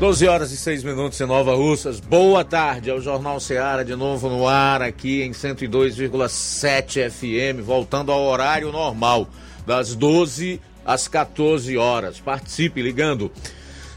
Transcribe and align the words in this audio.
12 0.00 0.26
horas 0.26 0.50
e 0.50 0.56
6 0.56 0.82
minutos 0.82 1.20
em 1.20 1.26
Nova 1.26 1.54
Russas. 1.54 2.00
Boa 2.00 2.42
tarde, 2.42 2.88
é 2.88 2.94
o 2.94 3.02
Jornal 3.02 3.38
Seara 3.38 3.84
de 3.84 3.94
novo 3.94 4.30
no 4.30 4.48
ar 4.48 4.80
aqui 4.80 5.20
em 5.20 5.32
102,7 5.32 7.10
FM, 7.10 7.60
voltando 7.62 8.10
ao 8.10 8.22
horário 8.22 8.72
normal, 8.72 9.28
das 9.66 9.94
12 9.94 10.58
às 10.86 11.06
14 11.06 11.76
horas. 11.76 12.18
Participe 12.18 12.80
ligando 12.80 13.30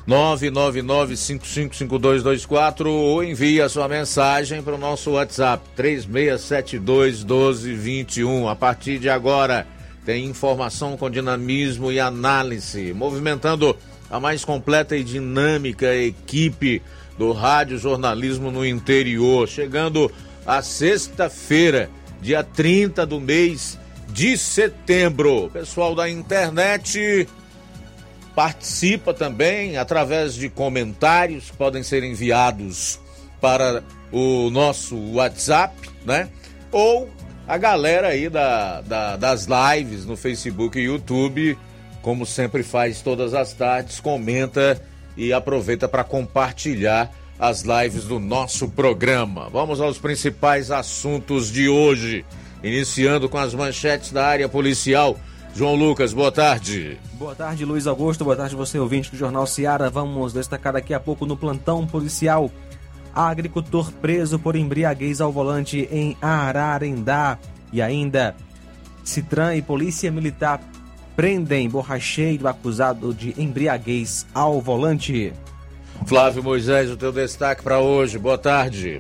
999-555224 0.05 2.88
ou 2.88 3.24
envie 3.24 3.62
a 3.62 3.70
sua 3.70 3.88
mensagem 3.88 4.62
para 4.62 4.76
o 4.76 4.77
nosso 4.77 5.12
WhatsApp 5.12 5.63
3672-1221. 5.77 8.52
A 8.52 8.55
partir 8.58 8.99
de 8.99 9.10
agora 9.10 9.66
tem 10.05 10.26
informação 10.26 10.98
com 10.98 11.10
dinamismo 11.10 11.94
e 11.94 11.99
análise, 12.02 12.94
movimentando 12.94 13.74
a 14.09 14.20
mais 14.20 14.45
completa 14.45 14.95
e 14.95 15.03
dinâmica 15.03 15.95
equipe 15.95 16.81
do 17.17 17.31
rádio 17.31 17.77
jornalismo 17.77 18.52
no 18.52 18.66
interior, 18.66 19.48
chegando 19.48 20.12
a 20.45 20.62
sexta-feira, 20.62 21.89
dia 22.21 22.43
30 22.43 23.05
do 23.05 23.20
mês 23.20 23.77
de 24.09 24.38
setembro. 24.38 25.49
Pessoal 25.52 25.95
da 25.95 26.09
internet 26.09 27.27
participa 28.35 29.13
também 29.13 29.77
através 29.77 30.34
de 30.34 30.49
comentários 30.49 31.51
que 31.51 31.57
podem 31.57 31.84
ser 31.84 32.04
enviados 32.04 32.99
para 33.40 33.84
o 34.12 34.49
nosso 34.49 34.95
WhatsApp, 35.13 35.76
né? 36.05 36.29
Ou 36.71 37.10
a 37.48 37.57
galera 37.57 38.07
aí 38.07 38.29
da, 38.29 38.82
da 38.82 39.17
das 39.17 39.48
lives 39.48 40.05
no 40.05 40.15
Facebook 40.15 40.79
e 40.79 40.84
YouTube 40.84 41.57
como 42.04 42.26
sempre 42.26 42.62
faz 42.63 43.01
todas 43.01 43.34
as 43.34 43.54
tardes, 43.54 44.01
comenta 44.01 44.79
e 45.15 45.32
aproveita 45.32 45.87
para 45.87 46.04
compartilhar 46.04 47.10
as 47.40 47.62
lives 47.63 48.04
do 48.04 48.20
nosso 48.20 48.68
programa. 48.68 49.49
Vamos 49.49 49.79
aos 49.79 49.98
principais 49.98 50.70
assuntos 50.70 51.49
de 51.49 51.70
hoje, 51.70 52.26
iniciando 52.62 53.29
com 53.29 53.37
as 53.37 53.54
manchetes 53.54 54.12
da 54.12 54.27
área 54.27 54.49
policial. 54.49 55.18
João 55.55 55.76
Lucas, 55.76 56.13
boa 56.13 56.32
tarde. 56.32 56.99
Boa 57.13 57.35
tarde, 57.35 57.63
Luiz 57.63 57.87
Augusto. 57.87 58.26
Boa 58.26 58.35
tarde, 58.35 58.55
você 58.55 58.77
ouvinte 58.77 59.10
do 59.10 59.17
Jornal 59.17 59.48
Seara. 59.48 59.90
Vamos 59.90 60.34
destacar 60.34 60.73
daqui 60.73 60.93
a 60.93 60.99
pouco 60.99 61.26
no 61.26 61.38
plantão 61.38 61.88
policial. 61.88 62.51
Agricultor 63.15 63.91
preso 63.93 64.38
por 64.38 64.57
embriaguez 64.57 65.22
ao 65.22 65.31
volante 65.31 65.88
em 65.90 66.17
Ararendá. 66.22 67.38
E 67.72 67.81
ainda, 67.81 68.35
Citran 69.06 69.56
e 69.56 69.62
Polícia 69.62 70.12
Militar 70.12 70.59
prendem 71.16 71.69
borracheiro 71.69 72.47
acusado 72.47 73.14
de 73.14 73.34
embriaguez 73.42 74.25
ao 74.34 74.59
volante. 74.59 75.34
Flávio 76.06 76.44
Moisés, 76.44 76.90
o 76.92 76.97
teu 76.97 77.12
destaque 77.12 77.64
para 77.64 77.80
hoje. 77.80 78.18
Boa 78.18 78.38
tarde. 78.38 79.00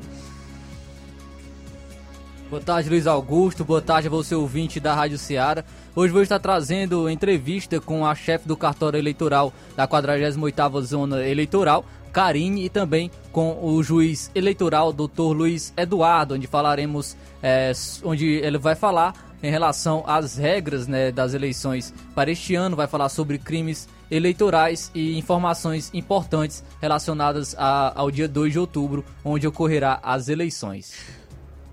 Boa 2.49 2.61
tarde, 2.61 2.89
Luiz 2.89 3.07
Augusto. 3.07 3.65
Boa 3.65 3.81
tarde 3.81 4.07
a 4.07 4.11
você, 4.11 4.35
ouvinte 4.35 4.79
da 4.79 4.93
Rádio 4.93 5.17
Ceará. 5.17 5.65
Hoje 5.95 6.13
vou 6.13 6.21
estar 6.21 6.39
trazendo 6.39 7.09
entrevista 7.09 7.79
com 7.81 8.05
a 8.05 8.13
chefe 8.13 8.47
do 8.47 8.55
cartório 8.55 8.97
eleitoral 8.97 9.51
da 9.75 9.87
48ª 9.87 10.81
Zona 10.81 11.27
Eleitoral, 11.27 11.83
Karine, 12.11 12.65
e 12.65 12.69
também 12.69 13.09
com 13.31 13.57
o 13.59 13.81
juiz 13.81 14.29
eleitoral, 14.35 14.93
Dr. 14.93 15.33
Luiz 15.35 15.73
Eduardo, 15.75 16.35
onde 16.35 16.45
falaremos, 16.45 17.17
é, 17.41 17.71
onde 18.03 18.27
ele 18.27 18.59
vai 18.59 18.75
falar 18.75 19.32
em 19.43 19.51
relação 19.51 20.03
às 20.07 20.37
regras 20.37 20.87
né, 20.87 21.11
das 21.11 21.33
eleições 21.33 21.93
para 22.15 22.31
este 22.31 22.55
ano, 22.55 22.77
vai 22.77 22.87
falar 22.87 23.09
sobre 23.09 23.37
crimes 23.37 23.89
eleitorais 24.09 24.89
e 24.95 25.17
informações 25.17 25.91
importantes 25.93 26.63
relacionadas 26.81 27.53
a, 27.57 27.99
ao 27.99 28.09
dia 28.09 28.27
2 28.27 28.53
de 28.53 28.59
outubro, 28.59 29.03
onde 29.23 29.45
ocorrerá 29.45 29.99
as 30.01 30.29
eleições. 30.29 30.93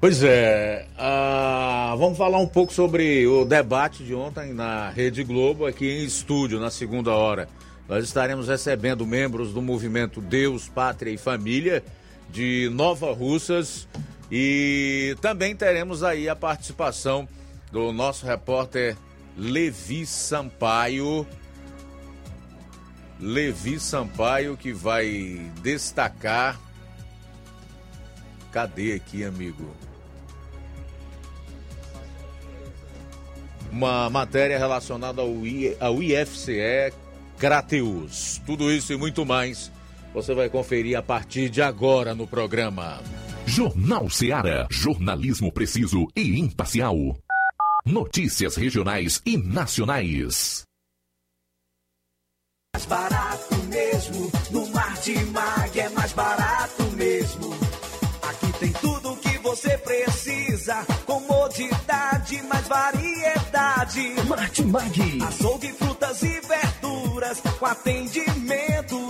Pois 0.01 0.23
é, 0.23 0.87
uh, 0.97 1.97
vamos 1.97 2.19
falar 2.19 2.39
um 2.39 2.47
pouco 2.47 2.73
sobre 2.73 3.27
o 3.27 3.45
debate 3.45 4.03
de 4.03 4.15
ontem 4.15 4.53
na 4.53 4.91
Rede 4.91 5.23
Globo, 5.23 5.67
aqui 5.67 5.87
em 5.87 6.05
estúdio, 6.05 6.59
na 6.59 6.71
segunda 6.71 7.13
hora. 7.13 7.49
Nós 7.87 8.05
estaremos 8.05 8.49
recebendo 8.49 9.07
membros 9.07 9.53
do 9.53 9.61
movimento 9.61 10.21
Deus, 10.21 10.69
Pátria 10.69 11.11
e 11.13 11.19
Família 11.19 11.85
de 12.31 12.71
Nova 12.73 13.13
Russas 13.13 13.87
e 14.31 15.17
também 15.21 15.55
teremos 15.55 16.03
aí 16.03 16.29
a 16.29 16.37
participação 16.37 17.29
do 17.71 17.93
nosso 17.93 18.27
repórter 18.27 18.97
Levi 19.37 20.05
Sampaio. 20.07 21.27
Levi 23.19 23.79
Sampaio 23.79 24.57
que 24.57 24.73
vai 24.73 25.41
destacar. 25.63 26.59
Cadê 28.51 28.95
aqui, 28.95 29.25
amigo? 29.25 29.71
Uma 33.71 34.11
matéria 34.11 34.59
relacionada 34.59 35.23
ao, 35.23 35.47
I, 35.47 35.77
ao 35.79 36.03
IFCE 36.03 36.93
Crateus. 37.39 38.41
Tudo 38.45 38.71
isso 38.71 38.93
e 38.93 38.97
muito 38.97 39.25
mais 39.25 39.71
você 40.13 40.35
vai 40.35 40.49
conferir 40.49 40.99
a 40.99 41.03
partir 41.03 41.49
de 41.49 41.63
agora 41.63 42.15
no 42.15 42.27
programa. 42.27 43.01
Jornal 43.47 44.11
Seara. 44.11 44.67
Jornalismo 44.71 45.53
preciso 45.53 46.09
e 46.17 46.39
imparcial. 46.39 47.17
Notícias 47.91 48.55
regionais 48.55 49.21
e 49.27 49.37
nacionais. 49.37 50.63
Mais 52.73 52.87
barato 52.87 53.57
mesmo, 53.65 54.31
no 54.53 54.69
Martimag 54.69 55.81
é 55.81 55.89
mais 55.89 56.13
barato 56.13 56.85
mesmo. 56.93 57.53
Aqui 58.23 58.53
tem 58.61 58.73
tudo 58.75 59.11
o 59.11 59.17
que 59.17 59.39
você 59.39 59.77
precisa, 59.79 60.87
comodidade, 61.05 62.41
mais 62.45 62.69
variedade. 62.69 64.15
Martimag. 64.29 65.23
Açougue, 65.25 65.73
frutas 65.73 66.23
e 66.23 66.41
verduras, 66.43 67.41
com 67.59 67.67
atendimento 67.67 68.70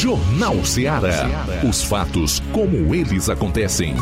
Jornal 0.00 0.64
Ceará. 0.64 1.26
Os 1.68 1.82
fatos 1.82 2.40
como 2.52 2.94
eles 2.94 3.28
acontecem. 3.28 3.96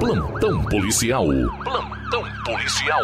Plantão 0.00 0.64
policial. 0.64 1.26
Plantão 1.62 2.24
policial. 2.42 3.02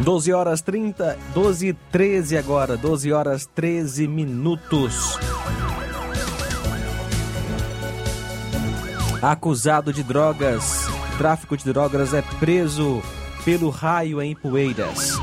12 0.00 0.32
horas 0.34 0.60
30, 0.60 1.18
12 1.32 1.68
e 1.68 1.72
13 1.72 2.36
agora, 2.36 2.76
12 2.76 3.10
horas 3.14 3.46
13 3.46 4.06
minutos. 4.06 5.18
Acusado 9.22 9.90
de 9.90 10.02
drogas, 10.02 10.86
tráfico 11.16 11.56
de 11.56 11.64
drogas 11.64 12.12
é 12.12 12.20
preso 12.38 13.02
pelo 13.46 13.70
raio 13.70 14.20
em 14.20 14.34
Poeiras. 14.34 15.20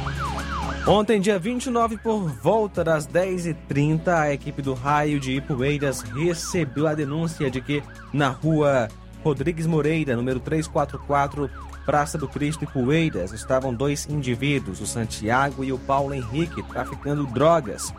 Ontem, 0.88 1.20
dia 1.20 1.38
29, 1.38 1.98
por 1.98 2.22
volta 2.42 2.82
das 2.82 3.06
10h30, 3.06 4.08
a 4.08 4.34
equipe 4.34 4.62
do 4.62 4.74
raio 4.74 5.20
de 5.20 5.34
Ipueiras 5.34 6.00
recebeu 6.00 6.88
a 6.88 6.94
denúncia 6.94 7.52
de 7.52 7.60
que 7.60 7.84
na 8.14 8.30
rua 8.30 8.88
Rodrigues 9.26 9.68
Moreira, 9.68 10.16
número 10.16 10.40
344, 10.40 11.50
Praça 11.86 12.18
do 12.18 12.30
Cristo 12.30 12.66
Poeiras, 12.66 13.34
estavam 13.34 13.74
dois 13.74 14.08
indivíduos, 14.10 14.80
o 14.80 14.88
Santiago 14.88 15.62
e 15.62 15.74
o 15.74 15.78
Paulo 15.78 16.14
Henrique, 16.14 16.64
traficando 16.64 17.26
drogas. 17.26 17.94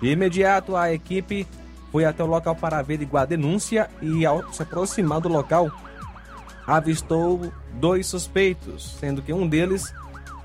De 0.00 0.08
imediato, 0.08 0.74
a 0.74 0.90
equipe 0.90 1.46
foi 1.92 2.06
até 2.06 2.24
o 2.24 2.26
local 2.26 2.56
para 2.56 2.78
averiguar 2.78 3.24
a 3.24 3.26
denúncia 3.26 3.90
e, 4.00 4.24
ao 4.24 4.50
se 4.54 4.62
aproximar 4.62 5.20
do 5.20 5.28
local, 5.28 5.70
avistou 6.66 7.52
dois 7.74 8.06
suspeitos, 8.06 8.96
sendo 8.98 9.22
que 9.22 9.32
um 9.32 9.46
deles, 9.46 9.92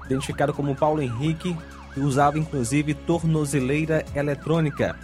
identificado 0.06 0.54
como 0.54 0.76
Paulo 0.76 1.02
Henrique, 1.02 1.58
usava 1.98 2.38
inclusive 2.38 2.94
tornozeleira 2.94 4.06
eletrônica. 4.16 4.96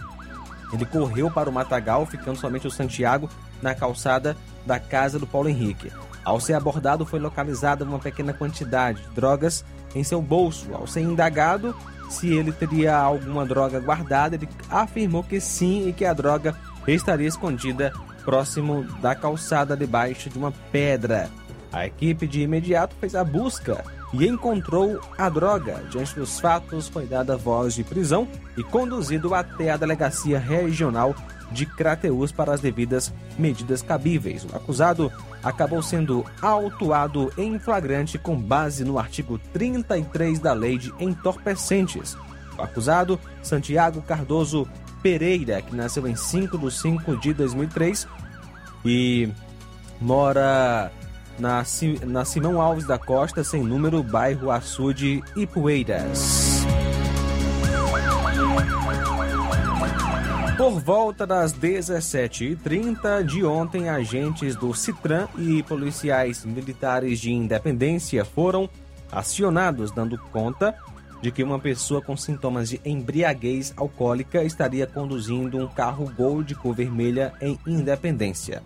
Ele 0.72 0.84
correu 0.84 1.30
para 1.30 1.48
o 1.48 1.52
matagal, 1.52 2.06
ficando 2.06 2.38
somente 2.38 2.66
o 2.66 2.70
Santiago 2.70 3.28
na 3.60 3.74
calçada 3.74 4.36
da 4.66 4.78
casa 4.78 5.18
do 5.18 5.26
Paulo 5.26 5.48
Henrique. 5.48 5.90
Ao 6.24 6.38
ser 6.38 6.54
abordado, 6.54 7.06
foi 7.06 7.18
localizada 7.18 7.84
uma 7.84 7.98
pequena 7.98 8.32
quantidade 8.32 9.02
de 9.02 9.08
drogas 9.08 9.64
em 9.94 10.04
seu 10.04 10.20
bolso. 10.20 10.74
Ao 10.74 10.86
ser 10.86 11.00
indagado 11.00 11.74
se 12.08 12.28
ele 12.28 12.52
teria 12.52 12.96
alguma 12.96 13.44
droga 13.44 13.78
guardada, 13.80 14.36
ele 14.36 14.48
afirmou 14.70 15.22
que 15.22 15.40
sim 15.40 15.88
e 15.88 15.92
que 15.92 16.04
a 16.04 16.12
droga 16.12 16.54
estaria 16.86 17.28
escondida 17.28 17.92
próximo 18.28 18.84
da 19.00 19.14
calçada 19.14 19.74
debaixo 19.74 20.28
de 20.28 20.36
uma 20.36 20.52
pedra. 20.70 21.30
A 21.72 21.86
equipe 21.86 22.26
de 22.26 22.42
imediato 22.42 22.94
fez 23.00 23.14
a 23.14 23.24
busca 23.24 23.82
e 24.12 24.26
encontrou 24.26 25.00
a 25.16 25.30
droga. 25.30 25.82
Diante 25.90 26.14
dos 26.14 26.38
fatos, 26.38 26.88
foi 26.88 27.06
dada 27.06 27.38
voz 27.38 27.72
de 27.72 27.82
prisão 27.82 28.28
e 28.54 28.62
conduzido 28.62 29.34
até 29.34 29.70
a 29.70 29.78
delegacia 29.78 30.38
regional 30.38 31.14
de 31.50 31.64
Crateus 31.64 32.30
para 32.30 32.52
as 32.52 32.60
devidas 32.60 33.14
medidas 33.38 33.80
cabíveis. 33.80 34.44
O 34.44 34.54
acusado 34.54 35.10
acabou 35.42 35.82
sendo 35.82 36.22
autuado 36.42 37.32
em 37.38 37.58
flagrante 37.58 38.18
com 38.18 38.38
base 38.38 38.84
no 38.84 38.98
artigo 38.98 39.38
33 39.54 40.38
da 40.38 40.52
Lei 40.52 40.76
de 40.76 40.92
Entorpecentes. 41.00 42.14
O 42.58 42.60
acusado, 42.60 43.18
Santiago 43.42 44.02
Cardoso 44.02 44.68
Pereira, 45.02 45.62
que 45.62 45.74
nasceu 45.74 46.06
em 46.06 46.16
5 46.16 46.58
de 46.58 46.70
5 46.70 47.16
de 47.16 47.32
2003 47.32 48.06
e 48.84 49.28
mora 50.00 50.90
na, 51.38 51.64
na 52.06 52.24
Simão 52.24 52.60
Alves 52.60 52.86
da 52.86 52.98
Costa, 52.98 53.44
sem 53.44 53.62
número, 53.62 54.02
bairro 54.02 54.50
Açude, 54.50 55.22
Ipueiras. 55.36 56.64
Por 60.56 60.80
volta 60.80 61.24
das 61.24 61.54
17h30 61.54 63.22
de 63.24 63.44
ontem, 63.44 63.88
agentes 63.88 64.56
do 64.56 64.74
Citran 64.74 65.28
e 65.38 65.62
policiais 65.62 66.44
militares 66.44 67.20
de 67.20 67.30
Independência 67.30 68.24
foram 68.24 68.68
acionados, 69.10 69.92
dando 69.92 70.18
conta 70.32 70.74
de 71.20 71.30
que 71.32 71.42
uma 71.42 71.58
pessoa 71.58 72.00
com 72.00 72.16
sintomas 72.16 72.68
de 72.68 72.80
embriaguez 72.84 73.72
alcoólica 73.76 74.44
estaria 74.44 74.86
conduzindo 74.86 75.58
um 75.58 75.66
carro 75.66 76.12
Gol 76.16 76.42
de 76.42 76.54
cor 76.54 76.74
vermelha 76.74 77.32
em 77.40 77.58
Independência. 77.66 78.62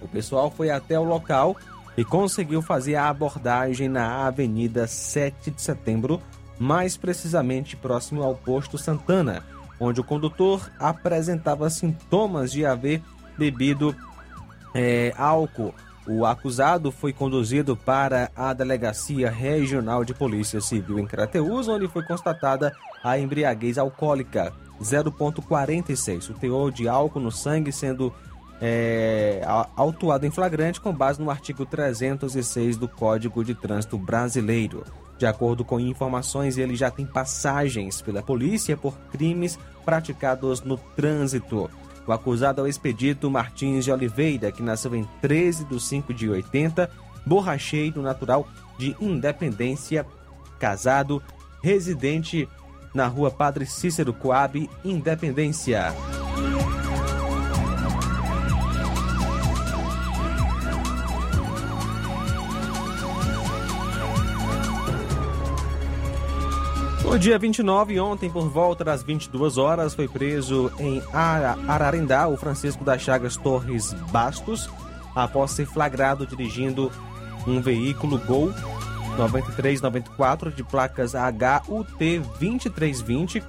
O 0.00 0.08
pessoal 0.08 0.50
foi 0.50 0.70
até 0.70 0.98
o 0.98 1.04
local 1.04 1.56
e 1.96 2.04
conseguiu 2.04 2.62
fazer 2.62 2.94
a 2.94 3.08
abordagem 3.08 3.88
na 3.88 4.26
Avenida 4.26 4.86
7 4.86 5.50
de 5.50 5.60
Setembro, 5.60 6.20
mais 6.58 6.96
precisamente 6.96 7.76
próximo 7.76 8.22
ao 8.22 8.34
posto 8.34 8.78
Santana, 8.78 9.44
onde 9.78 10.00
o 10.00 10.04
condutor 10.04 10.70
apresentava 10.78 11.68
sintomas 11.68 12.52
de 12.52 12.64
haver 12.64 13.02
bebido 13.36 13.94
é, 14.74 15.12
álcool. 15.16 15.74
O 16.12 16.26
acusado 16.26 16.90
foi 16.90 17.12
conduzido 17.12 17.76
para 17.76 18.32
a 18.34 18.52
Delegacia 18.52 19.30
Regional 19.30 20.04
de 20.04 20.12
Polícia 20.12 20.60
Civil 20.60 20.98
em 20.98 21.06
Crateús, 21.06 21.68
onde 21.68 21.86
foi 21.86 22.02
constatada 22.02 22.74
a 23.04 23.16
embriaguez 23.16 23.78
alcoólica 23.78 24.52
0,46. 24.82 26.30
O 26.30 26.34
teor 26.34 26.72
de 26.72 26.88
álcool 26.88 27.20
no 27.20 27.30
sangue 27.30 27.70
sendo 27.70 28.12
é, 28.60 29.40
autuado 29.76 30.26
em 30.26 30.32
flagrante 30.32 30.80
com 30.80 30.92
base 30.92 31.22
no 31.22 31.30
artigo 31.30 31.64
306 31.64 32.76
do 32.76 32.88
Código 32.88 33.44
de 33.44 33.54
Trânsito 33.54 33.96
Brasileiro. 33.96 34.82
De 35.16 35.26
acordo 35.26 35.64
com 35.64 35.78
informações, 35.78 36.58
ele 36.58 36.74
já 36.74 36.90
tem 36.90 37.06
passagens 37.06 38.02
pela 38.02 38.20
polícia 38.20 38.76
por 38.76 38.98
crimes 39.12 39.56
praticados 39.84 40.60
no 40.60 40.76
trânsito. 40.76 41.70
O 42.06 42.12
acusado 42.12 42.60
é 42.60 42.64
o 42.64 42.66
Expedito 42.66 43.30
Martins 43.30 43.84
de 43.84 43.92
Oliveira, 43.92 44.50
que 44.50 44.62
nasceu 44.62 44.94
em 44.94 45.06
13 45.20 45.64
de 45.64 45.80
5 45.80 46.14
de 46.14 46.28
80, 46.28 46.90
borracheiro 47.24 48.02
natural 48.02 48.48
de 48.78 48.96
Independência, 49.00 50.06
casado, 50.58 51.22
residente 51.62 52.48
na 52.94 53.06
rua 53.06 53.30
Padre 53.30 53.66
Cícero 53.66 54.12
Coab, 54.12 54.68
Independência. 54.84 55.94
No 67.10 67.18
dia 67.18 67.36
29, 67.36 67.98
ontem, 67.98 68.30
por 68.30 68.48
volta 68.48 68.84
das 68.84 69.02
22 69.02 69.58
horas, 69.58 69.94
foi 69.94 70.06
preso 70.06 70.70
em 70.78 71.02
Ararendá 71.12 72.28
o 72.28 72.36
Francisco 72.36 72.84
das 72.84 73.02
Chagas 73.02 73.36
Torres 73.36 73.92
Bastos, 74.12 74.70
após 75.12 75.50
ser 75.50 75.66
flagrado 75.66 76.24
dirigindo 76.24 76.88
um 77.48 77.60
veículo 77.60 78.16
Gol 78.16 78.54
9394 79.18 80.52
de 80.52 80.62
placas 80.62 81.14
HUT 81.14 82.20
2320, 82.38 83.42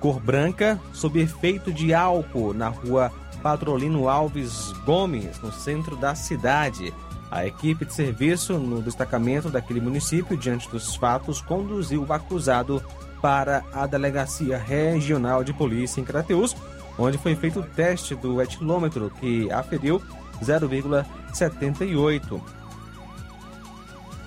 cor 0.00 0.18
branca, 0.18 0.80
sob 0.94 1.20
efeito 1.20 1.70
de 1.70 1.92
álcool, 1.92 2.54
na 2.54 2.70
rua 2.70 3.12
Patrolino 3.42 4.08
Alves 4.08 4.72
Gomes, 4.86 5.38
no 5.42 5.52
centro 5.52 5.96
da 5.96 6.14
cidade. 6.14 6.94
A 7.34 7.44
equipe 7.44 7.84
de 7.84 7.92
serviço 7.92 8.56
no 8.60 8.80
destacamento 8.80 9.50
daquele 9.50 9.80
município, 9.80 10.36
diante 10.36 10.68
dos 10.68 10.94
fatos, 10.94 11.40
conduziu 11.40 12.04
o 12.04 12.12
acusado 12.12 12.80
para 13.20 13.64
a 13.72 13.88
Delegacia 13.88 14.56
Regional 14.56 15.42
de 15.42 15.52
Polícia 15.52 16.00
em 16.00 16.04
Crateus, 16.04 16.54
onde 16.96 17.18
foi 17.18 17.34
feito 17.34 17.58
o 17.58 17.64
teste 17.64 18.14
do 18.14 18.40
etilômetro, 18.40 19.10
que 19.18 19.50
aferiu 19.50 20.00
0,78. 20.40 22.40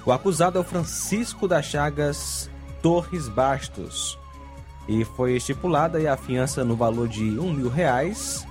O 0.05 0.11
acusado 0.11 0.57
é 0.57 0.61
o 0.61 0.65
Francisco 0.65 1.47
das 1.47 1.63
Chagas 1.63 2.49
Torres 2.81 3.29
Bastos 3.29 4.19
e 4.85 5.05
foi 5.05 5.37
estipulada 5.37 6.11
a 6.11 6.17
fiança 6.17 6.65
no 6.65 6.75
valor 6.75 7.07
de 7.07 7.39
um 7.39 7.53
mil 7.53 7.69
reais, 7.69 8.45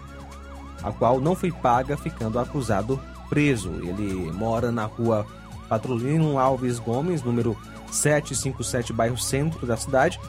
a 0.82 0.90
qual 0.90 1.20
não 1.20 1.36
foi 1.36 1.52
paga, 1.52 1.94
ficando 1.94 2.38
acusado 2.38 2.98
preso. 3.28 3.70
Ele 3.82 4.30
mora 4.32 4.72
na 4.72 4.84
rua 4.84 5.26
Patrolino 5.68 6.38
Alves 6.38 6.78
Gomes, 6.78 7.22
número 7.22 7.56
757, 7.90 8.92
bairro 8.92 9.18
centro 9.18 9.66
da 9.66 9.76
cidade, 9.76 10.20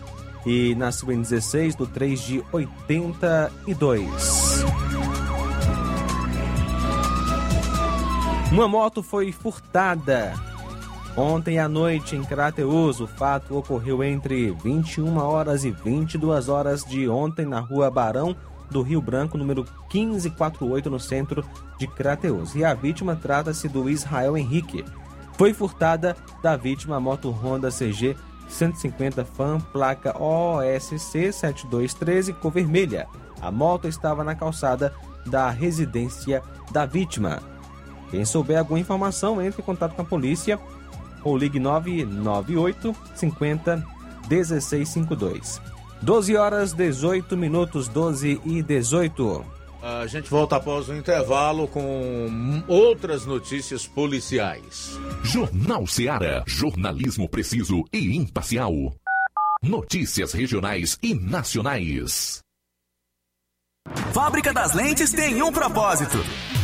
e 0.46 0.76
nasceu 0.76 1.12
em 1.12 1.22
16 1.22 1.76
de 1.76 1.88
3 1.88 2.22
de 2.22 2.44
82. 2.52 4.66
Uma 8.52 8.68
moto 8.68 9.04
foi 9.04 9.32
furtada 9.32 10.34
ontem 11.18 11.60
à 11.60 11.68
noite 11.68 12.16
em 12.16 12.24
Crateus. 12.24 13.02
O 13.02 13.08
fato 13.08 13.58
ocorreu 13.58 14.04
entre 14.04 14.52
21 14.52 15.18
horas 15.18 15.66
e 15.66 15.72
22 15.72 16.48
horas 16.48 16.86
de 16.86 17.10
ontem 17.10 17.46
na 17.46 17.60
rua 17.60 17.92
Barão 17.92 18.36
do 18.70 18.82
Rio 18.82 19.02
Branco, 19.02 19.38
número 19.38 19.66
1548, 19.94 20.90
no 20.90 21.00
centro 21.00 21.46
de 21.78 21.88
Crateus. 21.88 22.56
E 22.56 22.64
a 22.64 22.74
vítima 22.74 23.16
trata-se 23.16 23.68
do 23.68 23.90
Israel 23.90 24.38
Henrique. 24.38 24.84
Foi 25.34 25.54
furtada 25.54 26.16
da 26.42 26.56
vítima 26.56 26.98
a 26.98 27.00
moto 27.00 27.30
Honda 27.30 27.70
CG 27.70 28.16
150 28.48 29.26
Fan, 29.26 29.60
placa 29.60 30.16
OSC 30.18 31.32
7213, 31.32 32.34
cor 32.34 32.52
vermelha. 32.52 33.08
A 33.42 33.52
moto 33.52 33.88
estava 33.88 34.24
na 34.24 34.36
calçada 34.36 34.94
da 35.26 35.50
residência 35.50 36.42
da 36.72 36.86
vítima. 36.86 37.40
Quem 38.10 38.24
souber 38.26 38.58
alguma 38.58 38.80
informação, 38.80 39.42
entre 39.42 39.62
em 39.62 39.66
contato 39.66 39.96
com 39.96 40.02
a 40.02 40.06
polícia 40.06 40.60
ou 41.24 41.38
ligue 41.38 41.60
998 41.60 42.96
50 43.16 43.84
1652. 44.30 45.77
12 46.02 46.36
horas 46.36 46.74
18 46.74 47.36
minutos, 47.36 47.88
12 47.88 48.42
e 48.46 48.62
18. 48.62 49.58
A 49.82 50.06
gente 50.08 50.30
volta 50.30 50.58
após 50.58 50.90
o 50.90 50.96
intervalo 50.96 51.68
com 51.68 52.64
outras 52.68 53.26
notícias 53.26 53.86
policiais. 53.86 55.00
Jornal 55.24 55.86
Seara. 55.88 56.44
Jornalismo 56.46 57.30
preciso 57.30 57.84
e 57.94 58.16
imparcial. 58.16 58.74
Notícias 59.62 60.34
regionais 60.34 60.98
e 61.02 61.14
nacionais. 61.14 62.42
Fábrica 64.14 64.52
das 64.52 64.74
Lentes 64.74 65.12
tem 65.14 65.42
um 65.42 65.52
propósito 65.52 66.18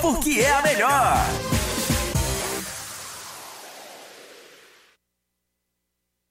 porque 0.00 0.40
é 0.40 0.50
a 0.50 0.62
melhor. 0.62 1.59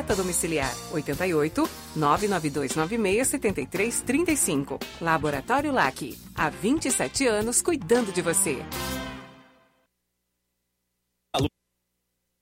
coleta 0.00 0.14
domiciliar 0.14 0.72
88 0.92 1.68
99296 1.96 3.28
7335. 3.28 4.78
Laboratório 5.00 5.72
LAC. 5.72 6.16
Há 6.34 6.48
27 6.48 7.26
anos 7.26 7.60
cuidando 7.60 8.12
de 8.12 8.22
você. 8.22 8.58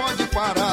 pode 0.00 0.26
parar. 0.28 0.69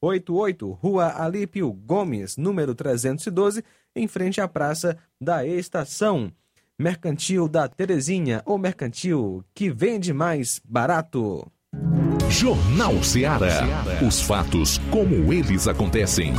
88999561288, 0.00 0.72
Rua 0.72 1.22
Alípio 1.22 1.70
Gomes, 1.70 2.38
número 2.38 2.74
312, 2.74 3.62
em 3.94 4.08
frente 4.08 4.40
à 4.40 4.48
Praça 4.48 4.96
da 5.20 5.46
Estação. 5.46 6.32
Mercantil 6.78 7.46
da 7.46 7.68
Terezinha, 7.68 8.42
o 8.46 8.56
mercantil 8.56 9.44
que 9.54 9.68
vende 9.68 10.14
mais 10.14 10.62
barato. 10.64 11.46
Jornal 12.32 13.02
Ceará. 13.02 13.84
Os 14.06 14.22
fatos 14.22 14.80
como 14.90 15.32
eles 15.32 15.68
acontecem. 15.68 16.32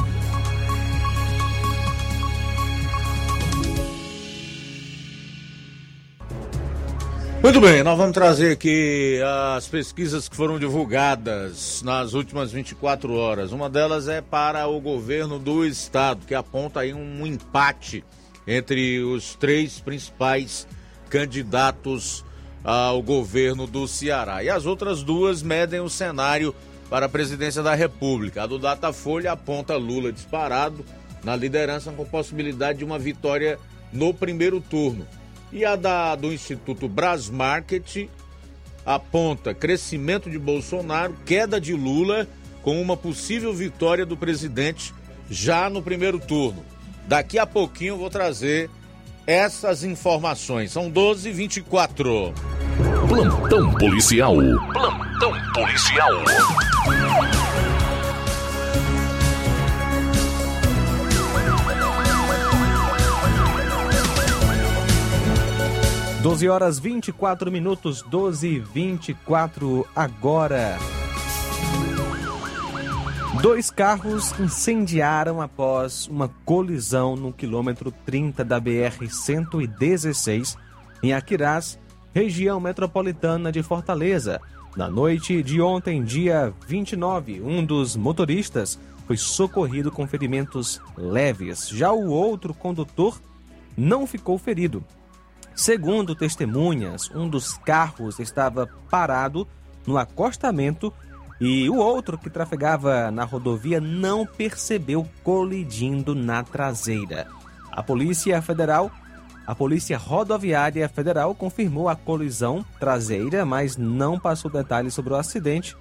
Muito 7.43 7.61
bem, 7.61 7.83
nós 7.83 7.95
vamos 7.95 8.13
trazer 8.13 8.53
aqui 8.53 9.19
as 9.55 9.67
pesquisas 9.67 10.27
que 10.27 10.35
foram 10.35 10.57
divulgadas 10.57 11.83
nas 11.83 12.13
últimas 12.13 12.51
24 12.51 13.13
horas. 13.13 13.51
Uma 13.51 13.69
delas 13.69 14.07
é 14.07 14.19
para 14.19 14.65
o 14.67 14.81
governo 14.81 15.37
do 15.37 15.63
estado, 15.63 16.25
que 16.25 16.33
aponta 16.33 16.79
aí 16.79 16.91
um 16.91 17.23
empate 17.27 18.03
entre 18.47 18.99
os 19.03 19.35
três 19.35 19.79
principais 19.79 20.67
candidatos 21.07 22.25
ao 22.63 23.01
governo 23.01 23.67
do 23.67 23.87
Ceará. 23.87 24.43
E 24.43 24.49
as 24.49 24.65
outras 24.65 25.03
duas 25.03 25.43
medem 25.43 25.81
o 25.81 25.89
cenário 25.89 26.55
para 26.89 27.07
a 27.07 27.09
presidência 27.09 27.61
da 27.61 27.75
República. 27.75 28.43
A 28.43 28.47
do 28.47 28.57
Datafolha 28.57 29.31
aponta 29.31 29.75
Lula 29.75 30.11
disparado 30.11 30.85
na 31.23 31.35
liderança 31.35 31.91
com 31.91 32.05
possibilidade 32.05 32.79
de 32.79 32.85
uma 32.85 32.99
vitória 32.99 33.59
no 33.91 34.13
primeiro 34.13 34.61
turno. 34.61 35.07
E 35.51 35.65
a 35.65 35.75
da, 35.75 36.15
do 36.15 36.31
Instituto 36.31 36.87
Brasmarket 36.87 38.09
aponta 38.85 39.53
crescimento 39.53 40.29
de 40.29 40.37
Bolsonaro, 40.37 41.15
queda 41.25 41.59
de 41.59 41.73
Lula, 41.73 42.27
com 42.61 42.81
uma 42.81 42.97
possível 42.97 43.53
vitória 43.53 44.05
do 44.05 44.17
presidente 44.17 44.93
já 45.29 45.69
no 45.69 45.81
primeiro 45.81 46.19
turno. 46.19 46.65
Daqui 47.07 47.37
a 47.37 47.45
pouquinho 47.45 47.93
eu 47.93 47.97
vou 47.97 48.09
trazer 48.09 48.69
essas 49.27 49.83
informações. 49.83 50.71
São 50.71 50.89
12 50.89 51.29
h 51.29 51.37
24 51.37 52.52
Plantão 53.13 53.71
policial. 53.75 54.35
Plantão 54.73 55.31
policial. 55.53 56.09
12 66.23 66.49
horas 66.49 66.79
24 66.79 67.51
minutos, 67.51 68.01
12 68.01 68.47
e 68.47 68.59
24 68.59 69.87
agora. 69.95 70.79
Dois 73.43 73.69
carros 73.69 74.33
incendiaram 74.39 75.39
após 75.39 76.07
uma 76.07 76.31
colisão 76.43 77.15
no 77.15 77.31
quilômetro 77.31 77.93
30 78.07 78.43
da 78.43 78.59
BR-116, 78.59 80.57
em 81.03 81.13
Aquirás, 81.13 81.77
região 82.13 82.59
metropolitana 82.59 83.51
de 83.51 83.63
Fortaleza. 83.63 84.39
Na 84.75 84.87
noite 84.87 85.41
de 85.41 85.61
ontem, 85.61 86.03
dia 86.03 86.53
29, 86.67 87.41
um 87.41 87.65
dos 87.65 87.95
motoristas 87.95 88.79
foi 89.05 89.17
socorrido 89.17 89.91
com 89.91 90.07
ferimentos 90.07 90.79
leves. 90.97 91.69
Já 91.69 91.91
o 91.91 92.09
outro 92.09 92.53
condutor 92.53 93.19
não 93.75 94.07
ficou 94.07 94.37
ferido. 94.37 94.83
Segundo 95.55 96.15
testemunhas, 96.15 97.09
um 97.13 97.27
dos 97.27 97.53
carros 97.57 98.19
estava 98.19 98.67
parado 98.89 99.47
no 99.85 99.97
acostamento 99.97 100.93
e 101.39 101.69
o 101.69 101.75
outro 101.75 102.17
que 102.17 102.29
trafegava 102.29 103.11
na 103.11 103.23
rodovia 103.23 103.79
não 103.79 104.25
percebeu 104.25 105.07
colidindo 105.23 106.15
na 106.15 106.43
traseira. 106.43 107.27
A 107.71 107.83
Polícia 107.83 108.41
Federal, 108.41 108.91
a 109.45 109.53
Polícia 109.53 109.97
Rodoviária 109.97 110.87
Federal 110.87 111.35
confirmou 111.35 111.89
a 111.89 111.95
colisão 111.95 112.65
traseira, 112.79 113.45
mas 113.45 113.75
não 113.75 114.17
passou 114.17 114.49
detalhes 114.49 114.93
sobre 114.93 115.13
o 115.13 115.17
acidente, 115.17 115.75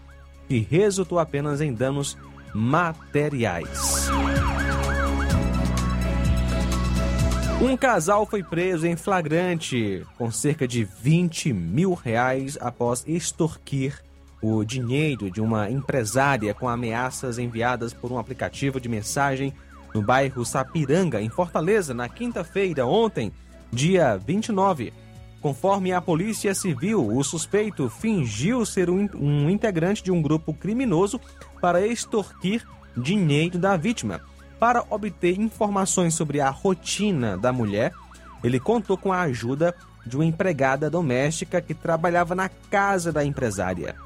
que 0.49 0.59
resultou 0.59 1.19
apenas 1.19 1.61
em 1.61 1.73
danos 1.73 2.19
materiais. 2.53 4.09
Um 7.61 7.77
casal 7.77 8.27
foi 8.27 8.43
preso 8.43 8.85
em 8.85 8.97
flagrante 8.97 10.05
com 10.19 10.33
cerca 10.33 10.67
de 10.67 10.83
20 10.83 11.53
mil 11.53 11.95
reais 11.95 12.59
após 12.61 13.05
extorquir 13.07 14.03
o 14.43 14.65
dinheiro 14.65 15.31
de 15.31 15.41
uma 15.41 15.71
empresária 15.71 16.53
com 16.53 16.69
ameaças 16.69 17.39
enviadas 17.39 17.95
por 17.95 18.11
um 18.11 18.19
aplicativo 18.19 18.81
de 18.81 18.89
mensagem 18.89 19.55
no 19.95 20.03
bairro 20.03 20.45
Sapiranga, 20.45 21.23
em 21.23 21.29
Fortaleza, 21.29 21.95
na 21.95 22.09
quinta-feira, 22.09 22.85
ontem 22.85 23.33
dia 23.73 24.19
29. 24.19 24.93
Conforme 25.41 25.93
a 25.93 26.01
Polícia 26.01 26.55
Civil, 26.55 27.17
o 27.17 27.25
suspeito 27.25 27.89
fingiu 27.89 28.65
ser 28.65 28.89
um, 28.91 29.51
integrante 29.51 30.03
de 30.03 30.13
um 30.13 30.23
grupo 30.23 30.55
criminoso 30.55 31.21
para 31.61 31.85
extorquir 31.85 32.65
dinheiro 32.97 33.59
da 33.59 33.77
vítima. 33.77 34.21
Para 34.61 34.85
obter 34.89 35.41
informações 35.41 36.15
sobre 36.15 36.41
a 36.41 36.51
rotina 36.51 37.37
da 37.37 37.53
mulher, 37.53 37.93
ele 38.45 38.61
contou 38.61 38.97
com 38.97 39.13
a 39.13 39.23
ajuda 39.23 39.75
de 40.07 40.17
uma 40.17 40.25
empregada 40.25 40.89
doméstica 40.89 41.61
que 41.61 41.75
trabalhava 41.75 42.35
na 42.35 42.49
casa 42.49 43.11
da 43.11 43.25
empresária. 43.25 43.97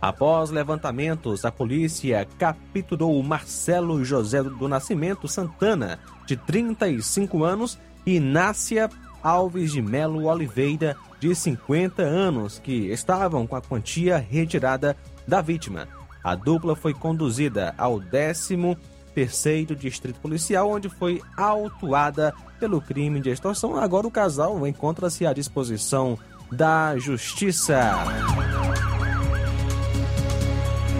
Após 0.00 0.50
levantamentos, 0.50 1.44
a 1.44 1.50
polícia 1.50 2.26
capturou 2.38 3.22
Marcelo 3.22 4.04
José 4.04 4.42
do 4.42 4.68
Nascimento 4.68 5.26
Santana, 5.26 5.98
de 6.26 6.36
35 6.36 7.42
anos, 7.42 7.78
e 8.06 8.20
Nácia 8.20 8.88
Alves 9.22 9.72
de 9.72 9.82
Melo 9.82 10.26
Oliveira, 10.26 10.96
de 11.18 11.34
50 11.34 12.02
anos, 12.02 12.60
que 12.60 12.92
estavam 12.92 13.46
com 13.46 13.56
a 13.56 13.60
quantia 13.60 14.18
retirada 14.18 14.96
da 15.26 15.40
vítima. 15.40 15.88
A 16.22 16.36
dupla 16.36 16.76
foi 16.76 16.94
conduzida 16.94 17.74
ao 17.76 18.00
13º 18.00 19.74
Distrito 19.74 20.20
Policial, 20.20 20.70
onde 20.70 20.88
foi 20.88 21.20
autuada 21.36 22.32
pelo 22.60 22.80
crime 22.80 23.20
de 23.20 23.30
extorsão. 23.30 23.76
Agora 23.76 24.06
o 24.06 24.10
casal 24.10 24.64
encontra-se 24.66 25.26
à 25.26 25.32
disposição 25.32 26.16
da 26.52 26.96
Justiça. 26.98 27.94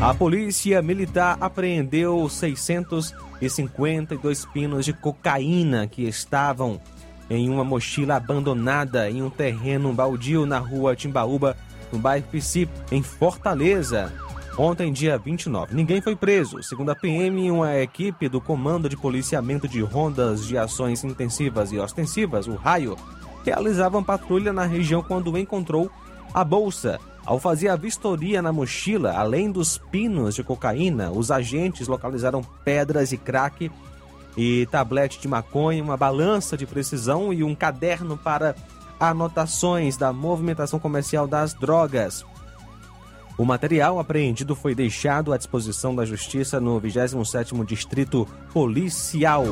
A 0.01 0.13
polícia 0.13 0.83
militar 0.83 1.39
apreendeu 1.41 2.29
652 2.29 4.45
pinos 4.47 4.85
de 4.85 4.93
cocaína 4.93 5.87
que 5.87 6.03
estavam 6.03 6.81
em 7.29 7.49
uma 7.51 7.65
mochila 7.65 8.17
abandonada 8.17 9.11
em 9.11 9.23
um 9.23 9.31
terreno 9.31 9.93
baldio 9.93 10.47
na 10.47 10.59
rua 10.59 10.97
Timbaúba, 10.97 11.57
no 11.93 11.99
bairro 11.99 12.27
Psi, 12.31 12.69
em 12.91 13.03
Fortaleza. 13.03 14.13
Ontem, 14.59 14.93
dia 14.93 15.19
29. 15.19 15.75
Ninguém 15.75 16.01
foi 16.01 16.17
preso. 16.17 16.63
Segundo 16.63 16.91
a 16.91 16.95
PM, 16.95 17.51
uma 17.51 17.77
equipe 17.77 18.29
do 18.29 18.41
Comando 18.41 18.89
de 18.89 18.97
Policiamento 18.97 19.69
de 19.69 19.83
Rondas 19.83 20.47
de 20.47 20.57
Ações 20.57 21.05
Intensivas 21.05 21.73
e 21.73 21.79
Ostensivas, 21.79 22.47
o 22.47 22.55
Raio, 22.55 22.97
realizavam 23.45 24.03
patrulha 24.03 24.53
na 24.53 24.65
região 24.65 25.03
quando 25.03 25.37
encontrou 25.37 25.91
a 26.33 26.43
bolsa 26.43 26.99
ao 27.27 27.41
fazer 27.41 27.69
a 27.69 27.77
vistoria 27.77 28.41
na 28.41 28.53
mochila, 28.53 29.13
além 29.13 29.51
dos 29.51 29.77
pinos 29.77 30.37
de 30.37 30.45
cocaína, 30.45 31.11
os 31.11 31.33
agentes 31.33 31.89
localizaram 31.89 32.41
pedras 32.65 33.09
de 33.09 33.17
crack 33.17 33.69
e 34.37 34.67
tablete 34.71 35.19
de 35.21 35.27
maconha, 35.27 35.83
uma 35.83 35.97
balança 35.97 36.57
de 36.57 36.67
precisão 36.67 37.33
e 37.33 37.43
um 37.43 37.55
caderno 37.55 38.17
para 38.17 38.55
anotações 38.99 39.97
da 39.97 40.13
movimentação 40.13 40.79
comercial 40.79 41.27
das 41.27 41.55
drogas. 41.55 42.25
O 43.39 43.45
material 43.45 43.99
apreendido 43.99 44.55
foi 44.55 44.75
deixado 44.75 45.33
à 45.33 45.37
disposição 45.37 45.95
da 45.95 46.07
Justiça 46.07 46.59
no 46.59 46.81
27º 46.81 47.65
Distrito 47.67 48.27
Policial. 48.53 49.45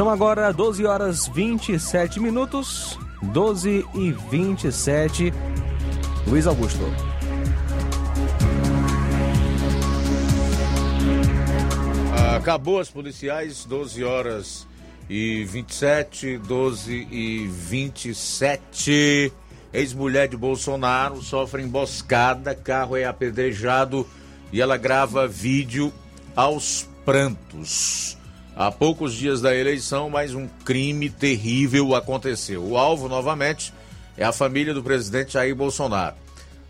São 0.00 0.08
agora 0.08 0.50
12 0.50 0.86
horas 0.86 1.28
27 1.28 2.18
minutos. 2.20 2.98
12 3.20 3.86
e 3.94 4.12
27. 4.30 5.30
Luiz 6.26 6.46
Augusto. 6.46 6.80
Acabou 12.34 12.80
as 12.80 12.88
policiais, 12.88 13.66
12 13.66 14.02
horas 14.02 14.66
e 15.06 15.44
27, 15.44 16.38
12 16.38 17.06
e 17.10 17.46
27. 17.46 19.30
Ex-mulher 19.70 20.28
de 20.28 20.36
Bolsonaro 20.38 21.20
sofre 21.20 21.60
emboscada, 21.62 22.54
carro 22.54 22.96
é 22.96 23.04
apedrejado 23.04 24.08
e 24.50 24.62
ela 24.62 24.78
grava 24.78 25.28
vídeo 25.28 25.92
aos 26.34 26.88
prantos. 27.04 28.18
Há 28.56 28.70
poucos 28.70 29.14
dias 29.14 29.40
da 29.40 29.54
eleição, 29.54 30.10
mais 30.10 30.34
um 30.34 30.48
crime 30.64 31.08
terrível 31.08 31.94
aconteceu. 31.94 32.62
O 32.62 32.76
alvo, 32.76 33.08
novamente, 33.08 33.72
é 34.16 34.24
a 34.24 34.32
família 34.32 34.74
do 34.74 34.82
presidente 34.82 35.34
Jair 35.34 35.54
Bolsonaro. 35.54 36.16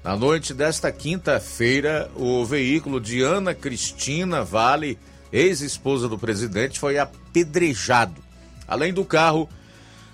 Na 0.05 0.16
noite 0.16 0.55
desta 0.55 0.93
quinta-feira, 0.93 2.11
o 2.14 2.45
veículo 2.45 3.01
de 3.01 3.23
Ana 3.23 3.55
Cristina 3.55 4.45
Vale, 4.45 4.99
ex-esposa 5.33 6.09
do 6.09 6.19
presidente, 6.19 6.79
foi 6.79 6.99
apedrejado. 6.99 8.23
Além 8.69 8.93
do 8.93 9.05
carro, 9.05 9.49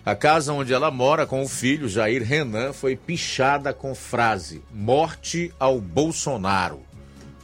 a 0.05 0.15
casa 0.15 0.53
onde 0.53 0.73
ela 0.73 0.91
mora 0.91 1.27
com 1.27 1.43
o 1.43 1.49
filho, 1.49 1.89
Jair 1.89 2.23
Renan, 2.23 2.73
foi 2.73 2.97
pichada 2.97 3.75
com 3.75 3.95
frase: 3.95 4.63
Morte 4.73 5.53
ao 5.59 5.81
Bolsonaro. 5.81 6.81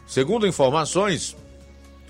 Segundo 0.06 0.46
informações, 0.46 1.36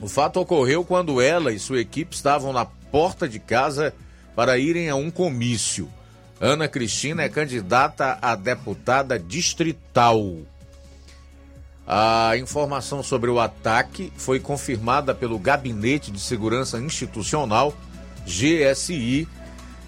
o 0.01 0.09
fato 0.09 0.41
ocorreu 0.41 0.85
quando 0.85 1.21
ela 1.21 1.53
e 1.53 1.59
sua 1.59 1.81
equipe 1.81 2.15
estavam 2.15 2.53
na 2.53 2.65
porta 2.65 3.29
de 3.29 3.39
casa 3.39 3.95
para 4.35 4.59
irem 4.59 4.89
a 4.89 4.97
um 4.97 5.11
comício. 5.11 5.89
Ana 6.41 6.67
Cristina 6.67 7.23
é 7.23 7.29
candidata 7.29 8.19
a 8.21 8.35
deputada 8.35 9.19
distrital. 9.19 10.39
A 11.87 12.37
informação 12.37 13.03
sobre 13.03 13.31
o 13.31 13.39
ataque 13.39 14.13
foi 14.17 14.41
confirmada 14.41 15.15
pelo 15.15 15.39
Gabinete 15.39 16.11
de 16.11 16.21
Segurança 16.21 16.79
Institucional, 16.79 17.75
GSI, 18.27 19.29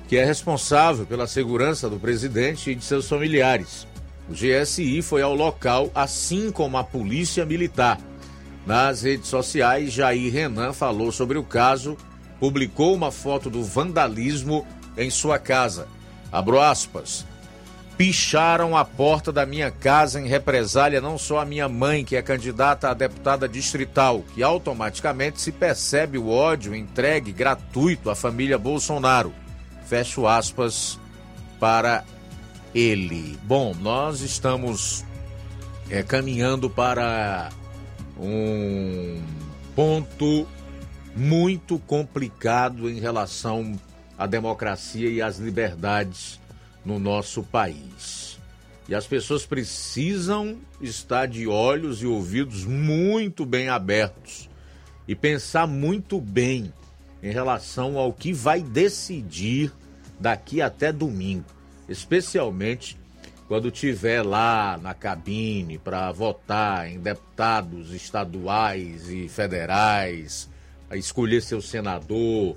que 0.08 0.16
é 0.16 0.24
responsável 0.24 1.06
pela 1.06 1.26
segurança 1.26 1.88
do 1.88 1.98
presidente 1.98 2.70
e 2.70 2.74
de 2.74 2.84
seus 2.84 3.08
familiares. 3.08 3.86
O 4.28 4.32
GSI 4.32 5.02
foi 5.02 5.22
ao 5.22 5.34
local, 5.34 5.90
assim 5.94 6.50
como 6.50 6.76
a 6.76 6.84
Polícia 6.84 7.44
Militar. 7.44 7.98
Nas 8.66 9.02
redes 9.02 9.28
sociais, 9.28 9.92
Jair 9.92 10.32
Renan 10.32 10.72
falou 10.72 11.12
sobre 11.12 11.36
o 11.36 11.42
caso, 11.42 11.96
publicou 12.40 12.94
uma 12.94 13.10
foto 13.10 13.50
do 13.50 13.62
vandalismo 13.62 14.66
em 14.96 15.10
sua 15.10 15.38
casa. 15.38 15.86
Abro 16.32 16.60
aspas. 16.60 17.26
Picharam 17.96 18.76
a 18.76 18.84
porta 18.84 19.30
da 19.30 19.46
minha 19.46 19.70
casa 19.70 20.20
em 20.20 20.26
represália 20.26 21.00
não 21.00 21.16
só 21.16 21.38
a 21.38 21.44
minha 21.44 21.68
mãe, 21.68 22.04
que 22.04 22.16
é 22.16 22.22
candidata 22.22 22.90
a 22.90 22.94
deputada 22.94 23.48
distrital, 23.48 24.24
que 24.34 24.42
automaticamente 24.42 25.40
se 25.40 25.52
percebe 25.52 26.18
o 26.18 26.28
ódio 26.28 26.74
entregue 26.74 27.32
gratuito 27.32 28.10
à 28.10 28.16
família 28.16 28.58
Bolsonaro. 28.58 29.32
Fecho 29.86 30.26
aspas 30.26 30.98
para 31.60 32.02
ele. 32.74 33.38
Bom, 33.44 33.74
nós 33.80 34.22
estamos 34.22 35.04
é, 35.88 36.02
caminhando 36.02 36.68
para 36.68 37.50
um 38.18 39.20
ponto 39.74 40.46
muito 41.16 41.78
complicado 41.80 42.88
em 42.90 43.00
relação 43.00 43.78
à 44.18 44.26
democracia 44.26 45.08
e 45.08 45.22
às 45.22 45.38
liberdades 45.38 46.40
no 46.84 46.98
nosso 46.98 47.42
país. 47.42 48.38
E 48.88 48.94
as 48.94 49.06
pessoas 49.06 49.46
precisam 49.46 50.58
estar 50.80 51.26
de 51.26 51.46
olhos 51.46 52.02
e 52.02 52.06
ouvidos 52.06 52.64
muito 52.64 53.46
bem 53.46 53.68
abertos 53.68 54.48
e 55.08 55.14
pensar 55.14 55.66
muito 55.66 56.20
bem 56.20 56.72
em 57.22 57.32
relação 57.32 57.96
ao 57.96 58.12
que 58.12 58.32
vai 58.32 58.60
decidir 58.60 59.72
daqui 60.20 60.60
até 60.60 60.92
domingo, 60.92 61.46
especialmente 61.88 62.98
quando 63.48 63.70
tiver 63.70 64.22
lá 64.22 64.78
na 64.80 64.94
cabine 64.94 65.78
para 65.78 66.10
votar 66.12 66.88
em 66.90 66.98
deputados 66.98 67.92
estaduais 67.92 69.08
e 69.10 69.28
federais, 69.28 70.48
escolher 70.92 71.42
seu 71.42 71.60
senador, 71.60 72.56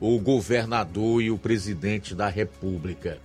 o 0.00 0.18
governador 0.18 1.22
e 1.22 1.30
o 1.30 1.38
presidente 1.38 2.14
da 2.14 2.28
República. 2.28 3.18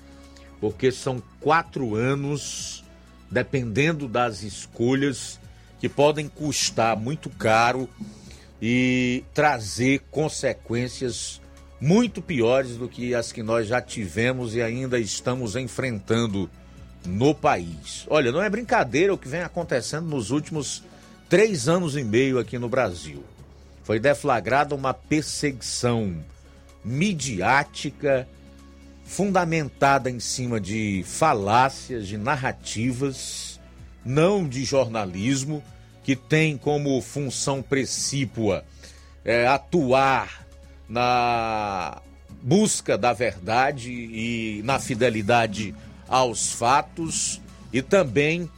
Porque 0.60 0.91
são 0.91 1.22
quatro 1.39 1.96
anos, 1.96 2.84
dependendo 3.32 4.08
das 4.08 4.43
escolhas, 4.43 5.39
que 5.80 5.88
podem 5.88 6.28
custar 6.28 6.98
muito 6.98 7.30
caro 7.30 7.88
e 8.62 9.24
trazer 9.34 10.02
consequências 10.12 11.39
muito 11.80 12.22
piores 12.22 12.76
do 12.76 12.89
que 12.89 13.13
as 13.13 13.32
que 13.32 13.43
nós 13.43 13.67
já 13.67 13.80
tivemos 13.80 14.56
e 14.56 14.62
ainda 14.62 15.00
estamos 15.00 15.56
enfrentando 15.56 16.50
no 17.08 17.34
país. 17.34 18.06
Olha, 18.10 18.32
não 18.32 18.41
é 18.41 18.50
brincadeira 18.50 19.13
o 19.13 19.17
que 19.17 19.28
vem 19.28 19.41
acontecendo 19.41 20.08
nos 20.08 20.30
últimos 20.30 20.84
três 21.30 21.67
anos 21.67 21.96
e 21.96 22.04
meio 22.04 22.38
aqui 22.38 22.60
no 22.60 22.70
Brasil. 22.70 23.24
Foi 23.84 24.00
deflagrada 24.00 24.76
uma 24.76 24.93
perseguição 24.93 26.24
midiática 26.84 28.28
fundamentada 29.06 30.12
em 30.12 30.20
cima 30.20 30.60
de 30.60 31.04
falácias, 31.06 32.08
de 32.08 32.17
narrativas, 32.17 33.60
não 34.04 34.48
de 34.48 34.65
jornalismo, 34.65 35.63
que 36.04 36.15
tem 36.15 36.58
como 36.58 37.02
função 37.02 37.62
precípua 37.62 38.65
é, 39.24 39.48
atuar 39.48 40.46
na 40.88 42.02
busca 42.41 42.98
da 42.98 43.12
verdade 43.13 43.91
e 43.91 44.62
na 44.63 44.80
fidelidade 44.80 45.74
aos 46.08 46.52
fatos 46.52 47.41
e 47.72 47.82
também 47.82 48.50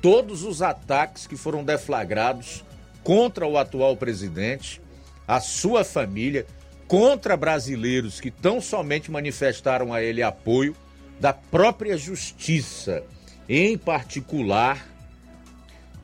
todos 0.00 0.42
os 0.42 0.62
ataques 0.62 1.26
que 1.26 1.36
foram 1.36 1.64
deflagrados 1.64 2.64
contra 3.02 3.46
o 3.46 3.58
atual 3.58 3.96
presidente, 3.96 4.80
a 5.26 5.40
sua 5.40 5.84
família, 5.84 6.46
contra 6.86 7.36
brasileiros 7.36 8.20
que 8.20 8.30
tão 8.30 8.60
somente 8.60 9.10
manifestaram 9.10 9.92
a 9.92 10.02
ele 10.02 10.22
apoio, 10.22 10.76
da 11.20 11.32
própria 11.32 11.96
justiça, 11.96 13.02
em 13.48 13.78
particular 13.78 14.86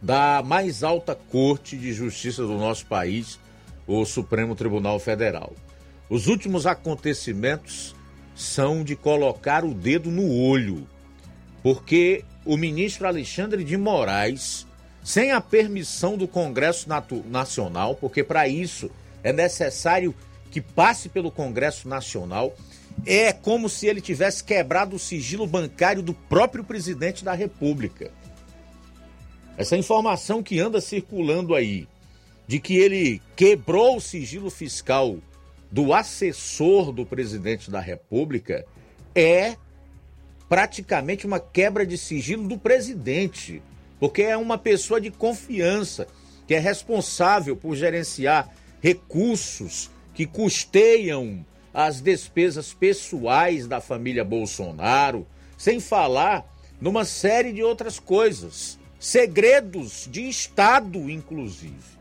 da 0.00 0.42
mais 0.42 0.82
alta 0.82 1.14
corte 1.14 1.76
de 1.76 1.92
justiça 1.92 2.42
do 2.42 2.56
nosso 2.56 2.86
país, 2.86 3.38
o 3.86 4.04
Supremo 4.04 4.54
Tribunal 4.54 4.98
Federal. 4.98 5.52
Os 6.08 6.26
últimos 6.26 6.66
acontecimentos 6.66 7.94
são 8.34 8.82
de 8.82 8.96
colocar 8.96 9.64
o 9.64 9.74
dedo 9.74 10.10
no 10.10 10.32
olho, 10.32 10.86
porque 11.62 12.24
o 12.44 12.56
ministro 12.56 13.06
Alexandre 13.06 13.64
de 13.64 13.76
Moraes, 13.76 14.66
sem 15.02 15.32
a 15.32 15.40
permissão 15.40 16.16
do 16.16 16.26
Congresso 16.26 16.88
Nacional, 17.26 17.94
porque 17.94 18.24
para 18.24 18.48
isso 18.48 18.90
é 19.22 19.32
necessário 19.32 20.14
que 20.50 20.60
passe 20.60 21.08
pelo 21.08 21.30
Congresso 21.30 21.88
Nacional, 21.88 22.54
é 23.06 23.32
como 23.32 23.68
se 23.68 23.86
ele 23.86 24.00
tivesse 24.00 24.42
quebrado 24.42 24.96
o 24.96 24.98
sigilo 24.98 25.46
bancário 25.46 26.02
do 26.02 26.12
próprio 26.12 26.64
presidente 26.64 27.24
da 27.24 27.32
República. 27.32 28.10
Essa 29.56 29.76
informação 29.76 30.42
que 30.42 30.58
anda 30.58 30.80
circulando 30.80 31.54
aí, 31.54 31.86
de 32.46 32.58
que 32.58 32.76
ele 32.76 33.22
quebrou 33.36 33.96
o 33.96 34.00
sigilo 34.00 34.50
fiscal 34.50 35.18
do 35.70 35.94
assessor 35.94 36.92
do 36.92 37.06
presidente 37.06 37.70
da 37.70 37.80
República, 37.80 38.64
é 39.14 39.56
praticamente 40.48 41.26
uma 41.26 41.38
quebra 41.38 41.86
de 41.86 41.96
sigilo 41.96 42.48
do 42.48 42.58
presidente, 42.58 43.62
porque 43.98 44.22
é 44.22 44.36
uma 44.36 44.58
pessoa 44.58 45.00
de 45.00 45.10
confiança 45.10 46.08
que 46.46 46.54
é 46.54 46.58
responsável 46.58 47.56
por 47.56 47.76
gerenciar 47.76 48.52
recursos 48.80 49.90
que 50.14 50.26
custeiam 50.26 51.46
as 51.72 52.00
despesas 52.00 52.72
pessoais 52.72 53.68
da 53.68 53.80
família 53.80 54.24
Bolsonaro, 54.24 55.24
sem 55.56 55.78
falar 55.78 56.44
numa 56.80 57.04
série 57.04 57.52
de 57.52 57.62
outras 57.62 58.00
coisas, 58.00 58.78
segredos 58.98 60.08
de 60.10 60.28
Estado, 60.28 61.08
inclusive. 61.08 62.00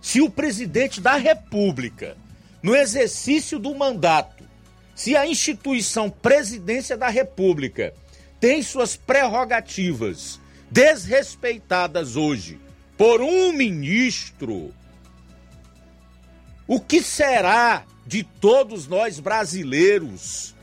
Se 0.00 0.20
o 0.20 0.30
presidente 0.30 1.00
da 1.00 1.16
República, 1.16 2.16
no 2.64 2.74
exercício 2.74 3.58
do 3.58 3.74
mandato, 3.74 4.42
se 4.94 5.14
a 5.14 5.26
instituição 5.26 6.08
Presidência 6.08 6.96
da 6.96 7.10
República 7.10 7.92
tem 8.40 8.62
suas 8.62 8.96
prerrogativas 8.96 10.40
desrespeitadas 10.70 12.16
hoje 12.16 12.58
por 12.96 13.20
um 13.20 13.52
ministro, 13.52 14.72
o 16.66 16.80
que 16.80 17.02
será 17.02 17.84
de 18.06 18.24
todos 18.24 18.88
nós 18.88 19.20
brasileiros 19.20 20.54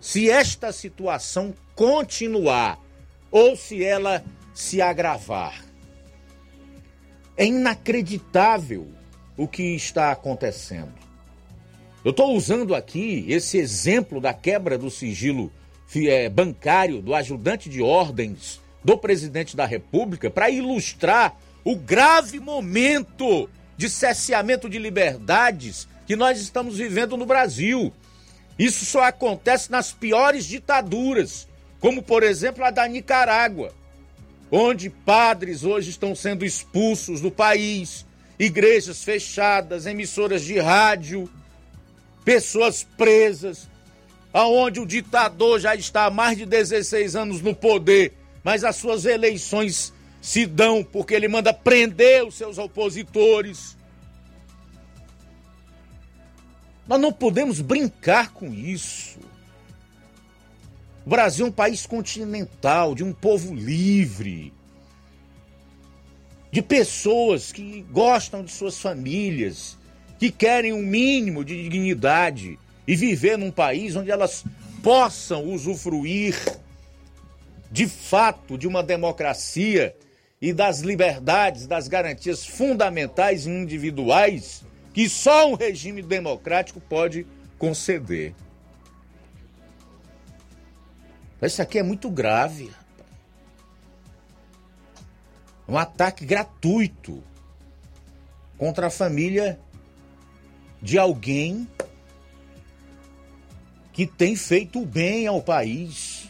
se 0.00 0.30
esta 0.30 0.72
situação 0.72 1.54
continuar 1.74 2.80
ou 3.30 3.54
se 3.54 3.84
ela 3.84 4.24
se 4.54 4.80
agravar? 4.80 5.62
É 7.36 7.44
inacreditável 7.44 8.90
o 9.36 9.46
que 9.46 9.74
está 9.74 10.10
acontecendo. 10.10 11.09
Eu 12.02 12.12
estou 12.12 12.34
usando 12.34 12.74
aqui 12.74 13.26
esse 13.28 13.58
exemplo 13.58 14.22
da 14.22 14.32
quebra 14.32 14.78
do 14.78 14.90
sigilo 14.90 15.52
é, 15.94 16.30
bancário 16.30 17.02
do 17.02 17.14
ajudante 17.14 17.68
de 17.68 17.82
ordens 17.82 18.58
do 18.82 18.96
presidente 18.96 19.54
da 19.54 19.66
República 19.66 20.30
para 20.30 20.48
ilustrar 20.48 21.36
o 21.62 21.76
grave 21.76 22.40
momento 22.40 23.50
de 23.76 23.90
cesseamento 23.90 24.66
de 24.66 24.78
liberdades 24.78 25.86
que 26.06 26.16
nós 26.16 26.40
estamos 26.40 26.78
vivendo 26.78 27.18
no 27.18 27.26
Brasil. 27.26 27.92
Isso 28.58 28.86
só 28.86 29.02
acontece 29.02 29.70
nas 29.70 29.92
piores 29.92 30.46
ditaduras, 30.46 31.46
como 31.80 32.02
por 32.02 32.22
exemplo 32.22 32.64
a 32.64 32.70
da 32.70 32.88
Nicarágua, 32.88 33.74
onde 34.50 34.88
padres 34.88 35.64
hoje 35.64 35.90
estão 35.90 36.14
sendo 36.14 36.46
expulsos 36.46 37.20
do 37.20 37.30
país, 37.30 38.06
igrejas 38.38 39.04
fechadas, 39.04 39.84
emissoras 39.84 40.42
de 40.42 40.58
rádio 40.58 41.28
pessoas 42.30 42.86
presas, 42.96 43.68
aonde 44.32 44.78
o 44.78 44.86
ditador 44.86 45.58
já 45.58 45.74
está 45.74 46.04
há 46.04 46.10
mais 46.10 46.38
de 46.38 46.46
16 46.46 47.16
anos 47.16 47.40
no 47.40 47.56
poder, 47.56 48.12
mas 48.44 48.62
as 48.62 48.76
suas 48.76 49.04
eleições 49.04 49.92
se 50.22 50.46
dão 50.46 50.84
porque 50.84 51.12
ele 51.12 51.26
manda 51.26 51.52
prender 51.52 52.24
os 52.24 52.36
seus 52.36 52.56
opositores. 52.56 53.76
Nós 56.86 57.00
não 57.00 57.12
podemos 57.12 57.60
brincar 57.60 58.30
com 58.30 58.54
isso. 58.54 59.18
O 61.04 61.10
Brasil 61.10 61.46
é 61.46 61.48
um 61.48 61.52
país 61.52 61.84
continental, 61.84 62.94
de 62.94 63.02
um 63.02 63.12
povo 63.12 63.52
livre, 63.52 64.52
de 66.52 66.62
pessoas 66.62 67.50
que 67.50 67.84
gostam 67.90 68.44
de 68.44 68.52
suas 68.52 68.78
famílias, 68.78 69.79
que 70.20 70.30
querem 70.30 70.74
um 70.74 70.82
mínimo 70.82 71.42
de 71.42 71.62
dignidade 71.62 72.58
e 72.86 72.94
viver 72.94 73.38
num 73.38 73.50
país 73.50 73.96
onde 73.96 74.10
elas 74.10 74.44
possam 74.82 75.46
usufruir 75.46 76.36
de 77.70 77.88
fato 77.88 78.58
de 78.58 78.68
uma 78.68 78.82
democracia 78.82 79.96
e 80.38 80.52
das 80.52 80.80
liberdades, 80.80 81.66
das 81.66 81.88
garantias 81.88 82.46
fundamentais 82.46 83.46
e 83.46 83.50
individuais 83.50 84.62
que 84.92 85.08
só 85.08 85.48
um 85.48 85.54
regime 85.54 86.02
democrático 86.02 86.80
pode 86.80 87.26
conceder. 87.58 88.34
Isso 91.40 91.62
aqui 91.62 91.78
é 91.78 91.82
muito 91.82 92.10
grave. 92.10 92.70
Um 95.66 95.78
ataque 95.78 96.26
gratuito 96.26 97.22
contra 98.58 98.88
a 98.88 98.90
família 98.90 99.58
de 100.82 100.98
alguém 100.98 101.68
que 103.92 104.06
tem 104.06 104.34
feito 104.34 104.84
bem 104.84 105.26
ao 105.26 105.42
país, 105.42 106.28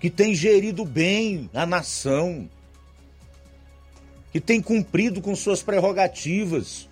que 0.00 0.10
tem 0.10 0.34
gerido 0.34 0.84
bem 0.84 1.48
a 1.54 1.64
nação, 1.64 2.48
que 4.32 4.40
tem 4.40 4.60
cumprido 4.60 5.20
com 5.20 5.34
suas 5.34 5.62
prerrogativas, 5.62 6.88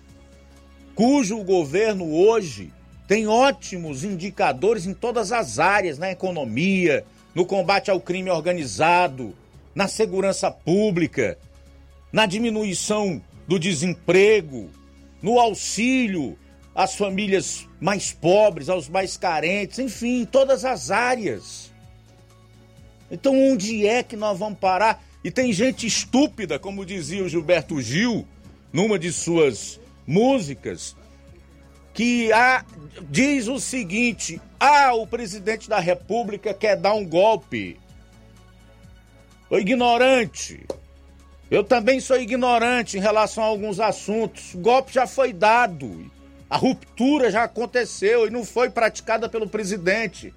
cujo 0.95 1.43
governo 1.43 2.13
hoje 2.13 2.71
tem 3.07 3.27
ótimos 3.27 4.03
indicadores 4.03 4.85
em 4.85 4.93
todas 4.93 5.31
as 5.31 5.59
áreas, 5.59 5.97
na 5.97 6.11
economia, 6.11 7.05
no 7.35 7.45
combate 7.45 7.91
ao 7.91 7.99
crime 7.99 8.29
organizado, 8.29 9.35
na 9.75 9.87
segurança 9.87 10.49
pública, 10.49 11.37
na 12.11 12.25
diminuição 12.25 13.21
do 13.47 13.59
desemprego, 13.59 14.69
no 15.21 15.39
auxílio 15.39 16.37
às 16.73 16.95
famílias 16.95 17.67
mais 17.79 18.11
pobres, 18.11 18.67
aos 18.67 18.89
mais 18.89 19.15
carentes, 19.15 19.79
enfim, 19.79 20.21
em 20.21 20.25
todas 20.25 20.65
as 20.65 20.91
áreas. 20.91 21.71
Então, 23.09 23.33
onde 23.51 23.87
é 23.87 24.03
que 24.03 24.15
nós 24.15 24.37
vamos 24.37 24.59
parar? 24.59 25.03
E 25.23 25.31
tem 25.31 25.53
gente 25.53 25.87
estúpida, 25.87 26.59
como 26.59 26.85
dizia 26.85 27.23
o 27.23 27.29
Gilberto 27.29 27.81
Gil, 27.81 28.27
numa 28.73 28.99
de 28.99 29.11
suas 29.11 29.79
músicas, 30.05 30.95
que 31.93 32.31
há, 32.33 32.65
diz 33.09 33.47
o 33.47 33.59
seguinte: 33.59 34.41
ah, 34.59 34.93
o 34.93 35.07
presidente 35.07 35.69
da 35.69 35.79
República 35.79 36.53
quer 36.53 36.75
dar 36.75 36.93
um 36.93 37.05
golpe. 37.05 37.79
O 39.49 39.57
ignorante. 39.57 40.65
Eu 41.49 41.63
também 41.63 41.99
sou 41.99 42.19
ignorante 42.19 42.97
em 42.97 43.01
relação 43.01 43.43
a 43.43 43.47
alguns 43.47 43.79
assuntos. 43.79 44.53
O 44.55 44.57
golpe 44.57 44.93
já 44.93 45.05
foi 45.05 45.31
dado. 45.31 46.11
A 46.49 46.57
ruptura 46.57 47.29
já 47.29 47.43
aconteceu 47.43 48.27
e 48.27 48.31
não 48.31 48.43
foi 48.43 48.69
praticada 48.69 49.29
pelo 49.29 49.47
presidente, 49.47 50.33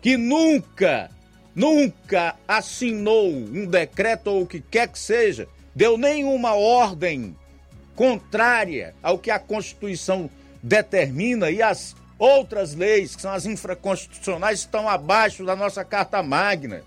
que 0.00 0.16
nunca, 0.16 1.10
nunca 1.54 2.34
assinou 2.46 3.30
um 3.30 3.66
decreto 3.66 4.28
ou 4.28 4.42
o 4.42 4.46
que 4.46 4.60
quer 4.60 4.88
que 4.88 4.98
seja, 4.98 5.48
deu 5.74 5.96
nenhuma 5.96 6.54
ordem 6.54 7.36
contrária 7.94 8.94
ao 9.02 9.18
que 9.18 9.30
a 9.30 9.38
Constituição 9.38 10.30
determina 10.62 11.50
e 11.50 11.62
as 11.62 11.96
outras 12.18 12.74
leis, 12.74 13.16
que 13.16 13.22
são 13.22 13.32
as 13.32 13.46
infraconstitucionais, 13.46 14.60
estão 14.60 14.88
abaixo 14.88 15.44
da 15.44 15.56
nossa 15.56 15.84
Carta 15.84 16.22
Magna. 16.22 16.82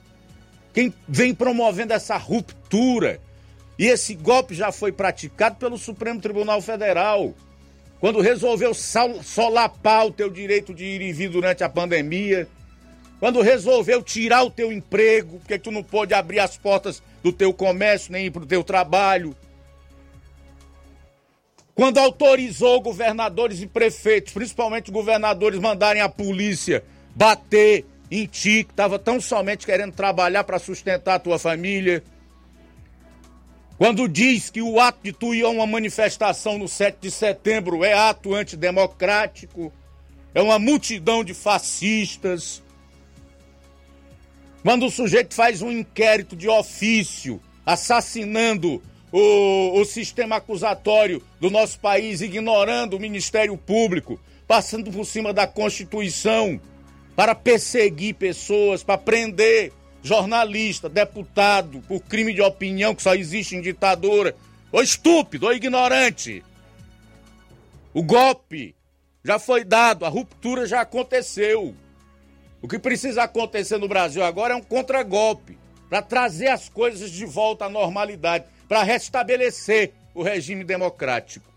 Quem 0.74 0.94
vem 1.08 1.34
promovendo 1.34 1.94
essa 1.94 2.16
ruptura 2.16 3.20
e 3.82 3.88
esse 3.88 4.14
golpe 4.14 4.54
já 4.54 4.72
foi 4.72 4.92
praticado 4.92 5.56
pelo 5.56 5.76
Supremo 5.76 6.22
Tribunal 6.22 6.62
Federal, 6.62 7.34
quando 8.00 8.22
resolveu 8.22 8.76
solapar 8.76 10.06
o 10.06 10.12
teu 10.12 10.30
direito 10.30 10.72
de 10.72 10.86
ir 10.86 11.02
e 11.02 11.12
vir 11.12 11.32
durante 11.32 11.64
a 11.64 11.70
pandemia, 11.70 12.48
quando 13.20 13.42
resolveu 13.42 14.04
tirar 14.04 14.44
o 14.44 14.52
teu 14.52 14.72
emprego, 14.72 15.40
porque 15.40 15.58
tu 15.58 15.72
não 15.72 15.82
pôde 15.82 16.14
abrir 16.14 16.40
as 16.40 16.56
portas 16.56 17.02
do 17.24 17.34
teu 17.34 17.52
comércio 17.52 18.12
nem 18.12 18.28
ir 18.28 18.30
para 18.30 18.44
o 18.44 18.46
teu 18.46 18.64
trabalho, 18.64 19.36
quando 21.74 21.98
autorizou 21.98 22.80
governadores 22.82 23.64
e 23.64 23.66
prefeitos, 23.66 24.32
principalmente 24.32 24.92
governadores, 24.92 25.60
mandarem 25.60 26.04
a 26.04 26.10
polícia 26.10 26.84
bater 27.16 27.84
em 28.12 28.28
ti, 28.28 28.64
que 28.64 28.74
estava 28.74 29.00
tão 29.00 29.20
somente 29.20 29.66
querendo 29.66 29.94
trabalhar 29.94 30.44
para 30.44 30.60
sustentar 30.60 31.16
a 31.16 31.20
tua 31.20 31.40
família. 31.40 32.04
Quando 33.82 34.08
diz 34.08 34.52
que 34.52 34.62
o 34.62 34.80
ato 34.80 35.00
de 35.02 35.12
tu 35.12 35.34
ir 35.34 35.44
a 35.44 35.50
uma 35.50 35.66
manifestação 35.66 36.56
no 36.56 36.68
7 36.68 37.00
de 37.02 37.10
setembro 37.10 37.84
é 37.84 37.94
ato 37.94 38.36
antidemocrático, 38.36 39.74
é 40.36 40.40
uma 40.40 40.60
multidão 40.60 41.24
de 41.24 41.34
fascistas. 41.34 42.62
Quando 44.62 44.86
o 44.86 44.92
sujeito 44.92 45.34
faz 45.34 45.64
um 45.64 45.72
inquérito 45.72 46.36
de 46.36 46.48
ofício, 46.48 47.42
assassinando 47.66 48.84
o, 49.12 49.80
o 49.80 49.84
sistema 49.84 50.36
acusatório 50.36 51.20
do 51.40 51.50
nosso 51.50 51.80
país, 51.80 52.22
ignorando 52.22 52.98
o 52.98 53.00
Ministério 53.00 53.58
Público, 53.58 54.20
passando 54.48 54.92
por 54.92 55.08
cima 55.08 55.34
da 55.34 55.48
Constituição 55.48 56.62
para 57.16 57.34
perseguir 57.34 58.14
pessoas, 58.14 58.84
para 58.84 59.00
prender 59.00 59.74
jornalista, 60.04 60.90
deputado 60.90 61.82
por 61.88 62.02
crime 62.02 62.34
de 62.34 62.42
opinião 62.42 62.96
que 62.96 63.04
só 63.04 63.14
existe 63.16 63.56
em 63.56 63.62
ditadura. 63.62 64.36
Ô 64.72 64.82
estúpido, 64.82 65.48
ô 65.48 65.52
ignorante. 65.52 66.44
O 67.94 68.02
golpe 68.02 68.76
já 69.24 69.38
foi 69.38 69.64
dado, 69.64 70.06
a 70.06 70.10
ruptura 70.10 70.66
já 70.66 70.82
aconteceu. 70.82 71.76
O 72.62 72.68
que 72.68 72.80
precisa 72.80 73.24
acontecer 73.24 73.78
no 73.78 73.88
Brasil 73.88 74.24
agora 74.24 74.54
é 74.54 74.58
um 74.58 74.62
contragolpe 74.62 75.58
para 75.90 76.02
trazer 76.02 76.48
as 76.48 76.70
coisas 76.70 77.12
de 77.12 77.26
volta 77.26 77.66
à 77.66 77.70
normalidade 77.70 78.46
para 78.68 78.84
restabelecer 78.84 79.92
o 80.14 80.24
regime 80.24 80.64
democrático. 80.64 81.52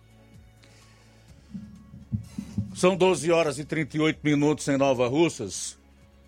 São 2.75 2.97
12 2.97 3.31
horas 3.31 3.59
e 3.59 3.65
38 3.65 4.19
minutos 4.25 4.67
em 4.67 4.77
Nova 4.77 5.07
Russas. 5.07 5.79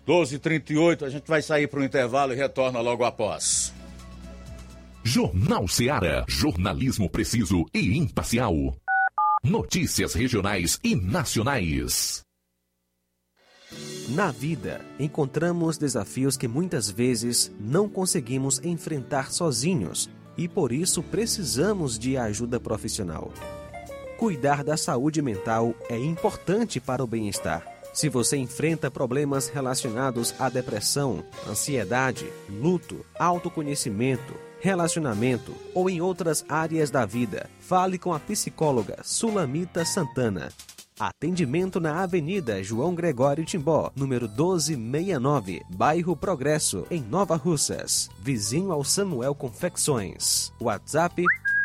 12 0.07 0.35
e 0.35 0.39
38 0.39 1.03
a 1.03 1.09
gente 1.09 1.27
vai 1.27 1.41
sair 1.41 1.67
para 1.67 1.81
o 1.81 1.83
intervalo 1.83 2.31
e 2.31 2.35
retorna 2.37 2.79
logo 2.79 3.03
após. 3.03 3.73
Jornal 5.03 5.67
Seara. 5.67 6.23
Jornalismo 6.29 7.09
preciso 7.09 7.65
e 7.73 7.97
imparcial. 7.97 8.53
Notícias 9.43 10.13
regionais 10.13 10.79
e 10.81 10.95
nacionais. 10.95 12.21
Na 14.07 14.31
vida, 14.31 14.79
encontramos 14.97 15.77
desafios 15.77 16.37
que 16.37 16.47
muitas 16.47 16.89
vezes 16.89 17.51
não 17.59 17.89
conseguimos 17.89 18.63
enfrentar 18.63 19.33
sozinhos 19.33 20.09
e 20.37 20.47
por 20.47 20.71
isso 20.71 21.03
precisamos 21.03 21.99
de 21.99 22.15
ajuda 22.15 22.61
profissional. 22.61 23.33
Cuidar 24.17 24.63
da 24.63 24.77
saúde 24.77 25.21
mental 25.21 25.75
é 25.89 25.97
importante 25.97 26.79
para 26.79 27.03
o 27.03 27.07
bem-estar. 27.07 27.76
Se 27.97 28.09
você 28.09 28.37
enfrenta 28.37 28.91
problemas 28.91 29.47
relacionados 29.47 30.31
à 30.37 30.49
depressão, 30.49 31.23
ansiedade, 31.49 32.31
luto, 32.47 33.03
autoconhecimento, 33.17 34.35
relacionamento 34.59 35.51
ou 35.73 35.89
em 35.89 35.99
outras 35.99 36.45
áreas 36.47 36.91
da 36.91 37.07
vida, 37.07 37.49
fale 37.59 37.97
com 37.97 38.13
a 38.13 38.19
psicóloga 38.19 38.99
Sulamita 39.03 39.83
Santana. 39.83 40.49
Atendimento 40.99 41.79
na 41.79 42.03
Avenida 42.03 42.61
João 42.61 42.93
Gregório 42.93 43.43
Timbó, 43.43 43.91
número 43.95 44.27
1269, 44.27 45.63
Bairro 45.67 46.15
Progresso, 46.15 46.85
em 46.91 47.01
Nova 47.01 47.35
Russas, 47.35 48.11
vizinho 48.19 48.71
ao 48.71 48.83
Samuel 48.83 49.33
Confecções. 49.33 50.53
WhatsApp 50.61 51.23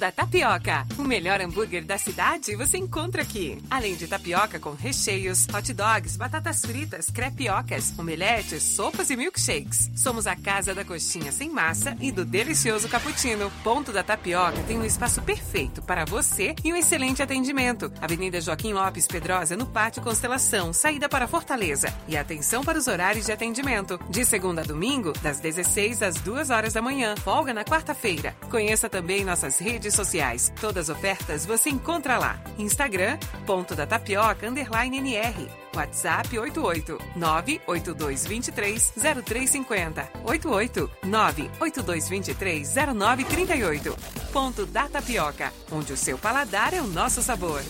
Da 0.00 0.10
Tapioca. 0.10 0.86
O 0.96 1.02
melhor 1.02 1.42
hambúrguer 1.42 1.84
da 1.84 1.98
cidade 1.98 2.56
você 2.56 2.78
encontra 2.78 3.20
aqui. 3.20 3.62
Além 3.70 3.94
de 3.94 4.08
tapioca 4.08 4.58
com 4.58 4.72
recheios, 4.72 5.46
hot 5.54 5.74
dogs, 5.74 6.16
batatas 6.16 6.62
fritas, 6.62 7.10
crepiocas, 7.10 7.92
omeletes, 7.98 8.62
sopas 8.62 9.10
e 9.10 9.16
milkshakes. 9.16 9.90
Somos 9.94 10.26
a 10.26 10.34
casa 10.34 10.74
da 10.74 10.86
coxinha 10.86 11.30
sem 11.30 11.50
massa 11.50 11.94
e 12.00 12.10
do 12.10 12.24
delicioso 12.24 12.88
cappuccino. 12.88 13.52
Ponto 13.62 13.92
da 13.92 14.02
Tapioca 14.02 14.62
tem 14.62 14.78
um 14.78 14.86
espaço 14.86 15.20
perfeito 15.20 15.82
para 15.82 16.06
você 16.06 16.54
e 16.64 16.72
um 16.72 16.76
excelente 16.76 17.22
atendimento. 17.22 17.92
Avenida 18.00 18.40
Joaquim 18.40 18.72
Lopes 18.72 19.06
Pedrosa, 19.06 19.54
no 19.54 19.66
Pátio 19.66 20.00
Constelação, 20.00 20.72
saída 20.72 21.10
para 21.10 21.28
Fortaleza. 21.28 21.92
E 22.08 22.16
atenção 22.16 22.64
para 22.64 22.78
os 22.78 22.86
horários 22.86 23.26
de 23.26 23.32
atendimento. 23.32 24.00
De 24.08 24.24
segunda 24.24 24.62
a 24.62 24.64
domingo, 24.64 25.12
das 25.20 25.40
16 25.40 26.02
às 26.02 26.14
2 26.14 26.48
horas 26.48 26.72
da 26.72 26.80
manhã. 26.80 27.14
Folga 27.16 27.52
na 27.52 27.64
quarta-feira. 27.64 28.34
Conheça 28.48 28.88
também 28.88 29.26
nossas 29.26 29.58
redes 29.58 29.89
sociais. 29.94 30.52
Todas 30.60 30.90
as 30.90 30.96
ofertas 30.96 31.46
você 31.46 31.70
encontra 31.70 32.18
lá. 32.18 32.40
Instagram, 32.58 33.18
ponto 33.46 33.74
da 33.74 33.86
tapioca, 33.86 34.48
underline 34.48 34.98
NR. 34.98 35.48
WhatsApp 35.74 36.38
88 36.38 36.98
98223 37.16 38.92
0350. 38.96 40.10
88 40.24 40.90
98223 41.04 42.74
0938. 42.74 43.96
Ponto 44.32 44.66
da 44.66 44.88
Tapioca, 44.88 45.52
onde 45.70 45.92
o 45.92 45.96
seu 45.96 46.18
paladar 46.18 46.74
é 46.74 46.80
o 46.80 46.86
nosso 46.86 47.22
sabor. 47.22 47.62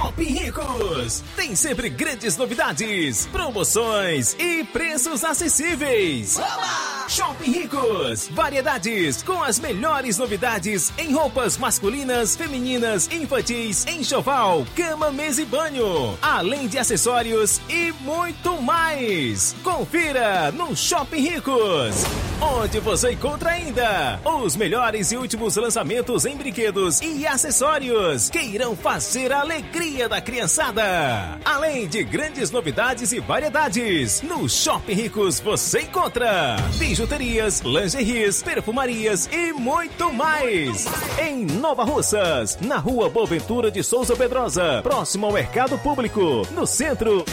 Shopping 0.00 0.32
Ricos! 0.32 1.22
Tem 1.36 1.54
sempre 1.54 1.90
grandes 1.90 2.34
novidades, 2.34 3.26
promoções 3.26 4.34
e 4.38 4.64
preços 4.64 5.22
acessíveis. 5.22 6.38
Oba! 6.38 7.06
Shopping 7.06 7.50
Ricos! 7.50 8.28
Variedades 8.28 9.22
com 9.22 9.42
as 9.42 9.60
melhores 9.60 10.16
novidades 10.16 10.90
em 10.96 11.12
roupas 11.12 11.58
masculinas, 11.58 12.34
femininas, 12.34 13.10
infantis, 13.12 13.84
enxoval, 13.86 14.64
cama, 14.74 15.10
mesa 15.10 15.42
e 15.42 15.44
banho. 15.44 16.16
Além 16.22 16.66
de 16.66 16.78
acessórios 16.78 17.60
e 17.68 17.92
muito 18.00 18.62
mais. 18.62 19.54
Confira 19.62 20.50
no 20.50 20.74
Shopping 20.74 21.20
Ricos! 21.20 22.06
Onde 22.40 22.80
você 22.80 23.12
encontra 23.12 23.50
ainda 23.50 24.18
os 24.24 24.56
melhores 24.56 25.12
e 25.12 25.16
últimos 25.16 25.56
lançamentos 25.56 26.24
em 26.24 26.34
brinquedos 26.36 27.02
e 27.02 27.26
acessórios 27.26 28.30
que 28.30 28.40
irão 28.40 28.74
fazer 28.74 29.30
a 29.30 29.42
alegria 29.90 30.08
da 30.08 30.20
criançada. 30.20 31.38
Além 31.44 31.88
de 31.88 32.04
grandes 32.04 32.50
novidades 32.50 33.12
e 33.12 33.18
variedades, 33.18 34.22
no 34.22 34.48
Shopping 34.48 34.92
Ricos 34.92 35.40
você 35.40 35.82
encontra 35.82 36.56
bijuterias, 36.78 37.60
lingeries, 37.60 38.42
perfumarias 38.42 39.28
e 39.32 39.52
muito 39.52 40.12
mais. 40.12 40.86
Em 41.20 41.44
Nova 41.44 41.82
Russas, 41.82 42.56
na 42.60 42.76
rua 42.76 43.08
Boaventura 43.08 43.70
de 43.70 43.82
Souza 43.82 44.14
Pedrosa, 44.14 44.80
próximo 44.82 45.26
ao 45.26 45.32
Mercado 45.32 45.76
Público, 45.78 46.46
no 46.52 46.66
centro. 46.66 47.24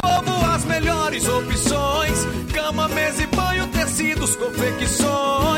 Como 0.00 0.52
as 0.54 0.64
melhores 0.64 1.26
opções: 1.26 2.18
cama, 2.54 2.88
mesa 2.88 3.22
e 3.22 3.26
banho, 3.26 3.66
tecidos, 3.68 4.36
confecções. 4.36 5.57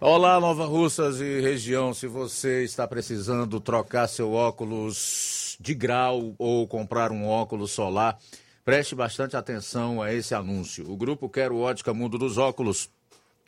Olá, 0.00 0.38
Nova 0.38 0.64
Russas 0.64 1.20
e 1.20 1.40
região. 1.40 1.92
Se 1.92 2.06
você 2.06 2.62
está 2.62 2.86
precisando 2.86 3.58
trocar 3.58 4.06
seu 4.06 4.32
óculos 4.32 5.56
de 5.58 5.74
grau 5.74 6.36
ou 6.38 6.68
comprar 6.68 7.10
um 7.10 7.26
óculos 7.26 7.72
solar, 7.72 8.16
preste 8.64 8.94
bastante 8.94 9.36
atenção 9.36 10.00
a 10.00 10.14
esse 10.14 10.36
anúncio. 10.36 10.88
O 10.88 10.96
grupo 10.96 11.28
Quero 11.28 11.58
Ótica 11.58 11.92
Mundo 11.92 12.16
dos 12.16 12.38
Óculos 12.38 12.88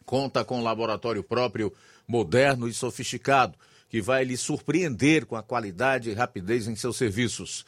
conta 0.04 0.44
com 0.44 0.58
um 0.58 0.64
laboratório 0.64 1.22
próprio, 1.22 1.72
moderno 2.04 2.66
e 2.66 2.74
sofisticado, 2.74 3.56
que 3.88 4.02
vai 4.02 4.24
lhe 4.24 4.36
surpreender 4.36 5.26
com 5.26 5.36
a 5.36 5.44
qualidade 5.44 6.10
e 6.10 6.14
rapidez 6.14 6.66
em 6.66 6.74
seus 6.74 6.96
serviços. 6.96 7.64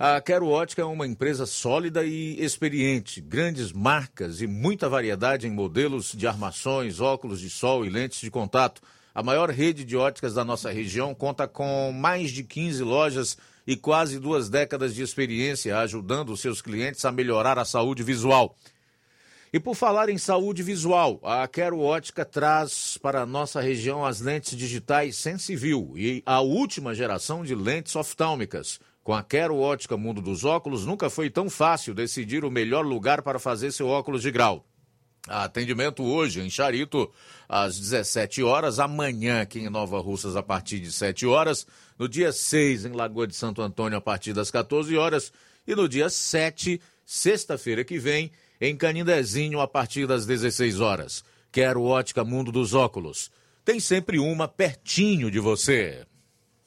A 0.00 0.20
Quero 0.20 0.46
Ótica 0.46 0.82
é 0.82 0.84
uma 0.84 1.08
empresa 1.08 1.44
sólida 1.44 2.04
e 2.04 2.40
experiente, 2.40 3.20
grandes 3.20 3.72
marcas 3.72 4.40
e 4.40 4.46
muita 4.46 4.88
variedade 4.88 5.48
em 5.48 5.50
modelos 5.50 6.12
de 6.12 6.24
armações, 6.24 7.00
óculos 7.00 7.40
de 7.40 7.50
sol 7.50 7.84
e 7.84 7.90
lentes 7.90 8.20
de 8.20 8.30
contato. 8.30 8.80
A 9.12 9.24
maior 9.24 9.50
rede 9.50 9.84
de 9.84 9.96
óticas 9.96 10.34
da 10.34 10.44
nossa 10.44 10.70
região 10.70 11.12
conta 11.16 11.48
com 11.48 11.90
mais 11.90 12.30
de 12.30 12.44
15 12.44 12.80
lojas 12.84 13.36
e 13.66 13.76
quase 13.76 14.20
duas 14.20 14.48
décadas 14.48 14.94
de 14.94 15.02
experiência 15.02 15.76
ajudando 15.76 16.36
seus 16.36 16.62
clientes 16.62 17.04
a 17.04 17.10
melhorar 17.10 17.58
a 17.58 17.64
saúde 17.64 18.04
visual. 18.04 18.54
E 19.52 19.58
por 19.58 19.74
falar 19.74 20.08
em 20.08 20.16
saúde 20.16 20.62
visual, 20.62 21.18
a 21.24 21.48
Quero 21.48 21.80
Ótica 21.80 22.24
traz 22.24 22.96
para 23.02 23.22
a 23.22 23.26
nossa 23.26 23.60
região 23.60 24.06
as 24.06 24.20
lentes 24.20 24.56
digitais 24.56 25.16
Sensiview 25.16 25.94
e 25.96 26.22
a 26.24 26.40
última 26.40 26.94
geração 26.94 27.42
de 27.42 27.56
lentes 27.56 27.96
oftálmicas. 27.96 28.78
Com 29.08 29.14
a 29.14 29.22
Quero 29.22 29.56
Ótica 29.56 29.96
Mundo 29.96 30.20
dos 30.20 30.44
Óculos, 30.44 30.84
nunca 30.84 31.08
foi 31.08 31.30
tão 31.30 31.48
fácil 31.48 31.94
decidir 31.94 32.44
o 32.44 32.50
melhor 32.50 32.84
lugar 32.84 33.22
para 33.22 33.38
fazer 33.38 33.72
seu 33.72 33.88
óculos 33.88 34.20
de 34.20 34.30
grau. 34.30 34.66
Atendimento 35.26 36.02
hoje 36.04 36.42
em 36.42 36.50
Charito, 36.50 37.10
às 37.48 37.80
17 37.80 38.42
horas, 38.42 38.78
amanhã 38.78 39.40
aqui 39.40 39.60
em 39.60 39.70
Nova 39.70 39.98
Russas, 39.98 40.36
a 40.36 40.42
partir 40.42 40.78
de 40.78 40.92
7 40.92 41.24
horas, 41.24 41.66
no 41.98 42.06
dia 42.06 42.30
6 42.32 42.84
em 42.84 42.92
Lagoa 42.92 43.26
de 43.26 43.34
Santo 43.34 43.62
Antônio, 43.62 43.96
a 43.96 44.00
partir 44.02 44.34
das 44.34 44.50
14 44.50 44.94
horas, 44.94 45.32
e 45.66 45.74
no 45.74 45.88
dia 45.88 46.10
7, 46.10 46.78
sexta-feira 47.02 47.84
que 47.84 47.98
vem, 47.98 48.30
em 48.60 48.76
Canindezinho, 48.76 49.58
a 49.60 49.66
partir 49.66 50.06
das 50.06 50.26
16 50.26 50.80
horas. 50.80 51.24
Quero 51.50 51.82
Ótica 51.82 52.24
Mundo 52.24 52.52
dos 52.52 52.74
Óculos. 52.74 53.30
Tem 53.64 53.80
sempre 53.80 54.18
uma 54.18 54.46
pertinho 54.46 55.30
de 55.30 55.40
você. 55.40 56.04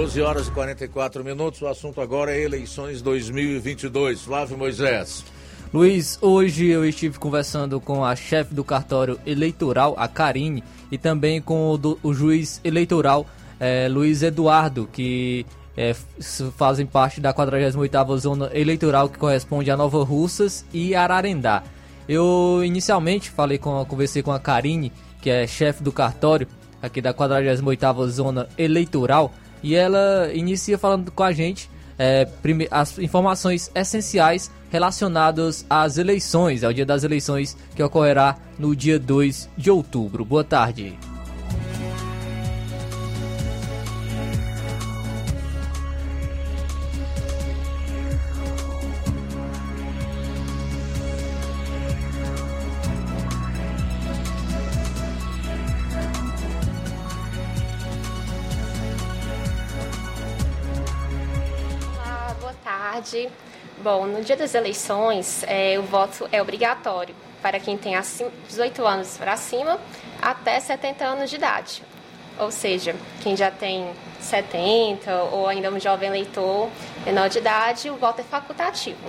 Doze 0.00 0.22
horas 0.22 0.48
e 0.48 0.50
44 0.52 1.22
minutos. 1.22 1.60
O 1.60 1.66
assunto 1.66 2.00
agora 2.00 2.34
é 2.34 2.40
eleições 2.40 3.02
2022. 3.02 4.22
Flávio 4.22 4.56
Moisés. 4.56 5.22
Luiz, 5.74 6.18
hoje 6.22 6.68
eu 6.68 6.86
estive 6.86 7.18
conversando 7.18 7.78
com 7.78 8.02
a 8.02 8.16
chefe 8.16 8.54
do 8.54 8.64
cartório 8.64 9.20
eleitoral, 9.26 9.94
a 9.98 10.08
Karine, 10.08 10.64
e 10.90 10.96
também 10.96 11.38
com 11.38 11.72
o, 11.72 11.76
do, 11.76 11.98
o 12.02 12.14
juiz 12.14 12.62
eleitoral, 12.64 13.26
eh, 13.60 13.88
Luiz 13.90 14.22
Eduardo, 14.22 14.88
que 14.90 15.44
eh, 15.76 15.94
fazem 16.56 16.86
parte 16.86 17.20
da 17.20 17.34
48ª 17.34 18.16
Zona 18.16 18.50
Eleitoral, 18.54 19.06
que 19.06 19.18
corresponde 19.18 19.70
a 19.70 19.76
Nova 19.76 20.02
Russas 20.02 20.64
e 20.72 20.94
Ararendá. 20.94 21.62
Eu 22.08 22.62
inicialmente 22.64 23.28
falei 23.28 23.58
com, 23.58 23.84
conversei 23.84 24.22
com 24.22 24.32
a 24.32 24.40
Karine, 24.40 24.90
que 25.20 25.28
é 25.28 25.46
chefe 25.46 25.82
do 25.82 25.92
cartório, 25.92 26.48
aqui 26.80 27.02
da 27.02 27.12
48ª 27.12 28.08
Zona 28.08 28.48
Eleitoral, 28.56 29.30
e 29.62 29.74
ela 29.74 30.30
inicia 30.32 30.78
falando 30.78 31.10
com 31.10 31.22
a 31.22 31.32
gente 31.32 31.70
é, 31.98 32.26
as 32.70 32.98
informações 32.98 33.70
essenciais 33.74 34.50
relacionadas 34.70 35.66
às 35.68 35.98
eleições, 35.98 36.64
ao 36.64 36.72
dia 36.72 36.86
das 36.86 37.04
eleições 37.04 37.56
que 37.74 37.82
ocorrerá 37.82 38.36
no 38.58 38.74
dia 38.74 38.98
2 38.98 39.50
de 39.56 39.70
outubro. 39.70 40.24
Boa 40.24 40.44
tarde. 40.44 41.09
Tarde. 63.00 63.28
Bom, 63.82 64.06
no 64.06 64.22
dia 64.22 64.36
das 64.36 64.54
eleições, 64.54 65.42
é, 65.46 65.78
o 65.78 65.82
voto 65.82 66.28
é 66.30 66.40
obrigatório 66.40 67.14
para 67.40 67.58
quem 67.58 67.78
tem 67.78 67.96
acima, 67.96 68.30
18 68.46 68.86
anos 68.86 69.16
para 69.16 69.36
cima 69.36 69.80
até 70.20 70.60
70 70.60 71.04
anos 71.04 71.30
de 71.30 71.36
idade. 71.36 71.82
Ou 72.38 72.50
seja, 72.50 72.94
quem 73.22 73.34
já 73.34 73.50
tem 73.50 73.90
70 74.20 75.14
ou 75.32 75.48
ainda 75.48 75.70
um 75.70 75.80
jovem 75.80 76.08
eleitor 76.08 76.68
menor 77.04 77.30
de 77.30 77.38
idade, 77.38 77.90
o 77.90 77.96
voto 77.96 78.20
é 78.20 78.24
facultativo. 78.24 79.00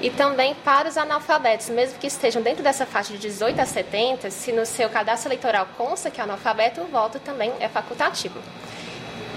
E 0.00 0.10
também 0.10 0.54
para 0.54 0.88
os 0.88 0.96
analfabetos, 0.96 1.68
mesmo 1.68 1.98
que 1.98 2.06
estejam 2.06 2.42
dentro 2.42 2.62
dessa 2.62 2.84
faixa 2.84 3.12
de 3.12 3.18
18 3.18 3.60
a 3.60 3.66
70, 3.66 4.30
se 4.30 4.52
no 4.52 4.64
seu 4.64 4.88
cadastro 4.90 5.28
eleitoral 5.28 5.68
consta 5.76 6.10
que 6.10 6.20
é 6.20 6.24
analfabeto, 6.24 6.82
o 6.82 6.86
voto 6.86 7.18
também 7.18 7.52
é 7.60 7.68
facultativo. 7.68 8.40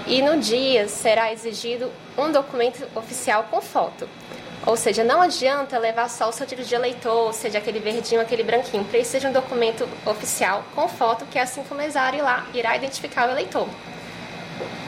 E 0.06 0.22
no 0.22 0.38
dia 0.38 0.88
será 0.88 1.32
exigido 1.32 1.90
um 2.16 2.32
documento 2.32 2.86
oficial 2.96 3.46
com 3.50 3.60
foto. 3.60 4.08
Ou 4.66 4.76
seja, 4.76 5.02
não 5.02 5.22
adianta 5.22 5.78
levar 5.78 6.10
só 6.10 6.28
o 6.28 6.32
seu 6.32 6.46
título 6.46 6.66
de 6.66 6.74
eleitor, 6.74 7.32
seja 7.32 7.58
aquele 7.58 7.80
verdinho, 7.80 8.20
aquele 8.20 8.42
branquinho. 8.42 8.84
Precisa 8.84 9.20
de 9.20 9.26
um 9.26 9.32
documento 9.32 9.88
oficial 10.04 10.64
com 10.74 10.86
foto, 10.86 11.24
que 11.26 11.38
assim 11.38 11.62
como 11.64 11.80
exário 11.80 12.22
lá 12.22 12.46
irá 12.52 12.76
identificar 12.76 13.28
o 13.28 13.30
eleitor. 13.30 13.66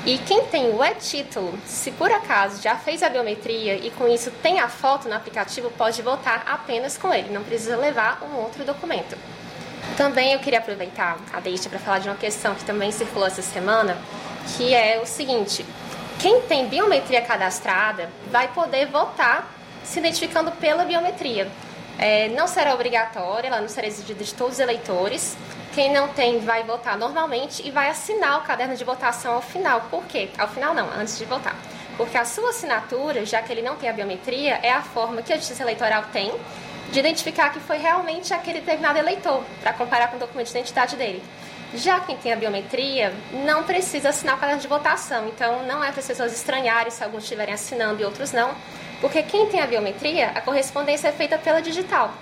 E 0.05 0.19
quem 0.19 0.45
tem 0.47 0.69
o 0.71 0.85
e-título, 0.85 1.57
se 1.65 1.91
por 1.93 2.11
acaso 2.11 2.61
já 2.61 2.77
fez 2.77 3.03
a 3.03 3.09
biometria 3.09 3.77
e 3.77 3.91
com 3.91 4.09
isso 4.09 4.31
tem 4.43 4.59
a 4.59 4.69
foto 4.69 5.09
no 5.09 5.15
aplicativo, 5.15 5.71
pode 5.71 6.03
votar 6.03 6.43
apenas 6.47 6.99
com 6.99 7.15
ele, 7.15 7.33
não 7.33 7.45
precisa 7.45 7.77
levar 7.77 8.21
um 8.23 8.37
outro 8.37 8.65
documento. 8.65 9.17
Também 9.97 10.33
eu 10.33 10.41
queria 10.41 10.59
aproveitar 10.59 11.19
a 11.33 11.41
deixa 11.41 11.69
para 11.69 11.79
falar 11.79 12.01
de 12.01 12.09
uma 12.09 12.17
questão 12.17 12.55
que 12.55 12.65
também 12.65 12.91
circulou 12.91 13.27
essa 13.27 13.43
semana, 13.43 13.97
que 14.57 14.75
é 14.75 15.01
o 15.03 15.07
seguinte: 15.07 15.65
quem 16.19 16.41
tem 16.43 16.69
biometria 16.69 17.23
cadastrada 17.23 18.11
vai 18.31 18.49
poder 18.49 18.87
votar 18.87 19.51
se 19.85 19.99
identificando 19.99 20.51
pela 20.53 20.85
biometria. 20.85 21.51
É, 21.99 22.29
não 22.31 22.47
será 22.47 22.75
obrigatória, 22.75 23.49
ela 23.49 23.61
não 23.61 23.69
será 23.69 23.87
exigida 23.87 24.25
de 24.25 24.35
todos 24.35 24.55
os 24.55 24.61
eleitores. 24.61 25.37
Quem 25.75 25.93
não 25.93 26.09
tem 26.09 26.41
vai 26.41 26.63
votar 26.65 26.99
normalmente 26.99 27.67
e 27.67 27.71
vai 27.71 27.89
assinar 27.89 28.39
o 28.39 28.43
caderno 28.43 28.77
de 28.77 28.85
votação 28.85 29.35
ao 29.35 29.43
final. 29.43 29.83
Por 29.91 30.05
quê? 30.05 30.29
Ao 30.39 30.49
final 30.49 30.75
não, 30.75 30.89
antes 30.99 31.19
de 31.19 31.25
votar. 31.25 31.57
Porque 31.97 32.17
a 32.17 32.25
sua 32.25 32.51
assinatura, 32.51 33.25
já 33.25 33.43
que 33.43 33.53
ele 33.53 33.63
não 33.63 33.77
tem 33.77 33.89
a 33.89 33.93
biometria, 33.93 34.59
é 34.63 34.73
a 34.73 34.83
forma 34.83 35.23
que 35.23 35.33
a 35.33 35.37
Justiça 35.37 35.63
Eleitoral 35.63 36.05
tem 36.13 36.33
de 36.91 36.99
identificar 36.99 37.51
que 37.51 37.61
foi 37.61 37.79
realmente 37.79 38.35
aquele 38.35 38.61
determinado 38.61 38.99
eleitor, 38.99 39.43
para 39.63 39.73
comparar 39.73 40.09
com 40.09 40.17
o 40.17 40.21
documento 40.21 40.47
de 40.47 40.53
identidade 40.53 40.95
dele. 40.95 41.23
Já 41.75 42.01
quem 42.01 42.17
tem 42.19 42.33
a 42.33 42.37
biometria 42.37 43.15
não 43.45 43.63
precisa 43.65 44.11
assinar 44.11 44.37
o 44.37 44.39
caderno 44.39 44.61
de 44.61 44.69
votação, 44.69 45.27
então 45.29 45.63
não 45.67 45.83
é 45.83 45.91
para 45.91 46.01
as 46.01 46.07
pessoas 46.07 46.33
estranharem 46.33 46.91
se 46.91 47.03
alguns 47.03 47.23
estiverem 47.23 47.55
assinando 47.55 48.03
e 48.03 48.05
outros 48.05 48.31
não, 48.31 48.55
porque 49.01 49.23
quem 49.23 49.47
tem 49.47 49.61
a 49.61 49.67
biometria, 49.67 50.33
a 50.35 50.41
correspondência 50.43 51.09
é 51.09 51.13
feita 51.13 51.39
pela 51.39 51.63
digital. 51.63 52.13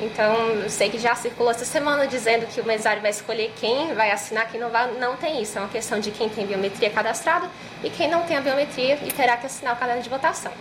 Então, 0.00 0.34
eu 0.62 0.70
sei 0.70 0.90
que 0.90 0.98
já 0.98 1.14
circulou 1.14 1.50
essa 1.50 1.64
semana 1.64 2.06
dizendo 2.06 2.46
que 2.46 2.60
o 2.60 2.64
mesário 2.64 3.02
vai 3.02 3.10
escolher 3.10 3.52
quem 3.60 3.94
vai 3.94 4.12
assinar, 4.12 4.48
quem 4.48 4.60
não 4.60 4.70
vai. 4.70 4.92
Não 4.92 5.16
tem 5.16 5.42
isso. 5.42 5.58
É 5.58 5.60
uma 5.60 5.68
questão 5.68 5.98
de 5.98 6.12
quem 6.12 6.28
tem 6.28 6.46
biometria 6.46 6.88
cadastrada 6.88 7.50
e 7.82 7.90
quem 7.90 8.08
não 8.08 8.22
tem 8.22 8.36
a 8.36 8.40
biometria 8.40 8.96
e 9.04 9.10
terá 9.10 9.36
que 9.36 9.46
assinar 9.46 9.74
o 9.74 9.76
caderno 9.76 10.02
de 10.02 10.08
votação. 10.08 10.52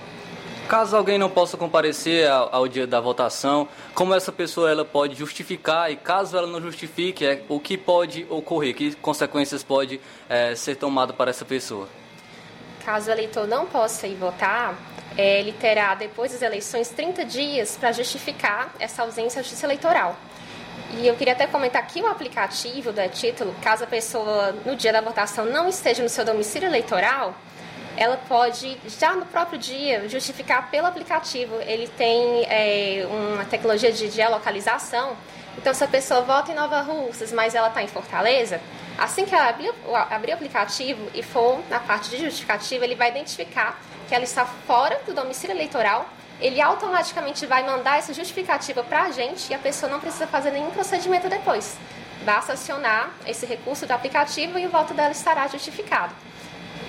Caso 0.67 0.97
alguém 0.97 1.17
não 1.17 1.29
possa 1.29 1.55
comparecer 1.55 2.29
ao, 2.29 2.53
ao, 2.53 2.67
dia 2.67 2.85
da 2.85 2.99
votação, 2.99 3.69
como 3.95 4.13
essa 4.13 4.33
pessoa 4.33 4.69
ela 4.69 4.83
pode 4.83 5.15
justificar 5.15 5.89
e 5.89 5.95
caso 5.95 6.37
ela 6.37 6.45
não 6.45 6.61
justifique, 6.61 7.25
é, 7.25 7.41
o 7.47 7.57
que 7.57 7.77
pode 7.77 8.27
ocorrer, 8.29 8.75
que 8.75 8.93
consequências 8.95 9.63
pode 9.63 10.01
é, 10.27 10.53
ser 10.55 10.75
tomado 10.75 11.13
para 11.13 11.29
essa 11.29 11.45
pessoa? 11.45 11.87
Caso 12.83 13.09
o 13.09 13.13
eleitor 13.13 13.47
não 13.47 13.65
possa 13.65 14.07
ir 14.07 14.15
votar, 14.15 14.77
é, 15.17 15.39
ele 15.39 15.53
terá, 15.53 15.95
depois 15.95 16.33
das 16.33 16.41
eleições, 16.41 16.89
30 16.89 17.23
dias 17.23 17.77
para 17.77 17.93
justificar 17.93 18.73
essa 18.77 19.03
ausência 19.03 19.39
à 19.39 19.43
justiça 19.43 19.65
eleitoral. 19.65 20.17
E 20.99 21.07
eu 21.07 21.15
queria 21.15 21.31
até 21.31 21.47
comentar 21.47 21.87
que 21.87 22.01
o 22.01 22.07
aplicativo 22.07 22.91
do 22.91 22.99
e-título, 22.99 23.55
caso 23.61 23.85
a 23.85 23.87
pessoa, 23.87 24.53
no 24.65 24.75
dia 24.75 24.91
da 24.91 24.99
votação, 24.99 25.45
não 25.45 25.69
esteja 25.69 26.03
no 26.03 26.09
seu 26.09 26.25
domicílio 26.25 26.67
eleitoral, 26.67 27.33
ela 27.97 28.17
pode, 28.27 28.77
já 28.85 29.13
no 29.13 29.25
próprio 29.25 29.57
dia, 29.57 30.07
justificar 30.07 30.69
pelo 30.69 30.85
aplicativo. 30.85 31.55
Ele 31.61 31.87
tem 31.87 32.45
é, 32.45 33.07
uma 33.09 33.43
tecnologia 33.43 33.91
de 33.91 34.09
geolocalização. 34.11 35.17
Então, 35.57 35.73
se 35.73 35.83
a 35.83 35.87
pessoa 35.87 36.21
vota 36.21 36.51
em 36.51 36.55
Nova 36.55 36.81
Russas, 36.81 37.33
mas 37.33 37.55
ela 37.55 37.69
está 37.69 37.81
em 37.81 37.87
Fortaleza, 37.87 38.61
assim 38.99 39.25
que 39.25 39.33
ela 39.33 39.49
abrir, 39.49 39.73
abrir 40.11 40.31
o 40.31 40.35
aplicativo 40.35 41.09
e 41.15 41.23
for 41.23 41.59
na 41.71 41.79
parte 41.79 42.11
de 42.11 42.17
justificativa, 42.17 42.85
ele 42.85 42.93
vai 42.93 43.09
identificar 43.09 43.79
que 44.07 44.13
ela 44.13 44.23
está 44.23 44.45
fora 44.45 45.01
do 45.05 45.13
domicílio 45.13 45.55
eleitoral. 45.55 46.07
Ele 46.39 46.61
automaticamente 46.61 47.47
vai 47.47 47.63
mandar 47.65 47.97
essa 47.97 48.13
justificativa 48.13 48.83
para 48.83 49.05
a 49.05 49.11
gente 49.11 49.49
e 49.49 49.55
a 49.55 49.59
pessoa 49.59 49.91
não 49.91 49.99
precisa 49.99 50.27
fazer 50.27 50.51
nenhum 50.51 50.69
procedimento 50.69 51.27
depois. 51.27 51.75
Basta 52.23 52.53
acionar 52.53 53.09
esse 53.25 53.47
recurso 53.47 53.87
do 53.87 53.91
aplicativo 53.91 54.59
e 54.59 54.67
o 54.67 54.69
voto 54.69 54.93
dela 54.93 55.11
estará 55.11 55.47
justificado. 55.47 56.13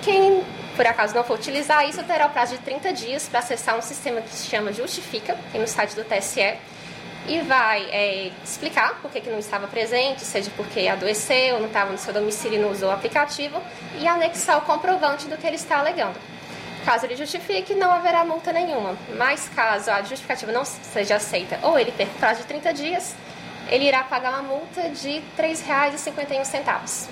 Quem 0.01 0.43
por 0.79 0.87
acaso 0.87 1.13
não 1.13 1.25
for 1.25 1.33
utilizar 1.33 1.85
isso, 1.89 2.01
terá 2.03 2.27
o 2.27 2.29
prazo 2.29 2.53
de 2.53 2.59
30 2.59 2.93
dias 2.93 3.27
para 3.27 3.39
acessar 3.39 3.77
um 3.77 3.81
sistema 3.81 4.21
que 4.21 4.29
se 4.29 4.47
chama 4.47 4.71
Justifica, 4.71 5.37
tem 5.51 5.59
no 5.59 5.67
site 5.67 5.93
do 5.93 6.05
TSE, 6.05 6.55
e 7.27 7.41
vai 7.41 7.83
é, 7.91 8.31
explicar 8.41 8.95
por 9.01 9.11
que, 9.11 9.19
que 9.19 9.29
não 9.29 9.39
estava 9.39 9.67
presente, 9.67 10.23
seja 10.23 10.49
porque 10.55 10.87
adoeceu, 10.87 11.59
não 11.59 11.67
estava 11.67 11.91
no 11.91 11.97
seu 11.97 12.13
domicílio 12.13 12.57
e 12.57 12.61
não 12.61 12.71
usou 12.71 12.87
o 12.87 12.91
aplicativo, 12.93 13.61
e 13.99 14.07
anexar 14.07 14.57
o 14.57 14.61
comprovante 14.61 15.27
do 15.27 15.35
que 15.35 15.45
ele 15.45 15.57
está 15.57 15.79
alegando. 15.79 16.17
Caso 16.85 17.05
ele 17.05 17.17
justifique, 17.17 17.75
não 17.75 17.91
haverá 17.91 18.23
multa 18.23 18.53
nenhuma. 18.53 18.95
Mas 19.17 19.49
caso 19.49 19.91
a 19.91 20.01
justificativa 20.01 20.53
não 20.53 20.63
seja 20.63 21.17
aceita 21.17 21.59
ou 21.61 21.77
ele 21.77 21.91
perca 21.91 22.13
o 22.13 22.19
prazo 22.19 22.41
de 22.43 22.47
30 22.47 22.73
dias, 22.73 23.15
ele 23.67 23.85
irá 23.85 24.03
pagar 24.05 24.29
uma 24.29 24.43
multa 24.43 24.89
de 24.89 25.19
R$ 25.19 25.23
3,51. 25.37 27.09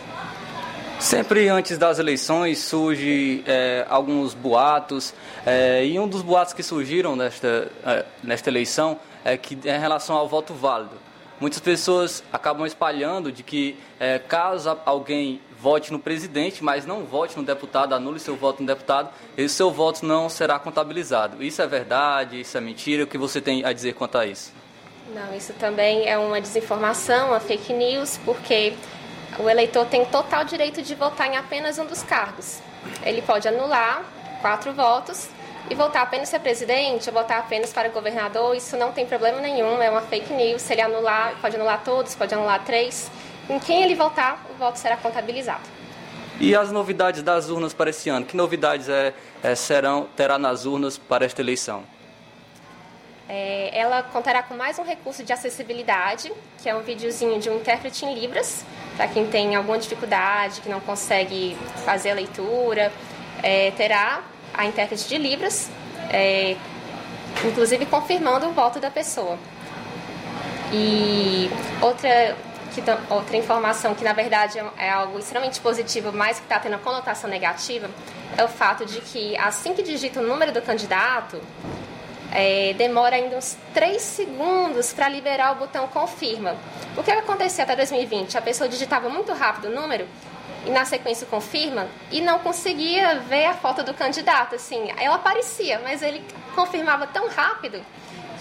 Sempre 0.99 1.47
antes 1.47 1.77
das 1.77 1.99
eleições 1.99 2.57
surge 2.57 3.43
é, 3.45 3.85
alguns 3.87 4.33
boatos 4.33 5.13
é, 5.45 5.85
e 5.85 5.99
um 5.99 6.07
dos 6.07 6.23
boatos 6.23 6.53
que 6.53 6.63
surgiram 6.63 7.15
nesta, 7.15 7.71
é, 7.85 8.05
nesta 8.23 8.49
eleição 8.49 8.99
é 9.23 9.37
que 9.37 9.57
é 9.65 9.75
em 9.75 9.79
relação 9.79 10.15
ao 10.15 10.27
voto 10.27 10.55
válido. 10.55 10.95
Muitas 11.39 11.59
pessoas 11.59 12.23
acabam 12.33 12.65
espalhando 12.65 13.31
de 13.31 13.43
que 13.43 13.77
é, 13.99 14.17
caso 14.17 14.75
alguém 14.85 15.39
vote 15.59 15.93
no 15.93 15.99
presidente, 15.99 16.63
mas 16.63 16.83
não 16.83 17.03
vote 17.03 17.37
no 17.37 17.43
deputado, 17.43 17.93
anule 17.93 18.19
seu 18.19 18.35
voto 18.35 18.61
no 18.61 18.67
deputado, 18.67 19.09
esse 19.37 19.53
seu 19.53 19.69
voto 19.69 20.03
não 20.03 20.27
será 20.29 20.57
contabilizado. 20.57 21.43
Isso 21.43 21.61
é 21.61 21.67
verdade? 21.67 22.41
Isso 22.41 22.57
é 22.57 22.61
mentira? 22.61 23.03
O 23.03 23.07
que 23.07 23.19
você 23.19 23.39
tem 23.39 23.63
a 23.63 23.71
dizer 23.71 23.93
quanto 23.93 24.17
a 24.17 24.25
isso? 24.25 24.51
Não, 25.13 25.35
isso 25.35 25.53
também 25.53 26.07
é 26.07 26.17
uma 26.17 26.41
desinformação, 26.41 27.29
uma 27.29 27.39
fake 27.39 27.71
news, 27.71 28.19
porque 28.25 28.73
o 29.39 29.49
eleitor 29.49 29.85
tem 29.85 30.05
total 30.05 30.43
direito 30.43 30.81
de 30.81 30.95
votar 30.95 31.27
em 31.27 31.37
apenas 31.37 31.77
um 31.77 31.85
dos 31.85 32.01
cargos. 32.03 32.59
Ele 33.03 33.21
pode 33.21 33.47
anular 33.47 34.03
quatro 34.41 34.73
votos 34.73 35.29
e 35.69 35.75
votar 35.75 36.03
apenas 36.03 36.29
para 36.29 36.39
presidente, 36.39 37.09
ou 37.09 37.13
votar 37.13 37.39
apenas 37.39 37.73
para 37.73 37.89
governador, 37.89 38.55
isso 38.55 38.77
não 38.77 38.91
tem 38.91 39.05
problema 39.05 39.39
nenhum, 39.41 39.81
é 39.81 39.89
uma 39.89 40.01
fake 40.01 40.33
news. 40.33 40.61
Se 40.61 40.73
ele 40.73 40.81
anular, 40.81 41.35
pode 41.41 41.55
anular 41.55 41.83
todos, 41.83 42.15
pode 42.15 42.33
anular 42.33 42.63
três. 42.63 43.11
Em 43.49 43.59
quem 43.59 43.83
ele 43.83 43.95
votar, 43.95 44.45
o 44.49 44.57
voto 44.57 44.77
será 44.79 44.97
contabilizado. 44.97 45.61
E 46.39 46.55
as 46.55 46.71
novidades 46.71 47.23
das 47.23 47.49
urnas 47.49 47.73
para 47.73 47.89
esse 47.89 48.09
ano? 48.09 48.25
Que 48.25 48.37
novidades 48.37 48.87
é, 48.87 49.13
é 49.43 49.55
serão 49.55 50.07
terá 50.15 50.37
nas 50.37 50.65
urnas 50.65 50.97
para 50.97 51.25
esta 51.25 51.41
eleição? 51.41 51.83
É, 53.29 53.69
ela 53.73 54.03
contará 54.03 54.41
com 54.41 54.55
mais 54.55 54.79
um 54.79 54.83
recurso 54.83 55.23
de 55.23 55.33
acessibilidade, 55.33 56.31
que 56.61 56.69
é 56.69 56.75
um 56.75 56.81
videozinho 56.81 57.39
de 57.39 57.49
um 57.49 57.57
intérprete 57.57 58.05
em 58.05 58.17
Libras, 58.17 58.63
para 58.95 59.07
quem 59.07 59.27
tem 59.27 59.55
alguma 59.55 59.77
dificuldade, 59.77 60.61
que 60.61 60.69
não 60.69 60.79
consegue 60.79 61.57
fazer 61.83 62.11
a 62.11 62.13
leitura. 62.13 62.91
É, 63.43 63.71
terá 63.71 64.23
a 64.53 64.65
intérprete 64.65 65.07
de 65.07 65.17
Libras, 65.17 65.69
é, 66.09 66.55
inclusive 67.45 67.85
confirmando 67.85 68.47
o 68.47 68.51
voto 68.51 68.79
da 68.79 68.89
pessoa. 68.89 69.37
E 70.71 71.49
outra, 71.81 72.35
que, 72.73 72.81
outra 73.09 73.37
informação 73.37 73.93
que, 73.93 74.03
na 74.03 74.13
verdade, 74.13 74.59
é 74.77 74.89
algo 74.89 75.19
extremamente 75.19 75.59
positivo, 75.59 76.11
mas 76.13 76.37
que 76.37 76.45
está 76.45 76.59
tendo 76.59 76.77
conotação 76.79 77.29
negativa, 77.29 77.89
é 78.37 78.43
o 78.43 78.47
fato 78.47 78.85
de 78.85 78.99
que, 79.01 79.37
assim 79.37 79.73
que 79.73 79.83
digita 79.83 80.19
o 80.19 80.23
número 80.23 80.51
do 80.51 80.61
candidato, 80.61 81.41
é, 82.39 82.75
demora 82.77 83.15
ainda 83.15 83.35
uns 83.35 83.57
3 83.73 83.99
segundos 83.99 84.93
para 84.93 85.09
liberar 85.09 85.53
o 85.53 85.55
botão 85.55 85.87
confirma. 85.87 86.55
O 86.95 87.01
que 87.01 87.09
acontecia 87.09 87.63
até 87.63 87.75
2020? 87.75 88.37
A 88.37 88.41
pessoa 88.43 88.69
digitava 88.69 89.09
muito 89.09 89.33
rápido 89.33 89.69
o 89.69 89.71
número 89.71 90.07
e 90.63 90.69
na 90.69 90.85
sequência 90.85 91.25
confirma 91.25 91.87
e 92.11 92.21
não 92.21 92.37
conseguia 92.37 93.15
ver 93.21 93.45
a 93.45 93.55
foto 93.55 93.81
do 93.81 93.91
candidato. 93.91 94.53
Assim, 94.53 94.87
ela 94.97 95.15
aparecia, 95.15 95.79
mas 95.83 96.03
ele 96.03 96.23
confirmava 96.53 97.07
tão 97.07 97.27
rápido 97.27 97.81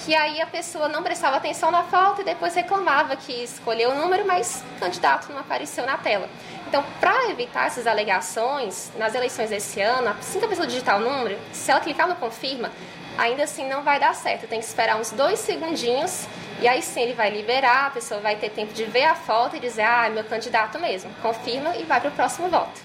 que 0.05 0.15
aí 0.15 0.43
a 0.43 0.47
pessoa 0.47 0.89
não 0.89 1.03
prestava 1.03 1.39
atenção 1.39 1.71
na 1.71 1.83
foto 1.85 2.21
e 2.21 2.25
depois 2.25 2.55
reclamava 2.55 3.17
que 3.17 3.33
escolheu 3.45 3.93
o 3.93 3.95
número, 3.95 4.27
mas 4.27 4.63
o 4.77 4.81
candidato 4.81 5.33
não 5.33 5.41
apareceu 5.41 5.87
na 5.87 5.97
tela. 5.97 6.29
Então, 6.69 6.85
para 7.01 7.31
evitar 7.31 7.67
essas 7.67 7.87
alegações, 7.87 8.93
nas 8.99 9.15
eleições 9.15 9.49
desse 9.49 9.81
ano, 9.81 10.09
assim 10.11 10.39
que 10.39 10.45
a 10.45 10.49
pessoa 10.49 10.67
digitar 10.67 10.99
o 10.99 11.01
número, 11.01 11.39
se 11.51 11.71
ela 11.71 11.81
clicar 11.81 12.07
no 12.07 12.17
confirma, 12.17 12.71
ainda 13.19 13.45
assim 13.45 13.69
não 13.69 13.83
vai 13.83 13.99
dar 13.99 14.15
certo. 14.15 14.47
Tem 14.47 14.61
que 14.61 14.67
esperar 14.67 15.01
uns 15.01 15.11
dois 15.11 15.39
segundinhos 15.39 16.27
e 16.61 16.69
aí 16.69 16.83
sim 16.83 17.03
ele 17.03 17.15
vai 17.15 17.31
liberar, 17.31 17.87
a 17.87 17.91
pessoa 17.91 18.21
vai 18.21 18.37
ter 18.37 18.51
tempo 18.51 18.73
de 18.73 18.85
ver 18.85 19.05
a 19.05 19.15
foto 19.15 19.57
e 19.57 19.61
dizer, 19.61 19.83
ah, 19.83 20.07
é 20.07 20.11
meu 20.11 20.25
candidato 20.25 20.79
mesmo. 20.79 21.11
Confirma 21.23 21.77
e 21.77 21.85
vai 21.85 22.01
para 22.01 22.11
o 22.11 22.13
próximo 22.13 22.49
voto. 22.49 22.81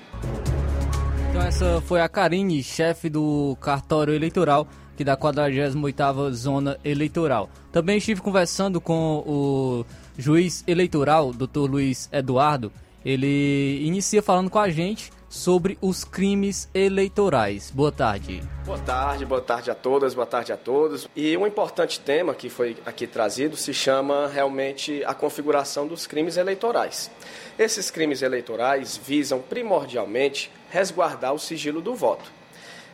Então 1.30 1.42
essa 1.42 1.82
foi 1.82 2.02
a 2.02 2.10
Karine, 2.10 2.62
chefe 2.62 3.10
do 3.10 3.58
cartório 3.62 4.14
eleitoral 4.14 4.68
aqui 4.94 5.04
da 5.04 5.18
48ª 5.18 6.32
Zona 6.32 6.78
Eleitoral. 6.84 7.50
Também 7.72 7.98
estive 7.98 8.22
conversando 8.22 8.80
com 8.80 9.24
o 9.26 9.86
juiz 10.18 10.64
eleitoral, 10.68 11.32
Dr. 11.32 11.70
Luiz 11.70 12.08
Eduardo. 12.12 12.72
Ele 13.04 13.84
inicia 13.86 14.22
falando 14.22 14.50
com 14.50 14.60
a 14.60 14.70
gente 14.70 15.12
sobre 15.32 15.78
os 15.82 16.04
crimes 16.04 16.70
eleitorais. 16.74 17.72
Boa 17.72 17.92
tarde. 17.92 18.44
Boa 18.66 18.78
tarde, 18.80 19.26
boa 19.26 19.42
tarde 19.42 19.72
a 19.72 19.76
todas, 19.76 20.14
boa 20.14 20.28
tarde 20.28 20.52
a 20.52 20.58
todos. 20.58 21.08
E 21.16 21.36
um 21.38 21.48
importante 21.48 22.00
tema 22.02 22.36
que 22.36 22.50
foi 22.50 22.76
aqui 22.86 23.08
trazido 23.08 23.56
se 23.56 23.74
chama 23.74 24.28
realmente 24.28 25.02
a 25.06 25.14
configuração 25.14 25.88
dos 25.88 26.06
crimes 26.06 26.36
eleitorais. 26.36 27.10
Esses 27.58 27.90
crimes 27.90 28.22
eleitorais 28.22 28.98
visam 28.98 29.40
primordialmente 29.40 30.52
resguardar 30.70 31.34
o 31.34 31.40
sigilo 31.40 31.82
do 31.82 31.96
voto. 31.96 32.30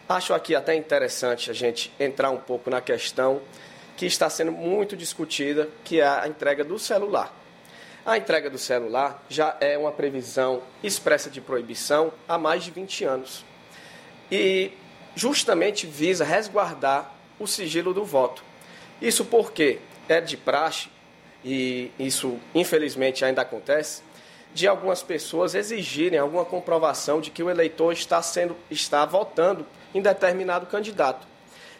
Acho 0.08 0.34
aqui 0.34 0.55
até 0.55 0.76
interessante 0.76 1.49
a 1.49 1.53
gente 1.53 1.91
entrar 1.99 2.30
um 2.30 2.38
pouco 2.38 2.70
na 2.70 2.80
questão 2.80 3.41
que 3.97 4.05
está 4.05 4.30
sendo 4.30 4.51
muito 4.51 4.95
discutida, 4.95 5.68
que 5.84 5.99
é 5.99 6.08
a 6.08 6.28
entrega 6.28 6.64
do 6.64 6.78
celular. 6.78 7.34
A 8.08 8.18
entrega 8.18 8.49
do 8.49 8.58
celular 8.58 9.22
já 9.28 9.58
é 9.60 9.78
uma 9.78 9.91
previsão 9.91 10.64
expressa 10.82 11.30
de 11.30 11.41
proibição 11.41 12.14
há 12.26 12.38
mais 12.38 12.64
de 12.64 12.72
20 12.72 13.03
anos. 13.03 13.43
E 14.32 14.72
justamente 15.14 15.86
visa 15.86 16.24
resguardar 16.24 17.14
o 17.38 17.45
sigilo 17.45 17.93
do 17.93 18.05
voto. 18.05 18.41
Isso 19.01 19.26
porque 19.26 19.80
é 20.08 20.22
de 20.22 20.38
praxe, 20.38 20.88
e 21.43 21.91
isso 21.99 22.39
infelizmente 22.55 23.26
ainda 23.26 23.41
acontece, 23.41 24.03
de 24.53 24.70
algumas 24.70 25.03
pessoas 25.03 25.53
exigirem 25.53 26.18
alguma 26.18 26.45
comprovação 26.45 27.20
de 27.20 27.30
que 27.30 27.43
o 27.43 27.49
eleitor 27.49 27.91
está 27.91 28.22
sendo 28.22 28.55
está 28.72 29.03
votando 29.03 29.66
em 29.93 30.01
determinado 30.01 30.66
candidato. 30.68 31.28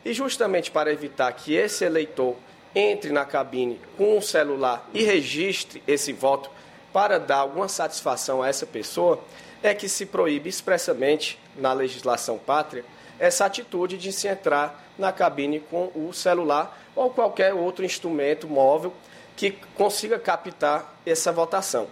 E 0.03 0.11
justamente 0.11 0.71
para 0.71 0.91
evitar 0.91 1.32
que 1.32 1.55
esse 1.55 1.86
eleitor 1.86 2.36
entre 2.78 3.11
na 3.11 3.25
cabine 3.25 3.80
com 3.97 4.17
o 4.17 4.21
celular 4.21 4.88
e 4.93 5.03
registre 5.03 5.82
esse 5.88 6.13
voto 6.13 6.49
para 6.93 7.19
dar 7.19 7.38
alguma 7.38 7.67
satisfação 7.67 8.41
a 8.41 8.47
essa 8.47 8.65
pessoa, 8.65 9.19
é 9.63 9.73
que 9.73 9.89
se 9.89 10.05
proíbe 10.05 10.49
expressamente 10.49 11.39
na 11.55 11.73
legislação 11.73 12.38
pátria 12.38 12.86
essa 13.19 13.45
atitude 13.45 13.97
de 13.97 14.11
se 14.11 14.28
entrar 14.28 14.84
na 14.97 15.11
cabine 15.11 15.59
com 15.59 15.91
o 15.95 16.13
celular 16.13 16.80
ou 16.95 17.09
qualquer 17.09 17.53
outro 17.53 17.84
instrumento 17.84 18.47
móvel 18.47 18.93
que 19.36 19.51
consiga 19.75 20.19
captar 20.19 20.95
essa 21.05 21.32
votação. 21.32 21.88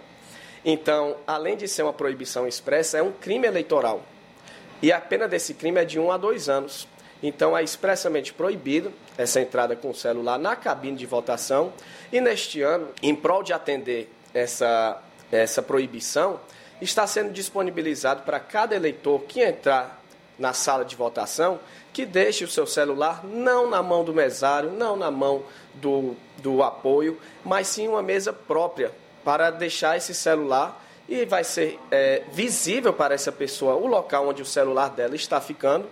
Então, 0.63 1.17
além 1.27 1.57
de 1.57 1.67
ser 1.67 1.83
uma 1.83 1.93
proibição 1.93 2.47
expressa, 2.47 2.97
é 2.97 3.03
um 3.03 3.11
crime 3.11 3.47
eleitoral. 3.47 4.03
E 4.81 4.91
a 4.91 4.99
pena 4.99 5.27
desse 5.27 5.53
crime 5.53 5.79
é 5.79 5.85
de 5.85 5.99
um 5.99 6.11
a 6.11 6.17
dois 6.17 6.49
anos. 6.49 6.87
Então, 7.27 7.57
é 7.57 7.63
expressamente 7.63 8.33
proibido 8.33 8.93
essa 9.17 9.41
entrada 9.41 9.75
com 9.75 9.89
o 9.89 9.95
celular 9.95 10.37
na 10.37 10.55
cabine 10.55 10.97
de 10.97 11.05
votação. 11.05 11.73
E 12.11 12.21
neste 12.21 12.61
ano, 12.61 12.89
em 13.01 13.15
prol 13.15 13.41
de 13.41 13.53
atender 13.53 14.11
essa, 14.33 15.01
essa 15.31 15.61
proibição, 15.61 16.39
está 16.81 17.07
sendo 17.07 17.31
disponibilizado 17.31 18.23
para 18.23 18.39
cada 18.39 18.75
eleitor 18.75 19.21
que 19.23 19.41
entrar 19.41 20.01
na 20.37 20.53
sala 20.53 20.83
de 20.83 20.95
votação 20.95 21.59
que 21.93 22.05
deixe 22.05 22.43
o 22.43 22.47
seu 22.47 22.67
celular 22.67 23.23
não 23.23 23.69
na 23.69 23.81
mão 23.81 24.03
do 24.03 24.13
mesário, 24.13 24.69
não 24.69 24.97
na 24.97 25.09
mão 25.09 25.43
do, 25.75 26.13
do 26.39 26.61
apoio, 26.61 27.17
mas 27.43 27.67
sim 27.67 27.87
uma 27.87 28.03
mesa 28.03 28.33
própria 28.33 28.91
para 29.23 29.49
deixar 29.49 29.95
esse 29.95 30.13
celular 30.13 30.83
e 31.07 31.25
vai 31.25 31.43
ser 31.43 31.79
é, 31.89 32.23
visível 32.33 32.91
para 32.91 33.15
essa 33.15 33.31
pessoa 33.31 33.75
o 33.75 33.87
local 33.87 34.27
onde 34.27 34.41
o 34.41 34.45
celular 34.45 34.89
dela 34.89 35.15
está 35.15 35.39
ficando. 35.39 35.87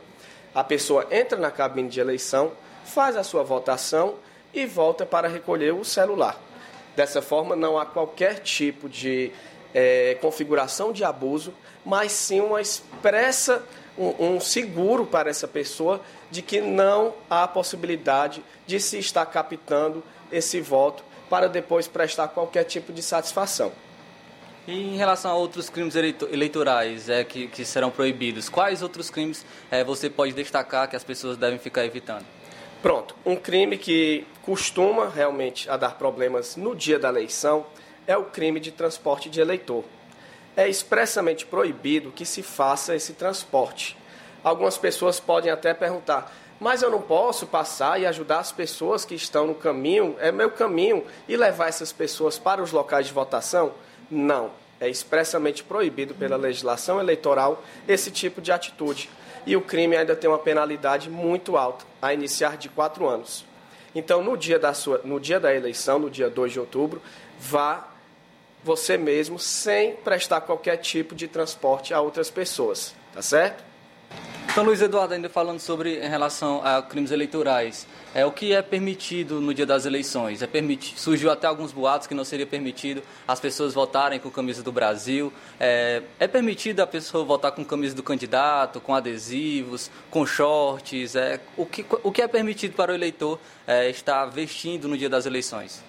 A 0.53 0.63
pessoa 0.63 1.07
entra 1.09 1.37
na 1.37 1.49
cabine 1.49 1.89
de 1.89 1.99
eleição, 1.99 2.51
faz 2.85 3.15
a 3.15 3.23
sua 3.23 3.43
votação 3.43 4.15
e 4.53 4.65
volta 4.65 5.05
para 5.05 5.27
recolher 5.27 5.73
o 5.73 5.83
celular. 5.83 6.39
Dessa 6.95 7.21
forma, 7.21 7.55
não 7.55 7.77
há 7.77 7.85
qualquer 7.85 8.39
tipo 8.39 8.87
de 8.87 9.31
é, 9.73 10.15
configuração 10.21 10.91
de 10.91 11.03
abuso, 11.03 11.53
mas 11.83 12.11
sim 12.11 12.39
uma 12.39 12.61
expressa, 12.61 13.63
um, 13.97 14.35
um 14.35 14.39
seguro 14.39 15.05
para 15.05 15.29
essa 15.29 15.47
pessoa 15.47 16.01
de 16.29 16.41
que 16.41 16.61
não 16.61 17.13
há 17.29 17.47
possibilidade 17.47 18.43
de 18.67 18.79
se 18.79 18.99
estar 18.99 19.25
captando 19.25 20.03
esse 20.31 20.61
voto 20.61 21.03
para 21.29 21.49
depois 21.49 21.87
prestar 21.87 22.27
qualquer 22.27 22.63
tipo 22.63 22.93
de 22.93 23.01
satisfação. 23.01 23.71
E 24.65 24.93
em 24.93 24.95
relação 24.95 25.31
a 25.31 25.35
outros 25.35 25.69
crimes 25.69 25.93
eleitorais 25.95 27.09
é, 27.09 27.23
que, 27.25 27.47
que 27.47 27.65
serão 27.65 27.91
proibidos, 27.91 28.47
quais 28.47 28.81
outros 28.81 29.09
crimes 29.09 29.45
é, 29.69 29.83
você 29.83 30.09
pode 30.09 30.31
destacar 30.31 30.89
que 30.89 30.95
as 30.95 31.03
pessoas 31.03 31.35
devem 31.35 31.59
ficar 31.59 31.83
evitando? 31.83 32.25
Pronto, 32.81 33.13
um 33.25 33.35
crime 33.35 33.77
que 33.77 34.25
costuma 34.41 35.09
realmente 35.09 35.69
a 35.69 35.75
dar 35.75 35.97
problemas 35.97 36.55
no 36.55 36.73
dia 36.73 36.97
da 36.97 37.09
eleição 37.09 37.65
é 38.07 38.15
o 38.15 38.25
crime 38.25 38.59
de 38.59 38.71
transporte 38.71 39.29
de 39.29 39.41
eleitor. 39.41 39.83
É 40.55 40.67
expressamente 40.67 41.45
proibido 41.45 42.11
que 42.11 42.25
se 42.25 42.41
faça 42.41 42.95
esse 42.95 43.13
transporte. 43.13 43.97
Algumas 44.43 44.77
pessoas 44.77 45.19
podem 45.19 45.51
até 45.51 45.73
perguntar: 45.73 46.33
mas 46.59 46.81
eu 46.81 46.89
não 46.89 47.01
posso 47.01 47.47
passar 47.47 47.99
e 47.99 48.05
ajudar 48.05 48.39
as 48.39 48.51
pessoas 48.51 49.03
que 49.03 49.15
estão 49.15 49.47
no 49.47 49.55
caminho, 49.55 50.15
é 50.19 50.31
meu 50.31 50.51
caminho, 50.51 51.03
e 51.27 51.35
levar 51.35 51.67
essas 51.67 51.91
pessoas 51.91 52.37
para 52.37 52.61
os 52.61 52.71
locais 52.71 53.07
de 53.07 53.13
votação? 53.13 53.73
Não. 54.09 54.51
É 54.79 54.89
expressamente 54.89 55.63
proibido 55.63 56.13
pela 56.13 56.35
legislação 56.35 56.99
eleitoral 56.99 57.63
esse 57.87 58.11
tipo 58.11 58.41
de 58.41 58.51
atitude. 58.51 59.09
E 59.45 59.55
o 59.55 59.61
crime 59.61 59.95
ainda 59.95 60.15
tem 60.15 60.29
uma 60.29 60.39
penalidade 60.39 61.09
muito 61.09 61.57
alta, 61.57 61.85
a 62.01 62.13
iniciar 62.13 62.57
de 62.57 62.69
quatro 62.69 63.07
anos. 63.07 63.45
Então, 63.95 64.23
no 64.23 64.35
dia 64.35 64.57
da, 64.57 64.73
sua, 64.73 65.01
no 65.03 65.19
dia 65.19 65.39
da 65.39 65.53
eleição, 65.53 65.99
no 65.99 66.09
dia 66.09 66.29
2 66.29 66.53
de 66.53 66.59
outubro, 66.59 67.01
vá 67.39 67.87
você 68.63 68.97
mesmo 68.97 69.37
sem 69.37 69.95
prestar 69.97 70.41
qualquer 70.41 70.77
tipo 70.77 71.13
de 71.13 71.27
transporte 71.27 71.93
a 71.93 71.99
outras 71.99 72.29
pessoas, 72.29 72.95
tá 73.13 73.21
certo? 73.21 73.63
Então, 74.53 74.63
Luiz 74.63 74.83
Eduardo, 74.83 75.15
ainda 75.15 75.29
falando 75.29 75.59
sobre 75.59 75.97
em 75.97 76.07
relação 76.07 76.61
a 76.63 76.79
crimes 76.79 77.09
eleitorais, 77.09 77.87
é 78.13 78.23
o 78.23 78.31
que 78.31 78.53
é 78.53 78.61
permitido 78.61 79.41
no 79.41 79.51
dia 79.51 79.65
das 79.65 79.87
eleições. 79.87 80.43
É 80.43 80.45
permitido, 80.45 80.99
surgiu 80.99 81.31
até 81.31 81.47
alguns 81.47 81.71
boatos 81.71 82.05
que 82.05 82.13
não 82.13 82.23
seria 82.23 82.45
permitido 82.45 83.01
as 83.27 83.39
pessoas 83.39 83.73
votarem 83.73 84.19
com 84.19 84.29
camisa 84.29 84.61
do 84.61 84.71
Brasil. 84.71 85.33
É, 85.59 86.03
é 86.19 86.27
permitido 86.27 86.81
a 86.81 86.85
pessoa 86.85 87.25
votar 87.25 87.51
com 87.51 87.65
camisa 87.65 87.95
do 87.95 88.03
candidato, 88.03 88.79
com 88.79 88.93
adesivos, 88.93 89.89
com 90.11 90.23
shorts. 90.23 91.15
É, 91.15 91.39
o, 91.57 91.65
que, 91.65 91.83
o 92.03 92.11
que 92.11 92.21
é 92.21 92.27
permitido 92.27 92.75
para 92.75 92.91
o 92.91 92.95
eleitor 92.95 93.39
é, 93.65 93.89
estar 93.89 94.27
vestindo 94.27 94.87
no 94.87 94.95
dia 94.95 95.09
das 95.09 95.25
eleições? 95.25 95.83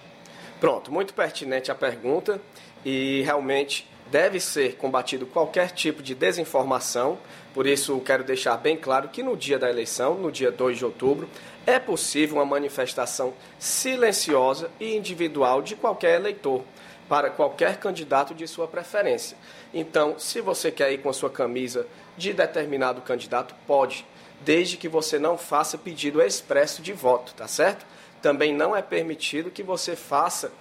Pronto, 0.59 0.91
muito 0.91 1.13
pertinente 1.13 1.69
a 1.69 1.75
pergunta 1.75 2.41
e 2.83 3.21
realmente 3.21 3.87
deve 4.09 4.39
ser 4.39 4.75
combatido 4.75 5.25
qualquer 5.25 5.71
tipo 5.71 6.01
de 6.01 6.15
desinformação. 6.15 7.19
Por 7.55 7.65
isso, 7.65 7.97
quero 8.01 8.21
deixar 8.21 8.57
bem 8.57 8.75
claro 8.75 9.07
que 9.07 9.23
no 9.23 9.37
dia 9.37 9.57
da 9.57 9.69
eleição, 9.69 10.15
no 10.15 10.29
dia 10.29 10.51
2 10.51 10.77
de 10.77 10.83
outubro, 10.83 11.29
é 11.65 11.79
possível 11.79 12.35
uma 12.35 12.45
manifestação 12.45 13.33
silenciosa 13.57 14.69
e 14.77 14.93
individual 14.93 15.61
de 15.61 15.73
qualquer 15.73 16.19
eleitor 16.19 16.65
para 17.07 17.29
qualquer 17.29 17.77
candidato 17.77 18.35
de 18.35 18.45
sua 18.45 18.67
preferência. 18.67 19.37
Então, 19.73 20.19
se 20.19 20.41
você 20.41 20.69
quer 20.69 20.91
ir 20.91 20.97
com 20.97 21.07
a 21.07 21.13
sua 21.13 21.29
camisa 21.29 21.87
de 22.17 22.33
determinado 22.33 22.99
candidato, 22.99 23.55
pode, 23.65 24.05
desde 24.41 24.75
que 24.75 24.89
você 24.89 25.17
não 25.17 25.37
faça 25.37 25.77
pedido 25.77 26.21
expresso 26.21 26.81
de 26.81 26.91
voto, 26.91 27.33
tá 27.35 27.47
certo? 27.47 27.85
Também 28.21 28.53
não 28.53 28.75
é 28.75 28.81
permitido 28.81 29.49
que 29.49 29.63
você 29.63 29.95
faça 29.95 30.51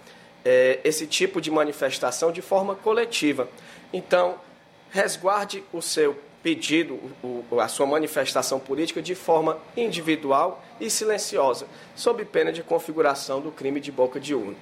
é, 0.44 0.78
esse 0.84 1.08
tipo 1.08 1.40
de 1.40 1.50
manifestação 1.50 2.30
de 2.30 2.40
forma 2.40 2.76
coletiva. 2.76 3.48
Então, 3.92 4.36
resguarde 4.92 5.64
o 5.72 5.82
seu 5.82 6.16
pedido, 6.44 7.00
o, 7.22 7.58
a 7.58 7.66
sua 7.68 7.86
manifestação 7.86 8.60
política 8.60 9.00
de 9.00 9.14
forma 9.14 9.58
individual 9.74 10.62
e 10.78 10.90
silenciosa, 10.90 11.66
sob 11.96 12.22
pena 12.26 12.52
de 12.52 12.62
configuração 12.62 13.40
do 13.40 13.50
crime 13.50 13.80
de 13.80 13.90
boca 13.90 14.20
de 14.20 14.34
urna. 14.34 14.54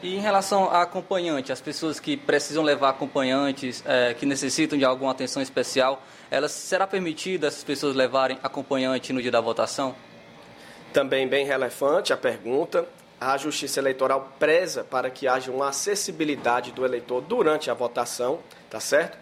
E 0.00 0.14
em 0.16 0.20
relação 0.20 0.70
a 0.70 0.82
acompanhante, 0.82 1.50
as 1.50 1.60
pessoas 1.60 1.98
que 1.98 2.16
precisam 2.16 2.62
levar 2.62 2.90
acompanhantes, 2.90 3.82
é, 3.84 4.14
que 4.14 4.24
necessitam 4.24 4.78
de 4.78 4.84
alguma 4.84 5.10
atenção 5.10 5.42
especial, 5.42 6.02
elas 6.30 6.52
será 6.52 6.86
permitido 6.86 7.46
essas 7.46 7.64
pessoas 7.64 7.96
levarem 7.96 8.38
acompanhante 8.40 9.12
no 9.12 9.20
dia 9.20 9.30
da 9.30 9.40
votação? 9.40 9.94
Também 10.92 11.26
bem 11.26 11.44
relevante 11.44 12.12
a 12.12 12.16
pergunta 12.16 12.86
a 13.22 13.36
Justiça 13.36 13.78
Eleitoral 13.78 14.32
preza 14.38 14.82
para 14.82 15.08
que 15.08 15.28
haja 15.28 15.52
uma 15.52 15.68
acessibilidade 15.68 16.72
do 16.72 16.84
eleitor 16.84 17.20
durante 17.20 17.70
a 17.70 17.74
votação, 17.74 18.40
tá 18.68 18.80
certo? 18.80 19.16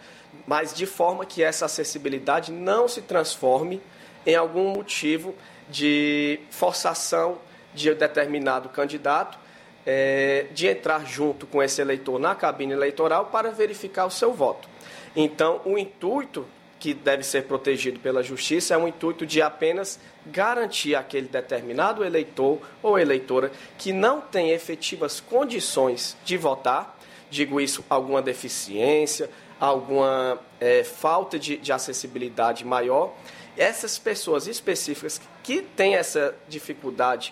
Mas 0.47 0.73
de 0.73 0.85
forma 0.85 1.25
que 1.25 1.43
essa 1.43 1.65
acessibilidade 1.65 2.51
não 2.51 2.87
se 2.87 3.01
transforme 3.01 3.81
em 4.25 4.35
algum 4.35 4.69
motivo 4.69 5.35
de 5.69 6.39
forçação 6.49 7.37
de 7.73 7.93
determinado 7.93 8.69
candidato 8.69 9.37
é, 9.85 10.47
de 10.51 10.67
entrar 10.67 11.05
junto 11.05 11.47
com 11.47 11.61
esse 11.61 11.81
eleitor 11.81 12.19
na 12.19 12.35
cabine 12.35 12.73
eleitoral 12.73 13.25
para 13.25 13.51
verificar 13.51 14.05
o 14.05 14.11
seu 14.11 14.33
voto. 14.33 14.69
Então, 15.15 15.61
o 15.65 15.77
intuito 15.77 16.45
que 16.79 16.93
deve 16.95 17.23
ser 17.23 17.43
protegido 17.43 17.99
pela 17.99 18.23
justiça 18.23 18.73
é 18.73 18.77
um 18.77 18.87
intuito 18.87 19.25
de 19.25 19.41
apenas 19.41 19.99
garantir 20.25 20.95
aquele 20.95 21.27
determinado 21.27 22.03
eleitor 22.03 22.59
ou 22.81 22.97
eleitora 22.97 23.51
que 23.77 23.93
não 23.93 24.19
tem 24.19 24.49
efetivas 24.49 25.19
condições 25.19 26.17
de 26.25 26.37
votar, 26.37 26.97
digo 27.29 27.61
isso, 27.61 27.85
alguma 27.87 28.21
deficiência, 28.21 29.29
alguma 29.61 30.39
é, 30.59 30.83
falta 30.83 31.37
de, 31.37 31.55
de 31.57 31.71
acessibilidade 31.71 32.65
maior, 32.65 33.13
essas 33.55 33.99
pessoas 33.99 34.47
específicas 34.47 35.21
que 35.43 35.61
têm 35.61 35.95
essa 35.95 36.35
dificuldade 36.49 37.31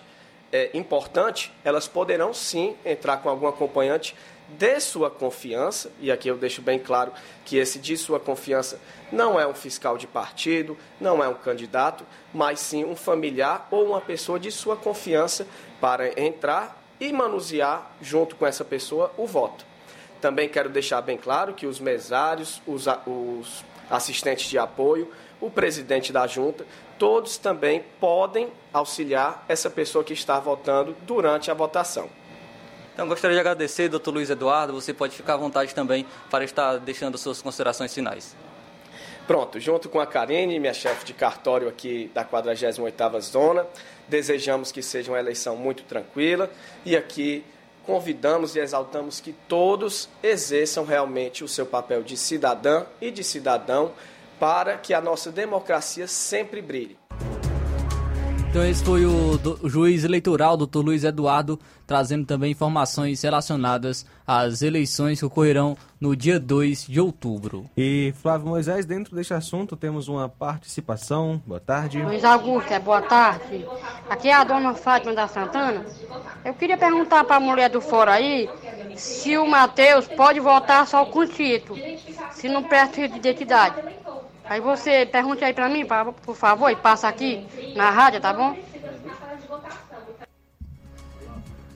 é, 0.52 0.70
importante, 0.72 1.52
elas 1.64 1.88
poderão 1.88 2.32
sim 2.32 2.76
entrar 2.84 3.16
com 3.16 3.28
algum 3.28 3.48
acompanhante 3.48 4.14
de 4.48 4.80
sua 4.80 5.10
confiança, 5.10 5.92
e 6.00 6.10
aqui 6.10 6.28
eu 6.28 6.36
deixo 6.36 6.60
bem 6.60 6.78
claro 6.78 7.12
que 7.44 7.56
esse 7.56 7.78
de 7.78 7.96
sua 7.96 8.18
confiança 8.18 8.80
não 9.10 9.38
é 9.38 9.46
um 9.46 9.54
fiscal 9.54 9.96
de 9.96 10.06
partido, 10.06 10.76
não 11.00 11.22
é 11.22 11.28
um 11.28 11.34
candidato, 11.34 12.04
mas 12.32 12.60
sim 12.60 12.84
um 12.84 12.96
familiar 12.96 13.68
ou 13.70 13.86
uma 13.86 14.00
pessoa 14.00 14.40
de 14.40 14.50
sua 14.50 14.76
confiança 14.76 15.46
para 15.80 16.20
entrar 16.20 16.80
e 16.98 17.12
manusear 17.12 17.92
junto 18.02 18.34
com 18.36 18.46
essa 18.46 18.64
pessoa 18.64 19.12
o 19.16 19.26
voto. 19.26 19.69
Também 20.20 20.48
quero 20.48 20.68
deixar 20.68 21.00
bem 21.00 21.16
claro 21.16 21.54
que 21.54 21.66
os 21.66 21.80
mesários, 21.80 22.60
os, 22.66 22.86
os 23.06 23.64
assistentes 23.88 24.48
de 24.48 24.58
apoio, 24.58 25.10
o 25.40 25.50
presidente 25.50 26.12
da 26.12 26.26
junta, 26.26 26.66
todos 26.98 27.38
também 27.38 27.84
podem 27.98 28.52
auxiliar 28.72 29.44
essa 29.48 29.70
pessoa 29.70 30.04
que 30.04 30.12
está 30.12 30.38
votando 30.38 30.94
durante 31.06 31.50
a 31.50 31.54
votação. 31.54 32.08
Então, 32.92 33.08
gostaria 33.08 33.34
de 33.34 33.40
agradecer, 33.40 33.88
doutor 33.88 34.12
Luiz 34.12 34.28
Eduardo. 34.28 34.74
Você 34.74 34.92
pode 34.92 35.16
ficar 35.16 35.34
à 35.34 35.36
vontade 35.38 35.74
também 35.74 36.04
para 36.30 36.44
estar 36.44 36.76
deixando 36.78 37.16
suas 37.16 37.40
considerações 37.40 37.94
finais. 37.94 38.36
Pronto, 39.26 39.60
junto 39.60 39.88
com 39.88 40.00
a 40.00 40.06
Karine, 40.06 40.58
minha 40.58 40.74
chefe 40.74 41.04
de 41.04 41.14
cartório 41.14 41.68
aqui 41.68 42.10
da 42.12 42.24
48ª 42.24 43.20
Zona, 43.20 43.66
desejamos 44.08 44.72
que 44.72 44.82
seja 44.82 45.12
uma 45.12 45.18
eleição 45.18 45.56
muito 45.56 45.84
tranquila 45.84 46.50
e 46.84 46.96
aqui 46.96 47.44
convidamos 47.90 48.54
e 48.54 48.60
exaltamos 48.60 49.18
que 49.18 49.32
todos 49.48 50.08
exerçam 50.22 50.84
realmente 50.84 51.42
o 51.42 51.48
seu 51.48 51.66
papel 51.66 52.04
de 52.04 52.16
cidadã 52.16 52.86
e 53.00 53.10
de 53.10 53.24
cidadão 53.24 53.90
para 54.38 54.78
que 54.78 54.94
a 54.94 55.00
nossa 55.00 55.32
democracia 55.32 56.06
sempre 56.06 56.62
brilhe. 56.62 56.99
Então 58.50 58.64
esse 58.64 58.82
foi 58.82 59.06
o, 59.06 59.38
do, 59.38 59.60
o 59.62 59.68
juiz 59.68 60.02
eleitoral, 60.02 60.56
doutor 60.56 60.84
Luiz 60.84 61.04
Eduardo, 61.04 61.56
trazendo 61.86 62.26
também 62.26 62.50
informações 62.50 63.22
relacionadas 63.22 64.04
às 64.26 64.60
eleições 64.60 65.20
que 65.20 65.24
ocorrerão 65.24 65.76
no 66.00 66.16
dia 66.16 66.40
2 66.40 66.88
de 66.88 67.00
outubro. 67.00 67.70
E 67.76 68.12
Flávio 68.20 68.48
Moisés, 68.48 68.84
dentro 68.84 69.14
deste 69.14 69.32
assunto, 69.32 69.76
temos 69.76 70.08
uma 70.08 70.28
participação. 70.28 71.40
Boa 71.46 71.60
tarde. 71.60 72.02
Luiz 72.02 72.24
Augusto, 72.24 72.72
é 72.72 72.80
boa 72.80 73.00
tarde. 73.00 73.64
Aqui 74.08 74.28
é 74.28 74.34
a 74.34 74.42
dona 74.42 74.74
Fátima 74.74 75.14
da 75.14 75.28
Santana. 75.28 75.86
Eu 76.44 76.52
queria 76.54 76.76
perguntar 76.76 77.22
para 77.22 77.36
a 77.36 77.40
mulher 77.40 77.70
do 77.70 77.80
fora 77.80 78.14
aí 78.14 78.50
se 78.96 79.38
o 79.38 79.46
Matheus 79.46 80.08
pode 80.08 80.40
votar 80.40 80.88
só 80.88 81.04
com 81.04 81.24
título, 81.24 81.78
se 82.32 82.48
não 82.48 82.64
presta 82.64 83.08
de 83.08 83.16
identidade. 83.16 83.76
Aí 84.50 84.60
você 84.60 85.06
pergunte 85.06 85.44
aí 85.44 85.54
para 85.54 85.68
mim, 85.68 85.86
pra, 85.86 86.06
por 86.06 86.34
favor, 86.34 86.68
e 86.72 86.74
passa 86.74 87.06
aqui 87.06 87.46
na 87.76 87.88
rádio, 87.88 88.20
tá 88.20 88.32
bom? 88.32 88.56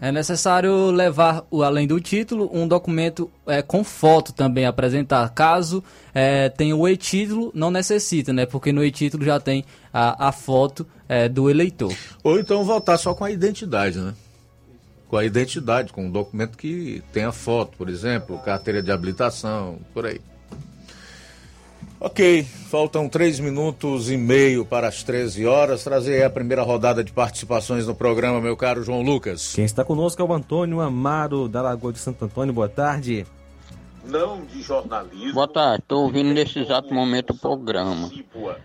É 0.00 0.10
necessário 0.10 0.90
levar, 0.90 1.44
além 1.62 1.86
do 1.86 2.00
título, 2.00 2.50
um 2.52 2.66
documento 2.66 3.30
é, 3.46 3.62
com 3.62 3.84
foto 3.84 4.32
também 4.32 4.66
apresentar. 4.66 5.28
Caso 5.30 5.84
é, 6.12 6.48
tenha 6.48 6.74
o 6.74 6.88
e-título, 6.88 7.52
não 7.54 7.70
necessita, 7.70 8.32
né? 8.32 8.44
Porque 8.44 8.72
no 8.72 8.84
e-título 8.84 9.24
já 9.24 9.38
tem 9.38 9.64
a, 9.92 10.28
a 10.28 10.32
foto 10.32 10.84
é, 11.08 11.28
do 11.28 11.48
eleitor. 11.48 11.94
Ou 12.24 12.40
então 12.40 12.64
votar 12.64 12.98
só 12.98 13.14
com 13.14 13.22
a 13.22 13.30
identidade, 13.30 14.00
né? 14.00 14.14
Com 15.08 15.16
a 15.16 15.24
identidade, 15.24 15.92
com 15.92 16.06
um 16.06 16.10
documento 16.10 16.58
que 16.58 17.04
tenha 17.12 17.30
foto, 17.30 17.78
por 17.78 17.88
exemplo, 17.88 18.36
carteira 18.40 18.82
de 18.82 18.90
habilitação, 18.90 19.78
por 19.94 20.06
aí. 20.06 20.20
Ok, 22.04 22.42
faltam 22.68 23.08
três 23.08 23.40
minutos 23.40 24.10
e 24.10 24.16
meio 24.18 24.62
para 24.62 24.86
as 24.86 25.02
13 25.02 25.46
horas. 25.46 25.82
Trazer 25.82 26.22
a 26.22 26.28
primeira 26.28 26.62
rodada 26.62 27.02
de 27.02 27.10
participações 27.10 27.86
no 27.86 27.94
programa, 27.94 28.42
meu 28.42 28.54
caro 28.58 28.82
João 28.82 29.00
Lucas. 29.00 29.54
Quem 29.54 29.64
está 29.64 29.82
conosco 29.82 30.20
é 30.20 30.24
o 30.24 30.30
Antônio 30.30 30.82
Amaro, 30.82 31.48
da 31.48 31.62
Lagoa 31.62 31.94
de 31.94 31.98
Santo 31.98 32.26
Antônio. 32.26 32.52
Boa 32.52 32.68
tarde. 32.68 33.26
Não 34.04 34.44
de 34.44 34.60
jornalismo. 34.60 35.32
Boa 35.32 35.48
tarde, 35.48 35.82
estou 35.82 36.02
ouvindo 36.02 36.34
nesse 36.34 36.58
exato 36.58 36.92
momento 36.92 37.30
o 37.30 37.38
programa. 37.38 38.10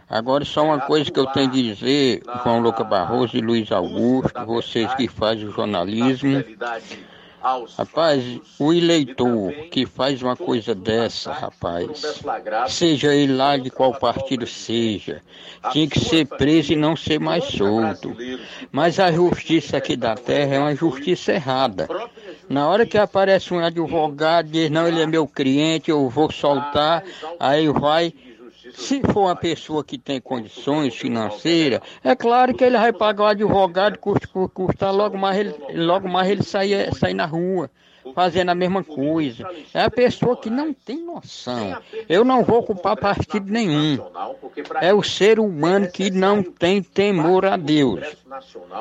Agora, 0.10 0.44
só 0.44 0.66
uma 0.66 0.82
coisa 0.82 1.10
que 1.10 1.18
eu 1.18 1.28
tenho 1.28 1.50
de 1.50 1.74
dizer, 1.74 2.22
João 2.44 2.60
Lucas 2.60 2.90
Barroso 2.90 3.38
e 3.38 3.40
Luiz 3.40 3.72
Augusto, 3.72 4.46
vocês 4.46 4.94
que 4.96 5.08
fazem 5.08 5.48
o 5.48 5.52
jornalismo. 5.52 6.44
Rapaz, 7.78 8.42
o 8.60 8.74
eleitor 8.74 9.54
que 9.72 9.86
faz 9.86 10.22
uma 10.22 10.36
coisa 10.36 10.76
dessa, 10.76 11.32
rapaz, 11.32 12.02
seja 12.68 13.14
ele 13.14 13.34
lá 13.34 13.56
de 13.56 13.70
qual 13.70 13.94
partido 13.94 14.46
seja, 14.46 15.22
tinha 15.72 15.88
que 15.88 16.00
ser 16.00 16.26
preso 16.26 16.74
e 16.74 16.76
não 16.76 16.98
ser 16.98 17.20
mais 17.20 17.46
solto. 17.46 18.16
Mas 18.72 19.00
a 19.00 19.12
justiça 19.12 19.78
aqui 19.78 19.96
da 19.96 20.16
terra 20.16 20.56
é 20.56 20.60
uma 20.60 20.76
justiça 20.76 21.32
errada. 21.32 21.88
Na 22.50 22.68
hora 22.68 22.86
que 22.86 22.98
aparece 22.98 23.54
um 23.54 23.60
advogado 23.60 24.48
e 24.48 24.52
diz, 24.52 24.70
não, 24.70 24.88
ele 24.88 25.02
é 25.02 25.08
meu 25.08 25.26
cliente, 25.26 25.92
eu 25.92 26.10
vou 26.10 26.32
soltar, 26.32 27.04
aí 27.40 27.68
vai 27.70 28.14
se 28.80 29.02
for 29.02 29.26
uma 29.26 29.36
pessoa 29.36 29.84
que 29.84 29.98
tem 29.98 30.22
condições 30.22 30.96
financeiras, 30.96 31.82
é 32.04 32.16
claro 32.16 32.54
que 32.54 32.64
ele 32.64 32.78
vai 32.78 32.94
pagar 32.94 33.24
o 33.24 33.28
advogado, 33.28 34.00
custa 34.00 34.28
custar, 34.54 34.94
logo 34.94 35.18
mais 35.18 35.38
ele, 35.38 35.54
logo 35.74 36.08
mais 36.08 36.30
ele 36.30 36.44
sai, 36.44 36.70
sai 36.94 37.14
na 37.14 37.26
rua 37.26 37.70
fazendo 38.16 38.50
a 38.50 38.56
mesma 38.56 38.84
coisa. 38.84 39.48
É 39.74 39.84
a 39.84 39.90
pessoa 39.90 40.36
que 40.38 40.50
não 40.50 40.74
tem 40.74 41.04
noção. 41.04 41.78
Eu 42.08 42.24
não 42.24 42.44
vou 42.44 42.64
culpar 42.64 42.98
partido 42.98 43.52
nenhum. 43.52 44.00
É 44.82 44.94
o 44.94 45.04
ser 45.04 45.40
humano 45.40 45.92
que 45.92 46.10
não 46.10 46.42
tem 46.42 46.82
temor 46.82 47.46
a 47.46 47.58
Deus. 47.58 48.02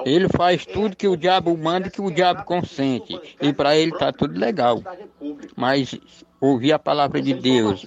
Ele 0.05 0.29
faz 0.29 0.65
tudo 0.65 0.97
que 0.97 1.09
o 1.09 1.17
diabo 1.17 1.57
manda 1.57 1.89
e 1.89 1.91
que 1.91 2.01
o 2.01 2.11
diabo 2.11 2.45
consente. 2.45 3.21
E 3.41 3.53
para 3.53 3.77
ele 3.77 3.93
está 3.93 4.13
tudo 4.13 4.39
legal. 4.39 4.83
Mas 5.57 5.99
ouvir 6.41 6.73
a 6.73 6.79
palavra 6.79 7.21
de 7.21 7.35
Deus 7.35 7.87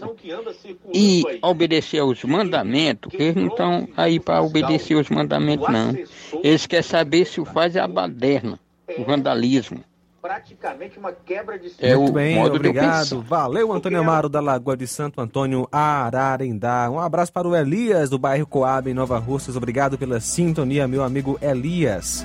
e 0.94 1.24
obedecer 1.42 2.00
aos 2.00 2.24
mandamentos, 2.24 3.14
eles 3.14 3.36
não 3.36 3.48
estão 3.48 3.88
aí 3.96 4.20
para 4.20 4.42
obedecer 4.42 4.96
aos 4.96 5.10
mandamentos, 5.10 5.68
não. 5.70 5.96
Eles 6.44 6.66
querem 6.66 6.84
saber 6.84 7.26
se 7.26 7.40
o 7.40 7.46
faz 7.46 7.76
é 7.76 7.80
a 7.80 7.88
baderna, 7.88 8.60
o 8.98 9.04
vandalismo. 9.04 9.84
Praticamente 10.22 11.00
uma 11.00 11.12
quebra 11.12 11.58
de 11.58 11.72
É 11.80 11.96
Muito 11.96 12.12
o 12.12 12.14
bem, 12.14 12.40
obrigado. 12.44 13.24
Valeu, 13.24 13.74
Antônio 13.74 14.00
Amaro, 14.00 14.30
da 14.30 14.40
Lagoa 14.40 14.78
de 14.78 14.86
Santo 14.86 15.20
Antônio, 15.20 15.68
Ararendá. 15.72 16.92
Um 16.92 17.00
abraço 17.00 17.34
para 17.34 17.48
o 17.48 17.56
Elias, 17.56 18.12
do 18.12 18.20
bairro 18.20 18.46
Coab, 18.46 18.88
em 18.88 18.94
Nova 18.94 19.18
Russas. 19.18 19.56
Obrigado 19.56 19.98
pela 19.98 20.20
sintonia, 20.20 20.88
meu 20.88 21.04
amigo 21.04 21.40
Elias. 21.42 22.24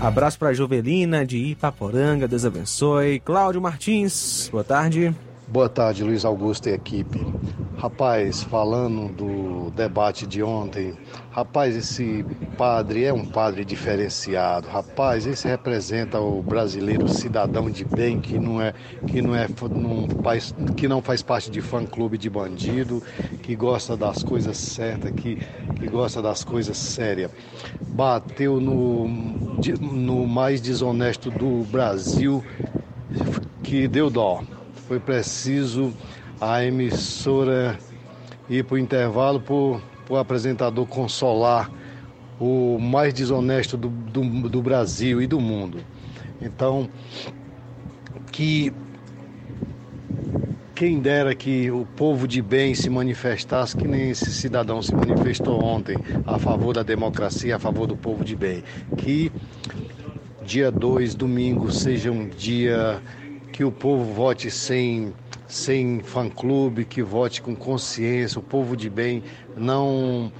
Abraço 0.00 0.38
para 0.38 0.54
Jovelina, 0.54 1.26
de 1.26 1.36
Ipaporanga, 1.36 2.26
Deus 2.26 2.46
abençoe. 2.46 3.20
Cláudio 3.20 3.60
Martins, 3.60 4.48
boa 4.50 4.64
tarde. 4.64 5.14
Boa 5.46 5.68
tarde, 5.68 6.02
Luiz 6.02 6.24
Augusto 6.24 6.70
e 6.70 6.72
equipe. 6.72 7.20
Rapaz, 7.76 8.42
falando 8.42 9.12
do 9.12 9.70
debate 9.72 10.26
de 10.26 10.42
ontem, 10.42 10.94
rapaz, 11.30 11.76
esse 11.76 12.24
padre 12.56 13.04
é 13.04 13.12
um 13.12 13.24
padre 13.24 13.64
diferenciado. 13.64 14.68
Rapaz, 14.68 15.26
esse 15.26 15.46
representa 15.46 16.20
o 16.20 16.42
brasileiro 16.42 17.08
cidadão 17.08 17.70
de 17.70 17.84
bem 17.84 18.20
que 18.20 18.38
não 18.38 18.60
é 18.60 18.74
que 19.06 19.22
não 19.22 19.34
é 19.34 19.46
não 19.70 20.08
faz, 20.22 20.54
que 20.76 20.88
não 20.88 21.00
faz 21.00 21.22
parte 21.22 21.50
de 21.50 21.60
fã 21.60 21.84
clube 21.84 22.18
de 22.18 22.28
bandido, 22.28 23.02
que 23.42 23.54
gosta 23.54 23.96
das 23.96 24.22
coisas 24.22 24.56
certas, 24.56 25.10
que, 25.12 25.36
que 25.76 25.88
gosta 25.88 26.20
das 26.20 26.44
coisas 26.44 26.76
sérias. 26.76 27.30
Bateu 27.88 28.60
no 28.60 29.08
no 29.80 30.26
mais 30.26 30.60
desonesto 30.60 31.30
do 31.30 31.64
Brasil, 31.64 32.44
que 33.62 33.86
deu 33.86 34.10
dó 34.10 34.42
foi 34.90 34.98
preciso 34.98 35.92
a 36.40 36.64
emissora 36.64 37.78
ir 38.48 38.64
para 38.64 38.74
o 38.74 38.78
intervalo 38.78 39.40
para 39.40 39.54
o 40.10 40.16
apresentador 40.16 40.86
consolar 40.86 41.70
o 42.38 42.78
mais 42.78 43.14
desonesto 43.14 43.76
do, 43.76 43.88
do, 43.88 44.48
do 44.48 44.60
Brasil 44.60 45.22
e 45.22 45.26
do 45.26 45.40
mundo. 45.40 45.78
Então, 46.42 46.88
que 48.32 48.72
quem 50.74 50.98
dera 50.98 51.34
que 51.34 51.70
o 51.70 51.84
povo 51.84 52.26
de 52.26 52.40
bem 52.40 52.74
se 52.74 52.88
manifestasse, 52.88 53.76
que 53.76 53.86
nem 53.86 54.10
esse 54.10 54.32
cidadão 54.32 54.80
se 54.80 54.94
manifestou 54.94 55.62
ontem, 55.62 55.94
a 56.26 56.38
favor 56.38 56.72
da 56.72 56.82
democracia, 56.82 57.56
a 57.56 57.58
favor 57.58 57.86
do 57.86 57.94
povo 57.94 58.24
de 58.24 58.34
bem. 58.34 58.64
Que 58.96 59.30
dia 60.42 60.72
2, 60.72 61.14
domingo, 61.14 61.70
seja 61.70 62.10
um 62.10 62.26
dia 62.26 63.02
que 63.52 63.62
o 63.62 63.70
povo 63.70 64.04
vote 64.14 64.50
sem, 64.50 65.12
sem 65.46 66.00
fã-clube, 66.00 66.86
que 66.86 67.02
vote 67.02 67.42
com 67.42 67.54
consciência, 67.54 68.38
o 68.38 68.42
povo 68.42 68.74
de 68.74 68.88
bem 68.88 69.22
não 69.56 70.32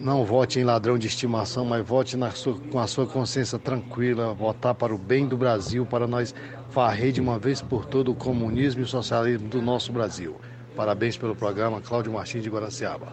não 0.00 0.24
vote 0.24 0.60
em 0.60 0.64
ladrão 0.64 0.96
de 0.96 1.08
estimação, 1.08 1.64
mas 1.64 1.84
vote 1.84 2.16
sua, 2.34 2.54
com 2.70 2.78
a 2.78 2.86
sua 2.86 3.06
consciência 3.06 3.58
tranquila, 3.58 4.32
votar 4.32 4.74
para 4.74 4.94
o 4.94 4.98
bem 4.98 5.26
do 5.26 5.36
Brasil, 5.36 5.84
para 5.84 6.06
nós 6.06 6.34
varrer 6.70 7.12
de 7.12 7.20
uma 7.20 7.38
vez 7.38 7.60
por 7.60 7.84
todo 7.84 8.12
o 8.12 8.14
comunismo 8.14 8.80
e 8.80 8.84
o 8.84 8.86
socialismo 8.86 9.48
do 9.48 9.60
nosso 9.60 9.92
Brasil. 9.92 10.36
Parabéns 10.76 11.16
pelo 11.16 11.34
programa, 11.34 11.80
Cláudio 11.80 12.12
Martins 12.12 12.44
de 12.44 12.50
Guaraciaba. 12.50 13.12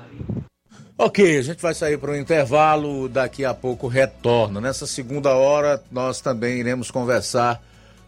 Ok, 0.97 1.37
a 1.37 1.41
gente 1.41 1.61
vai 1.61 1.73
sair 1.73 1.97
para 1.97 2.11
o 2.11 2.15
intervalo, 2.15 3.09
daqui 3.09 3.43
a 3.43 3.53
pouco 3.53 3.87
retorna. 3.87 4.61
Nessa 4.61 4.87
segunda 4.87 5.33
hora, 5.33 5.83
nós 5.91 6.21
também 6.21 6.59
iremos 6.59 6.89
conversar 6.89 7.61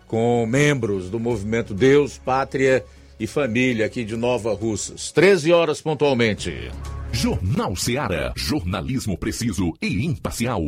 com 0.07 0.45
membros 0.45 1.09
do 1.09 1.19
movimento 1.19 1.73
Deus, 1.73 2.17
Pátria 2.17 2.85
e 3.19 3.27
Família 3.27 3.85
aqui 3.85 4.05
de 4.05 4.15
Nova 4.15 4.53
Russas. 4.53 5.11
13 5.11 5.51
horas 5.51 5.81
pontualmente. 5.81 6.71
Jornal 7.17 7.75
Seara. 7.75 8.31
Jornalismo 8.37 9.17
preciso 9.17 9.73
e 9.81 10.05
imparcial. 10.05 10.61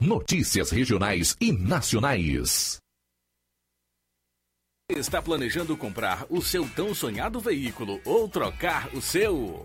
Notícias 0.00 0.70
regionais 0.70 1.36
e 1.40 1.50
nacionais. 1.50 2.78
Está 4.88 5.20
planejando 5.20 5.76
comprar 5.76 6.24
o 6.30 6.40
seu 6.40 6.68
tão 6.68 6.94
sonhado 6.94 7.40
veículo 7.40 8.00
ou 8.04 8.28
trocar 8.28 8.94
o 8.94 9.02
seu? 9.02 9.64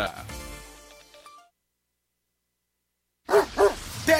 Yeah. 0.01 0.50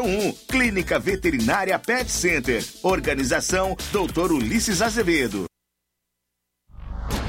88981658401. 0.00 0.34
Clínica 0.48 0.98
Veterinária 0.98 1.78
Pet 1.78 2.10
Center. 2.10 2.64
Organização 2.82 3.76
Dr. 3.92 4.32
Ulisses 4.32 4.82
Azevedo. 4.82 5.44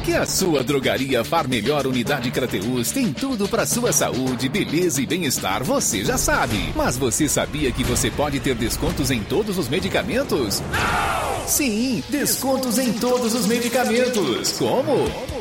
Que 0.04 0.16
a 0.16 0.26
sua 0.26 0.64
drogaria 0.64 1.24
Far 1.24 1.48
Melhor 1.48 1.86
Unidade 1.86 2.32
Crateus 2.32 2.90
tem 2.90 3.14
tudo 3.14 3.48
para 3.48 3.68
sua 3.68 3.94
saúde, 3.94 4.50
beleza 4.50 5.00
e 5.00 5.06
bem-estar, 5.06 5.64
você 5.64 6.04
já 6.04 6.18
sabe. 6.18 6.74
Mas 6.76 6.98
você 6.98 7.30
sabia 7.30 7.72
que 7.72 7.84
você 7.84 8.10
pode 8.10 8.40
ter 8.40 8.56
descontos 8.56 9.12
em 9.12 9.24
todos 9.24 9.60
os 9.60 9.70
medicamentos? 9.70 10.60
Não! 10.60 11.48
Sim, 11.48 12.04
descontos 12.10 12.78
em 12.78 12.94
todos 12.94 13.34
os 13.34 13.46
medicamentos. 13.46 14.54
Como? 14.54 15.41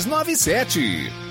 3297. 0.05 1.30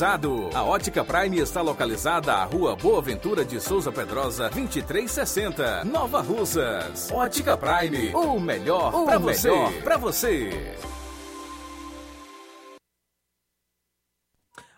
A 0.00 0.62
Ótica 0.62 1.04
Prime 1.04 1.40
está 1.40 1.60
localizada 1.60 2.32
à 2.32 2.44
Rua 2.44 2.76
Boa 2.76 3.02
Ventura 3.02 3.44
de 3.44 3.60
Souza 3.60 3.90
Pedrosa, 3.90 4.48
2360, 4.48 5.84
Nova 5.86 6.20
Russas. 6.20 7.10
Ótica 7.10 7.56
Prime, 7.56 8.14
o 8.14 8.38
melhor 8.38 8.92
para 9.04 9.18
você. 9.18 9.50
Pra 9.82 9.96
você. 9.96 10.50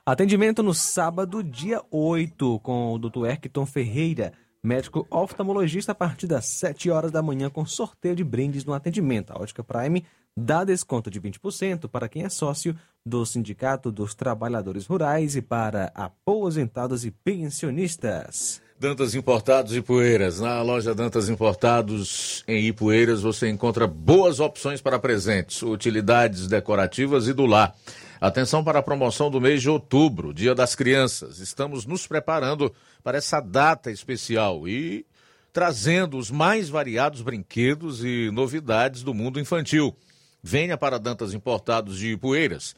Atendimento 0.06 0.62
no 0.62 0.72
sábado, 0.72 1.42
dia 1.42 1.82
8, 1.90 2.58
com 2.60 2.94
o 2.94 2.98
Dr. 2.98 3.26
Erkton 3.26 3.66
Ferreira, 3.66 4.32
médico 4.62 5.06
oftalmologista, 5.10 5.92
a 5.92 5.94
partir 5.94 6.28
das 6.28 6.46
7 6.46 6.90
horas 6.90 7.12
da 7.12 7.20
manhã, 7.20 7.50
com 7.50 7.66
sorteio 7.66 8.16
de 8.16 8.24
brindes 8.24 8.64
no 8.64 8.72
atendimento. 8.72 9.34
A 9.34 9.38
Ótica 9.38 9.62
Prime 9.62 10.02
dá 10.34 10.64
desconto 10.64 11.10
de 11.10 11.20
20% 11.20 11.88
para 11.88 12.08
quem 12.08 12.22
é 12.22 12.30
sócio 12.30 12.74
do 13.04 13.24
Sindicato 13.24 13.90
dos 13.90 14.14
Trabalhadores 14.14 14.86
Rurais 14.86 15.36
e 15.36 15.42
para 15.42 15.90
aposentados 15.94 17.04
e 17.04 17.10
pensionistas. 17.10 18.60
Dantas 18.78 19.14
Importados 19.14 19.76
e 19.76 19.82
Poeiras. 19.82 20.40
Na 20.40 20.62
loja 20.62 20.94
Dantas 20.94 21.28
Importados 21.28 22.42
em 22.48 22.66
Ipueiras 22.66 23.20
você 23.20 23.48
encontra 23.48 23.86
boas 23.86 24.40
opções 24.40 24.80
para 24.80 24.98
presentes, 24.98 25.62
utilidades 25.62 26.46
decorativas 26.46 27.28
e 27.28 27.32
do 27.32 27.44
lar. 27.44 27.74
Atenção 28.20 28.62
para 28.62 28.78
a 28.78 28.82
promoção 28.82 29.30
do 29.30 29.40
mês 29.40 29.62
de 29.62 29.70
outubro, 29.70 30.32
Dia 30.32 30.54
das 30.54 30.74
Crianças. 30.74 31.38
Estamos 31.40 31.86
nos 31.86 32.06
preparando 32.06 32.74
para 33.02 33.18
essa 33.18 33.40
data 33.40 33.90
especial 33.90 34.68
e 34.68 35.06
trazendo 35.52 36.16
os 36.16 36.30
mais 36.30 36.68
variados 36.68 37.22
brinquedos 37.22 38.04
e 38.04 38.30
novidades 38.30 39.02
do 39.02 39.12
mundo 39.12 39.40
infantil. 39.40 39.96
Venha 40.42 40.76
para 40.76 40.98
Dantas 40.98 41.34
Importados 41.34 41.98
de 41.98 42.12
Ipueiras. 42.12 42.74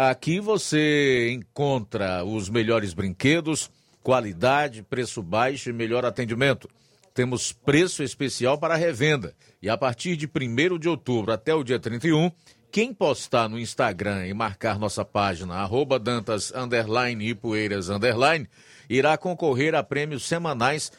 Aqui 0.00 0.38
você 0.38 1.28
encontra 1.32 2.24
os 2.24 2.48
melhores 2.48 2.94
brinquedos, 2.94 3.68
qualidade, 4.00 4.80
preço 4.80 5.20
baixo 5.20 5.70
e 5.70 5.72
melhor 5.72 6.04
atendimento. 6.04 6.70
Temos 7.12 7.50
preço 7.50 8.04
especial 8.04 8.56
para 8.58 8.76
revenda. 8.76 9.34
E 9.60 9.68
a 9.68 9.76
partir 9.76 10.14
de 10.14 10.26
1 10.28 10.78
de 10.78 10.88
outubro 10.88 11.32
até 11.32 11.52
o 11.52 11.64
dia 11.64 11.80
31, 11.80 12.30
quem 12.70 12.94
postar 12.94 13.48
no 13.48 13.58
Instagram 13.58 14.24
e 14.28 14.32
marcar 14.32 14.78
nossa 14.78 15.04
página, 15.04 15.56
arroba 15.56 15.98
Dantas 15.98 16.52
underline, 16.54 17.30
Ipueiras 17.30 17.88
underline, 17.88 18.48
irá 18.88 19.18
concorrer 19.18 19.74
a 19.74 19.82
prêmios 19.82 20.22
semanais 20.22 20.92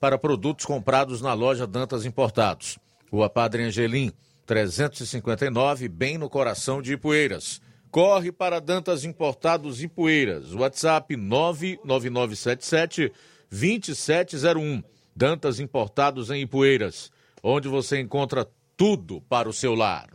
para 0.00 0.18
produtos 0.18 0.66
comprados 0.66 1.20
na 1.20 1.34
loja 1.34 1.68
Dantas 1.68 2.04
Importados. 2.04 2.80
Rua 3.12 3.30
Padre 3.30 3.62
Angelim, 3.62 4.10
359, 4.44 5.86
bem 5.86 6.18
no 6.18 6.28
coração 6.28 6.82
de 6.82 6.94
Ipueiras. 6.94 7.62
Corre 7.90 8.30
para 8.30 8.60
Dantas 8.60 9.04
Importados 9.04 9.82
Ipueiras. 9.82 10.54
WhatsApp 10.54 11.16
99977 11.16 13.12
2701. 13.50 14.82
Dantas 15.14 15.58
Importados 15.58 16.30
em 16.30 16.42
Ipueiras, 16.42 17.10
onde 17.42 17.68
você 17.68 18.00
encontra 18.00 18.48
tudo 18.76 19.20
para 19.22 19.48
o 19.48 19.52
seu 19.52 19.74
lar. 19.74 20.08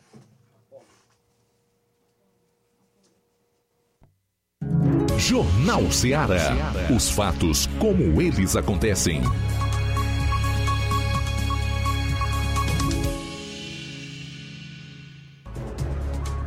Jornal 5.18 5.92
Ceará. 5.92 6.74
Os 6.96 7.10
fatos 7.10 7.68
como 7.80 8.22
eles 8.22 8.56
acontecem. 8.56 9.22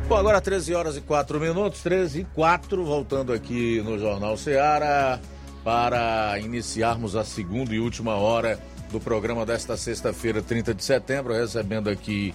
Bom, 0.09 0.17
agora 0.17 0.41
13 0.41 0.73
horas 0.73 0.97
e 0.97 1.01
4 1.01 1.39
minutos, 1.39 1.83
13 1.83 2.21
e 2.21 2.23
4, 2.33 2.83
voltando 2.83 3.31
aqui 3.31 3.79
no 3.83 3.99
Jornal 3.99 4.35
Ceará 4.37 5.19
para 5.63 6.39
iniciarmos 6.39 7.15
a 7.15 7.23
segunda 7.23 7.75
e 7.75 7.79
última 7.79 8.15
hora 8.15 8.59
do 8.91 8.99
programa 8.99 9.45
desta 9.45 9.77
sexta-feira, 9.77 10.41
30 10.41 10.73
de 10.73 10.83
setembro, 10.83 11.31
recebendo 11.31 11.91
aqui 11.91 12.33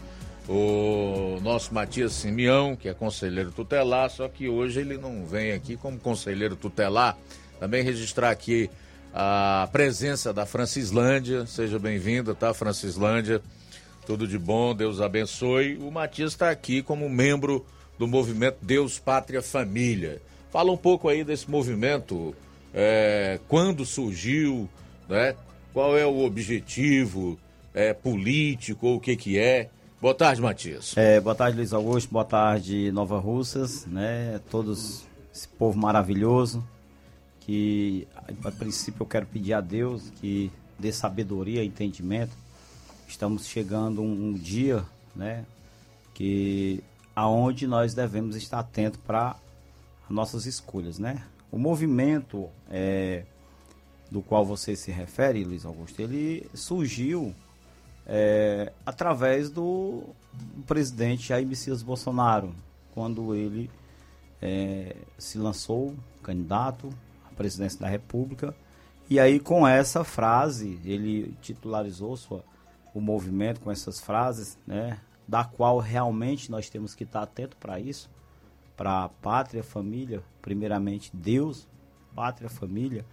o 0.48 1.40
nosso 1.42 1.74
Matias 1.74 2.12
Simeão, 2.12 2.76
que 2.76 2.88
é 2.88 2.94
conselheiro 2.94 3.50
tutelar, 3.50 4.08
só 4.08 4.28
que 4.28 4.48
hoje 4.48 4.78
ele 4.78 4.96
não 4.96 5.26
vem 5.26 5.50
aqui 5.50 5.76
como 5.76 5.98
conselheiro 5.98 6.54
tutelar. 6.54 7.18
Também 7.58 7.82
registrar 7.82 8.30
aqui 8.30 8.70
a 9.12 9.68
presença 9.72 10.32
da 10.32 10.46
Francislândia, 10.46 11.44
seja 11.44 11.76
bem-vinda, 11.80 12.36
tá, 12.36 12.54
Francislândia? 12.54 13.42
Tudo 14.06 14.28
de 14.28 14.38
bom, 14.38 14.74
Deus 14.74 15.00
abençoe. 15.00 15.78
O 15.78 15.90
Matias 15.90 16.32
está 16.32 16.50
aqui 16.50 16.82
como 16.82 17.08
membro 17.08 17.64
do 17.98 18.06
movimento 18.06 18.58
Deus, 18.60 18.98
Pátria, 18.98 19.40
Família. 19.40 20.20
Fala 20.50 20.70
um 20.70 20.76
pouco 20.76 21.08
aí 21.08 21.24
desse 21.24 21.50
movimento, 21.50 22.34
é, 22.72 23.40
quando 23.48 23.84
surgiu, 23.84 24.68
né? 25.08 25.34
qual 25.72 25.96
é 25.96 26.04
o 26.04 26.24
objetivo 26.24 27.38
é, 27.72 27.94
político, 27.94 28.86
ou 28.86 28.96
o 28.96 29.00
que, 29.00 29.16
que 29.16 29.38
é. 29.38 29.70
Boa 30.00 30.14
tarde, 30.14 30.42
Matias. 30.42 30.94
É, 30.96 31.18
boa 31.18 31.34
tarde, 31.34 31.56
Luiz 31.56 31.72
Augusto. 31.72 32.12
Boa 32.12 32.26
tarde, 32.26 32.92
Nova 32.92 33.18
Russas, 33.18 33.86
né? 33.86 34.38
Todos 34.50 35.04
esse 35.34 35.48
povo 35.48 35.78
maravilhoso 35.78 36.62
que 37.40 38.06
a 38.44 38.50
princípio 38.50 39.02
eu 39.02 39.06
quero 39.06 39.26
pedir 39.26 39.54
a 39.54 39.60
Deus 39.60 40.10
que 40.20 40.50
dê 40.78 40.92
sabedoria, 40.92 41.64
entendimento 41.64 42.43
estamos 43.06 43.46
chegando 43.46 44.02
um, 44.02 44.28
um 44.28 44.32
dia, 44.32 44.84
né, 45.14 45.44
que 46.12 46.82
aonde 47.14 47.66
nós 47.66 47.94
devemos 47.94 48.36
estar 48.36 48.58
atentos 48.58 49.00
para 49.06 49.36
nossas 50.08 50.46
escolhas, 50.46 50.98
né? 50.98 51.24
O 51.50 51.58
movimento 51.58 52.48
é, 52.70 53.24
do 54.10 54.20
qual 54.20 54.44
você 54.44 54.76
se 54.76 54.90
refere, 54.90 55.44
Luiz 55.44 55.64
Augusto, 55.64 56.00
ele 56.00 56.48
surgiu 56.54 57.34
é, 58.06 58.72
através 58.84 59.50
do 59.50 60.02
presidente 60.66 61.28
Jair 61.28 61.46
Messias 61.46 61.82
Bolsonaro, 61.82 62.54
quando 62.92 63.34
ele 63.34 63.70
é, 64.42 64.96
se 65.18 65.38
lançou 65.38 65.94
candidato 66.22 66.90
à 67.30 67.34
presidência 67.34 67.80
da 67.80 67.88
República. 67.88 68.54
E 69.08 69.20
aí, 69.20 69.38
com 69.38 69.66
essa 69.66 70.02
frase, 70.02 70.78
ele 70.84 71.34
titularizou 71.40 72.16
sua, 72.16 72.44
o 72.94 73.00
movimento 73.00 73.60
com 73.60 73.70
essas 73.70 74.00
frases, 74.00 74.56
né, 74.64 74.98
da 75.26 75.44
qual 75.44 75.80
realmente 75.80 76.50
nós 76.50 76.70
temos 76.70 76.94
que 76.94 77.02
estar 77.04 77.22
atento 77.22 77.56
para 77.56 77.80
isso, 77.80 78.08
para 78.76 79.04
a 79.04 79.08
pátria, 79.08 79.62
família, 79.62 80.22
primeiramente 80.40 81.10
Deus, 81.12 81.66
pátria, 82.14 82.48
família, 82.48 83.04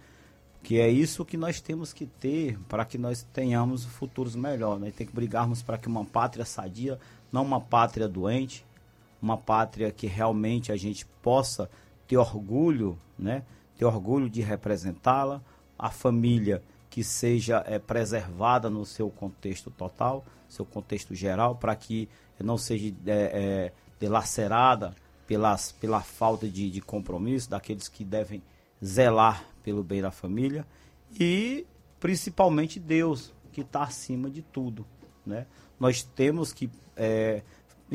que 0.62 0.78
é 0.78 0.88
isso 0.88 1.24
que 1.24 1.36
nós 1.36 1.60
temos 1.60 1.92
que 1.92 2.06
ter 2.06 2.58
para 2.68 2.84
que 2.84 2.96
nós 2.96 3.26
tenhamos 3.32 3.84
futuros 3.84 4.36
melhores. 4.36 4.80
Né? 4.80 4.92
Tem 4.96 5.06
que 5.06 5.12
brigarmos 5.12 5.60
para 5.62 5.76
que 5.76 5.88
uma 5.88 6.04
pátria 6.04 6.44
sadia, 6.44 7.00
não 7.32 7.42
uma 7.42 7.60
pátria 7.60 8.06
doente, 8.06 8.64
uma 9.20 9.36
pátria 9.36 9.90
que 9.90 10.06
realmente 10.06 10.70
a 10.70 10.76
gente 10.76 11.04
possa 11.20 11.68
ter 12.06 12.16
orgulho, 12.16 12.96
né? 13.18 13.42
ter 13.76 13.84
orgulho 13.84 14.30
de 14.30 14.40
representá-la, 14.40 15.42
a 15.76 15.90
família 15.90 16.62
que 16.92 17.02
seja 17.02 17.64
é, 17.66 17.78
preservada 17.78 18.68
no 18.68 18.84
seu 18.84 19.08
contexto 19.08 19.70
total, 19.70 20.22
seu 20.46 20.66
contexto 20.66 21.14
geral, 21.14 21.56
para 21.56 21.74
que 21.74 22.06
não 22.38 22.58
seja 22.58 22.94
é, 23.06 23.12
é, 23.12 23.72
delacerada 23.98 24.94
pelas, 25.26 25.72
pela 25.72 26.02
falta 26.02 26.46
de, 26.46 26.70
de 26.70 26.82
compromisso 26.82 27.48
daqueles 27.48 27.88
que 27.88 28.04
devem 28.04 28.42
zelar 28.84 29.42
pelo 29.62 29.82
bem 29.82 30.02
da 30.02 30.10
família 30.10 30.66
e 31.18 31.66
principalmente 31.98 32.78
Deus, 32.78 33.32
que 33.52 33.62
está 33.62 33.84
acima 33.84 34.28
de 34.28 34.42
tudo. 34.42 34.84
Né? 35.24 35.46
Nós 35.80 36.02
temos 36.02 36.52
que 36.52 36.68
é, 36.94 37.40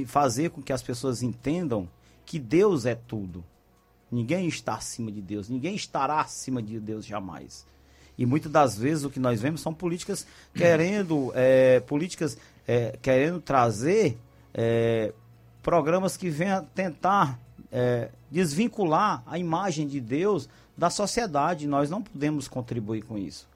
fazer 0.08 0.50
com 0.50 0.60
que 0.60 0.74
as 0.74 0.82
pessoas 0.82 1.22
entendam 1.22 1.88
que 2.26 2.40
Deus 2.40 2.88
é 2.88 2.96
tudo. 2.96 3.46
Ninguém 4.12 4.48
está 4.48 4.74
acima 4.74 5.12
de 5.12 5.22
Deus, 5.22 5.50
ninguém 5.50 5.76
estará 5.76 6.20
acima 6.20 6.64
de 6.64 6.80
Deus 6.80 7.06
jamais. 7.06 7.64
E 8.18 8.26
muitas 8.26 8.52
das 8.52 8.78
vezes 8.78 9.04
o 9.04 9.10
que 9.10 9.20
nós 9.20 9.40
vemos 9.42 9.62
são 9.62 9.74
políticas 9.74 10.26
querendo, 10.54 11.32
é, 11.36 11.80
políticas 11.82 12.38
é, 12.68 12.98
querendo 13.02 13.40
trazer 13.40 14.18
é, 14.54 15.14
programas 15.62 16.18
que 16.18 16.30
venham 16.30 16.64
tentar 16.74 17.40
desvincular 18.32 19.22
a 19.28 19.38
imagem 19.38 19.88
de 19.88 20.00
Deus 20.00 20.48
da 20.76 20.90
sociedade. 20.90 21.68
Nós 21.68 21.90
não 21.90 22.02
podemos 22.02 22.48
contribuir 22.48 23.04
com 23.04 23.18
isso. 23.18 23.48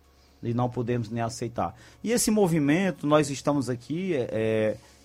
E 0.43 0.53
não 0.53 0.69
podemos 0.69 1.09
nem 1.09 1.23
aceitar. 1.23 1.73
E 2.03 2.11
esse 2.11 2.29
movimento, 2.29 3.07
nós 3.07 3.29
estamos 3.29 3.69
aqui, 3.69 4.13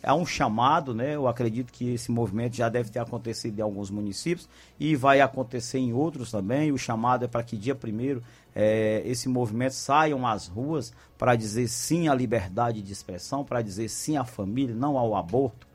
é 0.02 0.12
um 0.12 0.26
chamado, 0.26 0.94
né? 0.94 1.14
Eu 1.14 1.28
acredito 1.28 1.72
que 1.72 1.94
esse 1.94 2.11
movimento 2.11 2.57
já 2.57 2.68
deve 2.68 2.90
ter 2.90 2.98
acontecido 2.98 3.59
em 3.59 3.62
alguns 3.62 3.90
municípios 3.90 4.48
e 4.78 4.96
vai 4.96 5.20
acontecer 5.20 5.78
em 5.78 5.92
outros 5.92 6.30
também. 6.30 6.72
O 6.72 6.78
chamado 6.78 7.24
é 7.24 7.28
para 7.28 7.42
que 7.42 7.57
dia 7.57 7.74
primeiro 7.74 8.22
é, 8.57 9.02
esse 9.04 9.28
movimento 9.28 9.74
saiam 9.74 10.26
às 10.26 10.48
ruas 10.48 10.92
para 11.18 11.36
dizer 11.36 11.68
sim 11.68 12.09
à 12.09 12.14
liberdade 12.14 12.82
de 12.82 12.92
expressão, 12.92 13.44
para 13.44 13.62
dizer 13.62 13.88
sim 13.88 14.16
à 14.16 14.24
família, 14.24 14.74
não 14.74 14.98
ao 14.98 15.14
aborto, 15.14 15.68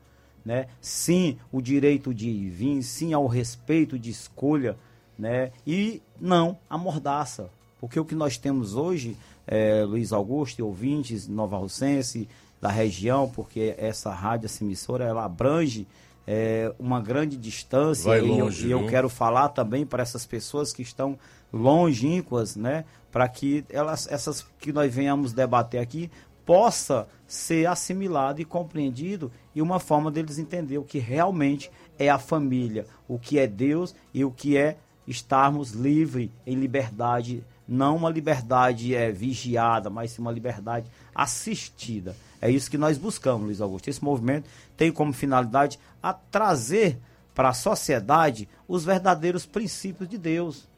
né? 0.44 0.66
Sim 0.80 1.38
o 1.52 1.62
direito 1.62 2.12
de 2.12 2.28
ir 2.28 2.50
vir, 2.50 2.82
sim 2.82 3.12
ao 3.12 3.26
respeito 3.28 3.96
de 3.96 4.10
escolha 4.10 4.76
né? 5.18 5.52
E 5.66 6.02
não 6.20 6.58
a 6.68 6.76
mordaça, 6.76 7.50
porque 7.80 7.98
o 7.98 8.04
que 8.04 8.14
nós 8.14 8.36
temos 8.36 8.74
hoje, 8.74 9.16
é, 9.46 9.84
Luiz 9.84 10.12
Augusto 10.12 10.58
e 10.58 10.62
ouvintes 10.62 11.28
Nova 11.28 11.56
Rocense, 11.56 12.28
da 12.60 12.68
região, 12.68 13.28
porque 13.28 13.74
essa 13.78 14.12
rádio, 14.12 14.46
essa 14.46 14.62
emissora, 14.64 15.04
ela 15.04 15.24
abrange 15.24 15.86
é, 16.26 16.72
uma 16.78 17.00
grande 17.00 17.36
distância 17.36 18.10
Vai 18.10 18.20
e, 18.20 18.22
longe, 18.22 18.70
eu, 18.70 18.78
e 18.78 18.82
eu 18.82 18.88
quero 18.88 19.08
falar 19.08 19.48
também 19.48 19.84
para 19.84 20.02
essas 20.02 20.24
pessoas 20.26 20.72
que 20.72 20.82
estão 20.82 21.18
longínquas, 21.52 22.56
né, 22.56 22.84
para 23.10 23.28
que 23.28 23.64
elas, 23.68 24.08
essas 24.10 24.46
que 24.58 24.72
nós 24.72 24.92
venhamos 24.94 25.32
debater 25.32 25.80
aqui 25.80 26.10
possa 26.44 27.06
ser 27.26 27.66
assimilado 27.66 28.40
e 28.40 28.44
compreendido 28.44 29.30
e 29.54 29.62
uma 29.62 29.78
forma 29.78 30.10
deles 30.10 30.38
entender 30.38 30.78
o 30.78 30.84
que 30.84 30.98
realmente 30.98 31.70
é 31.98 32.08
a 32.08 32.18
família, 32.18 32.86
o 33.06 33.18
que 33.18 33.38
é 33.38 33.46
Deus 33.46 33.94
e 34.12 34.24
o 34.24 34.30
que 34.30 34.56
é 34.56 34.76
estarmos 35.06 35.72
livres 35.72 36.30
em 36.46 36.54
liberdade, 36.56 37.44
não 37.66 37.96
uma 37.96 38.10
liberdade 38.10 38.94
é 38.94 39.10
vigiada, 39.10 39.88
mas 39.88 40.12
sim 40.12 40.22
uma 40.22 40.32
liberdade 40.32 40.86
assistida. 41.14 42.16
É 42.40 42.50
isso 42.50 42.70
que 42.70 42.78
nós 42.78 42.98
buscamos, 42.98 43.46
Luiz 43.46 43.60
Augusto. 43.60 43.88
Esse 43.88 44.02
movimento 44.02 44.48
tem 44.76 44.90
como 44.90 45.12
finalidade 45.12 45.78
a 46.02 46.12
trazer 46.12 46.98
para 47.34 47.50
a 47.50 47.54
sociedade 47.54 48.48
os 48.66 48.84
verdadeiros 48.84 49.46
princípios 49.46 50.08
de 50.08 50.18
Deus. 50.18 50.68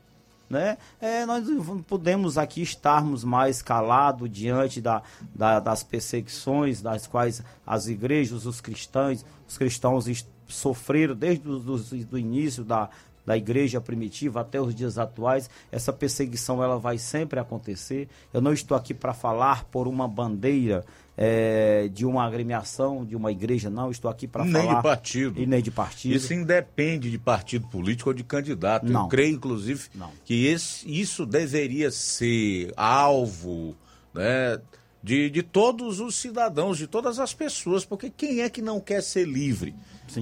Né? 0.49 0.77
É, 1.01 1.25
nós 1.25 1.49
não 1.49 1.83
podemos 1.83 2.37
aqui 2.37 2.61
estarmos 2.61 3.25
mais 3.25 3.63
calados 3.63 4.31
diante 4.31 4.81
da, 4.81 5.03
da, 5.35 5.59
das 5.59 5.83
perseguições 5.83 6.83
das 6.83 7.07
quais 7.07 7.43
as 7.67 7.87
igrejas, 7.87 8.45
os 8.45 8.61
cristãos, 8.61 9.25
os 9.49 9.57
cristãos 9.57 10.07
sofreram 10.47 11.17
desde 11.17 11.49
o 11.49 11.59
do 11.59 12.19
início 12.19 12.63
da, 12.63 12.91
da 13.27 13.37
igreja 13.37 13.81
primitiva 13.81 14.41
até 14.41 14.61
os 14.61 14.75
dias 14.75 14.99
atuais. 14.99 15.49
Essa 15.71 15.93
perseguição 15.93 16.63
ela 16.63 16.79
vai 16.79 16.99
sempre 16.99 17.41
acontecer. 17.41 18.09
Eu 18.33 18.41
não 18.41 18.53
estou 18.53 18.77
aqui 18.77 18.93
para 18.93 19.15
falar 19.15 19.65
por 19.65 19.89
uma 19.89 20.07
bandeira 20.07 20.85
é, 21.17 21.89
de 21.93 22.05
uma 22.05 22.25
agremiação, 22.25 23.05
de 23.05 23.17
uma 23.17 23.31
igreja, 23.31 23.71
não. 23.71 23.91
Estou 23.91 24.11
aqui 24.11 24.27
para 24.27 24.45
Nem 24.45 24.53
falar 24.53 24.77
de 24.77 24.83
partido. 24.83 25.41
e 25.41 25.47
nem 25.47 25.63
de 25.63 25.71
partido. 25.71 26.15
Isso 26.15 26.35
independe 26.35 27.11
de 27.11 27.19
partido 27.19 27.67
político 27.69 28.11
ou 28.11 28.15
de 28.15 28.25
candidato. 28.25 28.87
Não. 28.87 29.03
Eu 29.03 29.09
creio, 29.09 29.35
inclusive, 29.35 29.89
que 30.25 30.47
esse, 30.47 30.89
isso 30.91 31.25
deveria 31.25 31.91
ser 31.91 32.73
alvo 32.77 33.77
né, 34.13 34.61
de, 35.03 35.31
de 35.31 35.43
todos 35.43 36.01
os 36.01 36.17
cidadãos, 36.17 36.79
de 36.79 36.87
todas 36.87 37.19
as 37.19 37.33
pessoas, 37.33 37.85
porque 37.85 38.11
quem 38.11 38.41
é 38.41 38.51
que 38.51 38.61
não 38.63 38.81
quer 38.81 39.03
ser 39.03 39.27
livre 39.27 39.75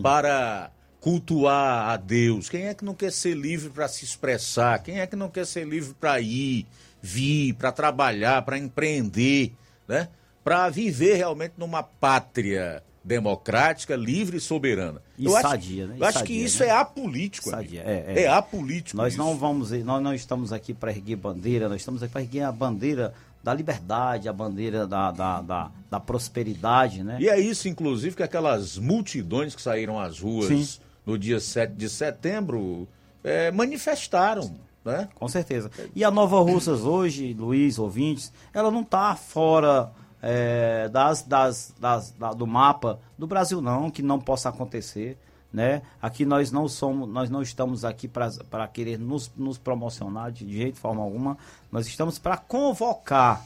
para 0.02 0.70
cultuar 1.02 1.90
a 1.90 1.96
Deus? 1.96 2.48
Quem 2.48 2.68
é 2.68 2.74
que 2.74 2.84
não 2.84 2.94
quer 2.94 3.12
ser 3.12 3.34
livre 3.34 3.68
para 3.68 3.88
se 3.88 4.04
expressar? 4.04 4.78
Quem 4.78 5.00
é 5.00 5.06
que 5.06 5.16
não 5.16 5.28
quer 5.28 5.44
ser 5.44 5.66
livre 5.66 5.94
para 6.00 6.18
ir, 6.20 6.64
vir, 7.02 7.54
para 7.54 7.72
trabalhar, 7.72 8.40
para 8.42 8.56
empreender, 8.56 9.52
né? 9.86 10.08
para 10.44 10.70
viver 10.70 11.16
realmente 11.16 11.54
numa 11.58 11.82
pátria 11.82 12.84
democrática, 13.04 13.96
livre 13.96 14.36
e 14.36 14.40
soberana? 14.40 15.02
E 15.18 15.24
eu 15.24 15.36
acho, 15.36 15.48
sadia, 15.48 15.88
né? 15.88 15.96
E 15.98 16.00
Eu 16.00 16.06
acho 16.06 16.22
que 16.22 16.32
isso 16.32 16.62
né? 16.62 16.68
é 16.68 16.70
apolítico. 16.70 17.50
Sadia, 17.50 17.82
é, 17.82 18.04
é. 18.06 18.22
é 18.22 18.28
apolítico. 18.28 18.96
Nós 18.96 19.14
isso. 19.14 19.22
não 19.22 19.36
vamos, 19.36 19.72
nós 19.72 20.00
não 20.00 20.14
estamos 20.14 20.52
aqui 20.52 20.72
para 20.72 20.92
erguer 20.92 21.16
bandeira, 21.16 21.68
nós 21.68 21.80
estamos 21.80 22.00
aqui 22.00 22.12
para 22.12 22.22
erguer 22.22 22.42
a 22.42 22.52
bandeira 22.52 23.12
da 23.42 23.52
liberdade, 23.52 24.28
a 24.28 24.32
bandeira 24.32 24.86
da, 24.86 25.10
da, 25.10 25.40
da, 25.40 25.70
da 25.90 25.98
prosperidade, 25.98 27.02
né? 27.02 27.18
E 27.20 27.28
é 27.28 27.40
isso, 27.40 27.66
inclusive, 27.66 28.14
que 28.14 28.22
aquelas 28.22 28.78
multidões 28.78 29.56
que 29.56 29.60
saíram 29.60 29.98
às 29.98 30.20
ruas 30.20 30.46
Sim. 30.46 30.80
No 31.04 31.18
dia 31.18 31.40
7 31.40 31.72
de 31.74 31.88
setembro 31.88 32.86
é, 33.24 33.50
manifestaram. 33.50 34.54
Né? 34.84 35.08
Com 35.14 35.28
certeza. 35.28 35.70
E 35.94 36.02
a 36.04 36.10
Nova 36.10 36.40
Russas 36.40 36.80
hoje, 36.82 37.32
Luiz, 37.34 37.78
ouvintes, 37.78 38.32
ela 38.52 38.70
não 38.70 38.82
está 38.82 39.14
fora 39.14 39.92
é, 40.20 40.88
das, 40.88 41.22
das, 41.22 41.72
das- 41.78 42.10
da- 42.12 42.32
do 42.32 42.46
mapa 42.46 42.98
do 43.16 43.26
Brasil, 43.26 43.60
não, 43.60 43.90
que 43.90 44.02
não 44.02 44.18
possa 44.20 44.48
acontecer. 44.48 45.16
Né? 45.52 45.82
Aqui 46.00 46.24
nós 46.24 46.50
não 46.50 46.66
somos, 46.66 47.08
nós 47.08 47.28
não 47.28 47.42
estamos 47.42 47.84
aqui 47.84 48.08
para 48.08 48.66
querer 48.72 48.98
nos, 48.98 49.30
nos 49.36 49.58
promocionar 49.58 50.32
de 50.32 50.50
jeito, 50.50 50.74
de 50.76 50.80
forma 50.80 51.02
alguma. 51.02 51.36
Nós 51.70 51.86
estamos 51.86 52.18
para 52.18 52.36
convocar, 52.38 53.44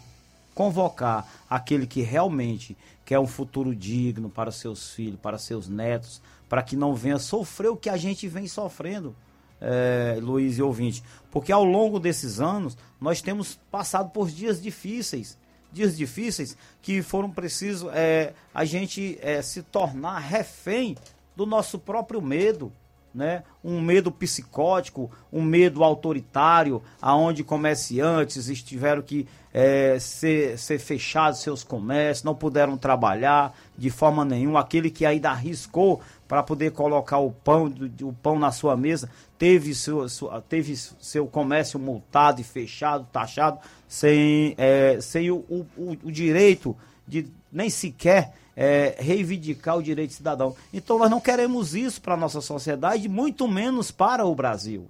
convocar 0.55 1.27
aquele 1.51 1.87
que 1.87 2.03
realmente 2.03 2.77
quer 3.05 3.19
um 3.19 3.27
futuro 3.27 3.75
digno 3.75 4.31
para 4.31 4.51
seus 4.53 4.91
filhos, 4.93 5.19
para 5.21 5.37
seus 5.37 5.69
netos, 5.69 6.23
para 6.49 6.63
que 6.63 6.77
não 6.77 6.95
venha 6.95 7.19
sofrer 7.19 7.69
o 7.69 7.77
que 7.77 7.91
a 7.91 7.97
gente 7.97 8.29
vem 8.29 8.47
sofrendo 8.47 9.15
é, 9.61 10.19
Luiz 10.21 10.59
e 10.59 10.63
ouvinte, 10.63 11.03
porque 11.31 11.53
ao 11.53 11.65
longo 11.65 11.99
desses 11.99 12.41
anos 12.41 12.77
nós 13.01 13.23
temos 13.23 13.59
passado 13.71 14.11
por 14.11 14.31
dias 14.31 14.61
difíceis, 14.61 15.39
dias 15.73 15.97
difíceis 15.97 16.57
que 16.83 17.03
foram 17.03 17.31
precisos 17.31 17.91
é, 17.93 18.35
a 18.55 18.65
gente 18.65 19.19
é, 19.21 19.41
se 19.43 19.63
tornar 19.63 20.19
refém 20.19 20.97
do 21.35 21.47
nosso 21.47 21.79
próprio 21.79 22.21
medo, 22.21 22.73
né? 23.17 23.43
Um 23.65 23.81
medo 23.81 24.13
psicótico, 24.13 25.11
um 25.33 25.43
medo 25.43 25.83
autoritário, 25.83 26.83
aonde 27.01 27.43
comerciantes 27.43 28.49
estiveram 28.49 29.01
que 29.01 29.27
é, 29.55 29.99
ser, 29.99 30.59
ser 30.59 30.79
fechados 30.79 31.41
seus 31.41 31.65
comércios, 31.65 32.23
não 32.23 32.35
puderam 32.35 32.77
trabalhar 32.77 33.57
de 33.77 33.89
forma 33.89 34.23
nenhuma. 34.23 34.61
Aquele 34.61 34.91
que 34.91 35.07
ainda 35.07 35.31
arriscou 35.31 36.03
para 36.29 36.43
poder 36.43 36.73
colocar 36.73 37.19
o 37.19 37.33
pão, 37.33 37.73
o 38.03 38.13
pão 38.13 38.39
na 38.39 38.53
sua 38.53 38.77
mesa, 38.77 39.09
teve 39.39 39.75
seu, 39.75 40.07
sua, 40.11 40.43
teve 40.43 40.77
seu 40.77 41.27
comércio 41.27 41.81
multado 41.81 42.41
e 42.41 42.45
fechado, 42.45 43.09
taxado, 43.11 43.59
sem, 43.89 44.55
é, 44.59 44.99
sem 45.01 45.31
o, 45.31 45.37
o, 45.49 45.67
o 46.05 46.13
direito 46.13 46.77
de 47.09 47.27
nem 47.51 47.71
sequer 47.71 48.35
é, 48.57 48.97
reivindicar 48.99 49.77
o 49.77 49.83
direito 49.83 50.15
cidadão. 50.15 50.57
Então 50.73 50.99
nós 50.99 51.11
não 51.11 51.21
queremos 51.21 51.75
isso 51.75 52.01
para 52.01 52.15
a 52.15 52.17
nossa 52.17 52.41
sociedade, 52.41 53.09
muito 53.09 53.47
menos 53.47 53.91
para 53.91 54.25
o 54.25 54.35
Brasil. 54.35 54.89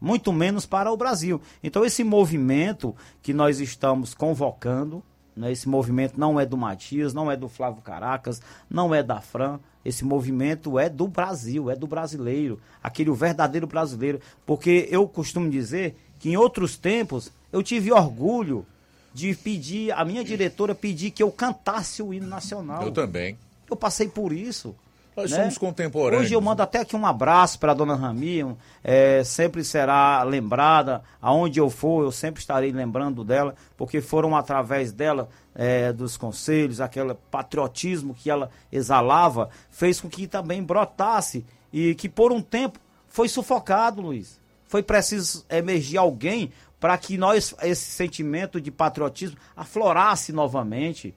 Muito 0.00 0.32
menos 0.32 0.66
para 0.66 0.90
o 0.90 0.96
Brasil. 0.96 1.40
Então 1.62 1.84
esse 1.84 2.02
movimento 2.02 2.96
que 3.22 3.32
nós 3.32 3.60
estamos 3.60 4.14
convocando, 4.14 5.02
né, 5.36 5.52
esse 5.52 5.68
movimento 5.68 6.18
não 6.18 6.40
é 6.40 6.46
do 6.46 6.56
Matias, 6.56 7.14
não 7.14 7.30
é 7.30 7.36
do 7.36 7.48
Flávio 7.48 7.82
Caracas, 7.82 8.40
não 8.68 8.92
é 8.94 9.02
da 9.02 9.20
Fran, 9.20 9.60
esse 9.84 10.04
movimento 10.04 10.78
é 10.78 10.88
do 10.88 11.06
Brasil, 11.06 11.70
é 11.70 11.76
do 11.76 11.86
brasileiro, 11.86 12.58
aquele 12.82 13.12
verdadeiro 13.12 13.66
brasileiro. 13.66 14.20
Porque 14.46 14.88
eu 14.90 15.06
costumo 15.06 15.50
dizer 15.50 15.96
que 16.18 16.30
em 16.30 16.36
outros 16.36 16.76
tempos 16.76 17.32
eu 17.52 17.62
tive 17.62 17.92
orgulho 17.92 18.66
de 19.14 19.34
pedir, 19.34 19.92
a 19.92 20.04
minha 20.04 20.24
diretora 20.24 20.74
pedir 20.74 21.10
que 21.10 21.22
eu 21.22 21.30
cantasse 21.30 22.02
o 22.02 22.12
hino 22.12 22.26
nacional. 22.26 22.82
Eu 22.82 22.92
também. 22.92 23.36
Eu 23.70 23.76
passei 23.76 24.08
por 24.08 24.32
isso. 24.32 24.74
Nós 25.16 25.30
né? 25.30 25.38
somos 25.38 25.58
contemporâneos. 25.58 26.24
Hoje 26.24 26.34
eu 26.34 26.40
mando 26.40 26.62
até 26.62 26.80
aqui 26.80 26.96
um 26.96 27.04
abraço 27.04 27.58
para 27.58 27.72
a 27.72 27.74
dona 27.74 27.94
Rami, 27.94 28.56
é, 28.82 29.22
sempre 29.24 29.62
será 29.62 30.22
lembrada, 30.22 31.02
aonde 31.20 31.60
eu 31.60 31.68
for, 31.68 32.04
eu 32.04 32.12
sempre 32.12 32.40
estarei 32.40 32.72
lembrando 32.72 33.22
dela, 33.22 33.54
porque 33.76 34.00
foram 34.00 34.34
através 34.34 34.90
dela, 34.90 35.28
é, 35.54 35.92
dos 35.92 36.16
conselhos, 36.16 36.80
aquele 36.80 37.14
patriotismo 37.30 38.14
que 38.14 38.30
ela 38.30 38.50
exalava, 38.70 39.50
fez 39.70 40.00
com 40.00 40.08
que 40.08 40.26
também 40.26 40.62
brotasse 40.62 41.44
e 41.70 41.94
que 41.94 42.08
por 42.08 42.32
um 42.32 42.40
tempo 42.40 42.78
foi 43.08 43.28
sufocado, 43.28 44.00
Luiz. 44.00 44.40
Foi 44.72 44.82
preciso 44.82 45.44
emergir 45.50 45.98
alguém 45.98 46.50
para 46.80 46.96
que 46.96 47.18
nós, 47.18 47.54
esse 47.60 47.90
sentimento 47.90 48.58
de 48.58 48.70
patriotismo 48.70 49.36
aflorasse 49.54 50.32
novamente. 50.32 51.14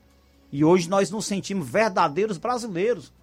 E 0.51 0.66
hoje 0.66 0.89
nós 0.89 1.10
nos 1.10 1.26
sentimos 1.26 1.66
verdadeiros 1.66 2.38
brasileiros. 2.38 3.14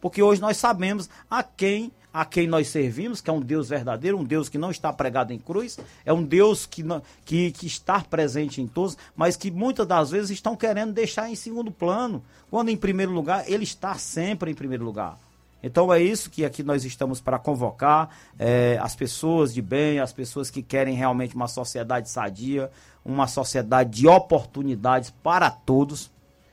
Porque 0.00 0.22
hoje 0.22 0.40
nós 0.40 0.56
sabemos 0.56 1.10
a 1.30 1.42
quem 1.42 1.92
a 2.14 2.24
quem 2.24 2.46
nós 2.46 2.68
servimos, 2.68 3.20
que 3.20 3.28
é 3.28 3.32
um 3.32 3.40
Deus 3.40 3.68
verdadeiro, 3.68 4.16
um 4.16 4.24
Deus 4.24 4.48
que 4.48 4.56
não 4.56 4.70
está 4.70 4.90
pregado 4.90 5.34
em 5.34 5.38
cruz, 5.38 5.78
é 6.02 6.12
um 6.14 6.22
Deus 6.22 6.64
que, 6.64 6.82
que, 7.24 7.50
que 7.50 7.66
está 7.66 8.00
presente 8.00 8.62
em 8.62 8.68
todos, 8.68 8.96
mas 9.14 9.36
que 9.36 9.50
muitas 9.50 9.86
das 9.86 10.12
vezes 10.12 10.30
estão 10.30 10.56
querendo 10.56 10.94
deixar 10.94 11.28
em 11.28 11.34
segundo 11.34 11.70
plano, 11.70 12.24
quando 12.50 12.70
em 12.70 12.76
primeiro 12.76 13.12
lugar 13.12 13.44
ele 13.50 13.64
está 13.64 13.98
sempre 13.98 14.50
em 14.50 14.54
primeiro 14.54 14.84
lugar. 14.84 15.18
Então 15.64 15.90
é 15.90 15.98
isso 15.98 16.28
que 16.28 16.44
aqui 16.44 16.62
nós 16.62 16.84
estamos 16.84 17.22
para 17.22 17.38
convocar 17.38 18.10
é, 18.38 18.78
as 18.82 18.94
pessoas 18.94 19.54
de 19.54 19.62
bem, 19.62 19.98
as 19.98 20.12
pessoas 20.12 20.50
que 20.50 20.62
querem 20.62 20.94
realmente 20.94 21.34
uma 21.34 21.48
sociedade 21.48 22.10
sadia, 22.10 22.70
uma 23.02 23.26
sociedade 23.26 23.88
de 24.02 24.06
oportunidades 24.06 25.10
para 25.22 25.50
todos, 25.50 26.10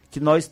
que 0.09 0.21
nós 0.21 0.49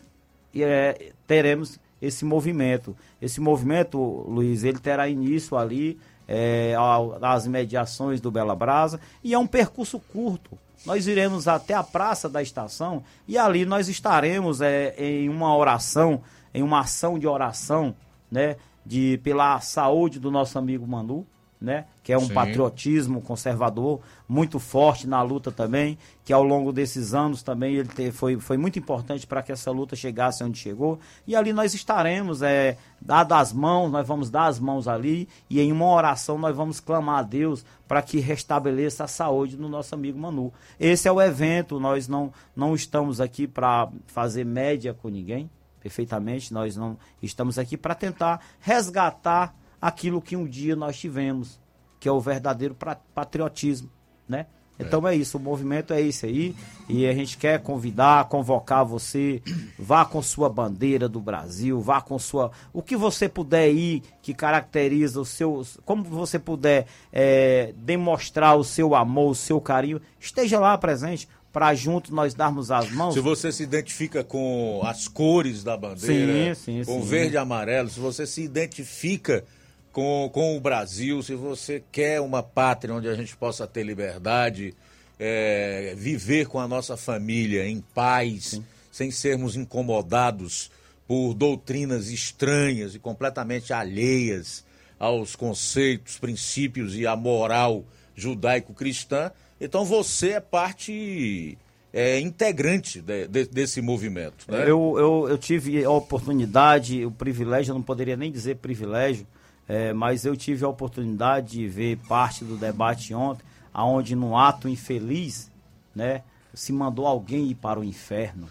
é, 0.54 1.14
teremos 1.26 1.80
esse 2.02 2.26
movimento. 2.26 2.94
Esse 3.22 3.40
movimento, 3.40 3.98
Luiz, 4.28 4.66
ele 4.66 4.80
terá 4.80 5.08
início 5.08 5.56
ali 5.56 5.98
é, 6.28 6.74
às 7.22 7.48
mediações 7.48 8.20
do 8.20 8.30
Bela 8.30 8.58
Brasa 8.58 9.00
e 9.24 9.34
é 9.34 9.40
um 9.40 9.48
percurso 9.48 10.02
curto. 10.12 10.58
Nós 10.86 11.08
iremos 11.08 11.48
até 11.48 11.74
a 11.74 11.84
praça 11.84 12.28
da 12.28 12.42
estação 12.42 13.04
e 13.26 13.38
ali 13.38 13.66
nós 13.66 13.88
estaremos 13.88 14.60
é, 14.60 14.94
em 14.98 15.30
uma 15.30 15.56
oração, 15.56 16.22
em 16.54 16.62
uma 16.62 16.82
ação 16.82 17.18
de 17.18 17.26
oração 17.26 17.96
né, 18.32 18.56
de 18.86 19.20
pela 19.24 19.60
saúde 19.60 20.20
do 20.20 20.32
nosso 20.32 20.58
amigo 20.58 20.88
Manu, 20.88 21.26
né, 21.62 21.86
que 22.02 22.14
é 22.14 22.18
um 22.18 22.28
Sim. 22.28 22.34
patriotismo 22.34 23.22
conservador 23.22 24.00
muito 24.28 24.60
forte 24.60 25.06
na 25.06 25.22
luta 25.22 25.52
também, 25.52 25.98
que 26.24 26.32
ao 26.32 26.42
longo 26.42 26.72
desses 26.72 27.14
anos 27.14 27.44
também 27.44 27.76
ele 27.76 27.90
te, 27.90 28.12
foi, 28.12 28.40
foi 28.40 28.58
muito 28.58 28.80
importante 28.80 29.28
para 29.28 29.44
que 29.44 29.52
essa 29.52 29.70
luta 29.70 29.94
chegasse 29.94 30.42
onde 30.42 30.58
chegou. 30.58 31.00
E 31.28 31.36
ali 31.36 31.52
nós 31.52 31.74
estaremos, 31.74 32.42
é, 32.42 32.78
dado 33.02 33.34
as 33.34 33.52
mãos, 33.52 33.92
nós 33.92 34.08
vamos 34.08 34.30
dar 34.30 34.46
as 34.46 34.58
mãos 34.58 34.88
ali 34.88 35.28
e 35.50 35.60
em 35.60 35.72
uma 35.72 35.88
oração 35.88 36.38
nós 36.38 36.56
vamos 36.56 36.80
clamar 36.80 37.20
a 37.20 37.24
Deus 37.24 37.66
para 37.88 38.02
que 38.02 38.20
restabeleça 38.20 39.04
a 39.04 39.08
saúde 39.08 39.58
do 39.58 39.68
nosso 39.68 39.94
amigo 39.94 40.18
Manu. 40.18 40.54
Esse 40.80 41.10
é 41.10 41.12
o 41.12 41.22
evento, 41.22 41.78
nós 41.78 42.08
não, 42.08 42.32
não 42.56 42.74
estamos 42.74 43.20
aqui 43.20 43.46
para 43.48 43.90
fazer 44.08 44.46
média 44.46 44.94
com 44.94 45.10
ninguém, 45.10 45.50
perfeitamente. 45.80 46.54
Nós 46.54 46.76
não 46.76 46.98
estamos 47.22 47.58
aqui 47.58 47.78
para 47.78 47.96
tentar 47.96 48.42
resgatar 48.60 49.56
aquilo 49.82 50.22
que 50.22 50.36
um 50.36 50.46
dia 50.46 50.76
nós 50.76 50.98
tivemos, 50.98 51.60
que 52.00 52.08
é 52.08 52.12
o 52.12 52.20
verdadeiro 52.20 52.76
patriotismo, 53.14 53.90
né? 54.28 54.46
Então 54.80 55.06
é. 55.06 55.14
é 55.14 55.18
isso, 55.18 55.38
o 55.38 55.42
movimento 55.42 55.94
é 55.94 56.00
isso 56.00 56.26
aí. 56.26 56.56
E 56.88 57.06
a 57.06 57.14
gente 57.14 57.38
quer 57.38 57.62
convidar, 57.62 58.26
convocar 58.30 58.86
você. 58.86 59.42
Vá 59.78 60.06
com 60.06 60.22
sua 60.22 60.50
bandeira 60.50 61.10
do 61.10 61.20
Brasil, 61.20 61.82
vá 61.82 62.02
com 62.02 62.18
sua. 62.18 62.52
O 62.72 62.82
que 62.82 62.96
você 62.96 63.28
puder 63.28 63.70
ir 63.70 64.02
que 64.22 64.34
caracteriza 64.34 65.20
o 65.20 65.26
seu. 65.26 65.66
Como 65.86 66.04
você 66.04 66.40
puder 66.40 66.88
é, 67.12 67.74
demonstrar 67.76 68.58
o 68.58 68.64
seu 68.64 68.96
amor, 68.96 69.32
o 69.32 69.36
seu 69.36 69.60
carinho, 69.60 70.02
esteja 70.20 70.60
lá 70.60 70.78
presente 70.78 71.28
para 71.60 71.76
junto 71.76 72.16
nós 72.16 72.34
darmos 72.34 72.72
as 72.72 72.90
mãos. 72.90 73.14
Se 73.14 73.20
você 73.20 73.52
se 73.52 73.64
identifica 73.64 74.24
com 74.24 74.80
as 74.86 75.10
cores 75.10 75.62
da 75.62 75.76
bandeira, 75.76 76.56
sim, 76.56 76.82
sim, 76.82 76.86
com 76.86 77.02
sim. 77.02 77.08
verde 77.10 77.34
e 77.34 77.38
amarelo, 77.38 77.90
se 77.90 78.00
você 78.00 78.26
se 78.26 78.42
identifica 78.42 79.44
com, 79.92 80.30
com 80.32 80.56
o 80.56 80.62
Brasil, 80.62 81.22
se 81.22 81.36
você 81.36 81.84
quer 81.92 82.22
uma 82.22 82.42
pátria 82.42 82.96
onde 82.96 83.10
a 83.10 83.14
gente 83.14 83.36
possa 83.36 83.68
ter 83.68 83.84
liberdade, 83.84 84.74
é, 85.20 85.94
viver 85.98 86.48
com 86.48 86.62
a 86.62 86.68
nossa 86.68 86.96
família 86.96 87.68
em 87.68 87.82
paz, 87.94 88.62
sem 88.90 89.12
sermos 89.12 89.58
incomodados 89.58 90.72
por 91.06 91.34
doutrinas 91.34 92.08
estranhas 92.08 92.96
e 92.96 93.00
completamente 93.00 93.74
alheias 93.74 94.64
aos 94.98 95.36
conceitos, 95.36 96.18
princípios 96.18 96.96
e 96.96 97.06
à 97.06 97.18
moral 97.18 97.84
judaico-cristã, 98.16 99.30
então 99.60 99.84
você 99.86 100.32
é 100.32 100.40
parte 100.40 101.58
é, 101.94 102.20
integrante 102.20 103.02
de, 103.02 103.28
de, 103.28 103.46
desse 103.46 103.82
movimento. 103.82 104.46
Né? 104.50 104.64
Eu, 104.64 104.96
eu, 104.98 105.28
eu, 105.30 105.38
tive 105.38 105.84
a 105.84 105.90
oportunidade, 105.90 107.06
o 107.06 107.12
privilégio, 107.12 107.72
eu 107.72 107.76
não 107.76 107.82
poderia 107.82 108.16
nem 108.16 108.32
dizer 108.32 108.58
privilégio, 108.58 109.26
é, 109.68 109.94
mas 109.94 110.26
eu 110.26 110.36
tive 110.36 110.64
a 110.66 110.68
oportunidade 110.68 111.52
de 111.52 111.68
ver 111.68 111.98
parte 112.08 112.44
do 112.44 112.58
debate 112.58 113.14
ontem, 113.14 113.44
aonde 113.74 114.16
num 114.16 114.38
ato 114.38 114.68
infeliz, 114.68 115.52
né, 115.96 116.24
se 116.54 116.72
mandou 116.72 117.06
alguém 117.06 117.48
ir 117.48 117.56
para 117.56 117.80
o 117.80 117.84
inferno. 117.84 118.50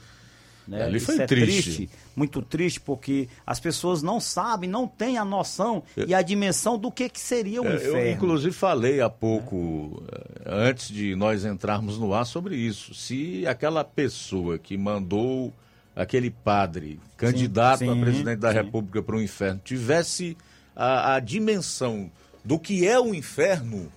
Né? 0.67 0.85
Ali 0.85 1.01
foi 1.01 1.15
Isso 1.15 1.23
é 1.23 1.27
triste. 1.27 1.63
triste. 1.63 1.91
Muito 2.19 2.43
triste, 2.43 2.81
porque 2.81 3.29
as 3.47 3.61
pessoas 3.61 4.03
não 4.03 4.19
sabem, 4.19 4.69
não 4.69 4.87
têm 4.87 5.17
a 5.17 5.25
noção 5.25 5.83
e 5.97 6.13
a 6.13 6.21
dimensão 6.21 6.77
do 6.77 6.91
que, 6.91 7.09
que 7.09 7.21
seria 7.21 7.63
o 7.63 7.67
é, 7.67 7.77
inferno. 7.77 7.99
Eu, 7.99 8.13
inclusive, 8.13 8.53
falei 8.53 9.01
há 9.01 9.09
pouco, 9.09 10.03
é. 10.45 10.69
antes 10.69 10.89
de 10.89 11.15
nós 11.15 11.45
entrarmos 11.45 11.99
no 11.99 12.13
ar, 12.13 12.27
sobre 12.27 12.57
isso. 12.57 12.93
Se 12.93 13.47
aquela 13.47 13.85
pessoa 13.85 14.59
que 14.59 14.77
mandou 14.77 15.53
aquele 15.95 16.31
padre, 16.31 17.01
candidato 17.17 17.81
sim, 17.81 17.93
sim, 17.93 17.99
a 17.99 18.05
presidente 18.05 18.39
da 18.39 18.51
sim. 18.51 18.57
República 18.57 19.03
para 19.03 19.17
o 19.17 19.23
inferno, 19.23 19.61
tivesse 19.65 20.37
a, 20.75 21.15
a 21.15 21.21
dimensão 21.21 22.11
do 22.45 22.59
que 22.59 22.87
é 22.87 22.99
o 22.99 23.15
inferno, 23.15 23.91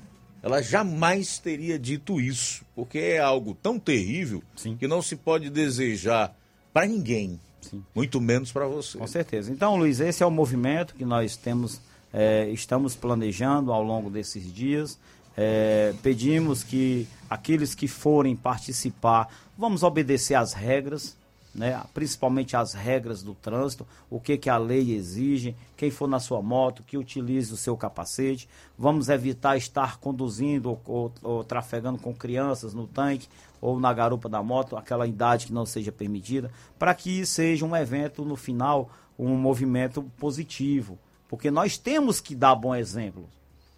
ela 0.43 0.61
jamais 0.61 1.37
teria 1.37 1.77
dito 1.77 2.19
isso, 2.19 2.65
porque 2.75 2.97
é 2.97 3.19
algo 3.19 3.53
tão 3.53 3.77
terrível 3.77 4.41
Sim. 4.55 4.75
que 4.75 4.87
não 4.87 5.01
se 5.01 5.15
pode 5.15 5.49
desejar 5.49 6.35
para 6.73 6.87
ninguém, 6.87 7.39
Sim. 7.61 7.83
muito 7.95 8.19
menos 8.19 8.51
para 8.51 8.65
você. 8.67 8.97
Com 8.97 9.07
certeza. 9.07 9.51
Então, 9.51 9.77
Luiz, 9.77 9.99
esse 9.99 10.23
é 10.23 10.25
o 10.25 10.31
movimento 10.31 10.95
que 10.95 11.05
nós 11.05 11.37
temos, 11.37 11.79
é, 12.11 12.49
estamos 12.49 12.95
planejando 12.95 13.71
ao 13.71 13.83
longo 13.83 14.09
desses 14.09 14.51
dias. 14.53 14.99
É, 15.37 15.93
pedimos 16.03 16.63
que 16.63 17.07
aqueles 17.29 17.73
que 17.73 17.87
forem 17.87 18.35
participar, 18.35 19.29
vamos 19.57 19.81
obedecer 19.81 20.35
às 20.35 20.53
regras, 20.53 21.15
né, 21.53 21.81
principalmente 21.93 22.55
as 22.55 22.73
regras 22.73 23.21
do 23.21 23.33
trânsito, 23.33 23.85
o 24.09 24.19
que, 24.19 24.37
que 24.37 24.49
a 24.49 24.57
lei 24.57 24.93
exige, 24.93 25.55
quem 25.75 25.89
for 25.91 26.07
na 26.07 26.19
sua 26.19 26.41
moto, 26.41 26.83
que 26.83 26.97
utilize 26.97 27.53
o 27.53 27.57
seu 27.57 27.75
capacete. 27.77 28.47
Vamos 28.77 29.09
evitar 29.09 29.57
estar 29.57 29.99
conduzindo 29.99 30.69
ou, 30.69 30.81
ou, 30.85 31.13
ou 31.21 31.43
trafegando 31.43 31.97
com 31.97 32.13
crianças 32.13 32.73
no 32.73 32.87
tanque 32.87 33.27
ou 33.61 33.79
na 33.79 33.93
garupa 33.93 34.27
da 34.27 34.41
moto, 34.41 34.75
aquela 34.75 35.07
idade 35.07 35.45
que 35.45 35.53
não 35.53 35.65
seja 35.65 35.91
permitida, 35.91 36.51
para 36.77 36.93
que 36.95 37.25
seja 37.25 37.65
um 37.65 37.75
evento 37.75 38.25
no 38.25 38.35
final, 38.35 38.89
um 39.17 39.35
movimento 39.37 40.03
positivo 40.17 40.97
porque 41.31 41.49
nós 41.49 41.77
temos 41.77 42.19
que 42.19 42.35
dar 42.35 42.55
bom 42.55 42.75
exemplo. 42.75 43.29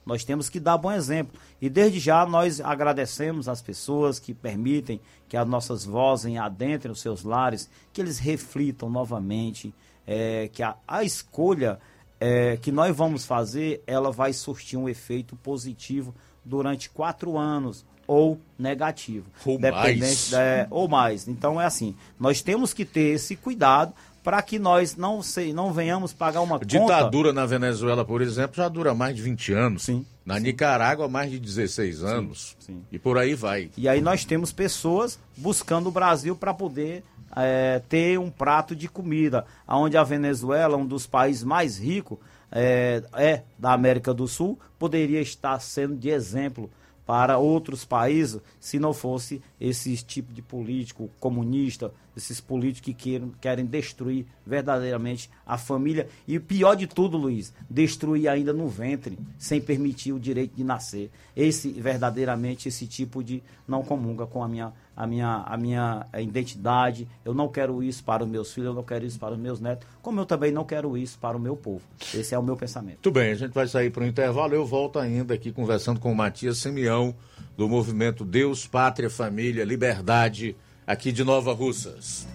Nós 0.03 0.23
temos 0.23 0.49
que 0.49 0.59
dar 0.59 0.75
bom 0.75 0.91
exemplo. 0.91 1.39
E 1.61 1.69
desde 1.69 1.99
já 1.99 2.25
nós 2.25 2.59
agradecemos 2.59 3.47
as 3.47 3.61
pessoas 3.61 4.17
que 4.17 4.33
permitem 4.33 4.99
que 5.29 5.37
as 5.37 5.47
nossas 5.47 5.85
vozes 5.85 6.35
adentrem 6.35 6.91
os 6.91 6.99
seus 6.99 7.21
lares, 7.21 7.69
que 7.93 8.01
eles 8.01 8.17
reflitam 8.17 8.89
novamente, 8.89 9.71
é, 10.07 10.49
que 10.51 10.63
a, 10.63 10.75
a 10.87 11.03
escolha 11.03 11.79
é, 12.19 12.57
que 12.57 12.71
nós 12.71 12.93
vamos 12.97 13.23
fazer, 13.23 13.83
ela 13.85 14.11
vai 14.11 14.33
surtir 14.33 14.79
um 14.79 14.89
efeito 14.89 15.35
positivo 15.35 16.11
durante 16.43 16.89
quatro 16.89 17.37
anos 17.37 17.85
ou 18.13 18.39
negativo. 18.59 19.25
Ou 19.43 19.59
mais. 19.59 20.33
É, 20.33 20.67
ou 20.69 20.87
mais. 20.87 21.27
Então 21.27 21.59
é 21.59 21.65
assim, 21.65 21.95
nós 22.19 22.43
temos 22.43 22.71
que 22.71 22.85
ter 22.85 23.15
esse 23.15 23.35
cuidado 23.35 23.91
para 24.23 24.41
que 24.41 24.59
nós 24.59 24.95
não, 24.95 25.21
sei, 25.21 25.51
não 25.51 25.73
venhamos 25.73 26.13
pagar 26.13 26.41
uma 26.41 26.59
conta... 26.59 26.65
Ditadura 26.65 27.33
na 27.33 27.45
Venezuela, 27.45 28.05
por 28.05 28.21
exemplo, 28.21 28.55
já 28.55 28.69
dura 28.69 28.93
mais 28.93 29.15
de 29.15 29.21
20 29.23 29.53
anos. 29.53 29.83
Sim. 29.83 30.05
Na 30.25 30.39
Nicarágua, 30.39 31.09
mais 31.09 31.29
de 31.29 31.39
16 31.39 32.03
anos. 32.03 32.55
Sim, 32.59 32.73
sim. 32.73 32.83
E 32.91 32.97
por 32.97 33.17
aí 33.17 33.33
vai. 33.33 33.69
E 33.75 33.89
aí 33.89 33.99
nós 33.99 34.23
temos 34.23 34.53
pessoas 34.53 35.19
buscando 35.35 35.89
o 35.89 35.91
Brasil 35.91 36.35
para 36.35 36.53
poder 36.53 37.03
é, 37.35 37.81
ter 37.89 38.17
um 38.17 38.29
prato 38.29 38.75
de 38.75 38.87
comida. 38.87 39.45
Onde 39.67 39.97
a 39.97 40.03
Venezuela, 40.03 40.77
um 40.77 40.85
dos 40.85 41.05
países 41.05 41.43
mais 41.43 41.77
ricos 41.77 42.17
é, 42.49 43.03
é 43.15 43.41
da 43.57 43.73
América 43.73 44.13
do 44.13 44.27
Sul, 44.27 44.57
poderia 44.79 45.19
estar 45.19 45.59
sendo 45.59 45.97
de 45.97 46.09
exemplo 46.09 46.69
para 47.05 47.37
outros 47.37 47.83
países 47.83 48.41
se 48.59 48.79
não 48.79 48.93
fosse 48.93 49.41
esse 49.59 49.95
tipo 49.97 50.33
de 50.33 50.41
político 50.41 51.09
comunista, 51.19 51.93
esses 52.15 52.39
políticos 52.39 52.93
que 52.93 53.31
querem, 53.41 53.65
destruir 53.65 54.25
verdadeiramente 54.45 55.29
a 55.45 55.57
família. 55.57 56.07
E 56.27 56.37
o 56.37 56.41
pior 56.41 56.75
de 56.75 56.87
tudo, 56.87 57.17
Luiz, 57.17 57.53
destruir 57.69 58.27
ainda 58.27 58.53
no 58.53 58.67
ventre, 58.67 59.17
sem 59.37 59.59
permitir 59.59 60.13
o 60.13 60.19
direito 60.19 60.55
de 60.55 60.63
nascer. 60.63 61.11
Esse, 61.35 61.69
verdadeiramente, 61.69 62.67
esse 62.67 62.87
tipo 62.87 63.23
de 63.23 63.41
não 63.67 63.83
comunga 63.83 64.25
com 64.25 64.43
a 64.43 64.47
minha, 64.47 64.71
a 64.95 65.07
minha, 65.07 65.43
a 65.45 65.57
minha 65.57 66.05
identidade. 66.17 67.07
Eu 67.23 67.33
não 67.33 67.47
quero 67.47 67.81
isso 67.83 68.03
para 68.03 68.23
os 68.23 68.29
meus 68.29 68.53
filhos, 68.53 68.69
eu 68.69 68.73
não 68.73 68.83
quero 68.83 69.05
isso 69.05 69.19
para 69.19 69.33
os 69.33 69.39
meus 69.39 69.59
netos, 69.59 69.87
como 70.01 70.19
eu 70.19 70.25
também 70.25 70.51
não 70.51 70.63
quero 70.63 70.97
isso 70.97 71.17
para 71.19 71.37
o 71.37 71.39
meu 71.39 71.55
povo. 71.55 71.81
Esse 72.13 72.35
é 72.35 72.39
o 72.39 72.43
meu 72.43 72.55
pensamento. 72.55 72.95
Muito 72.95 73.11
bem, 73.11 73.31
a 73.31 73.35
gente 73.35 73.53
vai 73.53 73.67
sair 73.67 73.89
para 73.89 74.03
o 74.03 74.07
intervalo. 74.07 74.53
Eu 74.53 74.65
volto 74.65 74.99
ainda 74.99 75.33
aqui 75.33 75.51
conversando 75.51 75.99
com 75.99 76.11
o 76.11 76.15
Matias 76.15 76.57
Simeão, 76.57 77.15
do 77.57 77.67
movimento 77.67 78.23
Deus, 78.23 78.67
Pátria, 78.67 79.09
Família, 79.09 79.63
Liberdade, 79.63 80.55
aqui 80.85 81.11
de 81.11 81.23
Nova 81.23 81.53
Russas. 81.53 82.27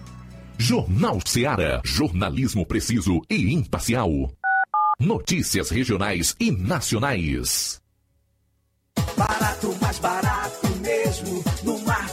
Jornal 0.57 1.19
Seara. 1.25 1.81
Jornalismo 1.85 2.65
preciso 2.65 3.21
e 3.29 3.53
imparcial. 3.53 4.11
Notícias 4.99 5.69
regionais 5.69 6.35
e 6.37 6.51
nacionais. 6.51 7.81
Barato, 9.15 9.73
mais 9.81 9.99
barato 9.99 10.67
mesmo. 10.81 11.48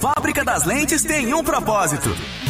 Fábrica 0.00 0.44
das 0.44 0.64
Lentes 0.64 1.02
tem 1.02 1.32
um 1.34 1.42
propósito. 1.42 2.10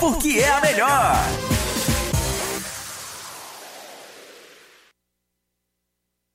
porque 0.00 0.40
é 0.40 0.50
a 0.50 0.60
melhor. 0.62 1.69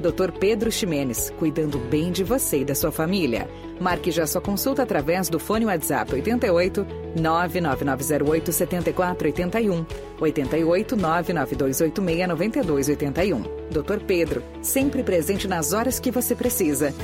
Dr. 0.00 0.30
Pedro 0.38 0.70
Ximenes, 0.70 1.32
cuidando 1.38 1.78
bem 1.78 2.12
de 2.12 2.22
você 2.22 2.60
e 2.60 2.64
da 2.64 2.74
sua 2.74 2.92
família. 2.92 3.48
Marque 3.80 4.10
já 4.10 4.26
sua 4.26 4.40
consulta 4.40 4.82
através 4.82 5.28
do 5.28 5.38
fone 5.38 5.66
WhatsApp 5.66 6.12
88 6.12 6.86
99908 7.20 8.52
7481 8.52 9.86
88 10.20 10.96
99286 10.96 12.28
9281. 12.28 13.42
Dr. 13.70 14.04
Pedro, 14.06 14.42
sempre 14.62 15.02
presente 15.02 15.46
nas 15.46 15.72
horas 15.72 15.98
que 15.98 16.10
você 16.10 16.34
precisa. 16.34 16.94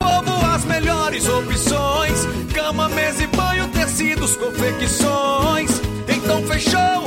Povo, 0.00 0.46
as 0.54 0.64
melhores 0.64 1.28
opções: 1.28 2.26
cama, 2.54 2.88
mesa 2.88 3.22
e 3.22 3.26
banho, 3.26 3.68
tecidos, 3.70 4.36
confecções. 4.36 5.70
Então 6.08 6.42
fechou, 6.46 7.06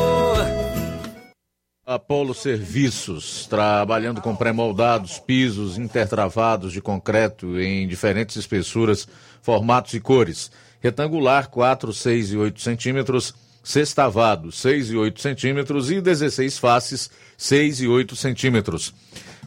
Apolo 1.93 2.33
Serviços, 2.33 3.45
trabalhando 3.47 4.21
com 4.21 4.33
pré-moldados, 4.33 5.19
pisos 5.19 5.77
intertravados 5.77 6.71
de 6.71 6.79
concreto 6.79 7.59
em 7.59 7.85
diferentes 7.85 8.37
espessuras, 8.37 9.05
formatos 9.41 9.93
e 9.93 9.99
cores. 9.99 10.49
Retangular, 10.79 11.49
4, 11.49 11.91
6 11.91 12.31
e 12.31 12.37
8 12.37 12.61
centímetros. 12.61 13.35
Sextavado, 13.61 14.53
6 14.53 14.91
e 14.91 14.95
8 14.95 15.19
centímetros. 15.19 15.91
E 15.91 15.99
16 15.99 16.57
faces, 16.57 17.11
6 17.37 17.81
e 17.81 17.87
8 17.89 18.15
centímetros. 18.15 18.93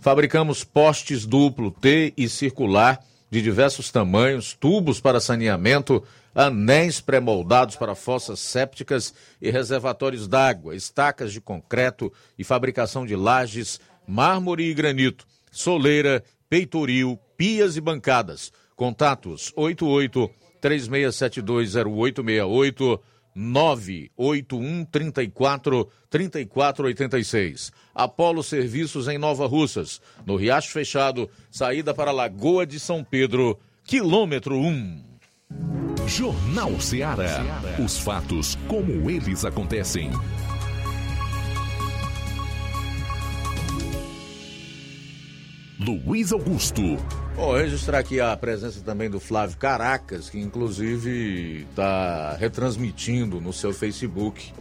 Fabricamos 0.03 0.63
postes 0.65 1.25
duplo 1.25 1.71
T 1.71 2.13
e 2.15 2.29
circular 2.29 3.01
de 3.31 3.41
diversos 3.41 3.91
tamanhos, 3.91 4.53
tubos 4.53 5.01
para 5.01 5.19
saneamento, 5.19 6.05
anéis 6.35 7.01
pré-moldados 7.01 7.77
para 7.77 7.95
fossas 7.95 8.41
sépticas 8.41 9.15
e 9.41 9.51
reservatórios 9.51 10.27
d'água, 10.27 10.75
estacas 10.75 11.33
de 11.33 11.41
concreto 11.41 12.13
e 12.39 12.45
fabricação 12.45 13.07
de 13.07 13.15
lajes, 13.15 13.79
mármore 14.07 14.65
e 14.65 14.75
granito, 14.75 15.27
soleira 15.51 16.23
peitoril, 16.49 17.19
pias 17.37 17.77
e 17.77 17.81
bancadas. 17.81 18.53
Contatos 18.77 19.53
88 19.55 20.29
36720868 20.61 23.01
981 23.35 24.85
34 24.87 25.91
3486. 26.09 27.71
Apolo 27.95 28.43
Serviços 28.43 29.07
em 29.09 29.19
Nova 29.19 29.47
Russas, 29.47 30.01
no 30.25 30.37
Riacho 30.37 30.71
Fechado, 30.71 31.29
saída 31.51 31.93
para 31.93 32.13
Lagoa 32.13 32.67
de 32.67 32.81
São 32.81 33.05
Pedro, 33.05 33.59
quilômetro 33.85 34.57
1. 34.57 35.14
Jornal 36.07 36.79
Ceará. 36.81 37.61
Os 37.83 37.99
fatos 37.99 38.57
como 38.69 39.11
eles 39.11 39.45
acontecem. 39.45 40.11
Luiz 45.79 46.33
Augusto. 46.33 46.83
Vou 47.35 47.57
registrar 47.57 47.99
aqui 47.99 48.21
a 48.21 48.37
presença 48.37 48.81
também 48.83 49.11
do 49.11 49.19
Flávio 49.19 49.57
Caracas, 49.57 50.31
que 50.31 50.39
inclusive 50.39 51.67
está 51.69 52.37
retransmitindo 52.37 53.41
no 53.41 53.53
seu 53.53 53.73
Facebook 53.73 54.53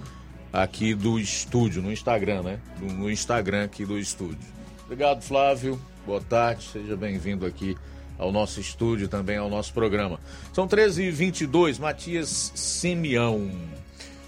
aqui 0.52 0.96
do 0.96 1.20
estúdio, 1.20 1.82
no 1.82 1.92
Instagram, 1.92 2.42
né? 2.42 2.60
No 2.80 3.12
Instagram 3.12 3.66
aqui 3.66 3.86
do 3.86 4.00
estúdio. 4.00 4.48
Obrigado, 4.86 5.22
Flávio. 5.22 5.80
Boa 6.06 6.22
tarde, 6.22 6.64
seja 6.72 6.98
bem-vindo 6.98 7.46
aqui 7.46 7.78
ao 8.18 8.32
nosso 8.32 8.60
estúdio, 8.60 9.08
também 9.08 9.38
ao 9.38 9.50
nosso 9.50 9.74
programa. 9.74 10.20
São 10.52 10.68
13h22, 10.68 11.80
Matias 11.80 12.52
Simeão. 12.56 13.52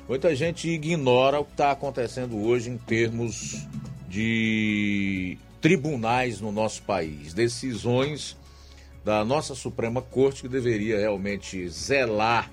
Muita 0.08 0.36
gente 0.36 0.70
ignora 0.70 1.40
o 1.40 1.46
que 1.46 1.52
está 1.52 1.72
acontecendo 1.72 2.38
hoje 2.38 2.70
em 2.70 2.78
termos 2.78 3.66
de 4.08 5.38
tribunais 5.60 6.40
no 6.40 6.52
nosso 6.52 6.84
país, 6.84 7.34
decisões 7.34 8.38
da 9.04 9.26
nossa 9.26 9.56
Suprema 9.56 10.02
Corte 10.02 10.44
que 10.44 10.48
deveria 10.48 11.00
realmente 11.00 11.68
zelar 11.70 12.52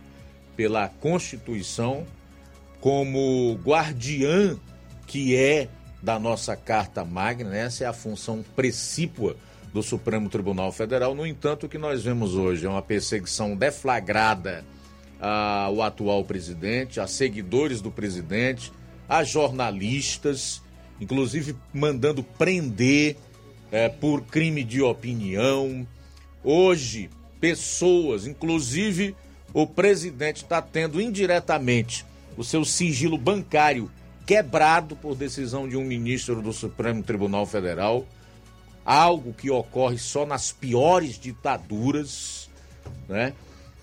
pela 0.56 0.88
Constituição 0.88 2.06
como 2.80 3.54
guardiã 3.62 4.56
que 5.06 5.36
é 5.36 5.68
da 6.02 6.18
nossa 6.18 6.56
Carta 6.56 7.04
Magna, 7.04 7.50
né? 7.50 7.60
essa 7.66 7.84
é 7.84 7.86
a 7.86 7.92
função 7.92 8.44
precípua 8.56 9.36
do 9.72 9.82
Supremo 9.82 10.28
Tribunal 10.28 10.70
Federal. 10.70 11.14
No 11.14 11.26
entanto, 11.26 11.66
o 11.66 11.68
que 11.68 11.78
nós 11.78 12.02
vemos 12.02 12.34
hoje 12.34 12.66
é 12.66 12.68
uma 12.68 12.82
perseguição 12.82 13.56
deflagrada 13.56 14.64
ao 15.20 15.80
atual 15.82 16.24
presidente, 16.24 17.00
a 17.00 17.06
seguidores 17.06 17.80
do 17.80 17.90
presidente, 17.90 18.72
a 19.08 19.22
jornalistas, 19.22 20.60
inclusive 21.00 21.54
mandando 21.72 22.22
prender 22.22 23.16
é, 23.70 23.88
por 23.88 24.22
crime 24.22 24.64
de 24.64 24.82
opinião. 24.82 25.86
Hoje, 26.42 27.08
pessoas, 27.40 28.26
inclusive 28.26 29.14
o 29.54 29.66
presidente 29.66 30.36
está 30.36 30.60
tendo 30.62 31.00
indiretamente 31.00 32.04
o 32.36 32.42
seu 32.42 32.64
sigilo 32.64 33.18
bancário 33.18 33.90
quebrado 34.26 34.96
por 34.96 35.14
decisão 35.14 35.68
de 35.68 35.76
um 35.76 35.84
ministro 35.84 36.40
do 36.40 36.52
Supremo 36.52 37.02
Tribunal 37.02 37.44
Federal, 37.44 38.06
algo 38.84 39.32
que 39.32 39.50
ocorre 39.50 39.98
só 39.98 40.26
nas 40.26 40.52
piores 40.52 41.18
ditaduras, 41.18 42.48
né? 43.08 43.32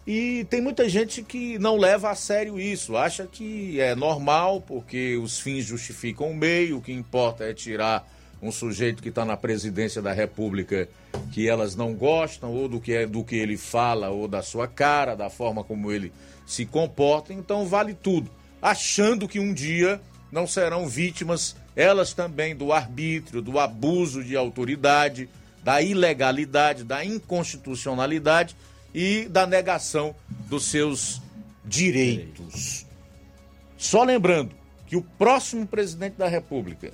E 0.05 0.43
tem 0.49 0.59
muita 0.59 0.89
gente 0.89 1.21
que 1.21 1.59
não 1.59 1.77
leva 1.77 2.09
a 2.09 2.15
sério 2.15 2.59
isso, 2.59 2.97
acha 2.97 3.27
que 3.27 3.79
é 3.79 3.93
normal 3.93 4.59
porque 4.59 5.15
os 5.17 5.39
fins 5.39 5.65
justificam 5.65 6.31
o 6.31 6.35
meio, 6.35 6.77
o 6.77 6.81
que 6.81 6.91
importa 6.91 7.43
é 7.43 7.53
tirar 7.53 8.09
um 8.41 8.51
sujeito 8.51 9.03
que 9.03 9.09
está 9.09 9.23
na 9.23 9.37
presidência 9.37 10.01
da 10.01 10.11
República 10.11 10.89
que 11.31 11.47
elas 11.47 11.75
não 11.75 11.93
gostam, 11.93 12.51
ou 12.51 12.67
do 12.67 12.79
que, 12.79 12.93
é, 12.93 13.05
do 13.05 13.23
que 13.23 13.35
ele 13.35 13.57
fala, 13.57 14.09
ou 14.09 14.27
da 14.27 14.41
sua 14.41 14.67
cara, 14.67 15.15
da 15.15 15.29
forma 15.29 15.63
como 15.63 15.91
ele 15.91 16.11
se 16.45 16.65
comporta, 16.65 17.31
então 17.31 17.67
vale 17.67 17.93
tudo, 17.93 18.31
achando 18.61 19.27
que 19.27 19.39
um 19.39 19.53
dia 19.53 20.01
não 20.31 20.47
serão 20.47 20.87
vítimas 20.87 21.55
elas 21.79 22.13
também 22.13 22.53
do 22.53 22.73
arbítrio, 22.73 23.41
do 23.41 23.57
abuso 23.57 24.21
de 24.21 24.35
autoridade, 24.35 25.29
da 25.63 25.81
ilegalidade, 25.81 26.83
da 26.83 27.05
inconstitucionalidade 27.05 28.53
e 28.93 29.29
da 29.29 29.47
negação 29.47 30.13
dos 30.49 30.65
seus 30.65 31.21
direitos. 31.63 32.85
Só 33.77 34.03
lembrando 34.03 34.53
que 34.87 34.97
o 34.97 35.01
próximo 35.01 35.65
presidente 35.65 36.17
da 36.17 36.27
República 36.27 36.91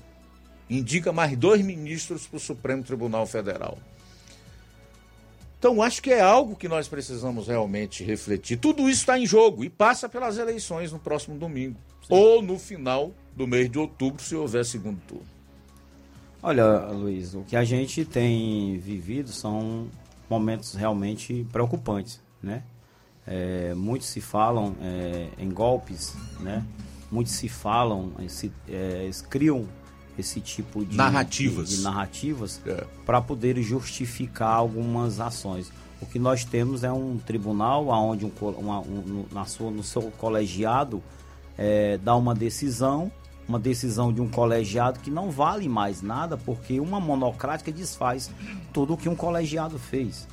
indica 0.70 1.12
mais 1.12 1.36
dois 1.36 1.66
ministros 1.66 2.28
para 2.28 2.38
o 2.38 2.40
Supremo 2.40 2.84
Tribunal 2.84 3.26
Federal. 3.26 3.80
Então, 5.58 5.82
acho 5.82 6.00
que 6.00 6.12
é 6.12 6.22
algo 6.22 6.56
que 6.56 6.68
nós 6.68 6.88
precisamos 6.88 7.48
realmente 7.48 8.04
refletir. 8.04 8.58
Tudo 8.58 8.88
isso 8.88 9.00
está 9.00 9.18
em 9.18 9.26
jogo 9.26 9.64
e 9.64 9.70
passa 9.70 10.08
pelas 10.08 10.38
eleições 10.38 10.92
no 10.92 11.00
próximo 11.00 11.40
domingo. 11.40 11.80
Sim. 12.02 12.14
Ou 12.14 12.44
no 12.44 12.60
final 12.60 13.12
do 13.36 13.46
mês 13.48 13.70
de 13.70 13.78
outubro, 13.78 14.22
se 14.22 14.36
houver 14.36 14.66
segundo 14.66 15.00
turno. 15.08 15.26
Olha, 16.42 16.92
Luiz, 16.92 17.34
o 17.34 17.42
que 17.42 17.56
a 17.56 17.64
gente 17.64 18.06
tem 18.06 18.78
vivido 18.78 19.30
são 19.30 19.88
momentos 20.30 20.76
realmente 20.76 21.46
preocupantes, 21.52 22.22
né? 22.42 22.64
É, 23.28 23.74
muitos 23.74 24.08
se 24.08 24.22
falam 24.22 24.76
é, 24.80 25.30
em 25.40 25.50
golpes, 25.50 26.16
né? 26.40 26.64
Muitos 27.12 27.34
se 27.34 27.50
falam, 27.50 28.12
se, 28.28 28.52
é, 28.70 29.10
criam 29.30 29.68
esse 30.18 30.40
tipo 30.40 30.86
de 30.86 30.96
narrativas, 30.96 31.70
de, 31.70 31.78
de 31.78 31.82
narrativas 31.82 32.62
é. 32.66 32.86
para 33.06 33.22
poder 33.22 33.62
justificar 33.62 34.54
algumas 34.56 35.20
ações. 35.20 35.72
O 36.02 36.06
que 36.06 36.20
nós 36.20 36.46
temos 36.46 36.84
é 36.84 36.92
um 36.92 37.18
tribunal 37.18 37.88
onde 37.88 38.26
um, 38.26 38.32
uma, 38.58 38.80
um, 38.82 39.26
na 39.32 39.46
sua, 39.46 39.72
no 39.72 39.84
seu 39.84 40.04
colegiado 40.18 41.02
é, 41.58 41.98
dá 41.98 42.16
uma 42.16 42.36
decisão, 42.36 43.12
uma 43.48 43.60
decisão 43.60 44.12
de 44.12 44.22
um 44.22 44.28
colegiado 44.28 45.00
que 45.00 45.12
não 45.12 45.30
vale 45.30 45.70
mais 45.70 46.02
nada 46.02 46.38
porque 46.38 46.80
uma 46.80 47.00
monocrática 47.00 47.72
desfaz 47.72 48.32
tudo 48.74 48.94
o 48.94 48.98
que 48.98 49.10
um 49.10 49.16
colegiado 49.16 49.78
fez. 49.78 50.28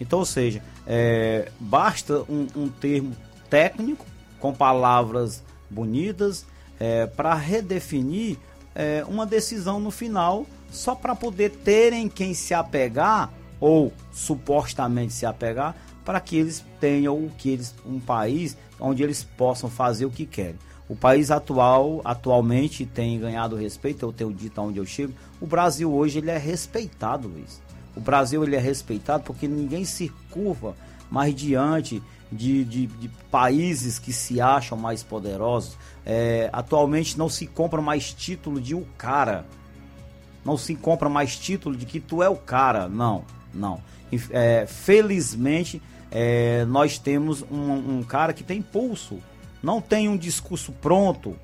Então, 0.00 0.20
ou 0.20 0.24
seja, 0.24 0.62
é, 0.86 1.50
basta 1.60 2.22
um, 2.28 2.46
um, 2.56 2.68
termo 2.68 3.16
técnico 3.48 4.04
com 4.40 4.52
palavras 4.52 5.42
bonitas 5.70 6.44
é, 6.80 7.06
para 7.06 7.34
redefinir 7.34 8.36
é, 8.74 9.04
uma 9.06 9.26
decisão 9.26 9.78
no 9.78 9.90
final 9.90 10.46
só 10.70 10.94
para 10.94 11.14
poder 11.14 11.50
terem 11.50 12.08
quem 12.08 12.34
se 12.34 12.54
apegar 12.54 13.32
ou 13.60 13.92
supostamente 14.10 15.12
se 15.12 15.24
apegar 15.24 15.76
para 16.04 16.18
que 16.18 16.36
eles 16.36 16.64
tenham 16.80 17.14
o 17.14 17.30
que 17.30 17.50
eles 17.50 17.74
um 17.86 18.00
país 18.00 18.56
onde 18.80 19.02
eles 19.02 19.22
possam 19.22 19.70
fazer 19.70 20.04
o 20.04 20.10
que 20.10 20.26
querem. 20.26 20.58
O 20.88 20.96
país 20.96 21.30
atual 21.30 22.00
atualmente 22.04 22.84
tem 22.84 23.18
ganhado 23.18 23.56
respeito, 23.56 24.04
eu 24.04 24.12
tenho 24.12 24.32
dito 24.32 24.60
aonde 24.60 24.78
eu 24.78 24.84
chego. 24.84 25.14
O 25.40 25.46
Brasil 25.46 25.92
hoje 25.92 26.18
ele 26.18 26.30
é 26.30 26.38
respeitado, 26.38 27.28
Luiz. 27.28 27.62
O 27.96 28.00
Brasil 28.00 28.42
ele 28.42 28.56
é 28.56 28.60
respeitado 28.60 29.22
porque 29.24 29.46
ninguém 29.46 29.84
se 29.84 30.10
curva 30.30 30.74
mais 31.10 31.34
diante 31.34 32.02
de, 32.30 32.64
de, 32.64 32.86
de 32.86 33.08
países 33.30 33.98
que 33.98 34.12
se 34.12 34.40
acham 34.40 34.76
mais 34.76 35.02
poderosos. 35.02 35.76
É, 36.04 36.48
atualmente 36.52 37.18
não 37.18 37.28
se 37.28 37.46
compra 37.46 37.80
mais 37.80 38.12
título 38.12 38.60
de 38.60 38.74
o 38.74 38.86
cara. 38.96 39.44
Não 40.44 40.56
se 40.56 40.74
compra 40.74 41.08
mais 41.08 41.36
título 41.36 41.76
de 41.76 41.86
que 41.86 42.00
tu 42.00 42.22
é 42.22 42.28
o 42.28 42.36
cara. 42.36 42.88
Não, 42.88 43.24
não. 43.52 43.80
É, 44.30 44.66
felizmente 44.66 45.80
é, 46.10 46.64
nós 46.66 46.98
temos 46.98 47.42
um, 47.50 47.98
um 47.98 48.02
cara 48.02 48.32
que 48.32 48.42
tem 48.42 48.60
pulso. 48.60 49.18
Não 49.62 49.80
tem 49.80 50.08
um 50.08 50.16
discurso 50.16 50.72
pronto 50.72 51.36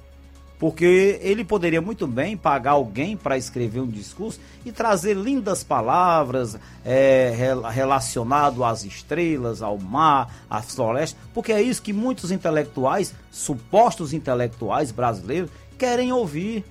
porque 0.58 1.18
ele 1.22 1.44
poderia 1.44 1.80
muito 1.80 2.06
bem 2.06 2.36
pagar 2.36 2.72
alguém 2.72 3.16
para 3.16 3.38
escrever 3.38 3.80
um 3.80 3.86
discurso 3.86 4.40
e 4.64 4.72
trazer 4.72 5.14
lindas 5.14 5.62
palavras 5.62 6.58
é, 6.84 7.32
relacionado 7.72 8.64
às 8.64 8.84
estrelas, 8.84 9.62
ao 9.62 9.78
mar, 9.78 10.34
às 10.50 10.74
florestas, 10.74 11.18
porque 11.32 11.52
é 11.52 11.62
isso 11.62 11.80
que 11.80 11.92
muitos 11.92 12.32
intelectuais, 12.32 13.14
supostos 13.30 14.12
intelectuais 14.12 14.90
brasileiros, 14.90 15.50
querem 15.78 16.12
ouvir, 16.12 16.64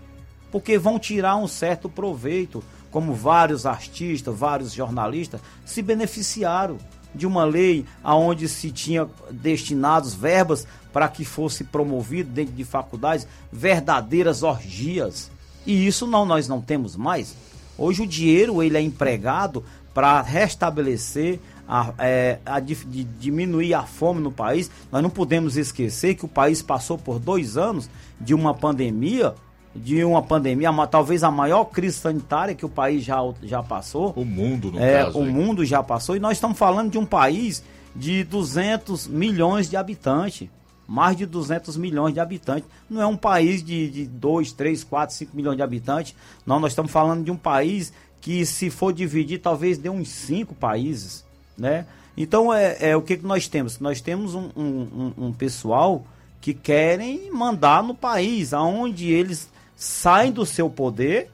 porque 0.51 0.77
vão 0.77 0.99
tirar 0.99 1.37
um 1.37 1.47
certo 1.47 1.87
proveito, 1.87 2.61
como 2.91 3.13
vários 3.13 3.65
artistas, 3.65 4.37
vários 4.37 4.73
jornalistas 4.73 5.39
se 5.65 5.81
beneficiaram 5.81 6.77
de 7.13 7.25
uma 7.25 7.43
lei 7.43 7.85
aonde 8.03 8.47
se 8.47 8.71
tinha 8.71 9.07
destinados 9.31 10.13
verbas 10.13 10.67
para 10.91 11.07
que 11.07 11.25
fosse 11.25 11.63
promovido 11.63 12.29
dentro 12.29 12.53
de 12.53 12.63
faculdades 12.63 13.27
verdadeiras 13.51 14.43
orgias. 14.43 15.29
E 15.65 15.85
isso 15.85 16.07
não 16.07 16.25
nós 16.25 16.47
não 16.47 16.61
temos 16.61 16.95
mais. 16.95 17.35
Hoje 17.77 18.01
o 18.01 18.07
dinheiro 18.07 18.63
ele 18.63 18.77
é 18.77 18.81
empregado 18.81 19.63
para 19.93 20.21
restabelecer 20.21 21.39
a, 21.67 21.93
é, 21.99 22.39
a 22.45 22.59
de, 22.59 22.75
diminuir 23.03 23.73
a 23.73 23.83
fome 23.83 24.21
no 24.21 24.31
país. 24.31 24.71
Nós 24.91 25.03
não 25.03 25.09
podemos 25.09 25.57
esquecer 25.57 26.15
que 26.15 26.25
o 26.25 26.29
país 26.29 26.61
passou 26.61 26.97
por 26.97 27.19
dois 27.19 27.57
anos 27.57 27.89
de 28.19 28.33
uma 28.33 28.53
pandemia 28.53 29.35
de 29.83 30.03
uma 30.03 30.21
pandemia, 30.21 30.71
uma, 30.71 30.87
talvez 30.87 31.23
a 31.23 31.31
maior 31.31 31.65
crise 31.65 31.97
sanitária 31.97 32.55
que 32.55 32.65
o 32.65 32.69
país 32.69 33.03
já, 33.03 33.17
já 33.43 33.61
passou. 33.61 34.11
O 34.15 34.25
mundo, 34.25 34.71
no 34.71 34.79
é, 34.79 35.03
caso. 35.03 35.19
O 35.19 35.23
aí. 35.23 35.29
mundo 35.29 35.63
já 35.63 35.83
passou 35.83 36.15
e 36.15 36.19
nós 36.19 36.37
estamos 36.37 36.57
falando 36.57 36.91
de 36.91 36.97
um 36.97 37.05
país 37.05 37.63
de 37.95 38.23
200 38.23 39.07
milhões 39.07 39.69
de 39.69 39.77
habitantes. 39.77 40.49
Mais 40.87 41.17
de 41.17 41.25
200 41.25 41.75
milhões 41.75 42.13
de 42.13 42.19
habitantes. 42.19 42.69
Não 42.89 43.01
é 43.01 43.05
um 43.05 43.17
país 43.17 43.61
de, 43.61 43.89
de 43.89 44.05
2, 44.05 44.53
3, 44.53 44.83
4, 44.85 45.15
5 45.15 45.35
milhões 45.35 45.57
de 45.57 45.61
habitantes. 45.63 46.15
Não, 46.45 46.61
nós 46.61 46.71
estamos 46.71 46.91
falando 46.91 47.25
de 47.25 47.31
um 47.31 47.35
país 47.35 47.91
que, 48.21 48.45
se 48.45 48.69
for 48.69 48.93
dividir, 48.93 49.39
talvez 49.39 49.77
dê 49.77 49.89
uns 49.89 50.07
5 50.07 50.55
países. 50.55 51.25
Né? 51.57 51.85
Então, 52.15 52.53
é, 52.53 52.77
é 52.79 52.95
o 52.95 53.01
que, 53.01 53.17
que 53.17 53.25
nós 53.25 53.49
temos? 53.49 53.79
Nós 53.79 53.99
temos 53.99 54.33
um, 54.33 54.49
um, 54.55 54.63
um, 54.63 55.13
um 55.27 55.33
pessoal 55.33 56.05
que 56.39 56.53
querem 56.53 57.29
mandar 57.31 57.83
no 57.83 57.93
país, 57.93 58.53
aonde 58.53 59.11
eles 59.11 59.49
saem 59.77 60.31
do 60.31 60.45
seu 60.45 60.69
poder, 60.69 61.29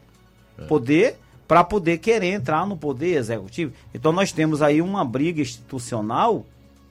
poder 0.68 1.18
para 1.48 1.64
poder 1.64 1.98
querer 1.98 2.34
entrar 2.34 2.68
no 2.68 2.78
poder 2.78 3.16
executivo. 3.16 3.74
Então 3.94 4.12
nós 4.12 4.32
temos 4.32 4.62
aí 4.62 4.82
uma 4.82 5.04
briga 5.04 5.42
institucional 5.42 6.46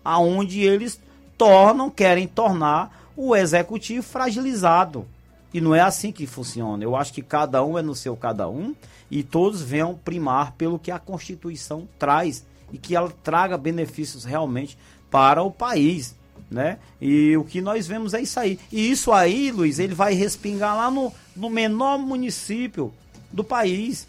aonde 0.05 0.61
eles 0.61 1.01
tornam, 1.37 1.91
querem 1.91 2.27
tornar 2.27 3.11
o 3.17 3.37
executivo 3.37 4.03
fragilizado. 4.03 5.07
E 5.53 5.61
não 5.61 5.75
é 5.75 5.81
assim 5.81 6.11
que 6.11 6.27
funciona. 6.27 6.83
Eu 6.83 6.97
acho 6.97 7.13
que 7.13 7.21
cada 7.21 7.63
um 7.63 7.79
é 7.79 7.83
no 7.83 7.95
seu 7.95 8.17
cada 8.17 8.49
um 8.49 8.75
e 9.11 9.23
todos 9.23 9.61
venham 9.61 9.95
primar 9.95 10.53
pelo 10.53 10.79
que 10.79 10.91
a 10.91 10.99
Constituição 10.99 11.87
traz 11.99 12.45
e 12.73 12.79
que 12.79 12.97
ela 12.97 13.13
traga 13.23 13.59
benefícios 13.59 14.25
realmente 14.25 14.79
para 15.11 15.43
o 15.43 15.51
país, 15.51 16.17
né? 16.53 16.79
E 17.01 17.37
o 17.37 17.45
que 17.45 17.61
nós 17.61 17.87
vemos 17.87 18.15
é 18.15 18.21
isso 18.21 18.39
aí. 18.39 18.59
E 18.71 18.91
isso 18.91 19.11
aí, 19.11 19.51
Luiz, 19.51 19.79
ele 19.79 19.95
vai 19.95 20.15
respingar 20.15 20.77
lá 20.77 20.91
no, 20.91 21.13
no 21.35 21.49
menor 21.49 21.99
município 21.99 22.93
do 23.33 23.43
país. 23.43 24.07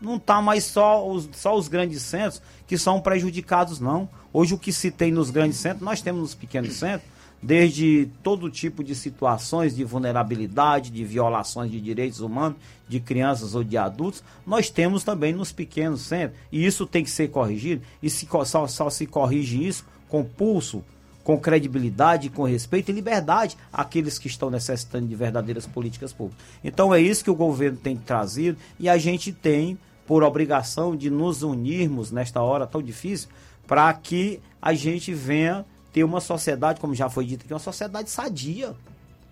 Não 0.00 0.18
tá 0.18 0.42
mais 0.42 0.64
só 0.64 1.08
os, 1.08 1.28
só 1.32 1.56
os 1.56 1.68
grandes 1.68 2.02
centros 2.02 2.42
que 2.66 2.76
são 2.76 3.00
prejudicados, 3.00 3.80
não. 3.80 4.08
Hoje 4.32 4.54
o 4.54 4.58
que 4.58 4.72
se 4.72 4.90
tem 4.90 5.10
nos 5.10 5.30
grandes 5.30 5.58
centros, 5.58 5.82
nós 5.82 6.02
temos 6.02 6.20
nos 6.20 6.34
pequenos 6.34 6.74
centros, 6.74 7.08
desde 7.42 8.08
todo 8.22 8.50
tipo 8.50 8.84
de 8.84 8.94
situações 8.94 9.74
de 9.74 9.84
vulnerabilidade, 9.84 10.90
de 10.90 11.04
violações 11.04 11.70
de 11.70 11.80
direitos 11.80 12.20
humanos, 12.20 12.58
de 12.88 13.00
crianças 13.00 13.54
ou 13.54 13.64
de 13.64 13.76
adultos, 13.76 14.22
nós 14.46 14.68
temos 14.68 15.04
também 15.04 15.32
nos 15.32 15.52
pequenos 15.52 16.02
centros. 16.02 16.38
E 16.52 16.64
isso 16.66 16.86
tem 16.86 17.02
que 17.02 17.10
ser 17.10 17.28
corrigido. 17.28 17.82
E 18.02 18.10
se, 18.10 18.28
só, 18.44 18.66
só 18.66 18.90
se 18.90 19.06
corrige 19.06 19.66
isso 19.66 19.84
com 20.08 20.24
pulso, 20.24 20.84
com 21.26 21.36
credibilidade, 21.36 22.30
com 22.30 22.44
respeito 22.44 22.92
e 22.92 22.94
liberdade 22.94 23.56
àqueles 23.72 24.16
que 24.16 24.28
estão 24.28 24.48
necessitando 24.48 25.08
de 25.08 25.14
verdadeiras 25.16 25.66
políticas 25.66 26.12
públicas. 26.12 26.46
Então 26.62 26.94
é 26.94 27.00
isso 27.00 27.24
que 27.24 27.30
o 27.30 27.34
governo 27.34 27.76
tem 27.76 27.96
trazido 27.96 28.56
e 28.78 28.88
a 28.88 28.96
gente 28.96 29.32
tem 29.32 29.76
por 30.06 30.22
obrigação 30.22 30.94
de 30.94 31.10
nos 31.10 31.42
unirmos 31.42 32.12
nesta 32.12 32.40
hora 32.40 32.64
tão 32.64 32.80
difícil 32.80 33.28
para 33.66 33.92
que 33.92 34.40
a 34.62 34.72
gente 34.72 35.12
venha 35.12 35.66
ter 35.92 36.04
uma 36.04 36.20
sociedade, 36.20 36.78
como 36.78 36.94
já 36.94 37.10
foi 37.10 37.26
dito 37.26 37.44
aqui, 37.44 37.52
uma 37.52 37.58
sociedade 37.58 38.08
sadia. 38.08 38.72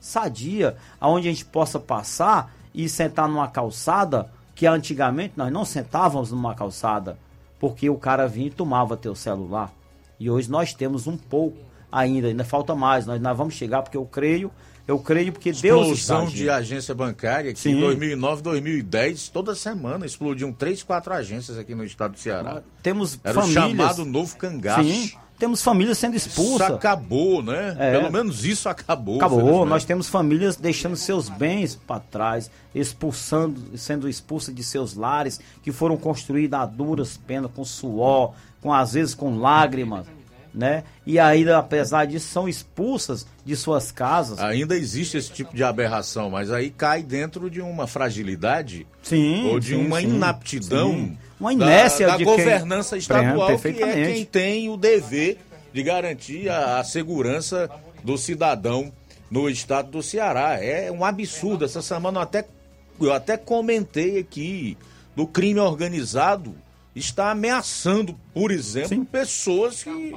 Sadia, 0.00 0.76
aonde 1.00 1.28
a 1.28 1.30
gente 1.30 1.44
possa 1.44 1.78
passar 1.78 2.56
e 2.74 2.88
sentar 2.88 3.28
numa 3.28 3.46
calçada 3.46 4.32
que 4.52 4.66
antigamente 4.66 5.34
nós 5.36 5.52
não 5.52 5.64
sentávamos 5.64 6.32
numa 6.32 6.56
calçada, 6.56 7.16
porque 7.60 7.88
o 7.88 7.96
cara 7.96 8.26
vinha 8.26 8.48
e 8.48 8.50
tomava 8.50 8.96
teu 8.96 9.14
celular. 9.14 9.72
E 10.18 10.28
hoje 10.28 10.50
nós 10.50 10.74
temos 10.74 11.06
um 11.06 11.16
pouco 11.16 11.63
ainda, 11.94 12.28
ainda 12.28 12.44
falta 12.44 12.74
mais. 12.74 13.06
Nós, 13.06 13.20
nós 13.20 13.36
vamos 13.36 13.54
chegar, 13.54 13.82
porque 13.82 13.96
eu 13.96 14.04
creio, 14.04 14.50
eu 14.86 14.98
creio 14.98 15.32
porque 15.32 15.52
Deus 15.52 15.86
está 15.98 16.14
Explosão 16.14 16.26
de 16.26 16.50
agência 16.50 16.94
bancária 16.94 17.52
que 17.52 17.58
Sim. 17.60 17.76
em 17.76 17.80
2009, 17.80 18.42
2010, 18.42 19.28
toda 19.28 19.54
semana 19.54 20.04
explodiam 20.04 20.52
três, 20.52 20.82
quatro 20.82 21.12
agências 21.14 21.56
aqui 21.56 21.74
no 21.74 21.84
estado 21.84 22.12
do 22.12 22.18
Ceará. 22.18 22.62
Temos 22.82 23.18
Era 23.22 23.38
o 23.38 23.42
famílias. 23.42 23.64
chamado 23.64 24.04
novo 24.04 24.36
cangaço. 24.36 24.82
Sim, 24.82 25.12
temos 25.38 25.62
famílias 25.62 25.98
sendo 25.98 26.16
Isso 26.16 26.28
expulsas. 26.28 26.70
acabou, 26.70 27.42
né? 27.42 27.76
É. 27.78 27.98
Pelo 27.98 28.12
menos 28.12 28.44
isso 28.44 28.68
acabou. 28.68 29.16
Acabou. 29.16 29.64
Nós 29.64 29.84
temos 29.84 30.08
famílias 30.08 30.56
deixando 30.56 30.96
seus 30.96 31.28
bens 31.28 31.74
para 31.74 32.00
trás, 32.00 32.50
expulsando, 32.74 33.76
sendo 33.76 34.08
expulsas 34.08 34.54
de 34.54 34.62
seus 34.62 34.94
lares 34.94 35.40
que 35.62 35.72
foram 35.72 35.96
construídos 35.96 36.58
a 36.58 36.66
duras 36.66 37.16
penas, 37.16 37.50
com 37.54 37.64
suor, 37.64 38.32
com 38.60 38.72
às 38.72 38.92
vezes 38.92 39.14
com 39.14 39.38
lágrimas, 39.38 40.06
né? 40.54 40.84
E 41.04 41.18
ainda, 41.18 41.58
apesar 41.58 42.06
disso, 42.06 42.28
são 42.28 42.48
expulsas 42.48 43.26
de 43.44 43.56
suas 43.56 43.90
casas. 43.90 44.38
Ainda 44.38 44.76
existe 44.76 45.16
esse 45.16 45.30
tipo 45.32 45.54
de 45.54 45.64
aberração, 45.64 46.30
mas 46.30 46.50
aí 46.52 46.70
cai 46.70 47.02
dentro 47.02 47.50
de 47.50 47.60
uma 47.60 47.86
fragilidade 47.86 48.86
Sim, 49.02 49.48
ou 49.48 49.58
de 49.58 49.70
sim, 49.74 49.86
uma 49.86 50.00
sim, 50.00 50.06
inaptidão 50.06 50.92
sim. 50.92 51.18
Uma 51.40 51.52
inércia 51.52 52.06
da, 52.06 52.12
da 52.12 52.18
de 52.18 52.24
quem- 52.24 52.32
governança 52.36 52.96
estadual, 52.96 53.58
que 53.58 53.68
é 53.68 54.04
quem 54.14 54.24
tem 54.24 54.70
o 54.70 54.76
dever 54.76 55.38
de 55.72 55.82
garantir 55.82 56.48
a, 56.48 56.78
a 56.78 56.84
segurança 56.84 57.68
do 58.04 58.16
cidadão 58.16 58.92
no 59.28 59.50
estado 59.50 59.90
do 59.90 60.02
Ceará. 60.02 60.62
É 60.62 60.90
um 60.92 61.04
absurdo. 61.04 61.64
Essa 61.64 61.82
semana 61.82 62.18
eu 62.18 62.22
até, 62.22 62.44
eu 63.00 63.12
até 63.12 63.36
comentei 63.36 64.18
aqui 64.20 64.78
do 65.16 65.26
crime 65.26 65.58
organizado 65.58 66.54
está 66.94 67.32
ameaçando, 67.32 68.16
por 68.32 68.52
exemplo, 68.52 69.04
pessoas 69.04 69.82
que 69.82 70.14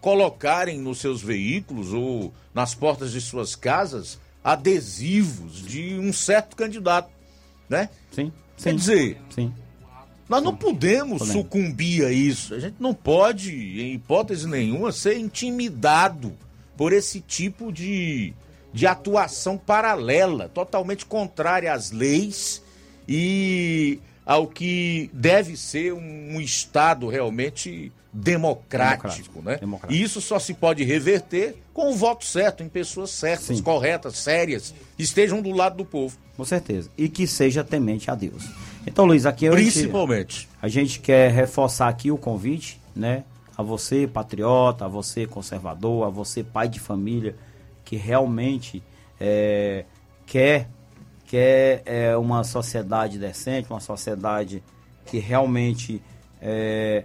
colocarem 0.00 0.78
nos 0.78 0.98
seus 0.98 1.22
veículos 1.22 1.92
ou 1.92 2.32
nas 2.54 2.74
portas 2.74 3.12
de 3.12 3.20
suas 3.20 3.54
casas 3.54 4.18
adesivos 4.42 5.62
de 5.62 5.98
um 5.98 6.12
certo 6.12 6.56
candidato, 6.56 7.10
né? 7.68 7.88
Sim. 8.10 8.32
Quer 8.56 8.74
dizer, 8.74 9.20
Sim. 9.34 9.52
nós 10.28 10.42
não 10.42 10.54
podemos 10.56 11.18
Podemos. 11.18 11.32
sucumbir 11.32 12.04
a 12.04 12.12
isso. 12.12 12.54
A 12.54 12.58
gente 12.58 12.76
não 12.78 12.94
pode, 12.94 13.52
em 13.52 13.94
hipótese 13.94 14.46
nenhuma, 14.48 14.92
ser 14.92 15.18
intimidado 15.18 16.32
por 16.76 16.92
esse 16.92 17.20
tipo 17.20 17.72
de, 17.72 18.32
de 18.72 18.86
atuação 18.86 19.58
paralela, 19.58 20.48
totalmente 20.48 21.04
contrária 21.04 21.72
às 21.72 21.90
leis 21.90 22.62
e 23.06 23.98
ao 24.24 24.46
que 24.46 25.10
deve 25.12 25.56
ser 25.56 25.92
um 25.92 26.40
Estado 26.40 27.08
realmente 27.08 27.92
democrático, 28.12 29.40
né? 29.40 29.60
E 29.88 30.02
isso 30.02 30.20
só 30.20 30.38
se 30.38 30.54
pode 30.54 30.82
reverter 30.82 31.56
com 31.72 31.92
o 31.92 31.96
voto 31.96 32.24
certo, 32.24 32.62
em 32.62 32.68
pessoas 32.68 33.10
certas, 33.10 33.56
Sim. 33.56 33.62
corretas, 33.62 34.18
sérias, 34.18 34.74
estejam 34.98 35.40
do 35.40 35.52
lado 35.52 35.76
do 35.76 35.84
povo. 35.84 36.16
Com 36.36 36.44
certeza. 36.44 36.90
E 36.98 37.08
que 37.08 37.26
seja 37.26 37.62
temente 37.62 38.10
a 38.10 38.14
Deus. 38.14 38.48
Então, 38.86 39.04
Luiz, 39.04 39.26
aqui 39.26 39.44
eu 39.44 39.52
Principalmente. 39.52 40.48
A 40.60 40.68
gente 40.68 40.98
quer 40.98 41.30
reforçar 41.30 41.88
aqui 41.88 42.10
o 42.10 42.16
convite, 42.16 42.80
né? 42.94 43.24
A 43.56 43.62
você, 43.62 44.06
patriota, 44.06 44.86
a 44.86 44.88
você, 44.88 45.26
conservador, 45.26 46.06
a 46.06 46.10
você, 46.10 46.42
pai 46.42 46.68
de 46.68 46.80
família, 46.80 47.36
que 47.84 47.94
realmente 47.96 48.82
é, 49.20 49.84
quer, 50.26 50.68
quer 51.26 51.82
é, 51.84 52.16
uma 52.16 52.42
sociedade 52.42 53.18
decente, 53.18 53.70
uma 53.70 53.80
sociedade 53.80 54.62
que 55.06 55.18
realmente 55.18 56.02
é, 56.40 57.04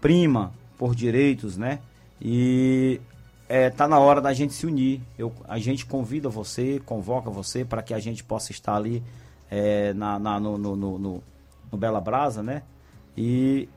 prima 0.00 0.52
por 0.78 0.94
direitos, 0.94 1.56
né? 1.56 1.80
E 2.20 3.00
é, 3.48 3.70
tá 3.70 3.86
na 3.88 3.98
hora 3.98 4.20
da 4.20 4.32
gente 4.32 4.52
se 4.54 4.66
unir. 4.66 5.00
Eu, 5.18 5.32
a 5.48 5.58
gente 5.58 5.84
convida 5.86 6.28
você, 6.28 6.80
convoca 6.84 7.30
você 7.30 7.64
para 7.64 7.82
que 7.82 7.92
a 7.94 7.98
gente 7.98 8.22
possa 8.24 8.52
estar 8.52 8.76
ali 8.76 9.02
é, 9.50 9.92
na, 9.94 10.18
na- 10.18 10.38
no, 10.40 10.56
no, 10.58 10.76
no, 10.76 10.98
no- 10.98 11.22
Bela 11.78 12.00
Brasa, 12.00 12.42
né? 12.42 12.62
E 13.16 13.68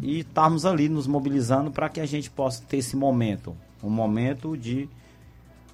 e 0.00 0.20
estarmos 0.20 0.64
ali 0.64 0.88
nos 0.88 1.08
mobilizando 1.08 1.68
para 1.72 1.88
que 1.88 1.98
a 2.00 2.06
gente 2.06 2.30
possa 2.30 2.62
ter 2.68 2.76
esse 2.76 2.94
momento, 2.94 3.56
um 3.82 3.90
momento 3.90 4.56
de, 4.56 4.88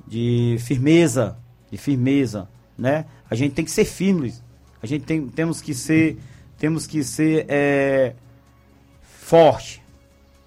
de 0.08 0.56
firmeza, 0.60 1.36
de 1.70 1.76
firmeza, 1.76 2.48
né? 2.78 3.04
A 3.28 3.34
gente 3.34 3.52
tem 3.54 3.62
que 3.62 3.70
ser 3.70 3.84
firmes, 3.84 4.42
a 4.82 4.86
gente 4.86 5.04
tem, 5.04 5.26
temos 5.28 5.60
que 5.60 5.74
ser, 5.74 6.18
temos 6.58 6.86
que 6.86 7.04
ser 7.04 7.44
é, 7.46 8.14
forte, 9.02 9.82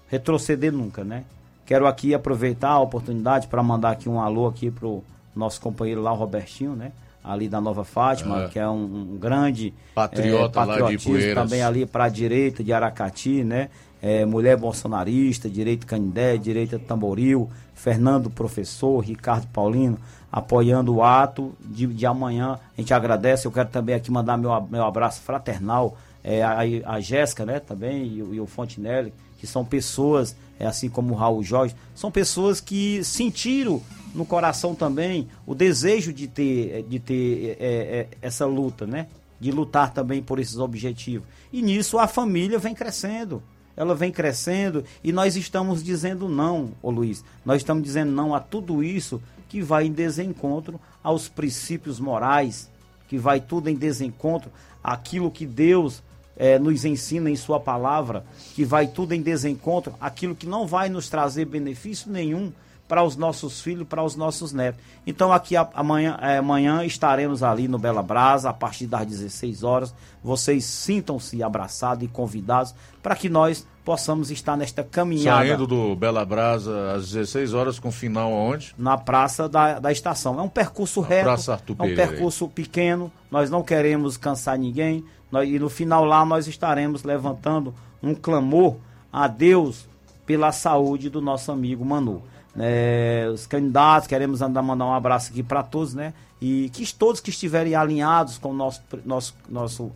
retroceder 0.08 0.72
nunca, 0.72 1.04
né? 1.04 1.24
Quero 1.66 1.86
aqui 1.86 2.14
aproveitar 2.14 2.70
a 2.70 2.80
oportunidade 2.80 3.46
para 3.46 3.62
mandar 3.62 3.90
aqui 3.90 4.08
um 4.08 4.20
alô 4.20 4.46
aqui 4.46 4.70
pro 4.70 5.02
nosso 5.36 5.60
companheiro 5.60 6.00
lá, 6.02 6.12
o 6.12 6.16
Robertinho, 6.16 6.74
né? 6.74 6.92
Ali 7.22 7.48
da 7.48 7.60
Nova 7.60 7.84
Fátima, 7.84 8.44
É. 8.44 8.48
que 8.48 8.58
é 8.58 8.66
um, 8.68 9.12
um 9.14 9.18
grande 9.18 9.74
Patriota 9.94 10.60
é, 10.60 10.64
lá 10.64 10.74
de 10.74 10.80
patriotismo 10.82 11.34
também 11.34 11.62
ali 11.62 11.84
para 11.84 12.04
a 12.04 12.08
direita 12.08 12.64
de 12.64 12.72
Aracati, 12.72 13.44
né? 13.44 13.68
É, 14.00 14.24
mulher 14.24 14.56
bolsonarista, 14.56 15.48
direita 15.50 15.84
Canindé, 15.86 16.36
direita 16.38 16.78
Tamboril, 16.78 17.50
Fernando 17.74 18.30
Professor, 18.30 19.00
Ricardo 19.00 19.46
Paulino, 19.48 19.98
apoiando 20.32 20.94
o 20.94 21.02
ato 21.02 21.52
de, 21.60 21.86
de 21.86 22.06
amanhã. 22.06 22.58
A 22.76 22.80
gente 22.80 22.94
agradece. 22.94 23.46
Eu 23.46 23.50
quero 23.52 23.68
também 23.68 23.94
aqui 23.94 24.10
mandar 24.10 24.36
meu, 24.38 24.50
meu 24.70 24.84
abraço 24.84 25.20
fraternal 25.20 25.96
é, 26.24 26.42
a, 26.42 26.58
a 26.86 27.00
Jéssica, 27.00 27.44
né? 27.44 27.58
Também, 27.60 28.06
e, 28.06 28.22
o- 28.22 28.34
e 28.34 28.40
o 28.40 28.46
Fontinelli, 28.46 29.12
que 29.38 29.46
são 29.46 29.64
pessoas, 29.64 30.36
é 30.58 30.66
assim 30.66 30.88
como 30.88 31.14
o 31.14 31.16
Raul 31.16 31.42
Jorge, 31.42 31.74
são 31.94 32.10
pessoas 32.10 32.60
que 32.60 33.02
sentiram 33.04 33.80
no 34.14 34.26
coração 34.26 34.74
também 34.74 35.28
o 35.46 35.54
desejo 35.54 36.12
de 36.12 36.26
ter, 36.26 36.82
de 36.88 36.98
ter 36.98 37.56
é, 37.60 37.66
é, 37.66 38.08
essa 38.20 38.44
luta, 38.44 38.86
né? 38.86 39.06
De 39.40 39.52
lutar 39.52 39.92
também 39.92 40.20
por 40.20 40.40
esses 40.40 40.58
objetivos. 40.58 41.26
E 41.52 41.62
nisso 41.62 41.98
a 41.98 42.08
família 42.08 42.58
vem 42.58 42.74
crescendo. 42.74 43.42
Ela 43.76 43.94
vem 43.94 44.10
crescendo 44.10 44.84
e 45.04 45.12
nós 45.12 45.36
estamos 45.36 45.84
dizendo 45.84 46.28
não, 46.28 46.72
ô 46.82 46.90
Luiz. 46.90 47.24
Nós 47.44 47.58
estamos 47.58 47.84
dizendo 47.84 48.10
não 48.10 48.34
a 48.34 48.40
tudo 48.40 48.82
isso 48.82 49.22
que 49.48 49.62
vai 49.62 49.86
em 49.86 49.92
desencontro 49.92 50.80
aos 51.02 51.28
princípios 51.28 52.00
morais, 52.00 52.68
que 53.08 53.16
vai 53.16 53.40
tudo 53.40 53.70
em 53.70 53.76
desencontro 53.76 54.50
àquilo 54.82 55.30
que 55.30 55.46
Deus 55.46 56.02
é, 56.38 56.58
nos 56.58 56.84
ensina 56.84 57.28
em 57.28 57.36
Sua 57.36 57.58
palavra, 57.58 58.24
que 58.54 58.64
vai 58.64 58.86
tudo 58.86 59.12
em 59.12 59.20
desencontro 59.20 59.92
aquilo 60.00 60.36
que 60.36 60.46
não 60.46 60.66
vai 60.66 60.88
nos 60.88 61.08
trazer 61.08 61.44
benefício 61.44 62.10
nenhum 62.10 62.52
para 62.88 63.04
os 63.04 63.16
nossos 63.16 63.60
filhos, 63.60 63.86
para 63.86 64.02
os 64.02 64.16
nossos 64.16 64.52
netos. 64.52 64.80
Então 65.06 65.30
aqui 65.30 65.54
amanhã, 65.56 66.18
é, 66.22 66.38
amanhã 66.38 66.84
estaremos 66.84 67.42
ali 67.42 67.68
no 67.68 67.78
Bela 67.78 68.02
Brasa 68.02 68.48
a 68.48 68.52
partir 68.52 68.86
das 68.86 69.06
16 69.06 69.62
horas. 69.62 69.94
Vocês 70.24 70.64
sintam-se 70.64 71.42
abraçados 71.42 72.02
e 72.02 72.08
convidados 72.08 72.74
para 73.02 73.14
que 73.14 73.28
nós 73.28 73.66
possamos 73.84 74.30
estar 74.30 74.56
nesta 74.56 74.82
caminhada. 74.82 75.46
Saindo 75.46 75.66
do 75.66 75.94
Bela 75.94 76.24
Brasa 76.24 76.92
às 76.94 77.10
16 77.10 77.52
horas 77.52 77.78
com 77.78 77.92
final 77.92 78.32
aonde? 78.32 78.74
Na 78.78 78.96
praça 78.96 79.48
da, 79.48 79.78
da 79.78 79.92
estação. 79.92 80.38
É 80.38 80.42
um 80.42 80.48
percurso 80.48 81.00
reto, 81.00 81.24
praça 81.24 81.52
Arthur 81.52 81.76
é 81.78 81.82
um 81.82 81.94
percurso 81.94 82.48
pequeno. 82.48 83.12
Nós 83.30 83.50
não 83.50 83.62
queremos 83.62 84.16
cansar 84.16 84.58
ninguém. 84.58 85.04
E 85.44 85.58
no 85.58 85.68
final 85.68 86.04
lá 86.04 86.24
nós 86.24 86.46
estaremos 86.46 87.04
levantando 87.04 87.74
um 88.02 88.14
clamor 88.14 88.76
a 89.12 89.26
Deus 89.26 89.88
pela 90.24 90.52
saúde 90.52 91.08
do 91.08 91.20
nosso 91.20 91.50
amigo 91.50 91.84
Manu 91.84 92.22
né, 92.58 93.28
os 93.28 93.46
candidatos, 93.46 94.08
queremos 94.08 94.42
andar, 94.42 94.62
mandar 94.62 94.86
um 94.86 94.92
abraço 94.92 95.30
aqui 95.30 95.44
para 95.44 95.62
todos, 95.62 95.94
né? 95.94 96.12
E 96.40 96.68
que 96.70 96.92
todos 96.92 97.20
que 97.20 97.30
estiverem 97.30 97.76
alinhados 97.76 98.36
com 98.36 98.50
o 98.50 98.54
nosso, 98.54 98.82
nosso, 99.04 99.34
nosso 99.48 99.92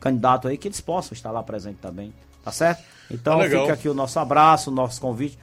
candidato 0.00 0.48
aí, 0.48 0.58
que 0.58 0.66
eles 0.66 0.80
possam 0.80 1.14
estar 1.14 1.30
lá 1.30 1.44
presente 1.44 1.78
também, 1.80 2.12
tá 2.42 2.50
certo? 2.50 2.82
Então 3.08 3.38
tá 3.38 3.44
fica 3.44 3.72
aqui 3.72 3.88
o 3.88 3.94
nosso 3.94 4.18
abraço, 4.18 4.70
o 4.70 4.74
nosso 4.74 5.00
convite. 5.00 5.38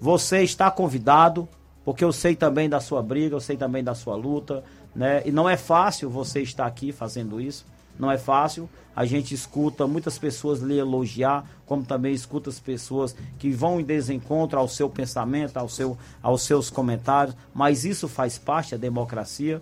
Você 0.00 0.42
está 0.42 0.70
convidado, 0.70 1.48
porque 1.84 2.04
eu 2.04 2.12
sei 2.12 2.36
também 2.36 2.68
da 2.68 2.80
sua 2.80 3.02
briga, 3.02 3.34
eu 3.34 3.40
sei 3.40 3.56
também 3.56 3.82
da 3.82 3.94
sua 3.96 4.14
luta, 4.14 4.62
né? 4.94 5.20
E 5.24 5.32
não 5.32 5.48
é 5.48 5.56
fácil 5.56 6.08
você 6.08 6.42
estar 6.42 6.66
aqui 6.66 6.92
fazendo 6.92 7.40
isso, 7.40 7.66
não 7.98 8.10
é 8.10 8.18
fácil. 8.18 8.68
A 8.94 9.04
gente 9.04 9.34
escuta 9.34 9.86
muitas 9.86 10.18
pessoas 10.18 10.60
lhe 10.60 10.78
elogiar, 10.78 11.44
como 11.66 11.84
também 11.84 12.12
escuta 12.12 12.48
as 12.48 12.60
pessoas 12.60 13.14
que 13.38 13.50
vão 13.50 13.80
em 13.80 13.84
desencontro 13.84 14.58
ao 14.58 14.68
seu 14.68 14.88
pensamento, 14.88 15.56
ao 15.56 15.68
seu, 15.68 15.98
aos 16.22 16.42
seus 16.42 16.70
comentários, 16.70 17.36
mas 17.52 17.84
isso 17.84 18.06
faz 18.06 18.38
parte 18.38 18.72
da 18.72 18.76
democracia. 18.76 19.60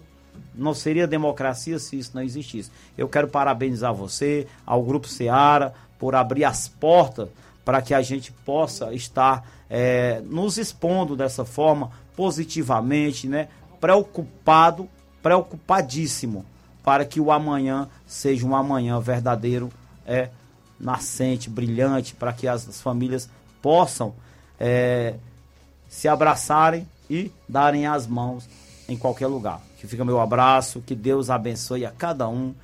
Não 0.55 0.75
seria 0.75 1.07
democracia 1.07 1.79
se 1.79 1.99
isso 1.99 2.13
não 2.15 2.23
existisse. 2.23 2.71
Eu 2.97 3.09
quero 3.09 3.29
parabenizar 3.29 3.95
você, 3.95 4.47
ao 4.67 4.83
Grupo 4.83 5.09
Seara, 5.09 5.73
por 5.99 6.15
abrir 6.15 6.45
as 6.45 6.69
portas 6.69 7.29
para 7.65 7.81
que 7.81 7.95
a 7.95 8.03
gente 8.03 8.33
possa 8.33 8.93
estar 8.93 9.47
é, 9.71 10.21
nos 10.27 10.59
expondo 10.59 11.17
dessa 11.17 11.45
forma, 11.45 11.91
positivamente, 12.17 13.27
né? 13.27 13.49
Preocupado, 13.81 14.89
preocupadíssimo 15.23 16.45
para 16.83 17.05
que 17.05 17.21
o 17.21 17.31
amanhã 17.31 17.89
seja 18.07 18.47
um 18.47 18.55
amanhã 18.55 18.99
verdadeiro, 19.01 19.71
é 20.07 20.31
nascente, 20.79 21.49
brilhante, 21.49 22.15
para 22.15 22.33
que 22.33 22.49
as, 22.49 22.69
as 22.69 22.81
famílias 22.81 23.29
possam 23.61 24.15
é, 24.59 25.15
se 25.89 26.09
abraçarem 26.09 26.87
e 27.09 27.31
darem 27.49 27.87
as 27.87 28.07
mãos 28.07 28.49
em 28.89 28.97
qualquer 28.97 29.29
lugar. 29.29 29.61
Que 29.79 29.87
fica 29.87 30.05
meu 30.05 30.21
abraço, 30.21 30.81
que 30.81 30.95
Deus 30.95 31.31
abençoe 31.31 31.87
a 31.87 31.91
cada 31.91 32.29
um 32.29 32.55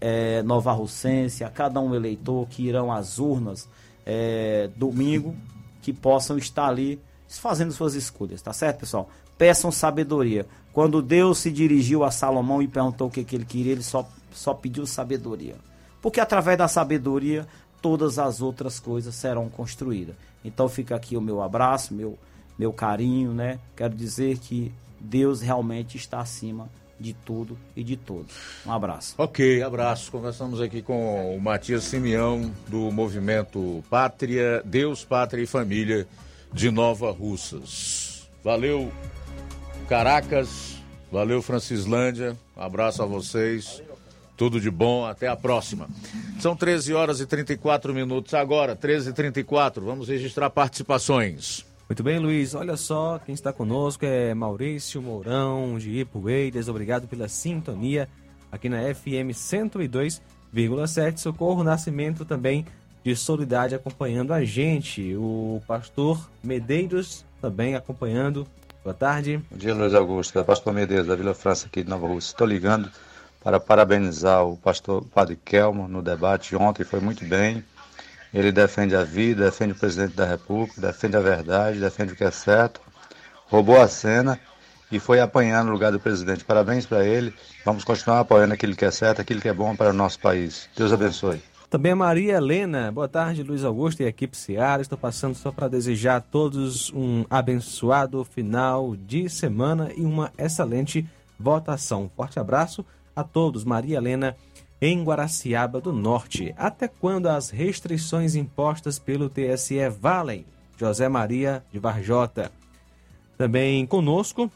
é, 0.00 0.42
Nova 0.42 0.72
Russense, 0.72 1.44
a 1.44 1.50
cada 1.50 1.80
um 1.80 1.94
eleitor 1.94 2.46
que 2.48 2.62
irão 2.66 2.90
às 2.90 3.18
urnas 3.18 3.68
é, 4.04 4.70
domingo, 4.76 5.36
que 5.82 5.92
possam 5.92 6.38
estar 6.38 6.66
ali 6.66 7.00
fazendo 7.28 7.72
suas 7.72 7.94
escolhas, 7.94 8.42
tá 8.42 8.52
certo, 8.52 8.80
pessoal? 8.80 9.08
Peçam 9.38 9.70
sabedoria. 9.70 10.46
Quando 10.72 11.02
Deus 11.02 11.38
se 11.38 11.50
dirigiu 11.50 12.04
a 12.04 12.10
Salomão 12.10 12.62
e 12.62 12.68
perguntou 12.68 13.08
o 13.08 13.10
que, 13.10 13.24
que 13.24 13.36
ele 13.36 13.44
queria, 13.44 13.72
ele 13.72 13.82
só, 13.82 14.08
só 14.32 14.54
pediu 14.54 14.86
sabedoria. 14.86 15.56
Porque 16.00 16.20
através 16.20 16.56
da 16.56 16.68
sabedoria, 16.68 17.46
todas 17.82 18.18
as 18.18 18.40
outras 18.40 18.78
coisas 18.78 19.14
serão 19.14 19.48
construídas. 19.48 20.14
Então 20.44 20.68
fica 20.68 20.94
aqui 20.94 21.16
o 21.16 21.20
meu 21.20 21.42
abraço, 21.42 21.92
meu, 21.92 22.18
meu 22.58 22.72
carinho, 22.72 23.32
né? 23.32 23.58
Quero 23.76 23.94
dizer 23.94 24.38
que 24.38 24.72
Deus 24.98 25.40
realmente 25.40 25.96
está 25.96 26.20
acima 26.20 26.68
de 26.98 27.14
tudo 27.14 27.58
e 27.74 27.82
de 27.82 27.96
todos. 27.96 28.34
Um 28.64 28.72
abraço. 28.72 29.14
Ok, 29.16 29.62
abraço. 29.62 30.12
Conversamos 30.12 30.60
aqui 30.60 30.82
com 30.82 31.34
o 31.34 31.40
Matias 31.40 31.84
Simeão, 31.84 32.52
do 32.68 32.90
movimento 32.92 33.82
Pátria, 33.88 34.62
Deus, 34.64 35.02
Pátria 35.02 35.42
e 35.42 35.46
Família 35.46 36.06
de 36.52 36.70
Nova 36.70 37.10
Russas. 37.10 38.28
Valeu, 38.44 38.92
Caracas. 39.90 40.80
Valeu, 41.10 41.42
Francislândia. 41.42 42.36
Abraço 42.56 43.02
a 43.02 43.06
vocês. 43.06 43.82
Tudo 44.36 44.60
de 44.60 44.70
bom. 44.70 45.04
Até 45.04 45.26
a 45.26 45.34
próxima. 45.34 45.88
São 46.38 46.54
13 46.54 46.94
horas 46.94 47.18
e 47.18 47.26
34 47.26 47.92
minutos 47.92 48.32
agora. 48.32 48.76
13 48.76 49.10
e 49.10 49.12
34. 49.12 49.84
Vamos 49.84 50.08
registrar 50.08 50.48
participações. 50.48 51.66
Muito 51.88 52.04
bem, 52.04 52.20
Luiz. 52.20 52.54
Olha 52.54 52.76
só, 52.76 53.18
quem 53.18 53.34
está 53.34 53.52
conosco 53.52 54.04
é 54.04 54.32
Maurício 54.32 55.02
Mourão, 55.02 55.76
de 55.76 55.90
Ipueiras. 55.98 56.68
Obrigado 56.68 57.08
pela 57.08 57.26
sintonia 57.26 58.08
aqui 58.52 58.68
na 58.68 58.94
FM 58.94 59.34
102,7. 59.34 61.18
Socorro 61.18 61.64
Nascimento 61.64 62.24
também 62.24 62.64
de 63.02 63.16
Solidade 63.16 63.74
acompanhando 63.74 64.32
a 64.32 64.44
gente. 64.44 65.16
O 65.16 65.60
pastor 65.66 66.30
Medeiros 66.44 67.24
também 67.40 67.74
acompanhando 67.74 68.46
Boa 68.82 68.94
tarde. 68.94 69.44
Bom 69.50 69.58
dia, 69.58 69.74
Luiz 69.74 69.92
Augusto. 69.92 70.38
É 70.38 70.42
pastor 70.42 70.72
Medeiros, 70.72 71.06
da 71.06 71.14
Vila 71.14 71.34
França, 71.34 71.66
aqui 71.66 71.82
de 71.82 71.90
Nova 71.90 72.06
Rússia. 72.06 72.30
Estou 72.30 72.46
ligando 72.46 72.90
para 73.44 73.60
parabenizar 73.60 74.42
o 74.46 74.56
pastor 74.56 75.04
Padre 75.04 75.36
Kelmo 75.36 75.86
no 75.86 76.00
debate 76.00 76.56
ontem, 76.56 76.82
foi 76.82 76.98
muito 76.98 77.22
bem. 77.26 77.62
Ele 78.32 78.50
defende 78.50 78.96
a 78.96 79.04
vida, 79.04 79.44
defende 79.44 79.72
o 79.72 79.78
presidente 79.78 80.16
da 80.16 80.24
República, 80.24 80.80
defende 80.80 81.14
a 81.14 81.20
verdade, 81.20 81.78
defende 81.78 82.14
o 82.14 82.16
que 82.16 82.24
é 82.24 82.30
certo. 82.30 82.80
Roubou 83.48 83.78
a 83.78 83.86
cena 83.86 84.40
e 84.90 84.98
foi 84.98 85.20
apanhar 85.20 85.62
no 85.62 85.72
lugar 85.72 85.92
do 85.92 86.00
presidente. 86.00 86.42
Parabéns 86.42 86.86
para 86.86 87.04
ele. 87.04 87.34
Vamos 87.66 87.84
continuar 87.84 88.20
apoiando 88.20 88.54
aquilo 88.54 88.74
que 88.74 88.86
é 88.86 88.90
certo, 88.90 89.20
aquilo 89.20 89.42
que 89.42 89.48
é 89.48 89.52
bom 89.52 89.76
para 89.76 89.90
o 89.90 89.92
nosso 89.92 90.18
país. 90.20 90.70
Deus 90.74 90.90
abençoe. 90.90 91.42
Também 91.70 91.92
a 91.92 91.96
Maria 91.96 92.36
Helena. 92.36 92.90
Boa 92.90 93.06
tarde, 93.06 93.44
Luiz 93.44 93.62
Augusto 93.62 94.00
e 94.00 94.04
equipe 94.04 94.36
Seara. 94.36 94.82
Estou 94.82 94.98
passando 94.98 95.36
só 95.36 95.52
para 95.52 95.68
desejar 95.68 96.16
a 96.16 96.20
todos 96.20 96.92
um 96.92 97.24
abençoado 97.30 98.24
final 98.24 98.96
de 98.96 99.30
semana 99.30 99.92
e 99.96 100.00
uma 100.00 100.32
excelente 100.36 101.06
votação. 101.38 102.10
Forte 102.16 102.40
abraço 102.40 102.84
a 103.14 103.22
todos. 103.22 103.62
Maria 103.62 103.98
Helena 103.98 104.36
em 104.82 105.00
Guaraciaba 105.04 105.80
do 105.80 105.92
Norte. 105.92 106.52
Até 106.58 106.88
quando 106.88 107.28
as 107.28 107.50
restrições 107.50 108.34
impostas 108.34 108.98
pelo 108.98 109.30
TSE 109.30 109.88
valem? 109.90 110.44
José 110.76 111.08
Maria 111.08 111.62
de 111.72 111.78
Varjota. 111.78 112.50
Também 113.38 113.86
conosco, 113.86 114.50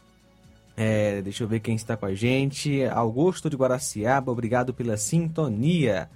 é, 0.75 1.21
deixa 1.21 1.45
eu 1.45 1.47
ver 1.47 1.61
quem 1.61 1.77
está 1.77 1.95
com 1.95 2.07
a 2.07 2.13
gente. 2.13 2.83
Augusto 2.83 3.49
de 3.49 3.55
Guaraciaba, 3.55 4.33
obrigado 4.33 4.73
pela 4.73 4.97
sintonia. 4.97 6.09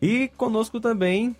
E 0.00 0.28
conosco 0.36 0.80
também, 0.80 1.34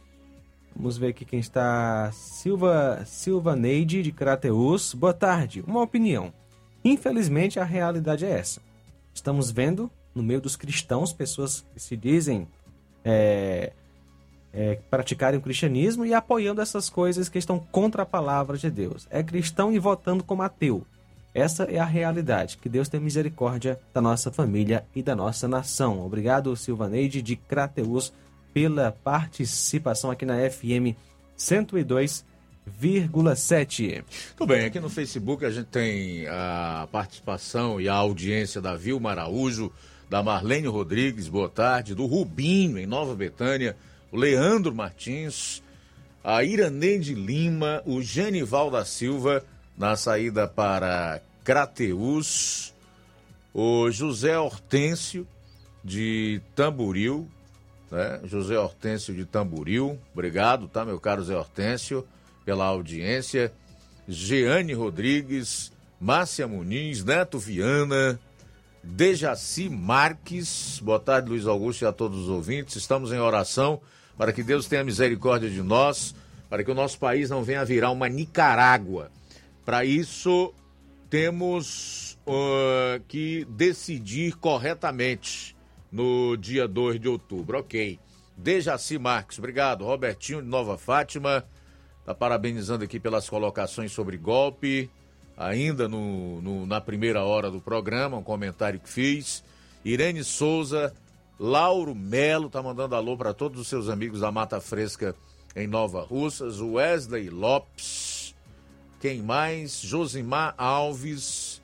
vamos 0.75 0.99
ver 0.99 1.09
aqui 1.09 1.25
quem 1.25 1.39
está, 1.39 2.11
Silva, 2.13 3.05
Silva 3.07 3.55
Neide 3.55 4.03
de 4.03 4.11
Crateus. 4.11 4.95
Boa 4.95 5.15
tarde, 5.15 5.63
uma 5.65 5.81
opinião. 5.81 6.33
Infelizmente 6.85 7.61
a 7.61 7.65
realidade 7.65 8.25
é 8.25 8.31
essa. 8.31 8.61
Estamos 9.15 9.53
vendo 9.53 9.89
no 10.13 10.25
meio 10.25 10.41
dos 10.41 10.57
cristãos 10.57 11.13
pessoas 11.13 11.65
que 11.73 11.81
se 11.81 11.97
dizem 11.97 12.49
é, 13.05 13.73
é, 14.53 14.81
praticarem 14.91 15.39
o 15.39 15.43
cristianismo 15.43 16.05
e 16.05 16.13
apoiando 16.13 16.61
essas 16.61 16.91
coisas 16.91 17.29
que 17.29 17.39
estão 17.39 17.61
contra 17.61 18.03
a 18.03 18.07
palavra 18.07 18.57
de 18.59 18.69
Deus. 18.69 19.07
É 19.09 19.23
cristão 19.23 19.73
e 19.73 19.79
votando 19.79 20.25
como 20.25 20.43
ateu. 20.43 20.85
Essa 21.33 21.63
é 21.65 21.79
a 21.79 21.85
realidade. 21.85 22.59
Que 22.59 22.69
Deus 22.69 22.89
tenha 22.89 23.01
misericórdia 23.01 23.79
da 23.95 24.01
nossa 24.01 24.33
família 24.33 24.85
e 24.97 25.03
da 25.03 25.15
nossa 25.15 25.47
nação. 25.47 26.05
Obrigado, 26.05 26.57
Silvaneide 26.57 27.23
de 27.23 27.37
Crateus 27.37 28.13
pela 28.59 28.91
participação 28.91 30.11
aqui 30.11 30.27
na 30.27 30.35
FM 30.51 30.99
102,7. 31.39 34.03
Tudo 34.37 34.49
bem, 34.49 34.65
aqui 34.65 34.81
no 34.81 34.91
Facebook 34.91 35.45
a 35.45 35.51
gente 35.51 35.67
tem 35.67 36.27
a 36.27 36.89
participação 36.91 37.81
e 37.81 37.89
a 37.89 37.95
audiência 37.95 38.61
da 38.61 38.75
Vilma 38.75 39.13
Araújo, 39.13 39.73
da 40.11 40.25
Marlene 40.25 40.67
Rodrigues, 40.67 41.29
boa 41.29 41.49
tarde, 41.49 41.95
do 41.95 42.05
Rubinho, 42.05 42.81
em 42.81 42.87
Nova 42.87 43.15
Betânia, 43.15 43.77
o 44.11 44.17
Leandro 44.17 44.75
Martins, 44.75 45.63
a 46.25 46.43
Iraneide 46.43 47.15
Lima, 47.15 47.81
o 47.87 48.03
Genival 48.03 48.73
da 48.73 48.85
Silva 48.85 49.45
na 49.77 49.95
saída 49.95 50.49
para 50.49 51.23
Crateus, 51.45 52.75
o 53.55 53.89
José 53.93 54.37
Hortêncio 54.37 55.25
de 55.85 56.41
Tamburil, 56.57 57.31
né? 57.91 58.21
José 58.25 58.59
Hortêncio 58.59 59.15
de 59.15 59.25
Tamburil, 59.25 59.99
obrigado, 60.13 60.69
tá, 60.69 60.85
meu 60.85 61.01
caro 61.01 61.23
Zé 61.25 61.37
Hortêncio, 61.37 62.07
pela 62.45 62.65
audiência. 62.65 63.53
Jeane 64.09 64.73
Rodrigues, 64.73 65.71
Márcia 66.01 66.49
Muniz, 66.49 67.05
Neto 67.05 67.39
Viana, 67.39 68.19
Dejaci 68.83 69.69
Marques, 69.69 70.81
boa 70.83 70.99
tarde, 70.99 71.29
Luiz 71.29 71.47
Augusto 71.47 71.83
e 71.83 71.87
a 71.87 71.93
todos 71.93 72.21
os 72.21 72.29
ouvintes. 72.31 72.77
Estamos 72.77 73.13
em 73.13 73.19
oração 73.19 73.81
para 74.17 74.33
que 74.33 74.43
Deus 74.43 74.67
tenha 74.67 74.83
misericórdia 74.83 75.51
de 75.51 75.63
nós, 75.63 76.15
para 76.49 76.65
que 76.65 76.71
o 76.71 76.75
nosso 76.75 76.99
país 76.99 77.29
não 77.29 77.45
venha 77.45 77.65
virar 77.67 77.91
uma 77.91 78.09
Nicarágua. 78.09 79.11
Para 79.63 79.85
isso, 79.85 80.55
temos 81.11 82.19
uh, 82.27 83.03
que 83.07 83.45
decidir 83.51 84.37
corretamente 84.37 85.55
no 85.91 86.37
dia 86.37 86.67
2 86.67 87.01
de 87.01 87.09
outubro. 87.09 87.59
Ok. 87.59 87.99
Dejaci 88.37 88.99
Marques, 88.99 89.39
obrigado. 89.39 89.85
Robertinho 89.85 90.41
de 90.41 90.49
Nova 90.49 90.79
Fátima, 90.79 91.45
tá 92.05 92.15
parabenizando 92.15 92.85
aqui 92.85 93.01
pelas 93.01 93.29
colocações 93.29 93.91
sobre 93.91 94.17
golpe 94.17 94.89
ainda 95.39 95.89
no, 95.89 96.43
no, 96.43 96.67
na 96.67 96.81
primeira 96.81 97.23
hora 97.23 97.51
do 97.51 97.61
programa, 97.61 98.17
um 98.17 98.23
comentário 98.23 98.81
que 98.81 98.89
fiz. 98.89 99.45
Irene 99.85 100.25
Souza, 100.25 100.93
Lauro 101.39 101.95
Melo 101.95 102.51
tá 102.51 102.61
mandando 102.61 102.97
alô 102.97 103.17
para 103.17 103.33
todos 103.33 103.61
os 103.61 103.69
seus 103.69 103.89
amigos 103.89 104.21
da 104.21 104.33
Mata 104.33 104.61
Fresca 104.61 105.15
em 105.55 105.69
Nova 105.69 106.03
Russas. 106.03 106.61
Wesley 106.61 107.31
Lopes, 107.31 108.35
quem 109.01 109.23
mais? 109.23 109.81
Josimar 109.81 110.55
Alves, 110.59 111.63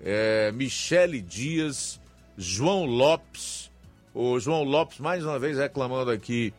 é, 0.00 0.50
Michele 0.52 1.20
Dias, 1.20 1.99
João 2.36 2.84
Lopes. 2.84 3.70
O 4.14 4.38
João 4.40 4.64
Lopes 4.64 4.98
mais 4.98 5.24
uma 5.24 5.38
vez 5.38 5.56
reclamando 5.58 6.10
aqui 6.10 6.52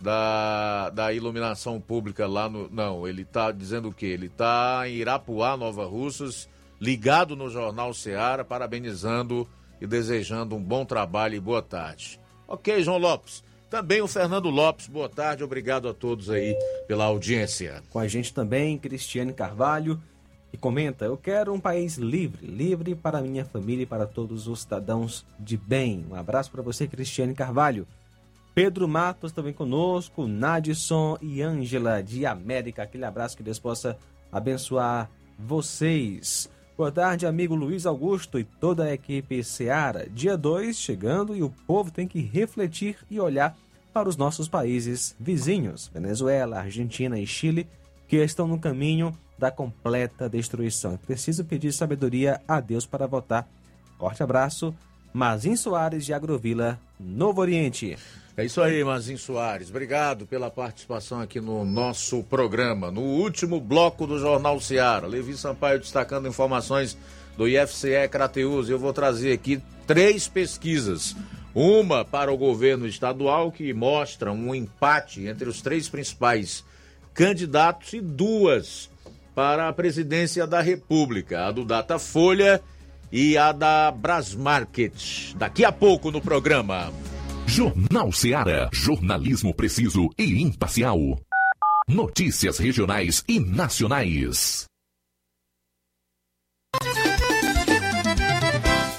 da, 0.00 0.90
da 0.90 1.12
iluminação 1.12 1.80
pública 1.80 2.26
lá 2.26 2.48
no. 2.48 2.68
Não, 2.70 3.06
ele 3.06 3.22
está 3.22 3.50
dizendo 3.50 3.88
o 3.88 3.92
quê? 3.92 4.06
Ele 4.06 4.26
está 4.26 4.84
em 4.86 4.94
Irapuá, 4.94 5.56
Nova 5.56 5.84
Russas, 5.86 6.48
ligado 6.80 7.36
no 7.36 7.50
Jornal 7.50 7.92
Seara, 7.92 8.44
parabenizando 8.44 9.48
e 9.80 9.86
desejando 9.86 10.54
um 10.54 10.62
bom 10.62 10.84
trabalho 10.84 11.34
e 11.34 11.40
boa 11.40 11.62
tarde. 11.62 12.20
Ok, 12.48 12.82
João 12.82 12.98
Lopes. 12.98 13.44
Também 13.68 14.00
o 14.00 14.06
Fernando 14.06 14.48
Lopes, 14.48 14.86
boa 14.86 15.08
tarde, 15.08 15.42
obrigado 15.42 15.88
a 15.88 15.94
todos 15.94 16.30
aí 16.30 16.56
pela 16.86 17.04
audiência. 17.04 17.82
Com 17.90 17.98
a 17.98 18.06
gente 18.06 18.32
também, 18.32 18.78
Cristiane 18.78 19.32
Carvalho, 19.32 20.00
que 20.56 20.60
comenta: 20.60 21.04
Eu 21.04 21.16
quero 21.16 21.52
um 21.52 21.60
país 21.60 21.96
livre, 21.96 22.46
livre 22.46 22.94
para 22.94 23.20
minha 23.20 23.44
família 23.44 23.82
e 23.82 23.86
para 23.86 24.06
todos 24.06 24.48
os 24.48 24.62
cidadãos 24.62 25.24
de 25.38 25.56
bem. 25.56 26.04
Um 26.10 26.14
abraço 26.14 26.50
para 26.50 26.62
você, 26.62 26.88
Cristiane 26.88 27.34
Carvalho. 27.34 27.86
Pedro 28.54 28.88
Matos 28.88 29.32
também 29.32 29.52
conosco, 29.52 30.26
Nadson 30.26 31.18
e 31.20 31.42
Ângela 31.42 32.02
de 32.02 32.24
América. 32.24 32.82
Aquele 32.82 33.04
abraço 33.04 33.36
que 33.36 33.42
Deus 33.42 33.58
possa 33.58 33.98
abençoar 34.32 35.10
vocês. 35.38 36.48
Boa 36.76 36.90
tarde, 36.90 37.26
amigo 37.26 37.54
Luiz 37.54 37.84
Augusto 37.84 38.38
e 38.38 38.44
toda 38.44 38.84
a 38.84 38.94
equipe 38.94 39.44
Seara. 39.44 40.08
Dia 40.08 40.36
2 40.36 40.76
chegando 40.76 41.36
e 41.36 41.42
o 41.42 41.50
povo 41.66 41.90
tem 41.90 42.08
que 42.08 42.20
refletir 42.20 42.96
e 43.10 43.20
olhar 43.20 43.56
para 43.92 44.08
os 44.08 44.16
nossos 44.16 44.48
países 44.48 45.14
vizinhos, 45.18 45.90
Venezuela, 45.92 46.58
Argentina 46.58 47.18
e 47.18 47.26
Chile, 47.26 47.66
que 48.08 48.16
estão 48.16 48.46
no 48.46 48.58
caminho 48.58 49.12
da 49.38 49.50
completa 49.50 50.28
destruição. 50.28 50.96
Preciso 50.96 51.44
pedir 51.44 51.72
sabedoria 51.72 52.40
a 52.46 52.60
Deus 52.60 52.86
para 52.86 53.06
votar. 53.06 53.48
Forte 53.98 54.22
abraço, 54.22 54.74
Mazin 55.12 55.56
Soares 55.56 56.04
de 56.04 56.12
Agrovila, 56.12 56.78
Novo 57.00 57.40
Oriente. 57.40 57.96
É 58.36 58.44
isso 58.44 58.60
aí, 58.60 58.84
Mazinho 58.84 59.16
Soares. 59.16 59.70
Obrigado 59.70 60.26
pela 60.26 60.50
participação 60.50 61.22
aqui 61.22 61.40
no 61.40 61.64
nosso 61.64 62.22
programa. 62.24 62.90
No 62.90 63.00
último 63.00 63.58
bloco 63.58 64.06
do 64.06 64.18
Jornal 64.18 64.60
Seara, 64.60 65.06
Levi 65.06 65.34
Sampaio 65.34 65.78
destacando 65.78 66.28
informações 66.28 66.98
do 67.34 67.48
IFCE 67.48 68.06
Crateus. 68.10 68.68
Eu 68.68 68.78
vou 68.78 68.92
trazer 68.92 69.32
aqui 69.32 69.62
três 69.86 70.28
pesquisas. 70.28 71.16
Uma 71.54 72.04
para 72.04 72.30
o 72.30 72.36
governo 72.36 72.86
estadual, 72.86 73.50
que 73.50 73.72
mostra 73.72 74.30
um 74.30 74.54
empate 74.54 75.26
entre 75.26 75.48
os 75.48 75.62
três 75.62 75.88
principais 75.88 76.62
candidatos, 77.14 77.94
e 77.94 78.02
duas 78.02 78.90
para 79.36 79.68
a 79.68 79.72
presidência 79.74 80.46
da 80.46 80.62
República, 80.62 81.44
a 81.46 81.52
do 81.52 81.62
Datafolha 81.62 82.62
e 83.12 83.36
a 83.36 83.52
da 83.52 83.90
Brasmarket. 83.90 85.34
Daqui 85.36 85.62
a 85.62 85.70
pouco 85.70 86.10
no 86.10 86.22
programa. 86.22 86.90
Jornal 87.46 88.10
Seara. 88.12 88.70
Jornalismo 88.72 89.52
preciso 89.52 90.08
e 90.16 90.42
imparcial. 90.42 90.98
Notícias 91.86 92.58
regionais 92.58 93.22
e 93.28 93.38
nacionais. 93.38 94.64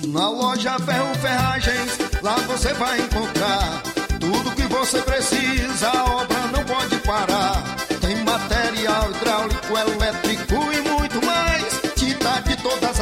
Na 0.07 0.29
loja 0.29 0.77
Ferro 0.79 1.15
Ferragens, 1.15 1.97
lá 2.21 2.35
você 2.41 2.73
vai 2.75 3.01
encontrar 3.01 3.81
tudo 4.19 4.55
que 4.55 4.63
você 4.63 5.01
precisa. 5.01 5.89
A 5.89 6.21
obra 6.21 6.47
não 6.47 6.63
pode 6.63 6.95
parar. 6.99 7.75
Tem 7.99 8.23
material 8.23 9.11
hidráulico, 9.11 9.26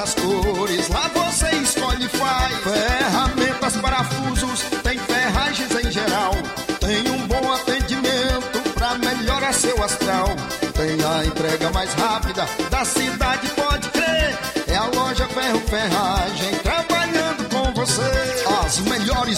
as 0.06 0.14
cores, 0.14 0.88
lá 0.90 1.10
você 1.16 1.50
escolhe 1.56 2.06
e 2.06 2.10
faz. 2.10 2.54
Ferramentas, 2.58 3.76
parafusos, 3.78 4.62
tem 4.84 5.00
ferragens 5.00 5.72
em 5.72 5.92
geral. 5.92 6.32
Tem 6.80 7.10
um 7.10 7.28
bom 7.28 7.52
atendimento 7.52 8.74
pra 8.76 8.96
melhorar 9.00 9.52
seu 9.52 9.84
astral. 9.84 10.28
Tem 10.76 11.04
a 11.04 11.26
entrega 11.26 11.72
mais 11.72 11.92
rápida 11.96 12.48
da 12.70 12.86
cidade, 12.86 13.48
pode 13.56 13.90
crer. 13.90 14.38
É 14.68 14.76
a 14.76 14.86
loja 14.86 15.28
Ferro 15.28 15.60
Ferragem 15.62 16.15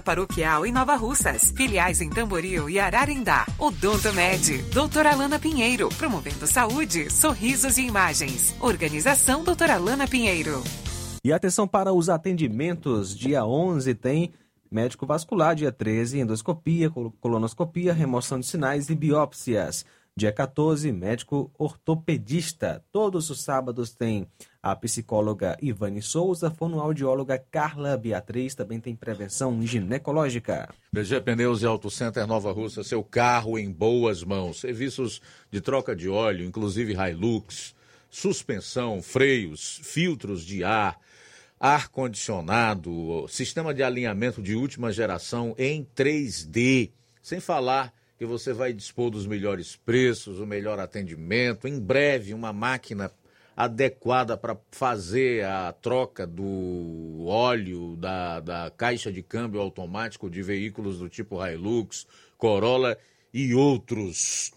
Paroquial 0.00 0.64
em 0.66 0.72
Nova 0.72 0.94
Russas. 0.96 1.52
Filiais 1.56 2.00
em 2.00 2.10
Tamboril 2.10 2.68
e 2.70 2.78
Ararendá. 2.78 3.46
Odonto 3.58 4.12
Med. 4.12 4.58
Doutora 4.72 5.12
Alana 5.12 5.38
Pinheiro. 5.38 5.88
Promovendo 5.96 6.46
saúde, 6.46 7.10
sorrisos 7.12 7.78
e 7.78 7.82
imagens. 7.86 8.54
Organização 8.60 9.42
Doutora 9.44 9.74
Alana 9.74 10.06
Pinheiro. 10.06 10.62
E 11.24 11.32
atenção 11.32 11.66
para 11.66 11.92
os 11.92 12.08
atendimentos. 12.08 13.16
Dia 13.16 13.44
11 13.44 13.94
tem 13.94 14.32
médico 14.70 15.06
vascular, 15.06 15.54
dia 15.54 15.72
13 15.72 16.20
endoscopia, 16.20 16.90
col- 16.90 17.10
colonoscopia, 17.20 17.92
remoção 17.92 18.38
de 18.38 18.46
sinais 18.46 18.88
e 18.90 18.94
biópsias. 18.94 19.84
Dia 20.16 20.32
14, 20.32 20.90
médico 20.92 21.50
ortopedista. 21.58 22.84
Todos 22.92 23.30
os 23.30 23.40
sábados 23.40 23.94
tem 23.94 24.26
a 24.70 24.76
psicóloga 24.76 25.56
Ivane 25.60 26.02
Souza, 26.02 26.50
fonoaudióloga 26.50 27.38
Carla 27.50 27.96
Beatriz, 27.96 28.54
também 28.54 28.80
tem 28.80 28.94
prevenção 28.94 29.60
ginecológica. 29.64 30.68
BG 30.92 31.20
Pneus 31.20 31.62
e 31.62 31.66
Auto 31.66 31.90
Center 31.90 32.26
Nova 32.26 32.52
Russa, 32.52 32.82
seu 32.82 33.02
carro 33.02 33.58
em 33.58 33.70
boas 33.70 34.22
mãos. 34.22 34.60
Serviços 34.60 35.20
de 35.50 35.60
troca 35.60 35.94
de 35.94 36.08
óleo, 36.08 36.44
inclusive 36.44 36.94
Hilux, 36.94 37.74
suspensão, 38.10 39.02
freios, 39.02 39.80
filtros 39.82 40.44
de 40.44 40.64
ar, 40.64 40.98
ar-condicionado, 41.60 43.26
sistema 43.28 43.74
de 43.74 43.82
alinhamento 43.82 44.40
de 44.40 44.54
última 44.54 44.92
geração 44.92 45.54
em 45.58 45.86
3D. 45.96 46.90
Sem 47.22 47.40
falar 47.40 47.92
que 48.18 48.26
você 48.26 48.52
vai 48.52 48.72
dispor 48.72 49.10
dos 49.10 49.26
melhores 49.26 49.76
preços, 49.76 50.40
o 50.40 50.46
melhor 50.46 50.80
atendimento. 50.80 51.68
Em 51.68 51.78
breve, 51.78 52.34
uma 52.34 52.52
máquina 52.52 53.10
adequada 53.58 54.36
para 54.36 54.56
fazer 54.70 55.44
a 55.44 55.72
troca 55.72 56.24
do 56.24 57.26
óleo 57.26 57.96
da, 57.96 58.38
da 58.38 58.70
caixa 58.70 59.10
de 59.10 59.20
câmbio 59.20 59.60
automático 59.60 60.30
de 60.30 60.40
veículos 60.44 61.00
do 61.00 61.08
tipo 61.08 61.44
Hilux, 61.44 62.06
Corolla 62.36 62.96
e 63.34 63.52
outros. 63.52 64.52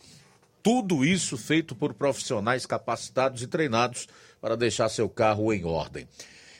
Tudo 0.61 1.03
isso 1.03 1.35
feito 1.35 1.73
por 1.73 1.95
profissionais 1.95 2.67
capacitados 2.67 3.41
e 3.41 3.47
treinados 3.47 4.07
para 4.39 4.55
deixar 4.55 4.87
seu 4.87 5.09
carro 5.09 5.51
em 5.51 5.65
ordem. 5.65 6.07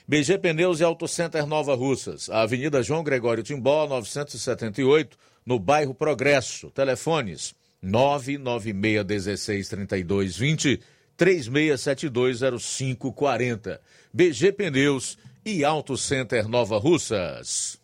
BG 0.07 0.39
Pneus 0.39 0.79
e 0.79 0.83
Auto 0.83 1.07
Center 1.07 1.45
Nova 1.45 1.75
Russas, 1.75 2.27
Avenida 2.27 2.81
João 2.81 3.03
Gregório 3.03 3.43
Timbó, 3.43 3.87
978, 3.87 5.15
no 5.45 5.59
bairro 5.59 5.93
Progresso. 5.93 6.71
Telefones 6.71 7.53
996163220, 7.85 10.79
36720540. 11.21 13.79
BG 14.11 14.51
Pneus 14.53 15.19
e 15.45 15.63
Auto 15.63 15.95
Center 15.95 16.47
Nova 16.47 16.79
Russas. 16.79 17.79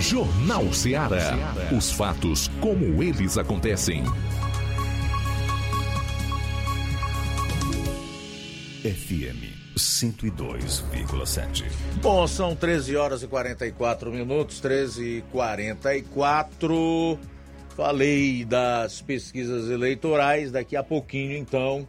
Jornal 0.00 0.72
Ceará. 0.72 1.54
Os 1.76 1.92
fatos 1.92 2.50
como 2.60 3.00
eles 3.00 3.38
acontecem. 3.38 4.02
FM 8.82 9.54
102,7. 9.76 11.70
Bom, 12.02 12.26
são 12.26 12.56
13 12.56 12.96
horas 12.96 13.22
e 13.22 13.28
44 13.28 14.10
minutos, 14.10 14.58
13 14.58 15.18
e 15.18 15.22
44. 15.30 17.16
Falei 17.76 18.44
das 18.44 19.00
pesquisas 19.02 19.70
eleitorais, 19.70 20.50
daqui 20.50 20.74
a 20.74 20.82
pouquinho, 20.82 21.36
então, 21.36 21.86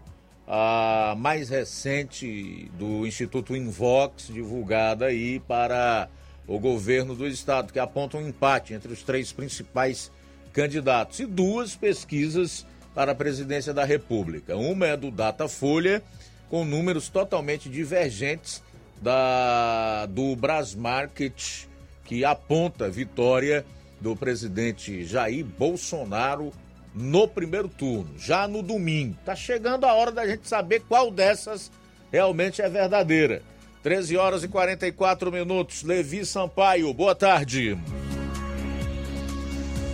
a 0.47 1.13
mais 1.17 1.49
recente 1.49 2.71
do 2.79 3.05
Instituto 3.05 3.55
Invox, 3.55 4.27
divulgada 4.27 5.07
aí 5.07 5.41
para 5.41 6.07
o 6.47 6.57
governo 6.57 7.13
do 7.13 7.27
estado, 7.27 7.73
que 7.73 7.79
aponta 7.79 8.17
um 8.17 8.25
empate 8.25 8.73
entre 8.73 8.93
os 8.93 9.03
três 9.03 9.33
principais 9.33 10.09
candidatos. 10.53 11.19
E 11.19 11.25
duas 11.25 11.75
pesquisas 11.75 12.65
para 12.95 13.11
a 13.11 13.15
presidência 13.15 13.73
da 13.73 13.83
República. 13.83 14.55
Uma 14.55 14.87
é 14.87 14.97
do 14.97 15.11
Datafolha, 15.11 16.01
com 16.49 16.63
números 16.63 17.09
totalmente 17.09 17.69
divergentes 17.69 18.63
da 19.01 20.05
do 20.07 20.35
Brasmarket, 20.35 21.67
que 22.05 22.23
aponta 22.23 22.89
vitória 22.89 23.65
do 23.99 24.15
presidente 24.15 25.03
Jair 25.03 25.45
Bolsonaro 25.45 26.53
no 26.97 27.27
primeiro 27.27 27.67
turno, 27.67 28.09
já 28.17 28.47
no 28.47 28.63
domingo. 28.63 29.15
Tá 29.23 29.35
chegando 29.35 29.85
a 29.85 29.93
hora 29.93 30.11
da 30.11 30.27
gente 30.27 30.47
saber 30.47 30.81
qual 30.87 31.11
dessas 31.11 31.71
realmente 32.11 32.61
é 32.61 32.69
verdadeira. 32.69 33.41
13 33.83 34.17
horas 34.17 34.43
e 34.43 34.47
44 34.47 35.31
minutos. 35.31 35.83
Levi 35.83 36.25
Sampaio, 36.25 36.91
boa 36.93 37.13
tarde. 37.13 37.77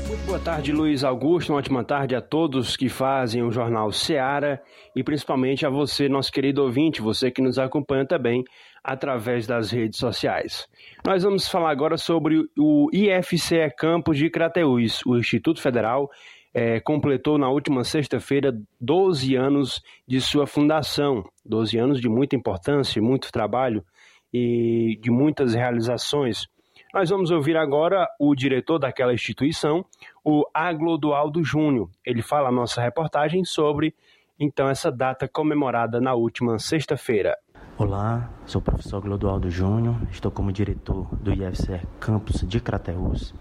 Muito 0.07 0.25
boa 0.25 0.39
tarde, 0.39 0.71
Luiz 0.71 1.03
Augusto. 1.03 1.51
Uma 1.51 1.59
ótima 1.59 1.83
tarde 1.83 2.15
a 2.15 2.21
todos 2.21 2.77
que 2.77 2.87
fazem 2.87 3.43
o 3.43 3.51
Jornal 3.51 3.91
Seara 3.91 4.61
e 4.95 5.03
principalmente 5.03 5.65
a 5.65 5.69
você, 5.69 6.07
nosso 6.07 6.31
querido 6.31 6.63
ouvinte, 6.63 7.01
você 7.01 7.29
que 7.29 7.41
nos 7.41 7.59
acompanha 7.59 8.05
também 8.05 8.43
através 8.83 9.47
das 9.47 9.71
redes 9.71 9.97
sociais. 9.97 10.67
Nós 11.05 11.23
vamos 11.23 11.47
falar 11.47 11.71
agora 11.71 11.97
sobre 11.97 12.43
o 12.57 12.89
IFCE 12.91 13.73
Campus 13.77 14.17
de 14.17 14.29
Crateús. 14.29 15.01
O 15.05 15.17
Instituto 15.17 15.61
Federal 15.61 16.09
eh, 16.53 16.79
completou 16.81 17.37
na 17.37 17.49
última 17.49 17.83
sexta-feira 17.83 18.55
12 18.79 19.35
anos 19.35 19.81
de 20.07 20.21
sua 20.21 20.45
fundação. 20.45 21.23
12 21.45 21.77
anos 21.77 21.99
de 21.99 22.07
muita 22.07 22.35
importância, 22.35 23.01
muito 23.01 23.31
trabalho 23.31 23.83
e 24.31 24.97
de 25.01 25.09
muitas 25.09 25.53
realizações. 25.53 26.47
Nós 26.93 27.09
vamos 27.09 27.31
ouvir 27.31 27.57
agora 27.57 28.07
o 28.19 28.35
diretor 28.35 28.77
daquela 28.77 29.13
instituição, 29.13 29.83
o 30.23 30.43
Aglodualdo 30.53 31.43
Júnior. 31.43 31.89
Ele 32.05 32.21
fala 32.21 32.49
a 32.49 32.51
nossa 32.51 32.81
reportagem 32.81 33.43
sobre, 33.43 33.95
então, 34.39 34.69
essa 34.69 34.91
data 34.91 35.27
comemorada 35.27 35.99
na 35.99 36.13
última 36.13 36.59
sexta-feira. 36.59 37.35
Olá, 37.79 38.29
sou 38.45 38.61
o 38.61 38.63
professor 38.63 39.01
Glodualdo 39.01 39.49
Júnior, 39.49 39.95
estou 40.11 40.29
como 40.29 40.51
diretor 40.51 41.07
do 41.15 41.33
IFCE 41.33 41.81
Campus 41.99 42.47
de 42.47 42.59
Crateús 42.59 43.33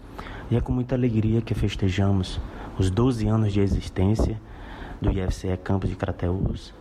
e 0.53 0.57
é 0.57 0.61
com 0.61 0.71
muita 0.71 0.95
alegria 0.95 1.41
que 1.41 1.55
festejamos 1.55 2.39
os 2.79 2.91
12 2.91 3.27
anos 3.27 3.55
de 3.55 3.61
existência 3.61 4.39
do 5.01 5.11
IFCE 5.11 5.57
Campos 5.57 5.89
de 5.89 5.97
Crateús, 5.97 6.75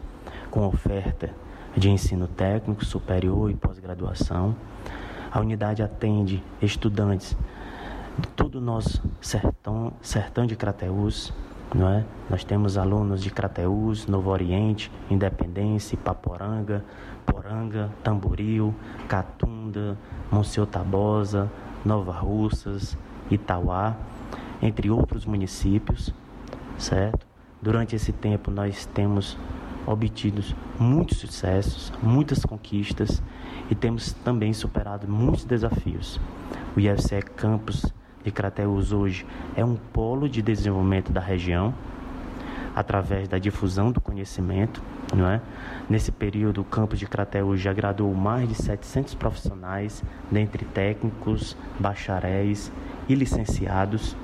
com 0.49 0.67
oferta 0.67 1.33
de 1.77 1.89
ensino 1.89 2.27
técnico, 2.27 2.83
superior 2.83 3.49
e 3.49 3.53
pós-graduação. 3.53 4.53
A 5.31 5.39
unidade 5.39 5.81
atende 5.81 6.43
estudantes 6.61 7.37
de 8.19 8.27
todo 8.27 8.55
o 8.55 8.61
nosso 8.61 9.01
sertão, 9.21 9.93
sertão 10.01 10.45
de 10.45 10.57
Crateús, 10.57 11.33
não 11.73 11.87
é? 11.87 12.03
Nós 12.29 12.43
temos 12.43 12.77
alunos 12.77 13.23
de 13.23 13.29
Crateús, 13.29 14.05
Novo 14.05 14.31
Oriente, 14.31 14.91
Independência, 15.09 15.97
Paporanga, 15.97 16.83
Poranga, 17.25 17.89
Tamboril, 18.03 18.75
Catunda, 19.07 19.97
Monsenhor 20.29 20.67
Tabosa, 20.67 21.49
Nova 21.85 22.11
Russas, 22.11 22.97
Itauá, 23.31 23.95
entre 24.61 24.89
outros 24.89 25.25
municípios, 25.25 26.13
certo? 26.77 27.25
Durante 27.61 27.95
esse 27.95 28.11
tempo 28.11 28.51
nós 28.51 28.85
temos 28.85 29.37
obtido 29.85 30.43
muitos 30.79 31.17
sucessos, 31.17 31.91
muitas 32.01 32.45
conquistas 32.45 33.21
e 33.69 33.75
temos 33.75 34.13
também 34.13 34.53
superado 34.53 35.07
muitos 35.07 35.45
desafios. 35.45 36.19
O 36.75 36.79
IFCE 36.79 37.21
Campus 37.35 37.85
de 38.23 38.31
Crateus 38.31 38.91
hoje 38.91 39.25
é 39.55 39.65
um 39.65 39.75
polo 39.75 40.29
de 40.29 40.41
desenvolvimento 40.41 41.11
da 41.11 41.21
região 41.21 41.73
através 42.75 43.27
da 43.27 43.37
difusão 43.37 43.91
do 43.91 43.99
conhecimento, 43.99 44.81
não 45.15 45.27
é? 45.27 45.41
Nesse 45.91 46.09
período, 46.09 46.61
o 46.61 46.63
campus 46.63 46.99
de 46.99 47.05
Crateus 47.05 47.59
já 47.59 47.73
graduou 47.73 48.13
mais 48.13 48.47
de 48.47 48.55
700 48.55 49.13
profissionais, 49.13 50.01
dentre 50.31 50.63
técnicos, 50.63 51.57
bacharéis 51.77 52.71
e 53.09 53.13
licenciados. 53.13 54.15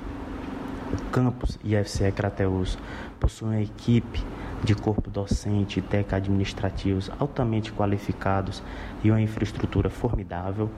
O 0.90 1.10
campus 1.10 1.58
IFCE 1.62 2.10
Crateus 2.12 2.78
possui 3.20 3.48
uma 3.48 3.60
equipe 3.60 4.24
de 4.64 4.74
corpo 4.74 5.10
docente 5.10 5.80
e 5.80 5.82
técnico 5.82 6.14
administrativos 6.14 7.10
altamente 7.18 7.70
qualificados 7.70 8.62
e 9.04 9.10
uma 9.10 9.20
infraestrutura 9.20 9.90
formidável. 9.90 10.70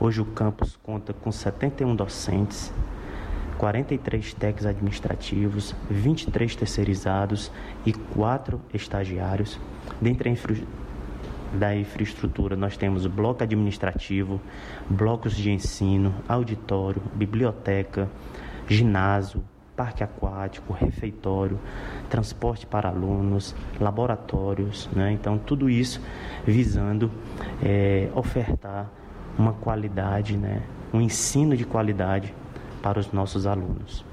Hoje 0.00 0.22
o 0.22 0.24
campus 0.24 0.78
conta 0.82 1.12
com 1.12 1.30
71 1.30 1.94
docentes, 1.94 2.72
43 3.58 4.32
técnicos 4.32 4.64
administrativos, 4.64 5.74
23 5.90 6.56
terceirizados 6.56 7.52
e 7.84 7.92
4 7.92 8.58
estagiários. 8.72 9.60
Dentre 10.00 10.30
a 10.30 10.32
da 11.56 11.74
infraestrutura, 11.74 12.56
nós 12.56 12.76
temos 12.76 13.06
bloco 13.06 13.42
administrativo, 13.42 14.40
blocos 14.88 15.34
de 15.34 15.50
ensino, 15.50 16.14
auditório, 16.28 17.02
biblioteca, 17.14 18.08
ginásio, 18.68 19.42
parque 19.74 20.02
aquático, 20.02 20.72
refeitório, 20.72 21.58
transporte 22.10 22.66
para 22.66 22.88
alunos, 22.88 23.54
laboratórios, 23.80 24.88
né? 24.92 25.12
então 25.12 25.38
tudo 25.38 25.70
isso 25.70 26.00
visando 26.44 27.10
é, 27.62 28.10
ofertar 28.14 28.90
uma 29.38 29.52
qualidade, 29.52 30.36
né? 30.36 30.62
um 30.92 31.00
ensino 31.00 31.56
de 31.56 31.64
qualidade 31.64 32.34
para 32.82 32.98
os 32.98 33.12
nossos 33.12 33.46
alunos. 33.46 34.04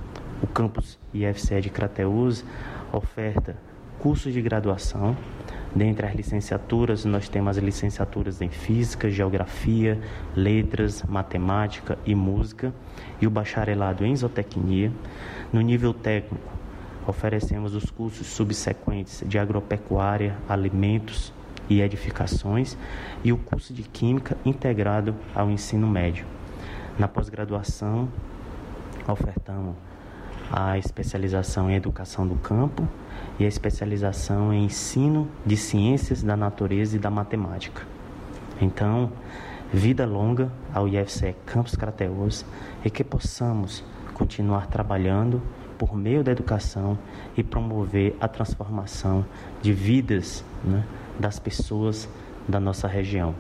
O 0.42 0.48
campus 0.48 1.00
IFCE 1.14 1.62
de 1.62 1.70
Crateús 1.70 2.46
oferta 2.94 3.58
cursos 4.00 4.34
de 4.34 4.42
graduação. 4.42 5.18
Dentre 5.76 6.08
as 6.08 6.16
licenciaturas, 6.16 7.04
nós 7.04 7.28
temos 7.28 7.58
as 7.58 7.64
licenciaturas 7.64 8.42
em 8.42 8.48
Física, 8.48 9.10
Geografia, 9.10 10.00
Letras, 10.34 11.04
Matemática 11.04 12.00
e 12.06 12.16
Música 12.16 12.74
e 13.20 13.28
o 13.28 13.30
bacharelado 13.30 14.06
em 14.06 14.16
Zootecnia. 14.16 14.90
No 15.52 15.60
nível 15.60 15.94
técnico, 15.94 16.50
oferecemos 17.06 17.76
os 17.76 17.90
cursos 17.92 18.26
subsequentes 18.28 19.22
de 19.28 19.38
agropecuária, 19.38 20.38
alimentos 20.48 21.34
e 21.70 21.82
edificações 21.82 22.78
e 23.22 23.34
o 23.34 23.38
curso 23.38 23.74
de 23.74 23.84
Química 23.84 24.38
integrado 24.46 25.14
ao 25.36 25.52
ensino 25.52 25.88
médio. 25.88 26.26
Na 26.98 27.10
pós-graduação, 27.10 28.08
ofertamos 29.06 29.76
a 30.50 30.78
especialização 30.78 31.70
em 31.70 31.76
educação 31.76 32.26
do 32.26 32.36
campo 32.36 32.88
e 33.40 33.46
a 33.46 33.48
especialização 33.48 34.54
em 34.54 34.66
ensino 34.66 35.28
de 35.46 35.58
ciências 35.58 36.24
da 36.24 36.36
natureza 36.38 36.96
e 36.96 37.00
da 37.00 37.10
matemática. 37.10 37.84
Então, 38.62 39.12
vida 39.72 40.06
longa 40.06 40.52
ao 40.74 40.88
IFCE 40.88 41.36
Campus 41.46 41.76
Crateus 41.76 42.46
e 42.84 42.90
que 42.90 43.04
possamos 43.04 43.84
continuar 44.14 44.68
trabalhando 44.68 45.42
por 45.78 45.96
meio 45.96 46.24
da 46.24 46.32
educação 46.32 46.98
e 47.36 47.44
promover 47.44 48.16
a 48.20 48.28
transformação 48.28 49.26
de 49.62 49.74
vidas 49.74 50.44
né, 50.64 50.86
das 51.20 51.38
pessoas 51.38 52.10
da 52.48 52.60
nossa 52.60 52.88
região. 52.88 53.36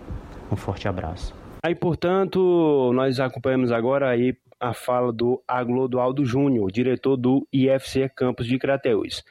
Um 0.51 0.55
forte 0.55 0.87
abraço. 0.87 1.33
Aí, 1.63 1.73
portanto, 1.73 2.91
nós 2.93 3.19
acompanhamos 3.19 3.71
agora 3.71 4.09
aí 4.09 4.35
a 4.59 4.73
fala 4.73 5.11
do 5.11 5.41
Aglodoaldo 5.47 6.23
Júnior, 6.25 6.71
diretor 6.71 7.17
do 7.17 7.47
IFC 7.51 8.09
Campus 8.09 8.45
de 8.45 8.57
Crateús. 8.57 9.23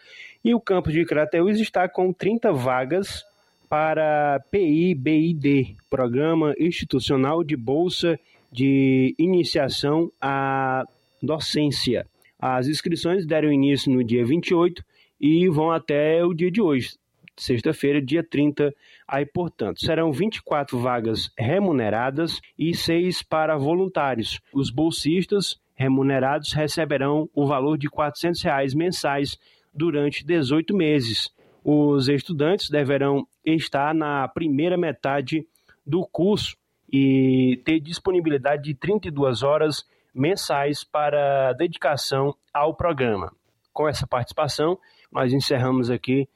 E 0.44 0.54
o 0.54 0.60
campus 0.60 0.92
de 0.92 1.06
Crateús 1.06 1.58
está 1.58 1.88
com 1.88 2.12
30 2.12 2.52
vagas 2.52 3.24
para 3.66 4.38
PIBID, 4.50 5.74
Programa 5.88 6.54
Institucional 6.58 7.42
de 7.42 7.56
Bolsa 7.56 8.20
de 8.52 9.14
Iniciação 9.18 10.12
à 10.20 10.84
docência. 11.22 12.06
As 12.38 12.68
inscrições 12.68 13.24
deram 13.24 13.50
início 13.50 13.90
no 13.90 14.04
dia 14.04 14.22
28 14.22 14.84
e 15.18 15.48
vão 15.48 15.70
até 15.70 16.22
o 16.22 16.34
dia 16.34 16.50
de 16.50 16.60
hoje, 16.60 16.90
sexta-feira, 17.38 18.02
dia 18.02 18.22
30. 18.22 18.70
Aí, 19.08 19.24
portanto, 19.24 19.80
serão 19.80 20.12
24 20.12 20.78
vagas 20.78 21.30
remuneradas 21.38 22.38
e 22.58 22.74
6 22.74 23.22
para 23.22 23.56
voluntários. 23.56 24.38
Os 24.52 24.70
bolsistas 24.70 25.58
remunerados 25.74 26.52
receberão 26.52 27.30
o 27.34 27.46
valor 27.46 27.78
de 27.78 27.88
400 27.88 28.42
reais 28.42 28.74
mensais 28.74 29.38
durante 29.74 30.24
18 30.24 30.76
meses. 30.76 31.32
Os 31.64 32.08
estudantes 32.08 32.70
deverão 32.70 33.26
estar 33.44 33.94
na 33.94 34.28
primeira 34.28 34.76
metade 34.76 35.46
do 35.86 36.06
curso 36.06 36.56
e 36.92 37.60
ter 37.64 37.80
disponibilidade 37.80 38.62
de 38.62 38.74
32 38.74 39.42
horas 39.42 39.84
mensais 40.14 40.84
para 40.84 41.52
dedicação 41.54 42.34
ao 42.52 42.74
programa. 42.74 43.32
Com 43.72 43.88
essa 43.88 44.06
participação, 44.06 44.78
nós 45.10 45.32
encerramos 45.32 45.90
aqui 45.90 46.28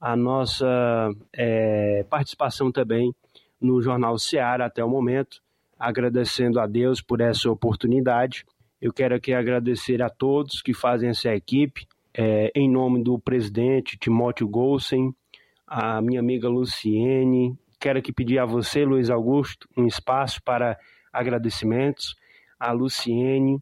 a 0.00 0.16
nossa 0.16 1.10
é, 1.34 2.04
participação 2.08 2.72
também 2.72 3.14
no 3.60 3.82
Jornal 3.82 4.18
Seara 4.18 4.66
até 4.66 4.84
o 4.84 4.88
momento, 4.88 5.42
agradecendo 5.78 6.60
a 6.60 6.66
Deus 6.66 7.00
por 7.02 7.20
essa 7.20 7.50
oportunidade. 7.50 8.44
Eu 8.80 8.92
quero 8.92 9.14
aqui 9.14 9.32
agradecer 9.32 10.02
a 10.02 10.08
todos 10.08 10.62
que 10.62 10.72
fazem 10.72 11.10
essa 11.10 11.34
equipe, 11.34 11.86
é, 12.16 12.50
em 12.54 12.70
nome 12.70 13.02
do 13.02 13.18
presidente 13.18 13.98
Timóteo 13.98 14.48
Golsen, 14.48 15.14
a 15.66 16.00
minha 16.00 16.20
amiga 16.20 16.48
Luciene. 16.48 17.54
Quero 17.78 17.98
aqui 17.98 18.10
pedir 18.10 18.38
a 18.38 18.46
você, 18.46 18.86
Luiz 18.86 19.10
Augusto, 19.10 19.68
um 19.76 19.86
espaço 19.86 20.42
para 20.42 20.78
agradecimentos 21.12 22.16
a 22.58 22.72
Luciene, 22.72 23.60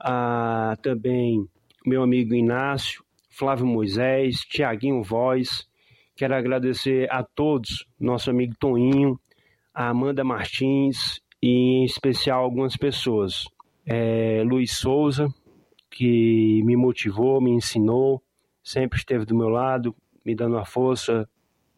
a 0.00 0.74
também 0.82 1.46
meu 1.84 2.02
amigo 2.02 2.34
Inácio, 2.34 3.04
Flávio 3.28 3.66
Moisés, 3.66 4.40
Tiaguinho 4.40 5.02
Voz. 5.02 5.68
Quero 6.16 6.34
agradecer 6.34 7.10
a 7.10 7.22
todos, 7.22 7.86
nosso 8.00 8.30
amigo 8.30 8.54
Toninho, 8.58 9.20
a 9.74 9.88
Amanda 9.88 10.24
Martins 10.24 11.20
e 11.42 11.80
em 11.80 11.84
especial 11.84 12.42
algumas 12.42 12.74
pessoas. 12.74 13.44
É, 13.84 14.42
Luiz 14.44 14.72
Souza, 14.72 15.28
que 15.92 16.62
me 16.64 16.76
motivou, 16.76 17.40
me 17.40 17.50
ensinou, 17.50 18.22
sempre 18.62 18.98
esteve 18.98 19.24
do 19.24 19.36
meu 19.36 19.48
lado, 19.48 19.94
me 20.24 20.34
dando 20.34 20.56
a 20.56 20.64
força, 20.64 21.28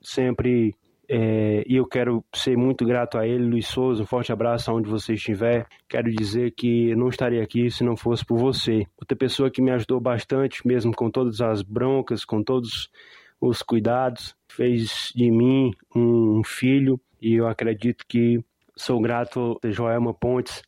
sempre 0.01 0.74
é, 1.09 1.62
e 1.66 1.77
eu 1.77 1.86
quero 1.86 2.24
ser 2.35 2.57
muito 2.57 2.85
grato 2.85 3.19
a 3.19 3.27
ele, 3.27 3.45
Luiz 3.45 3.66
Souza. 3.66 4.03
Um 4.03 4.07
forte 4.07 4.32
abraço 4.32 4.70
aonde 4.70 4.89
você 4.89 5.15
estiver. 5.15 5.66
Quero 5.89 6.11
dizer 6.11 6.53
que 6.53 6.91
eu 6.91 6.97
não 6.97 7.09
estaria 7.09 7.43
aqui 7.43 7.70
se 7.70 7.85
não 7.85 7.97
fosse 7.97 8.24
por 8.24 8.39
você. 8.39 8.86
Outra 8.99 9.16
pessoa 9.16 9.51
que 9.51 9.61
me 9.61 9.70
ajudou 9.70 10.01
bastante, 10.01 10.66
mesmo 10.66 10.95
com 10.95 11.11
todas 11.11 11.41
as 11.41 11.62
broncas, 11.62 12.24
com 12.24 12.43
todos 12.43 12.89
os 13.41 13.62
cuidados, 13.62 14.35
fez 14.49 15.12
de 15.15 15.31
mim 15.31 15.73
um 15.95 16.43
filho 16.45 16.99
e 17.20 17.35
eu 17.35 17.47
acredito 17.47 18.05
que 18.07 18.43
sou 18.77 19.01
grato 19.01 19.59
a 19.62 19.70
Joelma 19.70 20.15
Pontes 20.15 20.62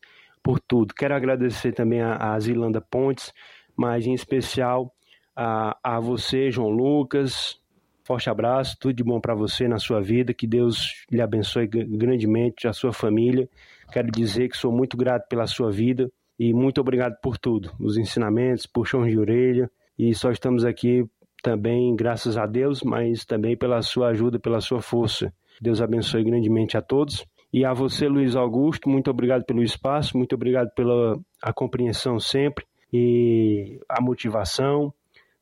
por 0.47 0.61
tudo. 0.61 0.95
Quero 0.95 1.13
agradecer 1.13 1.73
também 1.73 2.01
a, 2.01 2.35
a 2.35 2.39
Zilanda 2.39 2.81
Pontes, 2.81 3.33
mas 3.77 4.07
em 4.07 4.15
especial 4.15 4.95
a, 5.35 5.77
a 5.83 5.99
você, 5.99 6.53
João 6.53 6.71
Lucas, 6.71 7.61
Forte 8.05 8.31
abraço, 8.31 8.77
tudo 8.79 8.95
de 8.95 9.03
bom 9.03 9.21
para 9.21 9.35
você 9.35 9.67
na 9.67 9.81
sua 9.81 10.01
vida, 10.01 10.33
que 10.33 10.47
Deus 10.47 11.05
lhe 11.11 11.21
abençoe 11.21 11.67
grandemente, 11.67 12.69
a 12.69 12.73
sua 12.73 12.93
família. 12.93 13.49
Quero 13.93 14.13
dizer 14.13 14.49
que 14.49 14.57
sou 14.57 14.71
muito 14.71 14.97
grato 14.97 15.27
pela 15.29 15.49
sua 15.49 15.73
vida 15.73 16.09
e 16.39 16.55
muito 16.55 16.81
obrigado 16.81 17.17
por 17.21 17.37
tudo, 17.37 17.73
os 17.81 17.97
ensinamentos, 17.97 18.65
puxões 18.65 19.11
de 19.11 19.19
orelha, 19.19 19.69
e 19.99 20.15
só 20.15 20.31
estamos 20.31 20.65
aqui 20.65 21.05
também 21.43 21.97
graças 21.97 22.37
a 22.37 22.47
Deus, 22.47 22.85
mas 22.85 23.25
também 23.25 23.57
pela 23.57 23.83
sua 23.83 24.11
ajuda, 24.11 24.39
pela 24.39 24.61
sua 24.61 24.81
força. 24.81 25.35
Deus 25.61 25.83
abençoe 25.83 26.23
grandemente 26.23 26.77
a 26.77 26.83
todos. 26.83 27.27
E 27.57 27.65
a 27.65 27.73
você, 27.73 28.07
Luiz 28.07 28.37
Augusto, 28.37 28.87
muito 28.87 29.11
obrigado 29.11 29.43
pelo 29.47 29.63
espaço, 29.63 30.19
muito 30.19 30.35
obrigado 30.35 30.69
pela 30.75 31.19
a 31.41 31.55
compreensão 31.55 32.21
sempre 32.21 32.67
e 32.93 33.81
a 33.89 33.99
motivação, 33.99 34.93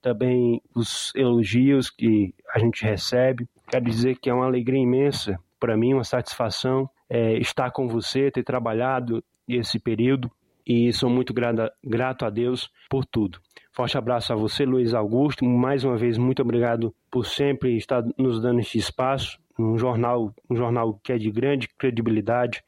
também 0.01 0.63
os 0.73 1.13
elogios 1.17 1.91
que 1.91 2.33
a 2.55 2.61
gente 2.61 2.85
recebe. 2.85 3.49
Quero 3.69 3.85
dizer 3.85 4.17
que 4.21 4.31
é 4.31 4.33
uma 4.33 4.45
alegria 4.47 4.81
imensa 4.81 5.37
para 5.59 5.77
mim, 5.77 5.93
uma 5.93 6.05
satisfação 6.05 6.89
é, 7.11 7.37
estar 7.39 7.73
com 7.73 7.89
você, 7.89 8.31
ter 8.31 8.45
trabalhado 8.45 9.21
esse 9.49 9.81
período 9.81 10.31
e 10.65 10.93
sou 10.93 11.11
muito 11.11 11.35
grato, 11.35 11.69
grato 11.83 12.25
a 12.25 12.31
Deus 12.31 12.71
por 12.89 13.05
tudo. 13.05 13.41
Forte 13.73 13.99
abraço 13.99 14.33
a 14.33 14.37
você, 14.37 14.65
Luiz 14.65 14.95
Augusto. 14.95 15.45
Mais 15.45 15.83
uma 15.83 15.97
vez, 15.97 16.17
muito 16.17 16.41
obrigado 16.43 16.95
por 17.11 17.27
sempre 17.27 17.77
estar 17.77 18.05
nos 18.17 18.41
dando 18.41 18.61
este 18.61 18.79
espaço. 18.79 19.37
Um 19.59 19.79
jornal, 19.79 20.35
um 20.51 20.57
jornal 20.57 20.99
que 21.03 21.13
é 21.13 21.19
de 21.19 21.31
grande 21.31 21.69
credibilidade, 21.79 22.63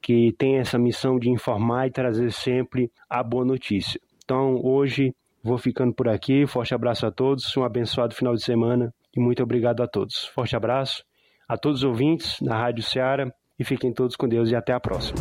que 0.00 0.34
tem 0.36 0.58
essa 0.58 0.78
missão 0.78 1.18
de 1.18 1.30
informar 1.30 1.86
e 1.86 1.90
trazer 1.90 2.32
sempre 2.32 2.90
a 3.08 3.22
boa 3.22 3.44
notícia. 3.44 4.00
Então, 4.24 4.60
hoje 4.62 5.14
vou 5.42 5.58
ficando 5.58 5.92
por 5.92 6.08
aqui. 6.08 6.46
Forte 6.46 6.74
abraço 6.74 7.06
a 7.06 7.10
todos, 7.10 7.56
um 7.56 7.64
abençoado 7.64 8.14
final 8.14 8.34
de 8.34 8.42
semana 8.42 8.92
e 9.16 9.20
muito 9.20 9.42
obrigado 9.42 9.82
a 9.82 9.86
todos. 9.86 10.26
Forte 10.26 10.56
abraço 10.56 11.04
a 11.48 11.56
todos 11.56 11.80
os 11.80 11.84
ouvintes 11.84 12.40
da 12.40 12.56
Rádio 12.56 12.82
Ceará 12.82 13.32
e 13.58 13.64
fiquem 13.64 13.92
todos 13.92 14.16
com 14.16 14.28
Deus 14.28 14.50
e 14.50 14.56
até 14.56 14.72
a 14.72 14.80
próxima. 14.80 15.18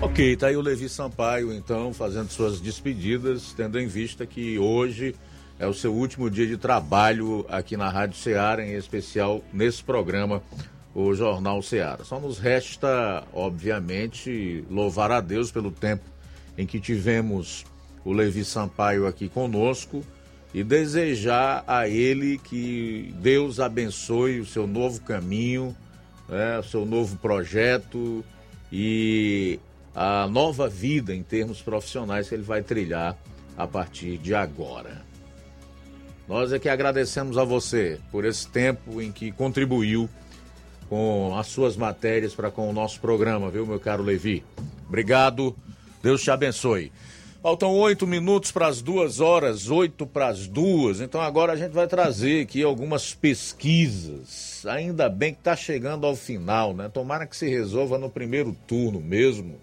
Ok, 0.00 0.36
tá 0.36 0.46
aí 0.46 0.56
o 0.56 0.60
Levi 0.60 0.88
Sampaio, 0.88 1.52
então, 1.52 1.92
fazendo 1.92 2.30
suas 2.30 2.60
despedidas, 2.60 3.52
tendo 3.52 3.80
em 3.80 3.88
vista 3.88 4.24
que 4.24 4.56
hoje 4.56 5.16
é 5.58 5.66
o 5.66 5.74
seu 5.74 5.92
último 5.92 6.30
dia 6.30 6.46
de 6.46 6.56
trabalho 6.56 7.44
aqui 7.48 7.76
na 7.76 7.88
Rádio 7.88 8.16
Ceará, 8.16 8.64
em 8.64 8.74
especial 8.74 9.42
nesse 9.52 9.82
programa, 9.82 10.42
o 10.94 11.12
Jornal 11.14 11.60
Ceará. 11.62 12.04
Só 12.04 12.20
nos 12.20 12.38
resta, 12.38 13.24
obviamente, 13.32 14.64
louvar 14.70 15.10
a 15.10 15.20
Deus 15.20 15.50
pelo 15.50 15.70
tempo 15.70 16.04
em 16.56 16.66
que 16.66 16.80
tivemos 16.80 17.64
o 18.04 18.12
Levi 18.12 18.44
Sampaio 18.44 19.06
aqui 19.06 19.28
conosco 19.28 20.04
e 20.54 20.64
desejar 20.64 21.62
a 21.66 21.88
ele 21.88 22.38
que 22.38 23.14
Deus 23.20 23.60
abençoe 23.60 24.40
o 24.40 24.46
seu 24.46 24.66
novo 24.66 25.00
caminho, 25.02 25.76
né, 26.28 26.58
o 26.58 26.62
seu 26.62 26.86
novo 26.86 27.16
projeto 27.16 28.24
e 28.72 29.58
a 29.94 30.26
nova 30.28 30.68
vida 30.68 31.14
em 31.14 31.22
termos 31.22 31.60
profissionais 31.60 32.28
que 32.28 32.34
ele 32.34 32.44
vai 32.44 32.62
trilhar 32.62 33.16
a 33.56 33.66
partir 33.66 34.16
de 34.18 34.34
agora. 34.34 35.07
Nós 36.28 36.52
é 36.52 36.58
que 36.58 36.68
agradecemos 36.68 37.38
a 37.38 37.44
você 37.44 37.98
por 38.12 38.24
esse 38.26 38.46
tempo 38.46 39.00
em 39.00 39.10
que 39.10 39.32
contribuiu 39.32 40.10
com 40.86 41.34
as 41.36 41.46
suas 41.46 41.74
matérias 41.74 42.34
para 42.34 42.50
com 42.50 42.68
o 42.68 42.72
nosso 42.72 43.00
programa, 43.00 43.50
viu, 43.50 43.66
meu 43.66 43.80
caro 43.80 44.02
Levi? 44.02 44.44
Obrigado, 44.86 45.56
Deus 46.02 46.22
te 46.22 46.30
abençoe. 46.30 46.92
Faltam 47.42 47.72
oito 47.76 48.06
minutos 48.06 48.52
para 48.52 48.66
as 48.66 48.82
duas 48.82 49.20
horas, 49.20 49.70
oito 49.70 50.06
para 50.06 50.28
as 50.28 50.46
duas. 50.46 51.00
Então 51.00 51.20
agora 51.20 51.54
a 51.54 51.56
gente 51.56 51.72
vai 51.72 51.86
trazer 51.86 52.42
aqui 52.42 52.62
algumas 52.62 53.14
pesquisas. 53.14 54.66
Ainda 54.66 55.08
bem 55.08 55.32
que 55.32 55.40
está 55.40 55.56
chegando 55.56 56.04
ao 56.04 56.14
final, 56.14 56.74
né? 56.74 56.90
Tomara 56.90 57.26
que 57.26 57.36
se 57.36 57.48
resolva 57.48 57.96
no 57.96 58.10
primeiro 58.10 58.54
turno 58.66 59.00
mesmo 59.00 59.58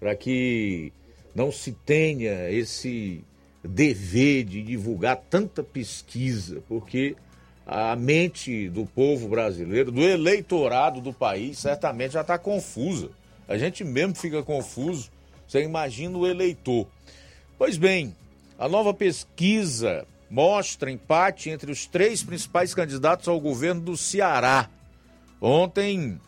para 0.00 0.16
que 0.16 0.92
não 1.34 1.52
se 1.52 1.70
tenha 1.70 2.50
esse 2.50 3.22
dever 3.66 4.44
de 4.44 4.62
divulgar 4.62 5.16
tanta 5.30 5.62
pesquisa, 5.62 6.62
porque 6.68 7.16
a 7.66 7.96
mente 7.96 8.68
do 8.68 8.86
povo 8.86 9.28
brasileiro, 9.28 9.90
do 9.90 10.02
eleitorado 10.02 11.00
do 11.00 11.12
país, 11.12 11.58
certamente 11.58 12.12
já 12.12 12.20
está 12.20 12.38
confusa. 12.38 13.10
A 13.48 13.58
gente 13.58 13.82
mesmo 13.82 14.14
fica 14.14 14.42
confuso. 14.42 15.10
Você 15.46 15.62
imagina 15.62 16.16
o 16.16 16.26
eleitor. 16.26 16.86
Pois 17.58 17.76
bem, 17.76 18.14
a 18.58 18.68
nova 18.68 18.92
pesquisa 18.94 20.06
mostra 20.30 20.90
empate 20.90 21.50
entre 21.50 21.70
os 21.70 21.86
três 21.86 22.22
principais 22.22 22.74
candidatos 22.74 23.28
ao 23.28 23.40
governo 23.40 23.80
do 23.80 23.96
Ceará. 23.96 24.68
Ontem 25.40 26.20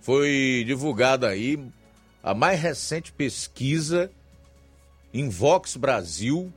foi 0.00 0.64
divulgada 0.66 1.28
aí 1.28 1.58
a 2.22 2.34
mais 2.34 2.60
recente 2.60 3.12
pesquisa 3.12 4.10
em 5.12 5.28
Vox 5.28 5.76
Brasil 5.76 6.52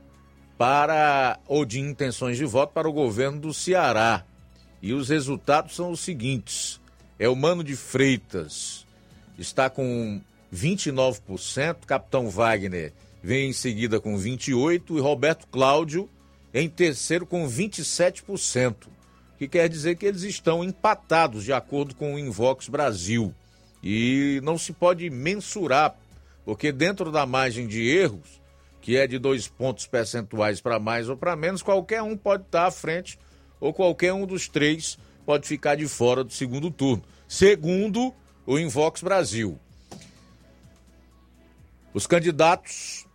para 0.58 1.38
ou 1.46 1.64
de 1.64 1.80
intenções 1.80 2.36
de 2.36 2.44
voto 2.44 2.72
para 2.72 2.88
o 2.88 2.92
governo 2.92 3.40
do 3.40 3.54
Ceará. 3.54 4.24
E 4.82 4.92
os 4.92 5.08
resultados 5.08 5.74
são 5.74 5.90
os 5.90 6.00
seguintes: 6.00 6.80
é 7.18 7.28
o 7.28 7.36
Mano 7.36 7.64
de 7.64 7.76
Freitas. 7.76 8.86
Está 9.38 9.70
com 9.70 10.20
29%, 10.52 11.86
Capitão 11.86 12.28
Wagner 12.28 12.92
vem 13.22 13.50
em 13.50 13.52
seguida 13.52 14.00
com 14.00 14.16
28 14.16 14.96
e 14.96 15.00
Roberto 15.00 15.46
Cláudio 15.48 16.08
em 16.52 16.68
terceiro 16.68 17.26
com 17.26 17.46
27%, 17.46 18.74
que 19.38 19.46
quer 19.46 19.68
dizer 19.68 19.96
que 19.96 20.06
eles 20.06 20.22
estão 20.22 20.64
empatados 20.64 21.44
de 21.44 21.52
acordo 21.52 21.94
com 21.94 22.14
o 22.14 22.18
Invox 22.18 22.68
Brasil. 22.68 23.32
E 23.82 24.40
não 24.42 24.58
se 24.58 24.72
pode 24.72 25.08
mensurar, 25.08 25.96
porque 26.44 26.72
dentro 26.72 27.12
da 27.12 27.24
margem 27.24 27.66
de 27.66 27.88
erros, 27.88 28.39
que 28.90 28.96
é 28.96 29.06
de 29.06 29.20
dois 29.20 29.46
pontos 29.46 29.86
percentuais 29.86 30.60
para 30.60 30.80
mais 30.80 31.08
ou 31.08 31.16
para 31.16 31.36
menos, 31.36 31.62
qualquer 31.62 32.02
um 32.02 32.16
pode 32.16 32.42
estar 32.42 32.66
à 32.66 32.72
frente 32.72 33.16
ou 33.60 33.72
qualquer 33.72 34.12
um 34.12 34.26
dos 34.26 34.48
três 34.48 34.98
pode 35.24 35.46
ficar 35.46 35.76
de 35.76 35.86
fora 35.86 36.24
do 36.24 36.32
segundo 36.32 36.72
turno. 36.72 37.04
Segundo 37.28 38.12
o 38.44 38.58
Invox 38.58 39.00
Brasil. 39.00 39.56
Os 41.94 42.04
candidatos 42.04 43.06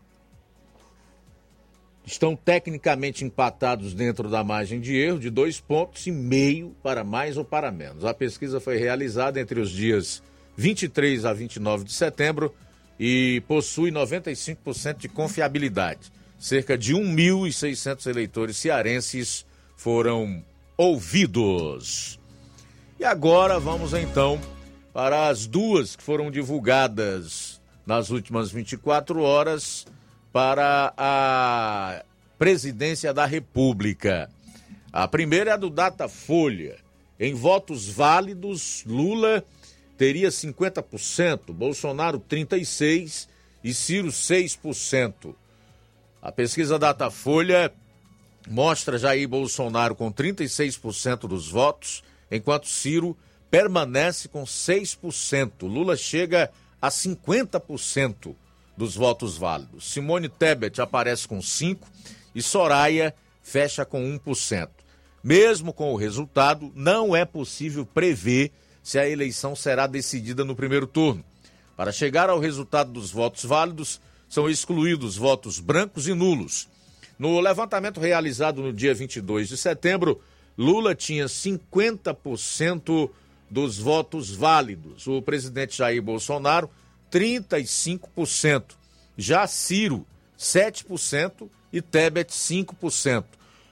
estão 2.05 2.37
tecnicamente 2.37 3.25
empatados 3.25 3.93
dentro 3.93 4.29
da 4.29 4.45
margem 4.45 4.79
de 4.79 4.95
erro 4.95 5.19
de 5.19 5.29
dois 5.29 5.59
pontos 5.59 6.07
e 6.07 6.11
meio 6.11 6.73
para 6.81 7.03
mais 7.03 7.35
ou 7.35 7.43
para 7.43 7.69
menos. 7.69 8.05
A 8.05 8.13
pesquisa 8.13 8.61
foi 8.61 8.77
realizada 8.77 9.41
entre 9.41 9.59
os 9.59 9.71
dias 9.71 10.23
23 10.55 11.25
a 11.25 11.33
29 11.33 11.83
de 11.83 11.91
setembro 11.91 12.55
e 12.99 13.41
possui 13.47 13.91
95% 13.91 14.97
de 14.97 15.09
confiabilidade. 15.09 16.11
Cerca 16.37 16.77
de 16.77 16.93
1.600 16.93 18.07
eleitores 18.07 18.57
cearenses 18.57 19.45
foram 19.75 20.43
ouvidos. 20.77 22.19
E 22.99 23.03
agora 23.03 23.59
vamos 23.59 23.93
então 23.93 24.39
para 24.93 25.27
as 25.27 25.45
duas 25.45 25.95
que 25.95 26.03
foram 26.03 26.31
divulgadas 26.31 27.61
nas 27.85 28.09
últimas 28.09 28.51
24 28.51 29.21
horas 29.21 29.85
para 30.31 30.93
a 30.97 32.03
presidência 32.37 33.13
da 33.13 33.25
República. 33.25 34.29
A 34.91 35.07
primeira 35.07 35.51
é 35.51 35.53
a 35.53 35.57
do 35.57 35.69
Datafolha. 35.69 36.77
Em 37.19 37.33
votos 37.33 37.87
válidos, 37.89 38.83
Lula 38.85 39.43
teria 39.97 40.29
50%, 40.29 41.53
Bolsonaro 41.53 42.19
36% 42.19 43.27
e 43.63 43.73
Ciro 43.73 44.09
6%. 44.09 45.33
A 46.21 46.31
pesquisa 46.31 46.77
Datafolha 46.77 47.73
mostra 48.47 48.97
Jair 48.97 49.27
Bolsonaro 49.27 49.95
com 49.95 50.11
36% 50.11 51.27
dos 51.27 51.49
votos, 51.49 52.03
enquanto 52.29 52.67
Ciro 52.67 53.17
permanece 53.49 54.27
com 54.27 54.43
6%. 54.43 55.63
Lula 55.63 55.95
chega 55.95 56.51
a 56.81 56.89
50% 56.89 58.35
dos 58.77 58.95
votos 58.95 59.37
válidos. 59.37 59.91
Simone 59.91 60.29
Tebet 60.29 60.81
aparece 60.81 61.27
com 61.27 61.39
5% 61.39 61.79
e 62.35 62.41
Soraya 62.41 63.13
fecha 63.41 63.85
com 63.85 64.01
1%. 64.19 64.69
Mesmo 65.23 65.73
com 65.73 65.91
o 65.93 65.95
resultado, 65.95 66.71
não 66.75 67.15
é 67.15 67.25
possível 67.25 67.85
prever 67.85 68.51
se 68.85 68.99
a 68.99 69.09
eleição 69.09 69.55
será 69.55 69.87
decidida 69.87 70.45
no 70.45 70.55
primeiro 70.55 70.85
turno. 70.85 71.25
Para 71.75 71.91
chegar 71.91 72.29
ao 72.29 72.37
resultado 72.37 72.91
dos 72.91 73.09
votos 73.09 73.43
válidos, 73.43 73.99
são 74.29 74.47
excluídos 74.47 75.17
votos 75.17 75.59
brancos 75.59 76.07
e 76.07 76.13
nulos. 76.13 76.67
No 77.17 77.39
levantamento 77.39 77.99
realizado 77.99 78.61
no 78.61 78.71
dia 78.71 78.93
22 78.93 79.49
de 79.49 79.57
setembro, 79.57 80.21
Lula 80.55 80.93
tinha 80.93 81.25
50% 81.25 83.09
dos 83.49 83.79
votos 83.79 84.29
válidos. 84.29 85.07
O 85.07 85.19
presidente 85.19 85.79
Jair 85.79 86.03
Bolsonaro, 86.03 86.69
35%. 87.11 88.65
Já 89.17 89.47
Ciro, 89.47 90.05
7% 90.37 91.49
e 91.73 91.81
Tebet, 91.81 92.31
5%. 92.31 93.25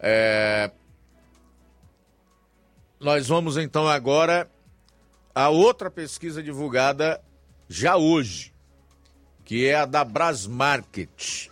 É... 0.00 0.72
Nós 2.98 3.28
vamos 3.28 3.58
então 3.58 3.86
agora 3.86 4.50
a 5.34 5.50
outra 5.50 5.90
pesquisa 5.90 6.42
divulgada 6.42 7.20
já 7.68 7.96
hoje, 7.96 8.54
que 9.44 9.66
é 9.66 9.74
a 9.74 9.84
da 9.84 10.02
Brasmarket, 10.02 11.50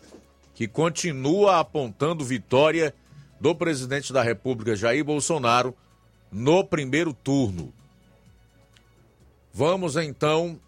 que 0.54 0.66
continua 0.66 1.60
apontando 1.60 2.24
vitória 2.24 2.94
do 3.38 3.54
presidente 3.54 4.10
da 4.10 4.22
República 4.22 4.74
Jair 4.74 5.04
Bolsonaro 5.04 5.76
no 6.32 6.64
primeiro 6.64 7.12
turno. 7.12 7.74
Vamos 9.52 9.96
então 9.96 10.58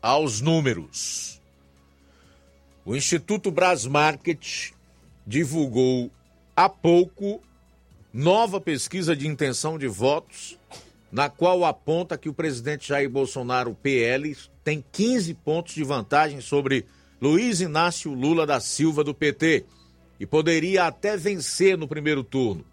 aos 0.00 0.40
números. 0.40 1.38
O 2.82 2.96
Instituto 2.96 3.50
Brasmarket 3.50 4.72
divulgou 5.26 6.10
há 6.56 6.66
pouco 6.66 7.42
nova 8.12 8.60
pesquisa 8.60 9.14
de 9.14 9.28
intenção 9.28 9.78
de 9.78 9.86
votos, 9.86 10.58
na 11.10 11.28
qual 11.28 11.64
aponta 11.64 12.18
que 12.18 12.28
o 12.28 12.34
presidente 12.34 12.88
Jair 12.88 13.10
Bolsonaro, 13.10 13.74
PL, 13.74 14.36
tem 14.62 14.84
15 14.92 15.34
pontos 15.34 15.74
de 15.74 15.82
vantagem 15.82 16.40
sobre 16.40 16.86
Luiz 17.20 17.60
Inácio 17.60 18.14
Lula 18.14 18.46
da 18.46 18.60
Silva, 18.60 19.04
do 19.04 19.14
PT, 19.14 19.64
e 20.18 20.26
poderia 20.26 20.86
até 20.86 21.16
vencer 21.16 21.76
no 21.76 21.88
primeiro 21.88 22.22
turno. 22.22 22.64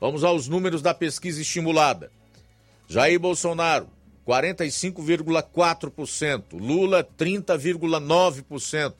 Vamos 0.00 0.24
aos 0.24 0.48
números 0.48 0.80
da 0.80 0.94
pesquisa 0.94 1.42
estimulada. 1.42 2.10
Jair 2.88 3.20
Bolsonaro, 3.20 3.86
45,4%. 4.26 6.58
Lula, 6.58 7.04
30,9%. 7.04 8.94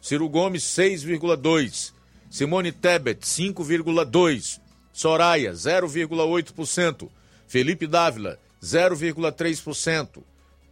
Ciro 0.00 0.28
Gomes, 0.28 0.62
6,2%. 0.62 1.92
Simone 2.30 2.70
Tebet, 2.72 3.24
5,2%. 3.24 4.60
Soraya, 4.94 5.52
0,8%. 5.52 7.10
Felipe 7.48 7.86
Dávila, 7.88 8.38
0,3%. 8.62 10.22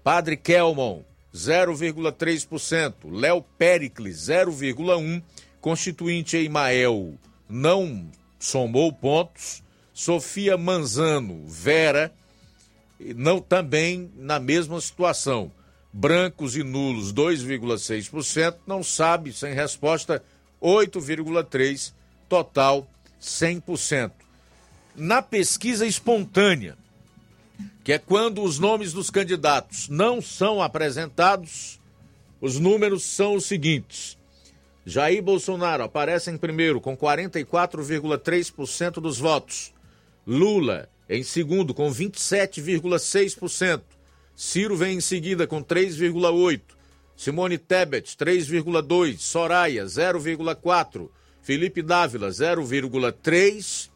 Padre 0.02 0.36
Kelmon, 0.36 1.02
0,3%. 1.34 2.94
Léo 3.10 3.44
Pericles, 3.58 4.16
0,1%. 4.28 5.22
Constituinte 5.60 6.36
Emael 6.36 7.14
não 7.48 8.08
somou 8.38 8.92
pontos. 8.92 9.62
Sofia 9.92 10.56
Manzano, 10.56 11.44
Vera, 11.46 12.12
não 13.14 13.40
também 13.40 14.10
na 14.16 14.40
mesma 14.40 14.80
situação. 14.80 15.52
Brancos 15.92 16.56
e 16.56 16.62
nulos 16.62 17.12
2,6%, 17.12 18.56
não 18.66 18.82
sabe, 18.82 19.32
sem 19.32 19.52
resposta 19.52 20.24
8,3%, 20.60 21.92
total 22.28 22.88
100%. 23.22 24.10
Na 24.94 25.22
pesquisa 25.22 25.86
espontânea, 25.86 26.76
que 27.84 27.92
é 27.92 27.98
quando 27.98 28.42
os 28.42 28.58
nomes 28.58 28.92
dos 28.92 29.08
candidatos 29.08 29.88
não 29.88 30.20
são 30.20 30.60
apresentados, 30.60 31.80
os 32.40 32.58
números 32.58 33.04
são 33.04 33.34
os 33.34 33.46
seguintes: 33.46 34.18
Jair 34.84 35.22
Bolsonaro 35.22 35.84
aparece 35.84 36.30
em 36.30 36.36
primeiro 36.36 36.80
com 36.80 36.96
44,3% 36.96 38.94
dos 38.94 39.18
votos. 39.18 39.72
Lula 40.26 40.88
em 41.08 41.22
segundo 41.22 41.72
com 41.72 41.90
27,6%. 41.90 43.82
Ciro 44.34 44.76
vem 44.76 44.96
em 44.96 45.00
seguida 45.00 45.46
com 45.46 45.62
3,8%. 45.62 46.60
Simone 47.16 47.58
Tebet, 47.58 48.16
3,2%. 48.16 49.18
Soraya, 49.18 49.84
0,4%. 49.84 51.08
Felipe 51.42 51.82
Dávila, 51.82 52.28
0,3%. 52.28 53.90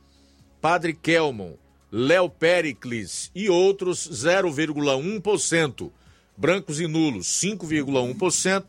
Padre 0.61 0.93
Kelmon, 0.93 1.55
Léo 1.93 2.29
Pericles 2.29 3.31
e 3.35 3.49
outros, 3.49 4.09
0,1%. 4.11 5.93
Brancos 6.37 6.81
e 6.81 6.87
nulos, 6.87 7.29
5,1%. 7.29 8.65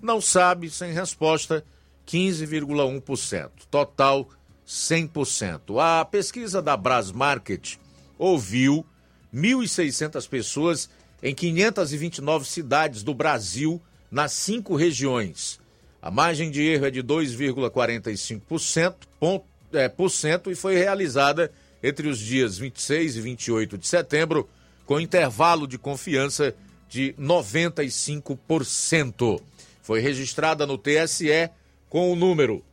Não 0.00 0.20
sabe, 0.20 0.70
sem 0.70 0.92
resposta, 0.92 1.64
15,1%. 2.06 3.50
Total, 3.70 4.28
100%. 4.66 5.78
A 5.78 6.04
pesquisa 6.04 6.62
da 6.62 6.76
Brasmarket 6.76 7.78
ouviu 8.18 8.86
1.600 9.32 10.28
pessoas 10.28 10.88
em 11.22 11.34
529 11.34 12.46
cidades 12.46 13.02
do 13.02 13.14
Brasil, 13.14 13.80
nas 14.10 14.32
cinco 14.32 14.74
regiões. 14.74 15.60
A 16.02 16.10
margem 16.10 16.50
de 16.50 16.60
erro 16.62 16.84
é 16.86 16.90
de 16.90 17.00
2,45% 17.00 19.42
é, 19.72 19.88
por 19.88 20.10
cento, 20.10 20.50
e 20.50 20.56
foi 20.56 20.74
realizada 20.74 21.52
entre 21.80 22.08
os 22.08 22.18
dias 22.18 22.58
26 22.58 23.16
e 23.16 23.20
28 23.20 23.78
de 23.78 23.86
setembro, 23.86 24.48
com 24.84 24.98
intervalo 25.00 25.64
de 25.66 25.78
confiança 25.78 26.54
de 26.88 27.14
95%. 27.18 29.40
Foi 29.80 30.00
registrada 30.00 30.66
no 30.66 30.76
TSE 30.76 31.48
com 31.88 32.12
o 32.12 32.16
número 32.16 32.64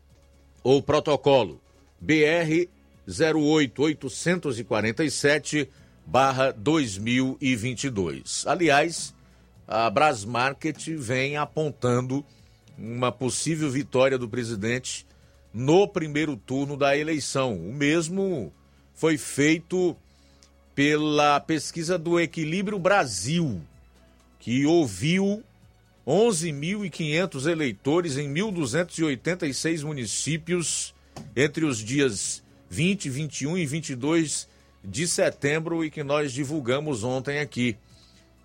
ou 0.63 0.81
protocolo 0.81 1.61
BR 2.01 2.67
08847 3.07 5.69
barra 6.05 6.51
2022. 6.51 8.45
Aliás, 8.47 9.13
a 9.67 9.87
Brasmarket 9.89 10.95
vem 10.97 11.35
apontando 11.37 12.25
uma 12.81 13.11
possível 13.11 13.69
vitória 13.69 14.17
do 14.17 14.29
presidente 14.29 15.05
no 15.53 15.87
primeiro 15.87 16.37
turno 16.37 16.77
da 16.77 16.97
eleição. 16.97 17.55
O 17.55 17.73
mesmo 17.73 18.53
foi 18.93 19.17
feito 19.17 19.95
pela 20.73 21.39
pesquisa 21.39 21.97
do 21.97 22.19
Equilíbrio 22.19 22.79
Brasil, 22.79 23.61
que 24.39 24.65
ouviu 24.65 25.43
11.500 26.07 27.51
eleitores 27.51 28.17
em 28.17 28.33
1.286 28.33 29.83
municípios 29.83 30.93
entre 31.35 31.65
os 31.65 31.79
dias 31.79 32.41
20, 32.69 33.09
21 33.09 33.57
e 33.57 33.65
22 33.65 34.47
de 34.83 35.07
setembro 35.07 35.83
e 35.83 35.91
que 35.91 36.03
nós 36.03 36.31
divulgamos 36.31 37.03
ontem 37.03 37.39
aqui, 37.39 37.75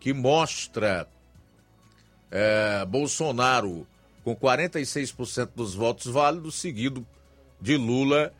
que 0.00 0.12
mostra 0.12 1.08
é, 2.30 2.84
Bolsonaro 2.84 3.86
com 4.24 4.34
46% 4.34 5.50
dos 5.54 5.74
votos 5.74 6.06
válidos, 6.06 6.54
seguido 6.54 7.06
de 7.60 7.76
Lula 7.76 8.32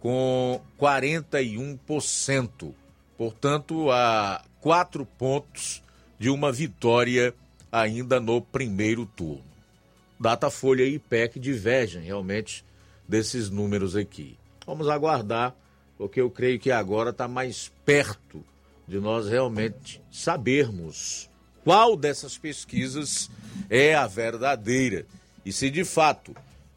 com 0.00 0.60
41%. 0.78 2.72
Portanto, 3.16 3.90
a 3.90 4.44
quatro 4.60 5.06
pontos 5.06 5.82
de 6.18 6.28
uma 6.28 6.52
vitória 6.52 7.32
ainda 7.70 8.20
no 8.20 8.40
primeiro 8.40 9.06
turno. 9.06 9.44
Datafolha 10.18 10.82
e 10.82 10.94
IPEC 10.94 11.38
divergem 11.38 12.02
realmente 12.02 12.64
desses 13.06 13.48
números 13.48 13.94
aqui. 13.94 14.36
Vamos 14.66 14.88
aguardar, 14.88 15.54
porque 15.96 16.20
eu 16.20 16.30
creio 16.30 16.58
que 16.58 16.72
agora 16.72 17.10
está 17.10 17.28
mais 17.28 17.70
perto 17.84 18.44
de 18.86 18.98
nós 18.98 19.28
realmente 19.28 20.00
sabermos 20.10 21.30
qual 21.62 21.96
dessas 21.96 22.36
pesquisas 22.38 23.30
é 23.68 23.94
a 23.94 24.06
verdadeira 24.06 25.06
e 25.48 25.52
se 25.52 25.70
de 25.70 25.82
fato 25.82 26.34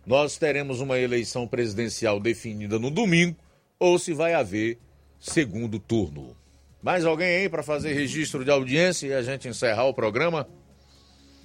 nós 0.08 0.38
teremos 0.38 0.80
uma 0.80 0.98
eleição 0.98 1.46
presidencial 1.46 2.20
definida 2.22 2.80
no 2.80 2.90
domingo 2.90 3.36
ou 3.78 4.00
se 4.00 4.14
vai 4.14 4.34
haver 4.34 4.80
segundo 5.20 5.78
turno. 5.78 6.36
Mais 6.82 7.06
alguém 7.06 7.28
aí 7.42 7.50
para 7.50 7.62
fazer 7.62 7.94
registro 7.94 8.46
de 8.46 8.50
audiência 8.50 9.08
e 9.08 9.14
a 9.14 9.22
gente 9.22 9.48
encerrar 9.48 9.84
o 9.86 9.94
programa? 9.94 10.48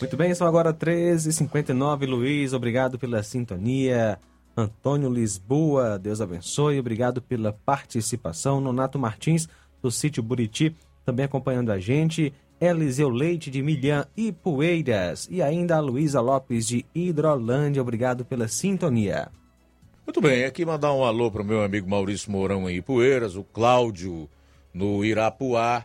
Muito 0.01 0.17
bem, 0.17 0.33
são 0.35 0.47
agora 0.47 0.73
13h59. 0.73 2.07
Luiz, 2.07 2.53
obrigado 2.53 2.97
pela 2.99 3.23
sintonia. 3.23 4.19
Antônio 4.57 5.11
Lisboa, 5.13 5.99
Deus 5.99 6.21
abençoe, 6.21 6.79
obrigado 6.79 7.21
pela 7.21 7.53
participação. 7.53 8.61
Nonato 8.61 8.99
Martins, 8.99 9.49
do 9.83 9.91
sítio 9.91 10.23
Buriti, 10.23 10.75
também 11.05 11.25
acompanhando 11.25 11.71
a 11.71 11.79
gente. 11.79 12.33
Eliseu 12.61 13.09
Leite, 13.09 13.51
de 13.51 13.63
Milhã 13.63 14.07
e 14.17 14.33
Poeiras. 14.33 15.29
E 15.31 15.43
ainda 15.43 15.77
a 15.77 15.81
Luísa 15.81 16.21
Lopes, 16.21 16.67
de 16.67 16.87
Hidrolândia, 16.95 17.83
obrigado 17.83 18.25
pela 18.25 18.49
sintonia. 18.49 19.29
Muito 20.07 20.21
bem, 20.21 20.45
aqui 20.45 20.65
mandar 20.65 20.93
um 20.93 21.05
alô 21.05 21.31
para 21.31 21.43
o 21.43 21.45
meu 21.45 21.63
amigo 21.63 21.89
Maurício 21.89 22.31
Mourão 22.31 22.71
em 22.71 22.77
Ipueiras, 22.77 23.35
o 23.35 23.43
Cláudio 23.43 24.29
no 24.73 25.05
Irapuá, 25.05 25.85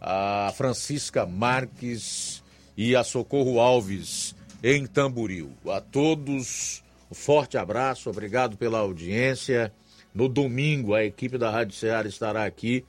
a 0.00 0.52
Francisca 0.56 1.24
Marques 1.24 2.42
e 2.76 2.96
a 2.96 3.04
Socorro 3.04 3.60
Alves 3.60 4.34
em 4.64 4.84
Tamboril. 4.86 5.52
A 5.68 5.80
todos 5.80 6.82
um 7.12 7.14
forte 7.14 7.58
abraço, 7.58 8.08
obrigado 8.08 8.56
pela 8.56 8.78
audiência. 8.78 9.70
No 10.14 10.28
domingo, 10.30 10.94
a 10.94 11.04
equipe 11.04 11.36
da 11.36 11.50
Rádio 11.50 11.76
Ceará 11.76 12.08
estará 12.08 12.44
aqui 12.44 12.84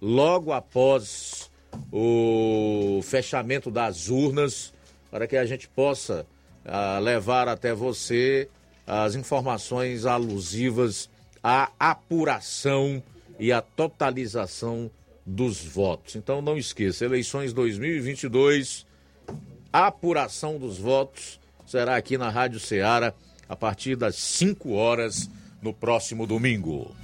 logo 0.00 0.50
após 0.50 1.50
o 1.92 3.00
fechamento 3.02 3.70
das 3.70 4.08
urnas 4.08 4.72
para 5.10 5.26
que 5.26 5.36
a 5.36 5.44
gente 5.44 5.68
possa 5.68 6.26
uh, 6.64 7.00
levar 7.00 7.48
até 7.48 7.72
você 7.72 8.48
as 8.86 9.14
informações 9.14 10.04
alusivas 10.06 11.08
à 11.42 11.70
apuração 11.78 13.02
e 13.38 13.52
à 13.52 13.60
totalização 13.60 14.90
dos 15.24 15.64
votos. 15.64 16.16
Então 16.16 16.40
não 16.40 16.56
esqueça, 16.56 17.04
eleições 17.04 17.52
2022, 17.52 18.86
apuração 19.72 20.58
dos 20.58 20.78
votos 20.78 21.40
será 21.66 21.96
aqui 21.96 22.16
na 22.16 22.30
Rádio 22.30 22.60
Ceará 22.60 23.12
a 23.48 23.56
partir 23.56 23.96
das 23.96 24.16
5 24.16 24.72
horas 24.72 25.28
no 25.60 25.74
próximo 25.74 26.26
domingo. 26.26 26.94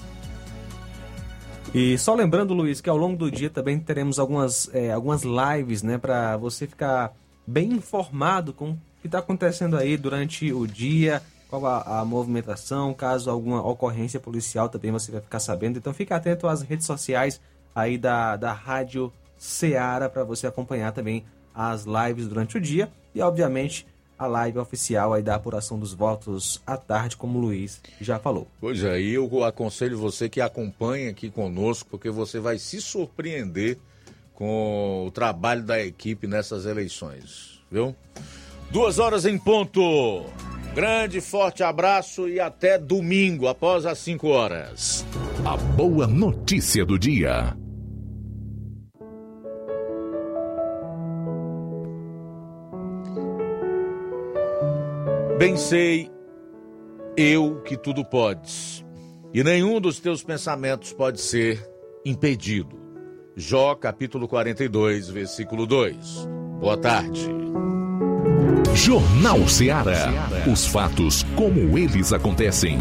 E 1.75 1.97
só 1.97 2.15
lembrando, 2.15 2.53
Luiz, 2.53 2.83
que 2.83 2.91
ao 2.91 2.99
longo 2.99 3.17
do 3.17 3.31
dia 3.31 3.49
também 3.49 3.81
teremos 3.81 4.19
algumas, 4.19 4.69
é, 4.75 4.93
algumas 4.93 5.23
lives, 5.23 5.83
né, 5.83 5.97
para 5.97 6.37
você 6.37 6.67
ficar 6.67 7.15
bem 7.47 7.73
informado 7.73 8.53
com 8.53 8.73
o 8.73 8.79
que 9.01 9.07
está 9.07 9.21
acontecendo 9.21 9.79
aí 9.79 9.97
durante 9.97 10.53
o 10.53 10.67
dia, 10.67 11.23
qual 11.49 11.65
a, 11.65 12.01
a, 12.01 12.05
movimentação, 12.05 12.93
caso 12.93 13.31
alguma 13.31 13.67
ocorrência 13.67 14.21
policial 14.21 14.69
também 14.69 14.91
você 14.91 15.11
vai 15.11 15.23
ficar 15.23 15.41
sabendo. 15.41 15.79
Então 15.79 15.95
fique 15.95 16.13
atento 16.13 16.47
às 16.47 16.61
redes 16.61 16.87
sociais 16.87 17.41
aí 17.75 17.97
da, 17.97 18.37
da 18.37 18.53
Rádio 18.53 19.11
Ceará 19.39 20.11
para 20.11 20.25
você 20.25 20.47
acompanhar 20.47 20.93
também 20.93 21.25
as 21.55 21.85
lives 21.85 22.29
durante 22.29 22.59
o 22.59 22.61
dia 22.61 22.91
e, 23.15 23.23
obviamente, 23.23 23.87
a 24.23 24.27
live 24.27 24.59
oficial 24.59 25.13
aí 25.13 25.23
da 25.23 25.35
apuração 25.35 25.79
dos 25.79 25.93
votos 25.93 26.61
à 26.67 26.77
tarde, 26.77 27.17
como 27.17 27.39
o 27.39 27.43
Luiz 27.43 27.81
já 28.01 28.19
falou. 28.19 28.47
Pois 28.61 28.83
é, 28.85 29.01
e 29.01 29.15
eu 29.15 29.45
aconselho 29.45 29.99
você 29.99 30.29
que 30.29 30.41
acompanhe 30.41 31.09
aqui 31.09 31.31
conosco, 31.31 31.89
porque 31.91 32.11
você 32.11 32.39
vai 32.39 32.59
se 32.59 32.81
surpreender 32.81 33.79
com 34.35 35.05
o 35.07 35.11
trabalho 35.11 35.63
da 35.63 35.83
equipe 35.83 36.27
nessas 36.27 36.67
eleições, 36.67 37.61
viu? 37.71 37.95
Duas 38.71 38.99
horas 38.99 39.27
em 39.27 39.37
ponto. 39.37 40.25
Grande, 40.75 41.21
forte 41.21 41.63
abraço 41.63 42.27
e 42.29 42.41
até 42.41 42.79
domingo, 42.79 43.47
após 43.47 43.85
as 43.85 43.99
5 43.99 44.27
horas. 44.29 45.05
A 45.45 45.57
boa 45.57 46.07
notícia 46.07 46.83
do 46.85 46.99
dia. 46.99 47.55
Bem 55.43 55.57
sei 55.57 56.09
eu 57.17 57.61
que 57.63 57.77
tudo 57.77 58.05
podes, 58.05 58.85
e 59.35 59.43
nenhum 59.43 59.81
dos 59.81 59.99
teus 59.99 60.23
pensamentos 60.23 60.93
pode 60.93 61.21
ser 61.21 61.69
impedido. 62.07 62.79
Jó 63.35 63.75
capítulo 63.75 64.29
42, 64.29 65.09
versículo 65.09 65.67
2. 65.67 66.29
Boa 66.61 66.77
tarde. 66.77 67.29
Jornal 68.77 69.49
Ceará. 69.49 70.13
Os 70.49 70.65
fatos 70.65 71.25
como 71.35 71.77
eles 71.77 72.13
acontecem. 72.13 72.79